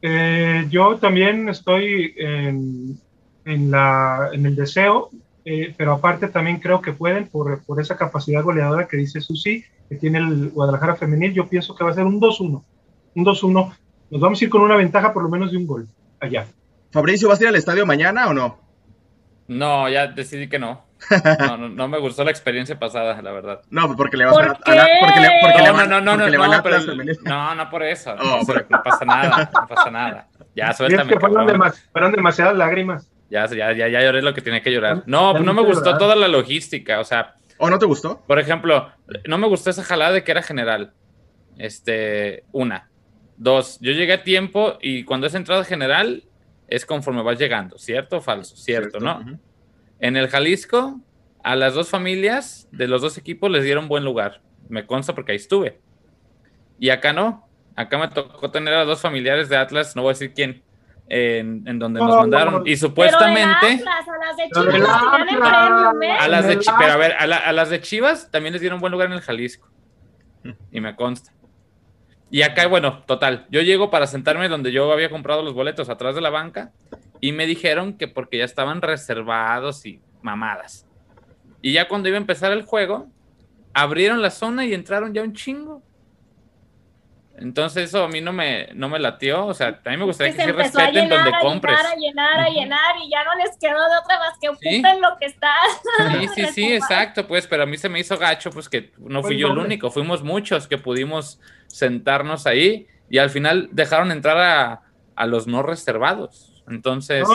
Eh, 0.01 0.65
yo 0.69 0.97
también 0.97 1.49
estoy 1.49 2.15
en, 2.17 2.99
en, 3.45 3.71
la, 3.71 4.29
en 4.33 4.45
el 4.45 4.55
deseo 4.55 5.11
eh, 5.45 5.73
pero 5.77 5.93
aparte 5.93 6.27
también 6.27 6.59
creo 6.59 6.81
que 6.81 6.91
pueden, 6.91 7.27
por, 7.27 7.63
por, 7.63 7.79
esa 7.79 7.95
capacidad 7.95 8.41
goleadora 8.41 8.87
que 8.87 8.97
dice 8.97 9.21
Susi, 9.21 9.63
que 9.87 9.95
tiene 9.95 10.17
el 10.17 10.49
Guadalajara 10.49 10.95
femenil, 10.95 11.33
yo 11.33 11.47
pienso 11.47 11.75
que 11.75 11.83
va 11.83 11.91
a 11.91 11.93
ser 11.93 12.05
un 12.05 12.19
2-1, 12.19 12.63
un 13.13 13.25
2-1, 13.25 13.75
nos 14.09 14.21
vamos 14.21 14.41
a 14.41 14.43
ir 14.43 14.49
con 14.49 14.61
una 14.61 14.75
ventaja 14.75 15.13
por 15.13 15.21
lo 15.21 15.29
menos 15.29 15.51
de 15.51 15.57
un 15.57 15.67
gol 15.67 15.87
allá. 16.19 16.47
Fabricio, 16.91 17.29
¿vas 17.29 17.39
a 17.39 17.43
ir 17.43 17.49
al 17.49 17.55
estadio 17.55 17.85
mañana 17.85 18.27
o 18.27 18.33
no? 18.33 18.57
No, 19.47 19.87
ya 19.87 20.07
decidí 20.07 20.49
que 20.49 20.57
no. 20.57 20.83
No, 21.39 21.57
no, 21.57 21.87
me 21.87 21.99
gustó 21.99 22.23
la 22.23 22.31
experiencia 22.31 22.79
pasada, 22.79 23.21
la 23.21 23.31
verdad. 23.31 23.61
No, 23.69 23.95
porque 23.95 24.17
le 24.17 24.25
vas 24.25 24.37
a, 24.37 24.51
a, 24.51 24.55
porque 24.55 25.19
le, 25.19 25.29
porque 25.41 25.61
no, 25.61 25.73
no, 25.73 25.85
no, 25.85 26.17
no, 26.17 26.29
no, 26.29 26.47
no, 26.47 26.63
pero, 26.63 26.79
no, 27.23 27.53
no 27.53 27.69
por 27.69 27.83
eso. 27.83 28.15
Oh, 28.19 28.41
no, 28.69 28.83
pasa 28.83 29.05
nada, 29.05 29.51
no 29.53 29.67
pasa 29.67 29.91
nada. 29.91 30.27
Ya, 30.55 30.73
suéltame. 30.73 31.03
Es 31.03 31.09
que 31.09 31.19
fueron, 31.19 31.73
fueron 31.91 32.11
demasiadas 32.11 32.55
lágrimas. 32.55 33.11
Ya, 33.29 33.47
ya, 33.47 33.73
ya, 33.73 33.87
ya 33.87 34.01
lloré 34.01 34.21
lo 34.21 34.33
que 34.33 34.41
tenía 34.41 34.61
que 34.61 34.71
llorar. 34.71 35.03
No, 35.05 35.39
no 35.39 35.53
me 35.53 35.63
gustó 35.63 35.97
toda 35.97 36.15
la 36.15 36.27
logística, 36.27 36.99
o 36.99 37.03
sea. 37.03 37.35
¿O 37.57 37.69
no 37.69 37.79
te 37.79 37.85
gustó? 37.85 38.21
Por 38.27 38.39
ejemplo, 38.39 38.91
no 39.27 39.37
me 39.37 39.47
gustó 39.47 39.69
esa 39.69 39.83
jalada 39.83 40.11
de 40.11 40.23
que 40.23 40.31
era 40.31 40.43
general. 40.43 40.93
Este, 41.57 42.43
una. 42.51 42.89
Dos, 43.37 43.79
yo 43.81 43.91
llegué 43.91 44.13
a 44.13 44.23
tiempo 44.23 44.77
y 44.81 45.03
cuando 45.03 45.27
es 45.27 45.35
entrada 45.35 45.63
general 45.63 46.23
es 46.67 46.85
conforme 46.85 47.21
vas 47.21 47.37
llegando, 47.37 47.77
¿cierto 47.77 48.17
o 48.17 48.21
falso? 48.21 48.55
Cierto, 48.55 48.99
¿no? 48.99 49.39
En 49.99 50.17
el 50.17 50.29
Jalisco, 50.29 50.99
a 51.43 51.55
las 51.55 51.73
dos 51.73 51.89
familias 51.89 52.67
de 52.71 52.87
los 52.87 53.01
dos 53.01 53.17
equipos 53.17 53.51
les 53.51 53.63
dieron 53.63 53.87
buen 53.87 54.03
lugar. 54.03 54.41
Me 54.69 54.85
consta 54.85 55.13
porque 55.13 55.33
ahí 55.33 55.37
estuve. 55.37 55.79
Y 56.79 56.89
acá 56.89 57.13
no. 57.13 57.47
Acá 57.75 57.97
me 57.97 58.07
tocó 58.07 58.51
tener 58.51 58.73
a 58.73 58.85
dos 58.85 59.01
familiares 59.01 59.49
de 59.49 59.57
Atlas, 59.57 59.95
no 59.95 60.01
voy 60.01 60.11
a 60.11 60.13
decir 60.13 60.33
quién, 60.33 60.63
en, 61.07 61.79
donde 61.79 61.99
nos 61.99 62.15
mandaron. 62.15 62.67
Y 62.67 62.77
supuestamente. 62.77 63.83
a 66.19 66.27
las 66.27 66.47
de 66.47 66.59
Chivas, 66.59 66.77
pero 66.79 66.93
a 66.93 66.97
ver, 66.97 67.13
a, 67.13 67.51
las 67.51 67.69
de 67.69 67.81
Chivas 67.81 68.31
también 68.31 68.53
les 68.53 68.61
dieron 68.61 68.79
buen 68.79 68.91
lugar 68.91 69.07
en 69.07 69.13
el 69.13 69.21
Jalisco. 69.21 69.69
Y 70.71 70.81
me 70.81 70.95
consta. 70.95 71.31
Y 72.29 72.41
acá, 72.41 72.67
bueno, 72.67 73.03
total. 73.03 73.45
Yo 73.49 73.61
llego 73.61 73.89
para 73.89 74.07
sentarme 74.07 74.49
donde 74.49 74.71
yo 74.71 74.91
había 74.91 75.09
comprado 75.09 75.43
los 75.43 75.53
boletos 75.53 75.89
atrás 75.89 76.15
de 76.15 76.21
la 76.21 76.29
banca. 76.29 76.71
Y 77.21 77.31
me 77.31 77.45
dijeron 77.45 77.97
que 77.97 78.07
porque 78.07 78.39
ya 78.39 78.45
estaban 78.45 78.81
reservados 78.81 79.85
y 79.85 80.01
mamadas. 80.21 80.85
Y 81.61 81.73
ya 81.73 81.87
cuando 81.87 82.09
iba 82.09 82.17
a 82.17 82.21
empezar 82.21 82.51
el 82.51 82.63
juego, 82.63 83.07
abrieron 83.73 84.21
la 84.21 84.31
zona 84.31 84.65
y 84.65 84.73
entraron 84.73 85.13
ya 85.13 85.21
un 85.21 85.33
chingo. 85.33 85.81
Entonces 87.37 87.89
eso 87.89 88.05
a 88.05 88.07
mí 88.07 88.21
no 88.21 88.31
me, 88.31 88.69
no 88.75 88.87
me 88.87 88.97
latió, 88.97 89.45
o 89.45 89.53
sea, 89.53 89.81
a 89.83 89.89
mí 89.89 89.97
me 89.97 90.05
gustaría 90.05 90.33
que, 90.33 90.45
sí 90.45 90.51
respeten 90.51 91.09
donde 91.09 91.31
compres. 91.41 91.77
A 91.77 91.95
llenar, 91.95 92.39
a 92.39 92.49
llenar, 92.49 92.95
y 93.05 93.09
ya 93.09 93.25
no 93.25 93.35
les 93.35 93.57
quedó 93.57 93.77
de 93.77 93.97
otra 94.01 94.19
más 94.19 94.37
que 94.39 94.49
ocupen 94.49 95.01
lo 95.01 95.17
que 95.19 95.25
está. 95.25 95.51
Sí, 96.11 96.27
sí, 96.35 96.45
sí, 96.53 96.73
exacto, 96.73 97.27
pues, 97.27 97.45
pero 97.45 97.63
a 97.63 97.65
mí 97.65 97.77
se 97.77 97.89
me 97.89 97.99
hizo 97.99 98.17
gacho, 98.17 98.51
pues 98.51 98.69
que 98.69 98.93
no 98.97 99.21
fui 99.21 99.37
yo 99.37 99.47
el 99.47 99.57
único, 99.57 99.91
fuimos 99.91 100.23
muchos 100.23 100.67
que 100.67 100.77
pudimos 100.77 101.39
sentarnos 101.67 102.47
ahí 102.47 102.87
y 103.09 103.17
al 103.17 103.29
final 103.29 103.67
dejaron 103.73 104.11
entrar 104.11 104.37
a, 104.37 104.81
a 105.15 105.25
los 105.25 105.45
no 105.45 105.61
reservados. 105.61 106.63
Entonces... 106.69 107.27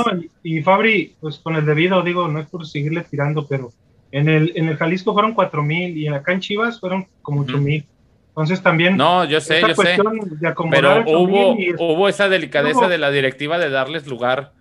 y, 0.43 0.63
Fabri, 0.63 1.15
pues 1.21 1.39
con 1.39 1.57
el 1.57 1.67
debido, 1.67 2.03
digo, 2.03 2.27
no 2.27 2.41
es 2.41 2.49
por 2.49 2.67
seguirle 2.67 3.03
tirando, 3.03 3.47
pero 3.47 3.71
en 4.13 4.29
el, 4.29 4.53
en 4.57 4.69
el 4.69 4.77
Jalisco 4.77 5.13
fueron 5.13 5.35
cuatro 5.35 5.63
mil 5.63 5.97
y 5.97 6.09
acá 6.09 6.33
en 6.33 6.41
Chivas 6.41 6.81
fueron 6.81 7.07
como 7.23 7.43
ocho 7.43 7.59
mil. 7.59 7.85
Entonces 8.31 8.63
también. 8.63 8.97
No, 8.97 9.25
yo 9.25 9.41
sé, 9.41 9.61
yo 9.61 9.75
sé. 9.75 9.99
Pero 10.71 11.05
hubo, 11.07 11.57
hubo 11.79 12.09
esa 12.09 12.29
delicadeza 12.29 12.89
de 12.89 12.99
la 12.99 13.11
directiva 13.11 13.59
de 13.59 13.71
darles 13.71 14.07
lugar 14.07 14.53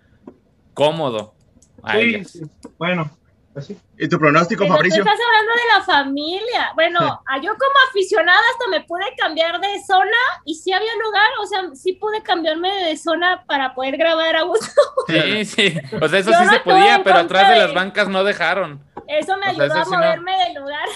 cómodo 0.74 1.34
a 1.82 1.92
sí, 1.92 2.42
bueno, 2.78 3.10
así. 3.54 3.76
¿Y 3.98 4.08
tu 4.08 4.18
pronóstico, 4.18 4.66
Fabricio? 4.66 5.02
Estás 5.02 5.18
hablando 5.26 5.52
de 5.52 5.78
la 5.78 5.84
familia. 5.84 6.70
Bueno, 6.74 7.22
yo 7.42 7.52
como 7.52 7.74
aficionada 7.88 8.40
hasta 8.52 8.70
me 8.70 8.82
pude 8.82 9.04
cambiar 9.16 9.60
de 9.60 9.82
zona 9.86 10.16
y 10.44 10.54
sí 10.54 10.72
había 10.72 10.92
lugar, 11.02 11.28
o 11.42 11.46
sea, 11.46 11.62
sí 11.74 11.94
pude 11.94 12.22
cambiarme 12.22 12.72
de 12.84 12.96
zona 12.96 13.44
para 13.46 13.74
poder 13.74 13.96
grabar 13.96 14.36
a 14.36 14.42
gusto. 14.42 14.66
Sí, 15.08 15.44
sí. 15.44 15.74
O 16.00 16.08
sea, 16.08 16.20
eso 16.20 16.30
sí 16.30 16.48
se 16.48 16.60
podía, 16.60 17.02
pero 17.02 17.18
atrás 17.18 17.50
de 17.50 17.58
las 17.58 17.74
bancas 17.74 18.08
no 18.08 18.22
dejaron. 18.22 18.80
Eso 19.08 19.36
me 19.38 19.46
ayudó 19.46 19.74
a 19.74 19.84
moverme 19.84 20.32
de 20.46 20.60
lugar. 20.60 20.88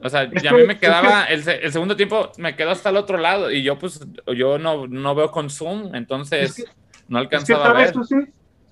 O 0.00 0.08
sea, 0.08 0.30
ya 0.42 0.50
a 0.50 0.54
mí 0.54 0.64
me 0.66 0.78
quedaba, 0.78 1.24
el, 1.24 1.42
segundo 1.42 1.96
tiempo 1.96 2.30
me 2.38 2.54
quedó 2.54 2.70
hasta 2.70 2.90
el 2.90 2.96
otro 2.96 3.18
lado 3.18 3.50
y 3.50 3.62
yo 3.62 3.78
pues, 3.78 4.00
yo 4.36 4.58
no, 4.58 4.86
no 4.86 5.14
veo 5.14 5.30
con 5.30 5.50
Zoom, 5.50 5.94
entonces 5.94 6.64
no 7.08 7.18
alcanzaba 7.18 7.70
a 7.70 7.72
ver. 7.72 7.92
Susi? 7.92 8.16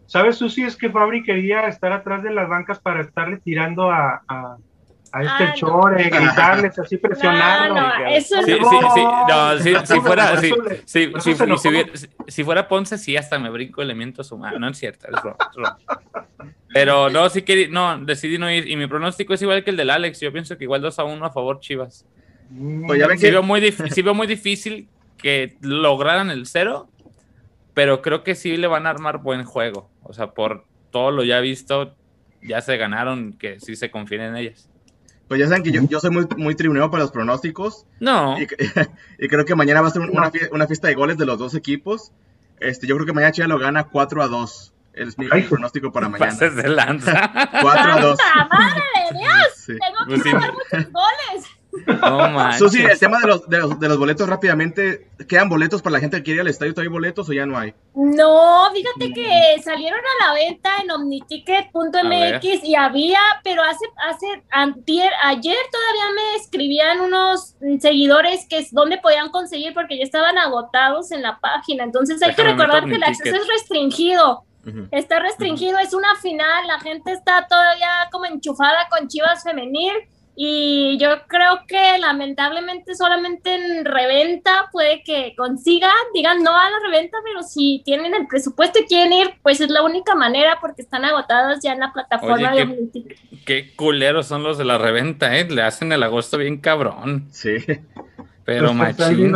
¿Sabes, 0.06 0.36
Susi? 0.36 0.62
Es 0.62 0.76
que 0.76 0.90
Fabri 0.90 1.22
quería 1.22 1.66
estar 1.66 1.92
atrás 1.92 2.22
de 2.22 2.30
las 2.30 2.48
bancas 2.48 2.78
para 2.78 3.00
estarle 3.00 3.38
tirando 3.38 3.90
a, 3.90 4.22
a, 4.28 4.56
a 5.16 5.22
este 5.22 5.44
ah, 5.44 5.54
chore, 5.54 6.10
gritarles 6.10 6.78
así, 6.78 6.98
presionarlo. 6.98 7.74
No, 7.74 7.98
no, 7.98 8.06
eso 8.08 8.42
sí, 8.42 8.52
sí, 8.52 8.76
sí, 8.94 9.04
no, 9.28 9.58
si, 9.58 9.86
si 9.86 10.00
fuera, 10.00 10.40
si, 10.40 10.52
si, 10.84 11.12
si, 11.20 11.34
si, 12.28 12.44
fuera 12.44 12.68
Ponce, 12.68 12.98
sí, 12.98 13.16
hasta 13.16 13.38
me 13.38 13.48
brinco 13.48 13.80
elementos 13.80 14.30
humanos, 14.30 14.60
no 14.60 14.68
es 14.68 14.78
cierto, 14.78 15.08
es 15.08 15.14
pero 16.76 17.08
no, 17.08 17.30
sí 17.30 17.40
que 17.40 17.68
no, 17.68 17.98
decidí 18.04 18.36
no 18.36 18.50
ir. 18.50 18.68
Y 18.68 18.76
mi 18.76 18.86
pronóstico 18.86 19.32
es 19.32 19.40
igual 19.40 19.64
que 19.64 19.70
el 19.70 19.78
del 19.78 19.88
Alex. 19.88 20.20
Yo 20.20 20.30
pienso 20.30 20.58
que 20.58 20.64
igual 20.64 20.82
2 20.82 20.98
a 20.98 21.04
1 21.04 21.24
a 21.24 21.30
favor 21.30 21.60
Chivas. 21.60 22.04
Pues 22.86 23.00
ya 23.00 23.06
ven 23.06 23.18
sí, 23.18 23.30
veo 23.30 23.42
muy 23.42 23.72
sí 23.72 24.02
veo 24.02 24.12
muy 24.12 24.26
difícil 24.26 24.88
que 25.16 25.56
lograran 25.62 26.28
el 26.28 26.46
cero, 26.46 26.90
pero 27.72 28.02
creo 28.02 28.22
que 28.22 28.34
sí 28.34 28.58
le 28.58 28.66
van 28.66 28.86
a 28.86 28.90
armar 28.90 29.22
buen 29.22 29.44
juego. 29.44 29.88
O 30.02 30.12
sea, 30.12 30.32
por 30.32 30.66
todo 30.90 31.10
lo 31.10 31.24
ya 31.24 31.40
visto, 31.40 31.94
ya 32.42 32.60
se 32.60 32.76
ganaron 32.76 33.32
que 33.32 33.58
sí 33.58 33.74
se 33.74 33.90
confíen 33.90 34.20
en 34.20 34.36
ellas. 34.36 34.68
Pues 35.28 35.40
ya 35.40 35.48
saben 35.48 35.62
que 35.62 35.72
yo, 35.72 35.82
yo 35.88 35.98
soy 35.98 36.10
muy, 36.10 36.26
muy 36.36 36.54
tribunero 36.54 36.90
para 36.90 37.02
los 37.02 37.12
pronósticos. 37.12 37.86
No. 37.98 38.36
Y, 38.40 38.46
creo 39.28 39.44
que 39.44 39.54
mañana 39.54 39.80
va 39.80 39.88
a 39.88 39.90
ser 39.90 40.02
una, 40.02 40.30
una, 40.52 40.66
fiesta 40.66 40.88
de 40.88 40.94
goles 40.94 41.18
de 41.18 41.26
los 41.26 41.38
dos 41.38 41.54
equipos. 41.54 42.12
Este, 42.60 42.86
yo 42.86 42.94
creo 42.94 43.06
que 43.06 43.12
mañana 43.12 43.32
Chivas 43.32 43.48
lo 43.48 43.58
gana 43.58 43.84
4 43.84 44.22
a 44.22 44.28
2. 44.28 44.72
Es 44.94 45.18
mi 45.18 45.28
pronóstico 45.28 45.92
para 45.92 46.08
mañana. 46.08 46.32
Pases 46.32 46.56
de 46.56 46.68
lanza. 46.68 47.30
4 47.60 47.92
a 47.92 48.00
2. 48.00 48.18
¡Madre 48.50 48.82
de 48.94 49.18
Dios! 49.18 49.46
Sí. 49.56 49.76
Tengo 49.78 50.22
que 50.22 50.30
pues 50.30 50.34
muchos 50.34 50.92
goles. 50.92 51.55
No. 51.86 52.52
Susi, 52.58 52.82
el 52.82 52.98
tema 52.98 53.20
de 53.20 53.26
los, 53.26 53.48
de, 53.48 53.58
los, 53.58 53.80
de 53.80 53.88
los 53.88 53.98
boletos 53.98 54.28
rápidamente, 54.28 55.10
¿quedan 55.28 55.48
boletos 55.48 55.82
para 55.82 55.94
la 55.94 56.00
gente 56.00 56.18
que 56.18 56.22
quiere 56.22 56.36
ir 56.36 56.40
al 56.42 56.48
estadio? 56.48 56.72
¿Todavía 56.72 56.88
hay 56.88 56.92
boletos 56.92 57.28
o 57.28 57.32
ya 57.32 57.46
no 57.46 57.58
hay? 57.58 57.74
No, 57.94 58.70
fíjate 58.72 59.12
que 59.12 59.62
salieron 59.62 60.00
a 60.00 60.26
la 60.26 60.34
venta 60.34 60.70
en 60.82 60.90
omniticket.mx 60.90 62.64
y 62.64 62.74
había, 62.74 63.20
pero 63.42 63.62
hace, 63.62 63.86
hace 64.08 64.26
antier, 64.50 65.10
ayer 65.24 65.56
todavía 65.72 66.14
me 66.14 66.36
escribían 66.36 67.00
unos 67.00 67.56
seguidores 67.80 68.46
que 68.48 68.58
es 68.58 68.72
donde 68.72 68.98
podían 68.98 69.30
conseguir 69.30 69.74
porque 69.74 69.98
ya 69.98 70.04
estaban 70.04 70.38
agotados 70.38 71.12
en 71.12 71.22
la 71.22 71.38
página. 71.40 71.84
Entonces 71.84 72.22
hay 72.22 72.30
Déjame 72.30 72.50
que 72.50 72.56
recordar 72.56 72.84
que 72.88 72.94
el 72.94 73.02
acceso 73.02 73.36
es 73.36 73.46
restringido. 73.48 74.44
Está 74.90 75.20
restringido, 75.20 75.78
es 75.78 75.94
una 75.94 76.16
final, 76.16 76.66
la 76.66 76.80
gente 76.80 77.12
está 77.12 77.46
todavía 77.48 78.08
como 78.10 78.24
enchufada 78.24 78.88
con 78.90 79.06
Chivas 79.06 79.44
Femenil 79.44 79.92
y 80.38 80.98
yo 81.00 81.08
creo 81.28 81.60
que 81.66 81.96
lamentablemente 81.98 82.94
solamente 82.94 83.54
en 83.54 83.84
reventa 83.86 84.68
puede 84.70 85.02
que 85.02 85.34
consigan, 85.36 85.90
digan 86.12 86.42
no 86.42 86.54
a 86.54 86.68
la 86.70 86.78
reventa, 86.84 87.16
pero 87.24 87.42
si 87.42 87.80
tienen 87.84 88.14
el 88.14 88.26
presupuesto 88.26 88.78
y 88.80 88.84
quieren 88.84 89.12
ir, 89.14 89.34
pues 89.42 89.60
es 89.62 89.70
la 89.70 89.82
única 89.82 90.14
manera 90.14 90.58
porque 90.60 90.82
están 90.82 91.04
agotadas 91.06 91.60
ya 91.62 91.72
en 91.72 91.80
la 91.80 91.92
plataforma 91.92 92.52
Oye, 92.52 92.66
de 92.66 92.90
qué-. 92.92 93.16
Qué 93.46 93.74
culeros 93.76 94.26
son 94.26 94.42
los 94.42 94.58
de 94.58 94.64
la 94.66 94.76
reventa, 94.76 95.36
¿eh? 95.38 95.48
Le 95.48 95.62
hacen 95.62 95.90
el 95.92 96.02
agosto 96.02 96.36
bien 96.36 96.58
cabrón. 96.58 97.28
Sí. 97.32 97.56
Pero 98.44 98.74
machín. 98.74 99.34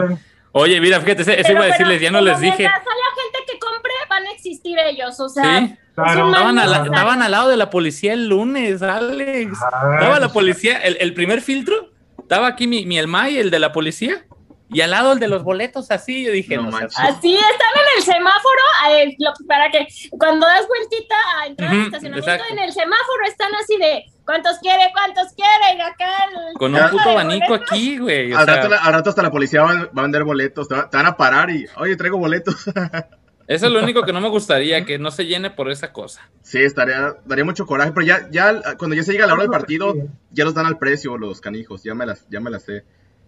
Oye, 0.53 0.81
mira, 0.81 1.01
fíjate, 1.01 1.23
ese- 1.23 1.35
eso 1.35 1.43
Pero- 1.45 1.55
iba 1.61 1.65
a 1.65 1.69
decirles, 1.69 2.01
ya 2.01 2.11
no 2.11 2.21
les 2.21 2.41
dije. 2.41 2.57
Mientras 2.59 2.83
haya 2.83 3.23
gente 3.23 3.53
que 3.53 3.59
compre, 3.59 3.93
van 4.09 4.27
a 4.27 4.31
existir 4.51 4.77
ellos, 4.79 5.19
o 5.21 5.29
sea, 5.29 5.61
Sí, 5.61 5.77
Claro. 5.95 6.29
estaban, 6.31 6.59
al- 6.59 6.87
estaban 6.87 7.21
al 7.23 7.31
lado 7.31 7.49
de 7.51 7.57
la 7.57 7.69
policía 7.69 8.13
el 8.15 8.29
lunes, 8.29 8.81
Alex. 8.83 9.59
Ah, 9.63 9.91
Estaba 9.95 10.19
la 10.21 10.29
policía, 10.33 10.79
el, 10.79 10.97
el 11.01 11.13
primer 11.15 11.43
filtro, 11.43 11.91
estaba 12.19 12.47
aquí 12.47 12.67
mi, 12.67 12.87
mi 12.87 12.99
Elmay, 12.99 13.37
el 13.39 13.51
de 13.51 13.59
la 13.59 13.73
policía, 13.73 14.25
y 14.73 14.81
al 14.83 14.93
lado 14.93 15.13
el 15.13 15.19
de 15.19 15.29
los 15.29 15.43
boletos, 15.43 15.91
así. 15.91 16.25
Yo 16.25 16.33
dije, 16.33 16.57
No 16.57 16.63
no, 16.63 16.71
manches. 16.71 16.97
Así 16.99 17.35
están 17.35 17.51
en 17.75 17.99
el 17.99 18.03
semáforo, 18.05 18.63
eh, 18.93 19.17
lo- 19.19 19.33
para 19.47 19.69
que 19.71 19.87
cuando 20.13 20.47
das 20.47 20.67
vueltita 20.69 21.17
a 21.43 21.47
entrar 21.49 21.71
al 21.71 21.77
Ujú, 21.79 21.87
estacionamiento, 21.87 22.31
exacto. 22.31 22.53
en 22.55 22.59
el 22.61 22.73
semáforo 22.73 23.25
están 23.29 23.55
así 23.57 23.77
de 23.77 24.05
cuántos 24.25 24.59
quiere, 24.61 24.91
cuántos 24.95 25.33
quiere, 25.35 25.77
y 25.77 25.81
acá 25.83 26.07
el- 26.31 26.57
con 26.57 26.73
un 26.75 26.89
puto 26.89 27.11
abanico 27.11 27.49
boletos. 27.49 27.73
aquí, 27.73 27.99
güey. 27.99 28.33
Al 28.33 28.47
rato, 28.47 28.69
al 28.81 28.93
rato 28.93 29.11
hasta 29.11 29.23
la 29.23 29.31
policía 29.33 29.63
va, 29.63 29.75
va 29.75 29.91
a 29.99 30.03
vender 30.03 30.23
boletos, 30.25 30.67
te, 30.69 30.77
va- 30.77 30.89
te 30.89 30.97
van 30.97 31.07
a 31.07 31.17
parar 31.17 31.51
y, 31.51 31.67
oye, 31.77 31.97
traigo 31.97 32.17
boletos. 32.17 32.55
Eso 33.51 33.67
es 33.67 33.73
lo 33.73 33.83
único 33.83 34.03
que 34.05 34.13
no 34.13 34.21
me 34.21 34.29
gustaría, 34.29 34.85
que 34.85 34.99
no 34.99 35.11
se 35.11 35.27
llene 35.27 35.51
por 35.51 35.71
esa 35.71 35.93
cosa. 35.93 36.31
Sí, 36.43 36.59
estaría, 36.61 37.17
daría 37.27 37.45
mucho 37.45 37.67
coraje, 37.67 37.91
pero 37.93 38.07
ya, 38.07 38.29
ya 38.31 38.77
cuando 38.79 38.95
ya 38.95 39.03
se 39.03 39.13
llega 39.13 39.27
la 39.27 39.33
hora 39.35 39.43
del 39.43 39.51
partido, 39.51 39.93
Sí. 39.93 40.01
ya 40.31 40.45
los 40.45 40.55
dan 40.55 40.67
al 40.67 40.79
precio 40.79 41.19
los 41.19 41.41
canijos, 41.41 41.83
ya 41.83 41.95
me 41.95 42.07
las, 42.07 42.27
ya 42.31 42.39
me 42.41 42.49
las 42.51 42.63
sé. 42.63 42.85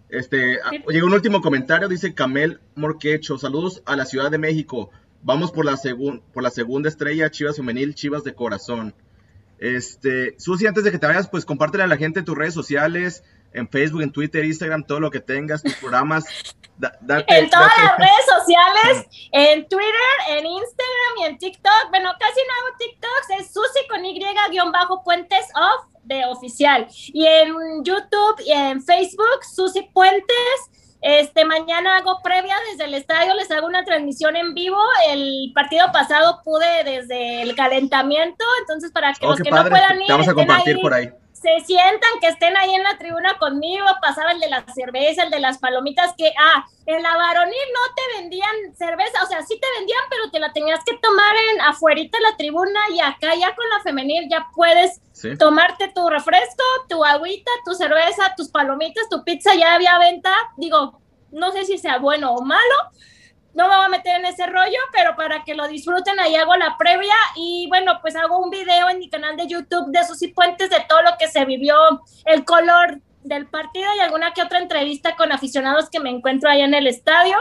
Este, 0.09 0.59
ah, 0.63 0.69
Sí. 0.71 0.81
llega 0.89 1.05
un 1.05 1.13
último 1.13 1.41
comentario, 1.41 1.89
dice 1.89 2.13
Camel 2.13 2.61
Morquecho, 2.75 3.37
saludos 3.37 3.81
a 3.85 3.95
la 3.97 4.05
Ciudad 4.05 4.31
de 4.31 4.37
México, 4.37 4.91
vamos 5.23 5.51
por 5.51 5.65
la, 5.65 5.73
segun- 5.73 6.21
por 6.33 6.41
la 6.43 6.51
segunda 6.51 6.87
estrella, 6.87 7.29
Chivas 7.29 7.57
Femenil, 7.57 7.93
Chivas 7.93 8.23
de 8.23 8.33
Corazón. 8.33 8.93
Este, 9.59 10.35
Susi, 10.39 10.67
antes 10.67 10.83
de 10.83 10.91
que 10.91 10.99
te 10.99 11.07
vayas, 11.07 11.29
pues 11.29 11.45
compártele 11.45 11.83
a 11.83 11.87
la 11.87 11.97
gente 11.97 12.19
en 12.19 12.25
tus 12.25 12.37
redes 12.37 12.53
sociales, 12.53 13.23
en 13.53 13.69
Facebook, 13.69 14.01
en 14.01 14.11
Twitter, 14.11 14.43
Instagram, 14.45 14.83
todo 14.85 14.99
lo 14.99 15.09
que 15.11 15.19
tengas, 15.19 15.61
tus 15.63 15.75
programas. 15.75 16.25
da- 16.75 16.97
date- 17.01 17.37
en 17.37 17.49
todas 17.51 17.69
date- 17.69 17.81
las 17.83 17.97
redes 17.99 18.25
sociales, 18.25 19.07
en 19.31 19.67
Twitter, 19.69 19.93
en 20.29 20.45
Instagram 20.45 21.13
y 21.19 21.23
en 21.25 21.37
TikTok. 21.37 21.89
Bueno, 21.91 22.11
casi 22.19 22.39
no 22.47 22.53
hago 22.67 22.77
TikToks, 22.79 23.29
es 23.39 23.53
Susi 23.53 23.87
con 23.87 24.03
Y-Puentes 24.03 25.45
Off 25.55 25.85
de 26.03 26.25
oficial. 26.25 26.87
Y 27.13 27.25
en 27.27 27.53
YouTube 27.83 28.41
y 28.45 28.51
en 28.51 28.81
Facebook, 28.83 29.43
Susi 29.55 29.83
Puentes. 29.93 30.25
Este, 31.05 31.43
mañana 31.43 31.97
hago 31.97 32.21
previa 32.23 32.55
desde 32.71 32.85
el 32.85 32.93
estadio, 32.93 33.33
les 33.35 33.51
hago 33.51 33.67
una 33.67 33.83
transmisión 33.83 34.37
en 34.37 34.53
vivo. 34.53 34.79
El 35.09 35.51
partido 35.53 35.91
pasado 35.91 36.41
pude 36.45 36.83
desde 36.85 37.41
el 37.41 37.55
calentamiento, 37.57 38.45
entonces 38.61 38.89
para 38.91 39.13
que 39.13 39.25
Oh, 39.25 39.31
los 39.31 39.39
que 39.41 39.49
padre, 39.49 39.65
no 39.65 39.69
puedan 39.69 39.99
ir, 40.01 40.07
te 40.07 40.13
vamos 40.13 40.27
a 40.29 40.33
compartir 40.33 40.75
ahí 40.77 40.81
por 40.81 40.93
ahí. 40.93 41.09
Se 41.43 41.59
sientan, 41.65 42.09
que 42.21 42.27
estén 42.29 42.55
ahí 42.57 42.73
en 42.73 42.83
la 42.83 42.97
tribuna 42.97 43.37
conmigo, 43.37 43.85
pasaba 44.01 44.31
el 44.31 44.39
de 44.39 44.49
la 44.49 44.63
cerveza, 44.73 45.23
el 45.23 45.29
de 45.29 45.41
las 45.41 45.57
palomitas, 45.59 46.13
que, 46.17 46.33
ah, 46.39 46.65
en 46.85 47.03
la 47.03 47.15
varonil 47.17 47.67
no 47.73 47.93
te 47.95 48.17
vendían 48.21 48.75
cerveza, 48.75 49.21
o 49.23 49.27
sea, 49.27 49.41
sí 49.43 49.59
te 49.59 49.67
vendían, 49.77 49.99
pero 50.09 50.31
te 50.31 50.39
la 50.39 50.53
tenías 50.53 50.79
que 50.85 50.97
tomar 50.97 51.35
en 51.53 51.61
afuerita 51.61 52.17
de 52.17 52.23
la 52.23 52.37
tribuna 52.37 52.79
y 52.93 53.01
acá 53.01 53.35
ya 53.35 53.53
con 53.53 53.69
la 53.69 53.81
femenil 53.83 54.27
ya 54.29 54.47
puedes 54.55 55.01
Sí. 55.11 55.37
tomarte 55.37 55.89
tu 55.89 56.09
refresco, 56.09 56.63
tu 56.89 57.03
agüita, 57.05 57.51
tu 57.65 57.73
cerveza, 57.75 58.33
tus 58.35 58.49
palomitas, 58.49 59.07
tu 59.09 59.23
pizza, 59.23 59.53
ya 59.53 59.75
había 59.75 59.99
venta, 59.99 60.33
digo, 60.57 61.01
no 61.31 61.51
sé 61.51 61.65
si 61.65 61.77
sea 61.77 61.97
bueno 61.99 62.33
o 62.33 62.41
malo, 62.41 62.75
no 63.53 63.67
me 63.67 63.75
voy 63.75 63.85
a 63.85 63.89
meter 63.89 64.19
en 64.19 64.25
ese 64.25 64.45
rollo, 64.47 64.79
pero 64.91 65.15
para 65.15 65.43
que 65.43 65.53
lo 65.53 65.67
disfruten, 65.67 66.19
ahí 66.19 66.35
hago 66.35 66.55
la 66.55 66.75
previa 66.77 67.13
y 67.35 67.67
bueno, 67.69 67.99
pues 68.01 68.15
hago 68.15 68.39
un 68.39 68.49
video 68.49 68.89
en 68.89 68.99
mi 68.99 69.09
canal 69.09 69.37
de 69.37 69.47
YouTube 69.47 69.91
de 69.91 70.03
Susi 70.05 70.29
Puentes 70.29 70.69
de 70.69 70.83
todo 70.87 71.01
lo 71.03 71.11
que 71.19 71.27
se 71.27 71.45
vivió, 71.45 71.75
el 72.25 72.45
color 72.45 72.99
del 73.23 73.47
partido 73.47 73.87
y 73.95 73.99
alguna 73.99 74.33
que 74.33 74.41
otra 74.41 74.59
entrevista 74.59 75.15
con 75.15 75.31
aficionados 75.31 75.89
que 75.89 75.99
me 75.99 76.09
encuentro 76.09 76.49
allá 76.49 76.65
en 76.65 76.73
el 76.73 76.87
estadio. 76.87 77.37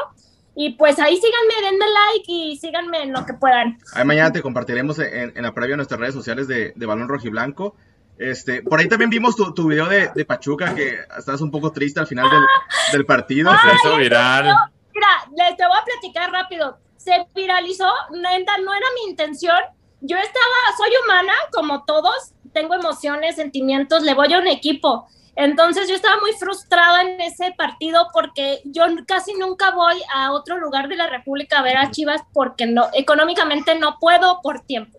Y 0.55 0.75
pues 0.75 0.99
ahí 0.99 1.17
síganme, 1.17 1.67
denme 1.67 1.87
like 1.87 2.25
y 2.31 2.57
síganme 2.59 3.05
en 3.05 3.13
lo 3.15 3.25
que 3.25 3.33
puedan. 3.33 3.79
Ahí 3.95 4.05
mañana 4.05 4.33
te 4.33 4.43
compartiremos 4.43 4.99
en, 4.99 5.33
en 5.35 5.43
la 5.43 5.55
previa 5.55 5.73
en 5.73 5.79
nuestras 5.79 5.99
redes 5.99 6.15
sociales 6.15 6.47
de, 6.47 6.75
de 6.77 6.87
Balón 6.87 7.09
Rojiblanco. 7.09 7.75
Este, 8.19 8.61
por 8.63 8.79
ahí 8.79 8.87
también 8.87 9.09
vimos 9.09 9.35
tu, 9.35 9.55
tu 9.55 9.69
video 9.69 9.87
de, 9.87 10.11
de 10.15 10.25
Pachuca, 10.27 10.75
que 10.75 10.99
estás 11.17 11.41
un 11.41 11.51
poco 11.51 11.73
triste 11.73 12.01
al 12.01 12.07
final 12.07 12.29
del, 12.31 12.43
del 12.93 13.07
partido. 13.07 13.51
Se 13.51 13.75
hizo 13.75 13.97
viral. 13.97 14.55
Mira, 14.95 15.09
les 15.37 15.57
te 15.57 15.67
voy 15.67 15.77
a 15.77 15.85
platicar 15.85 16.31
rápido. 16.31 16.79
Se 16.97 17.27
viralizó, 17.35 17.91
neta, 18.11 18.59
no 18.59 18.75
era 18.75 18.87
mi 18.95 19.11
intención. 19.11 19.59
Yo 20.01 20.17
estaba, 20.17 20.77
soy 20.77 20.91
humana, 21.05 21.33
como 21.53 21.85
todos, 21.85 22.35
tengo 22.53 22.75
emociones, 22.75 23.37
sentimientos, 23.37 24.03
le 24.03 24.15
voy 24.15 24.33
a 24.33 24.39
un 24.39 24.49
equipo. 24.49 25.07
Entonces 25.35 25.89
yo 25.89 25.95
estaba 25.95 26.21
muy 26.21 26.33
frustrada 26.33 27.03
en 27.03 27.21
ese 27.21 27.53
partido 27.53 28.09
porque 28.13 28.61
yo 28.65 28.85
casi 29.07 29.33
nunca 29.35 29.71
voy 29.71 30.03
a 30.15 30.33
otro 30.33 30.59
lugar 30.59 30.89
de 30.89 30.97
la 30.97 31.09
República 31.09 31.59
a 31.59 31.63
ver 31.63 31.79
a 31.79 31.91
Chivas 31.91 32.21
porque 32.35 32.67
no, 32.67 32.89
económicamente 32.93 33.75
no 33.79 33.97
puedo 33.99 34.41
por 34.43 34.61
tiempo. 34.61 34.99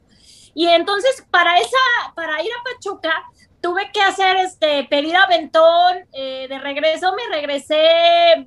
Y 0.56 0.68
entonces 0.68 1.24
para 1.30 1.57
esa, 1.60 1.78
para 2.15 2.41
ir 2.41 2.49
a 2.52 2.64
Pachuca, 2.64 3.14
tuve 3.61 3.91
que 3.91 4.02
hacer 4.02 4.38
este, 4.38 4.86
pedir 4.86 5.15
aventón, 5.15 5.98
eh, 6.11 6.48
de 6.49 6.60
regreso 6.60 7.14
me 7.15 7.36
regresé 7.36 8.45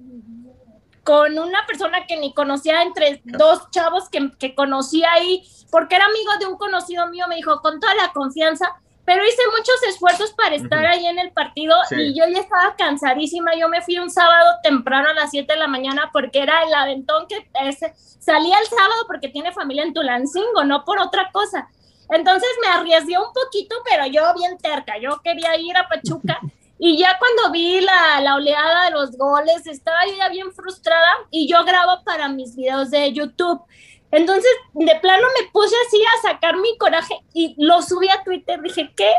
con 1.07 1.39
una 1.39 1.65
persona 1.67 2.05
que 2.07 2.17
ni 2.17 2.35
conocía 2.35 2.83
entre 2.83 3.23
dos 3.25 3.71
chavos 3.71 4.09
que, 4.11 4.31
que 4.39 4.55
conocí 4.57 5.05
ahí, 5.05 5.43
porque 5.71 5.95
era 5.95 6.05
amigo 6.05 6.33
de 6.41 6.47
un 6.47 6.59
conocido 6.59 7.07
mío, 7.07 7.27
me 7.29 7.37
dijo 7.37 7.63
con 7.63 7.79
toda 7.79 7.95
la 7.95 8.13
confianza, 8.13 8.75
pero 9.05 9.25
hice 9.25 9.41
muchos 9.57 9.83
esfuerzos 9.89 10.33
para 10.33 10.57
estar 10.57 10.81
Ujú. 10.81 10.89
ahí 10.89 11.07
en 11.07 11.21
el 11.21 11.31
partido 11.33 11.77
Sí. 11.89 11.95
y 11.97 12.19
yo 12.19 12.27
ya 12.27 12.41
estaba 12.41 12.75
cansadísima, 12.75 13.55
yo 13.55 13.69
me 13.69 13.81
fui 13.83 13.99
un 13.99 14.11
sábado 14.11 14.51
temprano 14.65 15.09
a 15.09 15.15
las 15.15 15.31
7 15.31 15.53
de 15.53 15.59
la 15.61 15.69
mañana 15.69 16.11
porque 16.13 16.41
era 16.43 16.65
el 16.65 16.75
aventón 16.75 17.29
que 17.29 17.49
ese, 17.63 17.95
salía 17.97 18.59
el 18.59 18.67
sábado 18.67 19.05
porque 19.07 19.29
tiene 19.29 19.53
familia 19.53 19.85
en 19.85 19.95
Tulancingo, 19.95 20.65
no 20.65 20.85
por 20.85 20.99
otra 20.99 21.31
cosa. 21.33 21.69
Entonces 22.11 22.49
me 22.63 22.69
arriesgué 22.73 23.17
un 23.17 23.33
poquito, 23.33 23.77
pero 23.89 24.07
yo 24.07 24.23
bien 24.35 24.59
terca, 24.59 24.99
yo 24.99 25.21
quería 25.23 25.57
ir 25.57 25.77
a 25.77 25.89
Pachuca. 25.89 26.41
Y 26.79 26.99
ya 26.99 27.19
cuando 27.19 27.53
vi 27.53 27.81
la, 27.81 28.21
la 28.21 28.35
oleada 28.35 28.87
de 28.87 28.91
los 28.91 29.17
goles, 29.17 29.67
estaba 29.67 30.05
yo 30.07 30.15
ya 30.17 30.29
bien 30.29 30.53
frustrada 30.53 31.11
y 31.31 31.49
yo 31.49 31.65
grabo 31.65 32.05
para 32.05 32.29
mis 32.29 32.55
videos 32.55 32.91
de 32.91 33.13
YouTube. 33.13 33.63
Entonces, 34.11 34.51
de 34.75 34.95
plano 34.97 35.27
me 35.41 35.49
puse 35.51 35.75
así 35.87 36.03
a 36.03 36.29
sacar 36.29 36.57
mi 36.57 36.77
coraje 36.79 37.19
y 37.35 37.55
lo 37.59 37.83
subí 37.83 38.09
a 38.09 38.23
Twitter. 38.23 38.61
Dije, 38.61 38.93
¿qué 38.97 39.13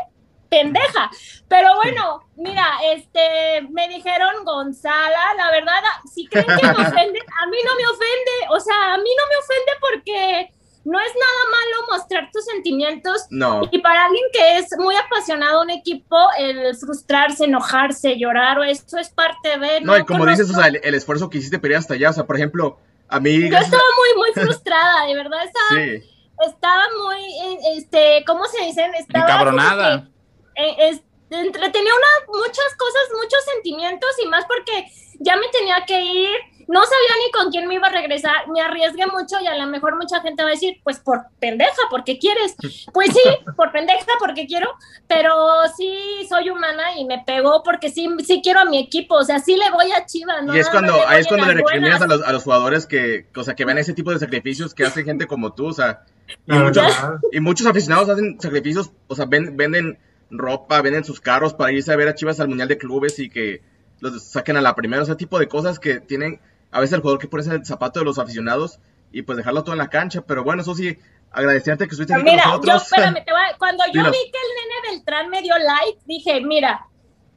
pendeja? 0.50 1.10
Pero 1.48 1.76
bueno, 1.76 2.22
mira, 2.36 2.66
este, 2.94 3.62
me 3.70 3.88
dijeron 3.90 4.46
Gonzala, 4.46 5.34
la 5.36 5.52
verdad, 5.52 5.82
si 6.14 6.28
creen 6.28 6.46
que 6.46 6.68
me 6.68 6.72
ofende, 6.88 7.20
a 7.42 7.48
mí 7.48 7.58
no 7.66 7.76
me 7.76 7.88
ofende. 7.88 8.32
O 8.50 8.60
sea, 8.60 8.94
a 8.94 8.98
mí 8.98 9.10
no 9.18 9.24
me 9.30 9.38
ofende 9.38 9.72
porque 9.80 10.57
no 10.90 11.00
es 11.00 11.12
nada 11.14 11.42
malo 11.52 11.88
mostrar 11.92 12.30
tus 12.32 12.46
sentimientos 12.46 13.26
No, 13.30 13.62
y 13.72 13.80
para 13.80 14.06
alguien 14.06 14.24
que 14.32 14.58
es 14.60 14.68
muy 14.78 14.96
apasionado 14.96 15.60
a 15.60 15.64
un 15.64 15.70
equipo, 15.70 16.16
el 16.38 16.76
frustrarse, 16.78 17.44
enojarse, 17.46 18.18
llorar, 18.18 18.58
o 18.60 18.64
eso 18.64 18.98
es 18.98 19.10
parte 19.10 19.60
de... 19.60 19.82
no, 19.82 19.98
y 19.98 20.06
como 20.06 20.20
conozco- 20.24 20.30
dices, 20.44 20.50
o 20.56 20.60
sea, 20.60 20.68
el, 20.68 20.80
el 20.84 20.96
esfuerzo 20.96 21.30
que 21.30 21.40
hiciste 21.40 21.60
para 21.60 21.74
ir 21.74 21.78
hasta 21.78 21.96
allá, 21.96 22.12
o 22.12 22.14
sea, 22.14 22.26
por 22.26 22.38
ejemplo, 22.38 22.78
a 23.10 23.20
mí... 23.20 23.50
Yo 23.50 23.58
estaba 23.58 23.84
muy, 23.98 24.18
muy 24.24 24.32
frustrada, 24.46 25.06
de 25.08 25.16
verdad, 25.16 25.40
estaba, 25.44 25.68
Sí, 25.82 26.04
estaba 26.48 26.84
muy, 27.04 27.78
este, 27.78 28.24
¿cómo 28.26 28.46
se 28.46 28.64
dicen? 28.66 28.94
Estaba 28.96 29.26
Encabronada. 29.26 30.10
eh, 30.56 30.76
es- 30.90 31.02
entre- 31.30 31.70
tenía 31.72 31.92
una, 31.94 32.40
muchas 32.40 32.76
cosas, 32.78 33.02
muchos 33.22 33.44
sentimientos 33.54 34.10
y 34.24 34.28
más 34.28 34.46
porque 34.46 34.88
ya 35.20 35.36
me 35.36 35.48
tenía 35.50 35.84
que 35.86 36.02
ir 36.02 36.38
no 36.68 36.82
sabía 36.82 37.26
ni 37.26 37.32
con 37.32 37.52
quién 37.52 37.68
me 37.68 37.76
iba 37.76 37.88
a 37.88 37.92
regresar, 37.92 38.48
me 38.54 38.62
arriesgué 38.62 39.08
mucho 39.08 39.40
y 39.42 39.48
a 39.48 39.56
lo 39.56 39.68
mejor 39.68 39.96
mucha 39.96 40.22
gente 40.22 40.44
va 40.44 40.50
a 40.50 40.52
decir, 40.52 40.80
pues 40.84 41.00
por 41.00 41.28
pendeja, 41.40 41.82
porque 41.90 42.20
quieres. 42.20 42.56
Pues 42.94 43.10
sí, 43.14 43.22
por 43.56 43.72
pendeja, 43.72 44.06
porque 44.20 44.48
quiero, 44.48 44.70
pero 45.08 45.34
sí 45.76 46.26
soy 46.28 46.50
humana 46.50 46.98
y 46.98 47.06
me 47.06 47.24
pegó 47.26 47.64
porque 47.64 47.90
sí, 47.90 48.10
sí 48.26 48.42
quiero 48.44 48.60
a 48.60 48.66
mi 48.66 48.80
equipo, 48.80 49.16
o 49.16 49.24
sea, 49.24 49.40
sí 49.40 49.56
le 49.56 49.72
voy 49.72 49.92
a 49.92 50.06
Chivas. 50.06 50.44
¿no? 50.44 50.56
Y 50.56 50.60
es 50.60 50.70
cuando, 50.70 50.94
ahí 51.08 51.22
es 51.22 51.28
cuando 51.28 51.46
le 51.46 51.54
recriminas 51.54 52.02
a 52.02 52.08
los, 52.08 52.22
a 52.22 52.32
los 52.32 52.44
jugadores 52.44 52.86
que, 52.86 53.28
o 53.36 53.44
sea, 53.44 53.56
que 53.56 53.66
ven 53.66 53.78
ese 53.78 53.94
tipo 53.94 54.12
de 54.12 54.20
sacrificios 54.20 54.74
que 54.74 54.86
hace 54.86 55.04
gente 55.04 55.26
como 55.26 55.54
tú, 55.54 55.68
o 55.68 55.74
sea, 55.74 56.04
y, 56.46 56.54
muchos, 56.54 56.86
y 57.32 57.40
muchos 57.40 57.68
aficionados 57.68 58.10
hacen 58.10 58.40
sacrificios, 58.42 58.92
o 59.08 59.16
sea, 59.16 59.26
venden 59.26 59.98
ropa, 60.30 60.82
venden 60.82 61.06
sus 61.06 61.22
carros 61.22 61.54
para 61.54 61.72
irse 61.72 61.92
a 61.94 61.96
ver 61.96 62.10
a 62.10 62.16
Chivas 62.16 62.40
al 62.40 62.50
Mundial 62.50 62.68
de 62.68 62.78
Clubes 62.78 63.20
y 63.20 63.30
que 63.30 63.62
los 64.00 64.22
saquen 64.24 64.58
a 64.58 64.62
la 64.62 64.76
primera, 64.76 65.04
ese 65.04 65.16
tipo 65.16 65.40
de 65.40 65.48
cosas 65.48 65.80
que 65.80 66.00
tienen 66.00 66.40
a 66.72 66.80
veces 66.80 66.94
el 66.94 67.02
jugador 67.02 67.20
que 67.20 67.28
pone 67.28 67.44
el 67.54 67.66
zapato 67.66 68.00
de 68.00 68.06
los 68.06 68.20
aficionados 68.20 68.80
y 69.12 69.22
pues 69.22 69.38
dejarlo 69.38 69.64
todo 69.64 69.74
en 69.74 69.80
la 69.80 69.90
cancha, 69.90 70.22
pero 70.22 70.44
bueno, 70.44 70.62
eso 70.62 70.76
sí, 70.76 70.98
agradecerte 71.32 71.86
que 71.86 71.92
estuviste 71.92 72.14
aquí 72.14 72.24
mira, 72.24 72.44
con 72.44 72.52
nosotros. 72.52 72.90
Yo, 72.90 72.96
espérame, 72.96 73.26
te 73.26 73.32
voy 73.32 73.42
cuando 73.58 73.84
yo 73.94 74.04
vi 74.04 74.32
que 74.32 74.40
el 74.40 74.52
nene 74.56 74.90
Beltrán 74.92 75.30
me 75.30 75.42
dio 75.42 75.58
like, 75.58 76.00
dije, 76.06 76.42
mira, 76.42 76.86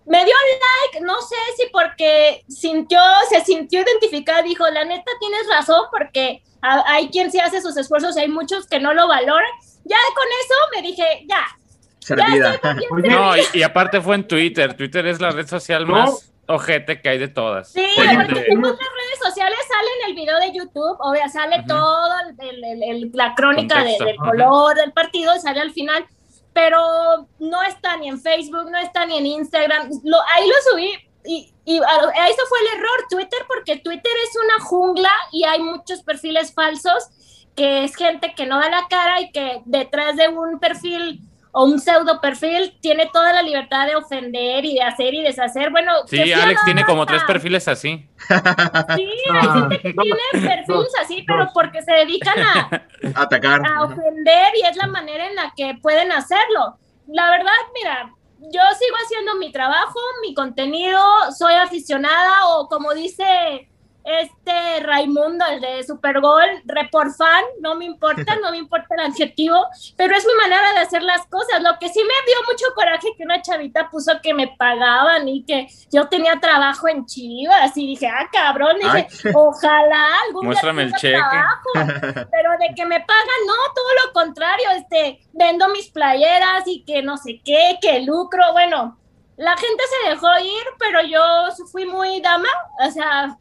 me 0.06 0.24
dio 0.24 0.34
like, 0.92 1.04
no 1.04 1.20
sé 1.22 1.36
si 1.56 1.70
porque 1.70 2.44
sintió, 2.48 3.00
se 3.28 3.44
sintió 3.44 3.80
identificada, 3.82 4.42
dijo, 4.42 4.68
la 4.70 4.84
neta 4.84 5.10
tienes 5.20 5.46
razón, 5.48 5.82
porque 5.90 6.42
hay 6.60 7.08
quien 7.10 7.30
sí 7.30 7.38
hace 7.38 7.60
sus 7.60 7.76
esfuerzos, 7.76 8.16
hay 8.16 8.28
muchos 8.28 8.66
que 8.66 8.80
no 8.80 8.92
lo 8.92 9.06
valoran. 9.08 9.50
Ya 9.84 9.96
con 10.14 10.26
eso 10.44 10.54
me 10.74 10.82
dije, 10.82 11.26
ya. 11.28 11.46
Servida. 12.00 12.60
no, 13.08 13.32
y, 13.54 13.62
aparte 13.62 14.00
fue 14.00 14.16
en 14.16 14.26
Twitter. 14.26 14.74
Twitter 14.74 15.06
es 15.06 15.20
la 15.20 15.30
red 15.30 15.46
social 15.46 15.86
más 15.86 16.29
ojete 16.50 17.00
que 17.00 17.08
hay 17.08 17.18
de 17.18 17.28
todas. 17.28 17.72
Sí, 17.72 17.86
porque 17.96 18.44
en 18.48 18.58
otras 18.58 18.78
redes 18.78 19.18
sociales 19.22 19.58
sale 19.68 19.88
en 20.02 20.10
el 20.10 20.14
video 20.14 20.38
de 20.38 20.52
YouTube, 20.52 20.96
o 21.00 21.14
sea, 21.14 21.28
sale 21.28 21.64
todo 21.66 22.08
la 23.12 23.34
crónica 23.34 23.84
del 23.84 24.16
color 24.16 24.74
del 24.74 24.92
partido, 24.92 25.38
sale 25.38 25.60
al 25.60 25.72
final, 25.72 26.06
pero 26.52 27.28
no 27.38 27.62
está 27.62 27.96
ni 27.96 28.08
en 28.08 28.20
Facebook, 28.20 28.70
no 28.70 28.78
está 28.78 29.06
ni 29.06 29.18
en 29.18 29.26
Instagram. 29.26 29.90
Lo, 30.04 30.18
ahí 30.34 30.48
lo 30.48 30.54
subí 30.70 30.92
y, 31.24 31.52
y 31.64 31.76
eso 31.76 32.42
fue 32.48 32.58
el 32.60 32.78
error, 32.78 33.06
Twitter, 33.08 33.40
porque 33.46 33.76
Twitter 33.78 34.12
es 34.28 34.36
una 34.44 34.64
jungla 34.64 35.12
y 35.32 35.44
hay 35.44 35.60
muchos 35.60 36.02
perfiles 36.02 36.52
falsos, 36.52 37.08
que 37.54 37.84
es 37.84 37.94
gente 37.94 38.34
que 38.34 38.46
no 38.46 38.58
da 38.58 38.70
la 38.70 38.86
cara 38.88 39.20
y 39.20 39.30
que 39.30 39.62
detrás 39.64 40.16
de 40.16 40.28
un 40.28 40.58
perfil 40.58 41.20
o 41.52 41.64
un 41.64 41.80
pseudo 41.80 42.20
perfil 42.20 42.76
tiene 42.80 43.06
toda 43.12 43.32
la 43.32 43.42
libertad 43.42 43.86
de 43.86 43.96
ofender 43.96 44.64
y 44.64 44.74
de 44.74 44.82
hacer 44.82 45.14
y 45.14 45.22
deshacer. 45.22 45.70
Bueno, 45.70 45.92
sí, 46.06 46.32
Alex 46.32 46.64
tiene 46.64 46.84
como 46.84 47.06
tres 47.06 47.24
perfiles 47.24 47.66
así. 47.68 48.08
Sí, 48.96 49.08
hay 49.32 49.48
gente 49.48 49.80
que 49.80 49.92
tiene 49.92 50.20
perfiles 50.32 50.92
así, 51.00 51.24
pero 51.26 51.48
porque 51.52 51.82
se 51.82 51.92
dedican 51.92 52.38
a 52.38 52.86
atacar, 53.14 53.62
a 53.66 53.82
ofender 53.82 54.52
y 54.62 54.66
es 54.66 54.76
la 54.76 54.86
manera 54.86 55.26
en 55.26 55.34
la 55.34 55.52
que 55.56 55.74
pueden 55.82 56.12
hacerlo. 56.12 56.78
La 57.08 57.30
verdad, 57.30 57.52
mira, 57.74 58.12
yo 58.38 58.60
sigo 58.78 58.96
haciendo 59.04 59.34
mi 59.36 59.50
trabajo, 59.50 59.98
mi 60.22 60.34
contenido, 60.34 61.00
soy 61.36 61.54
aficionada 61.54 62.46
o 62.48 62.68
como 62.68 62.94
dice 62.94 63.68
este 64.04 64.80
Raimundo, 64.80 65.44
el 65.46 65.60
de 65.60 65.82
Supergol, 65.84 66.62
report 66.64 67.10
fan, 67.16 67.44
no 67.60 67.74
me 67.74 67.84
importa, 67.84 68.36
no 68.42 68.50
me 68.50 68.58
importa 68.58 68.94
el 68.94 69.12
adjetivo, 69.12 69.66
pero 69.96 70.16
es 70.16 70.26
mi 70.26 70.34
manera 70.34 70.72
de 70.72 70.80
hacer 70.80 71.02
las 71.02 71.26
cosas. 71.26 71.62
Lo 71.62 71.78
que 71.78 71.88
sí 71.88 72.00
me 72.00 72.26
dio 72.26 72.36
mucho 72.46 72.64
coraje 72.74 73.08
que 73.16 73.24
una 73.24 73.42
chavita 73.42 73.90
puso 73.90 74.12
que 74.22 74.34
me 74.34 74.48
pagaban 74.48 75.28
y 75.28 75.44
que 75.44 75.68
yo 75.90 76.08
tenía 76.08 76.40
trabajo 76.40 76.88
en 76.88 77.06
Chivas 77.06 77.76
y 77.76 77.86
dije, 77.86 78.08
ah, 78.08 78.28
cabrón, 78.32 78.76
dije, 78.78 79.08
ojalá 79.34 80.06
algún 80.26 80.46
Muéstrame 80.46 80.82
el 80.82 80.92
cheque. 80.94 81.18
pero 81.74 82.50
de 82.58 82.74
que 82.74 82.86
me 82.86 83.00
pagan, 83.00 83.40
no, 83.46 83.54
todo 83.74 84.06
lo 84.06 84.12
contrario, 84.12 84.68
este, 84.76 85.20
vendo 85.32 85.68
mis 85.68 85.88
playeras 85.90 86.66
y 86.66 86.84
que 86.84 87.02
no 87.02 87.16
sé 87.16 87.40
qué, 87.44 87.78
que 87.80 88.00
lucro, 88.00 88.52
bueno. 88.52 88.96
La 89.36 89.56
gente 89.56 89.82
se 90.02 90.10
dejó 90.10 90.28
ir, 90.38 90.64
pero 90.78 91.00
yo 91.00 91.22
fui 91.72 91.86
muy 91.86 92.20
dama, 92.20 92.48
o 92.86 92.90
sea, 92.90 93.38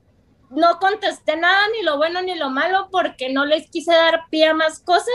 no 0.50 0.80
contesté 0.80 1.38
nada, 1.38 1.68
ni 1.76 1.84
lo 1.84 1.98
bueno 1.98 2.22
ni 2.22 2.36
lo 2.36 2.50
malo, 2.50 2.88
porque 2.92 3.30
no 3.30 3.46
les 3.46 3.70
quise 3.70 3.92
dar 3.92 4.26
pie 4.30 4.48
a 4.48 4.54
más 4.54 4.80
cosas. 4.80 5.08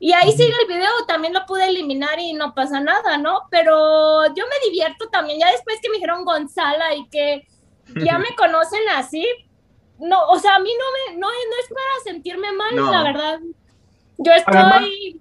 Y 0.00 0.12
ahí 0.12 0.32
sigue 0.32 0.52
el 0.60 0.68
video, 0.68 0.90
también 1.06 1.32
lo 1.32 1.46
pude 1.46 1.66
eliminar 1.66 2.18
y 2.18 2.32
no 2.32 2.54
pasa 2.54 2.80
nada, 2.80 3.16
¿no? 3.16 3.42
Pero 3.50 4.26
yo 4.34 4.44
me 4.46 4.68
divierto 4.68 5.08
también, 5.08 5.38
ya 5.38 5.50
después 5.50 5.78
que 5.80 5.88
me 5.88 5.96
dijeron 5.96 6.24
Gonzala 6.24 6.94
y 6.94 7.08
que 7.08 7.46
ya 8.04 8.18
me 8.18 8.34
conocen 8.36 8.82
así, 8.96 9.26
no, 9.98 10.26
o 10.26 10.38
sea, 10.38 10.56
a 10.56 10.58
mí 10.58 10.70
no 10.78 11.14
me, 11.14 11.18
no, 11.18 11.28
no 11.28 11.56
es 11.62 11.68
para 11.68 12.04
sentirme 12.04 12.52
mal, 12.52 12.76
la 12.90 13.02
verdad. 13.04 13.40
Yo 14.18 14.32
estoy 14.32 15.20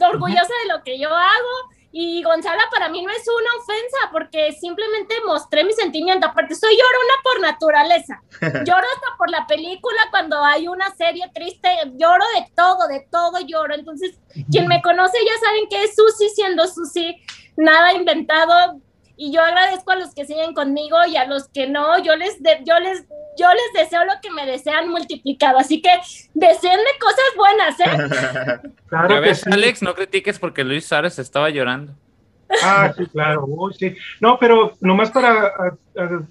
orgullosa 0.00 0.52
de 0.62 0.74
lo 0.74 0.82
que 0.82 0.98
yo 0.98 1.08
hago 1.08 1.77
y 1.90 2.22
Gonzala 2.22 2.62
para 2.70 2.90
mí 2.90 3.02
no 3.02 3.10
es 3.10 3.24
una 3.26 3.62
ofensa 3.62 3.98
porque 4.12 4.52
simplemente 4.52 5.14
mostré 5.26 5.64
mi 5.64 5.72
sentimiento. 5.72 6.26
Aparte, 6.26 6.54
soy 6.54 6.76
llorona 6.76 7.14
por 7.22 7.40
naturaleza. 7.40 8.22
Lloro 8.66 8.86
hasta 8.94 9.16
por 9.16 9.30
la 9.30 9.46
película 9.46 9.98
cuando 10.10 10.42
hay 10.44 10.68
una 10.68 10.94
serie 10.94 11.30
triste. 11.34 11.68
Lloro 11.94 12.24
de 12.36 12.46
todo, 12.54 12.88
de 12.88 13.06
todo 13.10 13.40
lloro. 13.40 13.74
Entonces, 13.74 14.18
quien 14.50 14.68
me 14.68 14.82
conoce 14.82 15.16
ya 15.24 15.46
saben 15.46 15.68
que 15.70 15.84
es 15.84 15.96
Susi 15.96 16.28
siendo 16.28 16.66
Susi. 16.66 17.16
Nada 17.56 17.94
inventado. 17.94 18.80
Y 19.18 19.32
yo 19.32 19.42
agradezco 19.42 19.90
a 19.90 19.96
los 19.96 20.14
que 20.14 20.24
siguen 20.24 20.54
conmigo 20.54 20.96
y 21.06 21.16
a 21.16 21.26
los 21.26 21.48
que 21.48 21.66
no. 21.66 22.02
Yo 22.02 22.16
les, 22.16 22.38
yo 22.64 22.78
les 22.78 23.04
yo 23.38 23.46
les 23.52 23.84
deseo 23.84 24.04
lo 24.04 24.14
que 24.20 24.30
me 24.30 24.46
desean 24.46 24.88
multiplicado. 24.88 25.58
Así 25.58 25.80
que 25.80 25.90
deseenme 26.34 26.90
cosas 27.00 27.24
buenas, 27.36 27.80
¿eh? 27.80 28.68
claro 28.88 29.22
que 29.22 29.34
sí. 29.34 29.50
Alex, 29.50 29.82
no 29.82 29.94
critiques 29.94 30.38
porque 30.38 30.64
Luis 30.64 30.86
Suárez 30.86 31.18
estaba 31.18 31.48
llorando. 31.50 31.92
Ah, 32.62 32.92
sí, 32.96 33.06
claro. 33.06 33.46
sí. 33.78 33.94
No, 34.20 34.38
pero 34.38 34.72
nomás 34.80 35.10
para, 35.10 35.52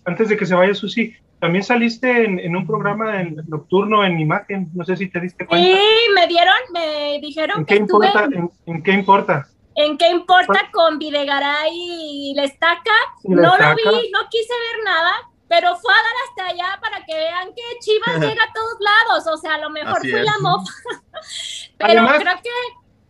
antes 0.05 0.29
de 0.29 0.37
que 0.37 0.45
se 0.45 0.55
vaya 0.55 0.73
Susi, 0.73 1.13
también 1.39 1.63
saliste 1.63 2.25
en, 2.25 2.55
un 2.55 2.65
programa 2.65 3.21
en, 3.21 3.35
nocturno 3.47 4.03
en 4.03 4.19
imagen, 4.19 4.69
no 4.73 4.83
sé 4.83 4.97
si 4.97 5.07
te 5.07 5.19
diste 5.19 5.45
cuenta. 5.45 5.67
Sí, 5.67 5.83
me 6.15 6.27
dieron, 6.27 6.55
me 6.73 7.19
dijeron 7.21 7.59
¿En 7.59 7.65
qué 7.65 7.75
importa? 7.75 8.27
en, 8.65 8.83
qué 8.83 8.91
importa? 8.91 9.47
¿En 9.77 9.95
qué 9.95 10.09
importa 10.09 10.69
con 10.73 10.97
Videgaray 10.97 11.71
y 11.71 12.33
la 12.35 12.45
estaca? 12.45 12.91
no 13.25 13.55
lo 13.55 13.75
vi, 13.75 14.09
no 14.11 14.27
quise 14.27 14.53
ver 14.53 14.83
nada, 14.83 15.13
pero 15.47 15.75
fue 15.77 15.93
a 15.93 15.97
dar 15.97 16.13
hasta 16.27 16.45
allá 16.47 16.79
para 16.81 17.05
que 17.05 17.15
vean 17.15 17.53
que 17.53 17.61
Chivas 17.79 18.19
llega 18.19 18.43
a 18.43 18.53
todos 18.53 18.77
lados, 18.79 19.27
o 19.27 19.37
sea, 19.37 19.53
a 19.53 19.59
lo 19.59 19.69
mejor 19.69 19.99
fue 19.99 20.23
la 20.23 20.33
mofa. 20.41 20.73
pero 21.77 22.07
creo 22.07 22.35
que 22.41 22.49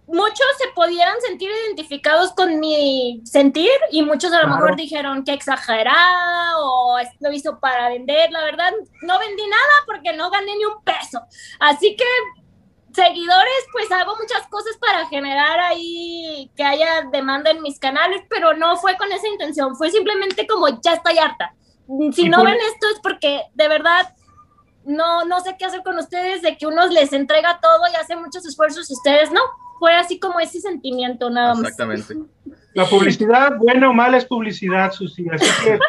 muchos 0.07 0.45
se 0.57 0.67
pudieran 0.75 1.15
sentir 1.21 1.49
identificados 1.49 2.33
con 2.33 2.59
mi 2.59 3.21
sentir 3.23 3.71
y 3.91 4.01
muchos 4.01 4.33
a 4.33 4.41
lo 4.41 4.49
mejor 4.49 4.75
dijeron 4.75 5.23
que 5.23 5.31
exagerada 5.31 6.59
o 6.59 6.97
lo 7.19 7.31
hizo 7.31 7.61
para 7.61 7.87
vender, 7.87 8.29
la 8.31 8.43
verdad 8.43 8.73
no 9.03 9.19
vendí 9.19 9.43
nada 9.47 9.73
porque 9.85 10.11
no 10.17 10.29
gané 10.29 10.53
ni 10.57 10.65
un 10.65 10.83
peso. 10.83 11.21
Así 11.59 11.95
que 11.95 12.05
seguidores, 12.93 13.65
pues 13.71 13.91
hago 13.91 14.15
muchas 14.17 14.47
cosas 14.47 14.77
para 14.77 15.07
generar 15.07 15.59
ahí 15.59 16.51
que 16.55 16.63
haya 16.63 17.03
demanda 17.11 17.51
en 17.51 17.61
mis 17.61 17.79
canales, 17.79 18.23
pero 18.29 18.53
no 18.53 18.77
fue 18.77 18.97
con 18.97 19.11
esa 19.11 19.27
intención, 19.27 19.75
fue 19.75 19.91
simplemente 19.91 20.47
como 20.47 20.67
ya 20.81 20.93
estoy 20.93 21.17
harta 21.17 21.53
si 22.11 22.29
no 22.29 22.43
ven 22.43 22.55
esto 22.55 22.87
es 22.93 22.99
porque 23.01 23.41
de 23.53 23.67
verdad 23.67 24.13
no, 24.85 25.25
no 25.25 25.39
sé 25.41 25.55
qué 25.57 25.65
hacer 25.65 25.83
con 25.83 25.97
ustedes, 25.97 26.41
de 26.41 26.57
que 26.57 26.65
uno 26.65 26.85
les 26.87 27.11
entrega 27.13 27.59
todo 27.61 27.81
y 27.91 27.95
hace 27.95 28.15
muchos 28.15 28.45
esfuerzos 28.45 28.89
y 28.89 28.93
ustedes 28.93 29.31
no. 29.31 29.41
Fue 29.79 29.93
así 29.93 30.19
como 30.19 30.39
ese 30.39 30.59
sentimiento 30.59 31.29
nada 31.29 31.53
más. 31.53 31.63
Exactamente. 31.63 32.17
La 32.73 32.85
publicidad, 32.85 33.57
buena 33.57 33.89
o 33.89 33.93
mala, 33.93 34.17
es 34.17 34.25
publicidad, 34.25 34.91
Susi. 34.91 35.27
Así 35.29 35.45
que 35.63 35.79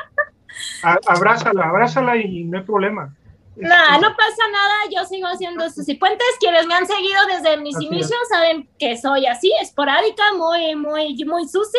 abrázala, 1.07 1.67
abrázala 1.67 2.17
y 2.17 2.45
no 2.45 2.59
hay 2.59 2.65
problema. 2.65 3.15
Nada, 3.59 3.99
no 4.01 4.17
pasa 4.17 4.43
nada, 4.53 4.75
yo 4.95 5.05
sigo 5.05 5.27
haciendo 5.27 5.69
Susi 5.71 5.95
Puentes. 5.95 6.27
Quienes 6.41 6.67
me 6.67 6.75
han 6.75 6.87
seguido 6.87 7.19
desde 7.27 7.57
mis 7.59 7.81
inicios 7.81 8.19
saben 8.29 8.69
que 8.79 8.97
soy 8.97 9.27
así, 9.27 9.53
esporádica, 9.61 10.23
muy, 10.37 10.77
muy, 10.77 11.25
muy 11.25 11.49
Susi. 11.49 11.79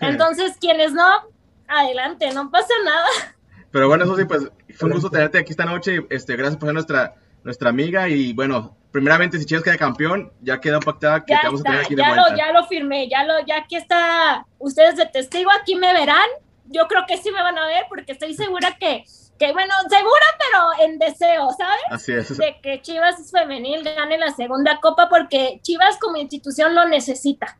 Entonces, 0.00 0.56
quienes 0.60 0.92
no, 0.92 1.08
adelante, 1.68 2.30
no 2.32 2.50
pasa 2.50 2.74
nada. 2.84 3.06
Pero 3.70 3.88
bueno, 3.88 4.04
eso 4.04 4.16
sí, 4.16 4.24
pues 4.24 4.48
fue 4.76 4.88
un 4.88 4.94
gusto 4.94 5.10
tenerte 5.10 5.38
aquí 5.38 5.50
esta 5.50 5.64
noche. 5.64 6.06
Este, 6.10 6.36
gracias 6.36 6.56
por 6.56 6.68
ser 6.68 6.74
nuestra, 6.74 7.14
nuestra 7.44 7.70
amiga. 7.70 8.08
Y 8.08 8.32
bueno, 8.32 8.76
primeramente, 8.90 9.38
si 9.38 9.46
Chivas 9.46 9.64
queda 9.64 9.76
campeón, 9.76 10.32
ya 10.40 10.60
queda 10.60 10.80
pactada 10.80 11.24
que 11.24 11.34
te 11.34 11.46
vamos 11.46 11.60
a 11.60 11.64
tener 11.64 11.80
aquí 11.80 11.94
de 11.94 12.02
ya 12.02 12.08
vuelta. 12.08 12.30
Lo, 12.30 12.36
ya 12.36 12.52
lo 12.52 12.66
firmé, 12.66 13.08
ya, 13.08 13.24
lo, 13.24 13.34
ya 13.46 13.58
aquí 13.58 13.76
está. 13.76 14.46
Ustedes 14.58 14.96
de 14.96 15.06
testigo, 15.06 15.50
aquí 15.50 15.74
me 15.74 15.92
verán. 15.92 16.28
Yo 16.66 16.88
creo 16.88 17.04
que 17.06 17.16
sí 17.18 17.30
me 17.30 17.42
van 17.42 17.58
a 17.58 17.66
ver 17.66 17.84
porque 17.88 18.12
estoy 18.12 18.34
segura 18.34 18.76
que, 18.78 19.04
que 19.38 19.52
bueno, 19.52 19.74
segura, 19.88 20.26
pero 20.38 20.88
en 20.88 20.98
deseo, 20.98 21.48
¿sabes? 21.56 21.82
Así 21.90 22.12
es. 22.12 22.36
De 22.36 22.56
que 22.62 22.80
Chivas 22.82 23.30
femenil 23.30 23.82
gane 23.84 24.18
la 24.18 24.32
segunda 24.32 24.80
copa 24.80 25.08
porque 25.08 25.60
Chivas 25.62 25.98
como 26.00 26.16
institución 26.16 26.74
lo 26.74 26.86
necesita. 26.88 27.58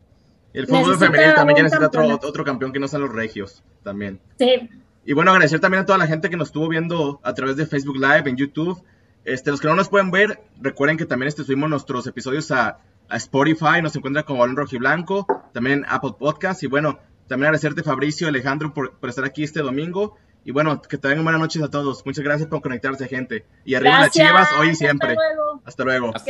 Y 0.52 0.58
el 0.60 0.66
fútbol 0.66 0.98
femenil 0.98 1.34
también 1.34 1.64
necesita 1.64 1.86
otro, 1.86 2.18
otro 2.22 2.44
campeón 2.44 2.72
que 2.72 2.78
no 2.78 2.88
sean 2.88 3.02
los 3.02 3.12
regios, 3.12 3.62
también. 3.82 4.20
Sí. 4.38 4.70
Y 5.04 5.12
bueno, 5.12 5.30
agradecer 5.30 5.60
también 5.60 5.82
a 5.82 5.86
toda 5.86 5.98
la 5.98 6.06
gente 6.06 6.30
que 6.30 6.36
nos 6.36 6.48
estuvo 6.48 6.68
viendo 6.68 7.20
a 7.22 7.34
través 7.34 7.56
de 7.56 7.66
Facebook 7.66 7.96
Live, 7.96 8.28
en 8.28 8.36
YouTube. 8.36 8.82
Este, 9.24 9.50
los 9.50 9.60
que 9.60 9.68
no 9.68 9.74
nos 9.74 9.88
pueden 9.88 10.10
ver, 10.10 10.40
recuerden 10.60 10.96
que 10.96 11.04
también 11.04 11.28
este, 11.28 11.44
subimos 11.44 11.68
nuestros 11.68 12.06
episodios 12.06 12.50
a, 12.50 12.78
a 13.08 13.16
Spotify, 13.16 13.82
nos 13.82 13.94
encuentra 13.94 14.22
como 14.22 14.40
Balón 14.40 14.56
Rojiblanco, 14.56 15.26
también 15.52 15.84
Apple 15.88 16.14
Podcast. 16.18 16.62
Y 16.62 16.66
bueno, 16.66 16.98
también 17.28 17.48
agradecerte, 17.48 17.82
Fabricio, 17.82 18.28
Alejandro, 18.28 18.72
por, 18.72 18.98
por 18.98 19.10
estar 19.10 19.24
aquí 19.24 19.44
este 19.44 19.60
domingo. 19.60 20.16
Y 20.46 20.52
bueno, 20.52 20.80
que 20.80 20.96
tengan 20.96 21.24
buenas 21.24 21.40
noches 21.40 21.60
a 21.60 21.68
todos. 21.68 22.06
Muchas 22.06 22.22
gracias 22.22 22.48
por 22.48 22.62
conectarse, 22.62 23.08
gente. 23.08 23.44
Y 23.64 23.74
arriba 23.74 24.02
las 24.02 24.12
chivas 24.12 24.48
hoy 24.60 24.68
y 24.68 24.70
hasta 24.70 24.84
siempre. 24.84 25.14
luego. 25.16 25.60
Hasta 25.64 25.82
luego. 25.84 26.12
Hasta 26.14 26.24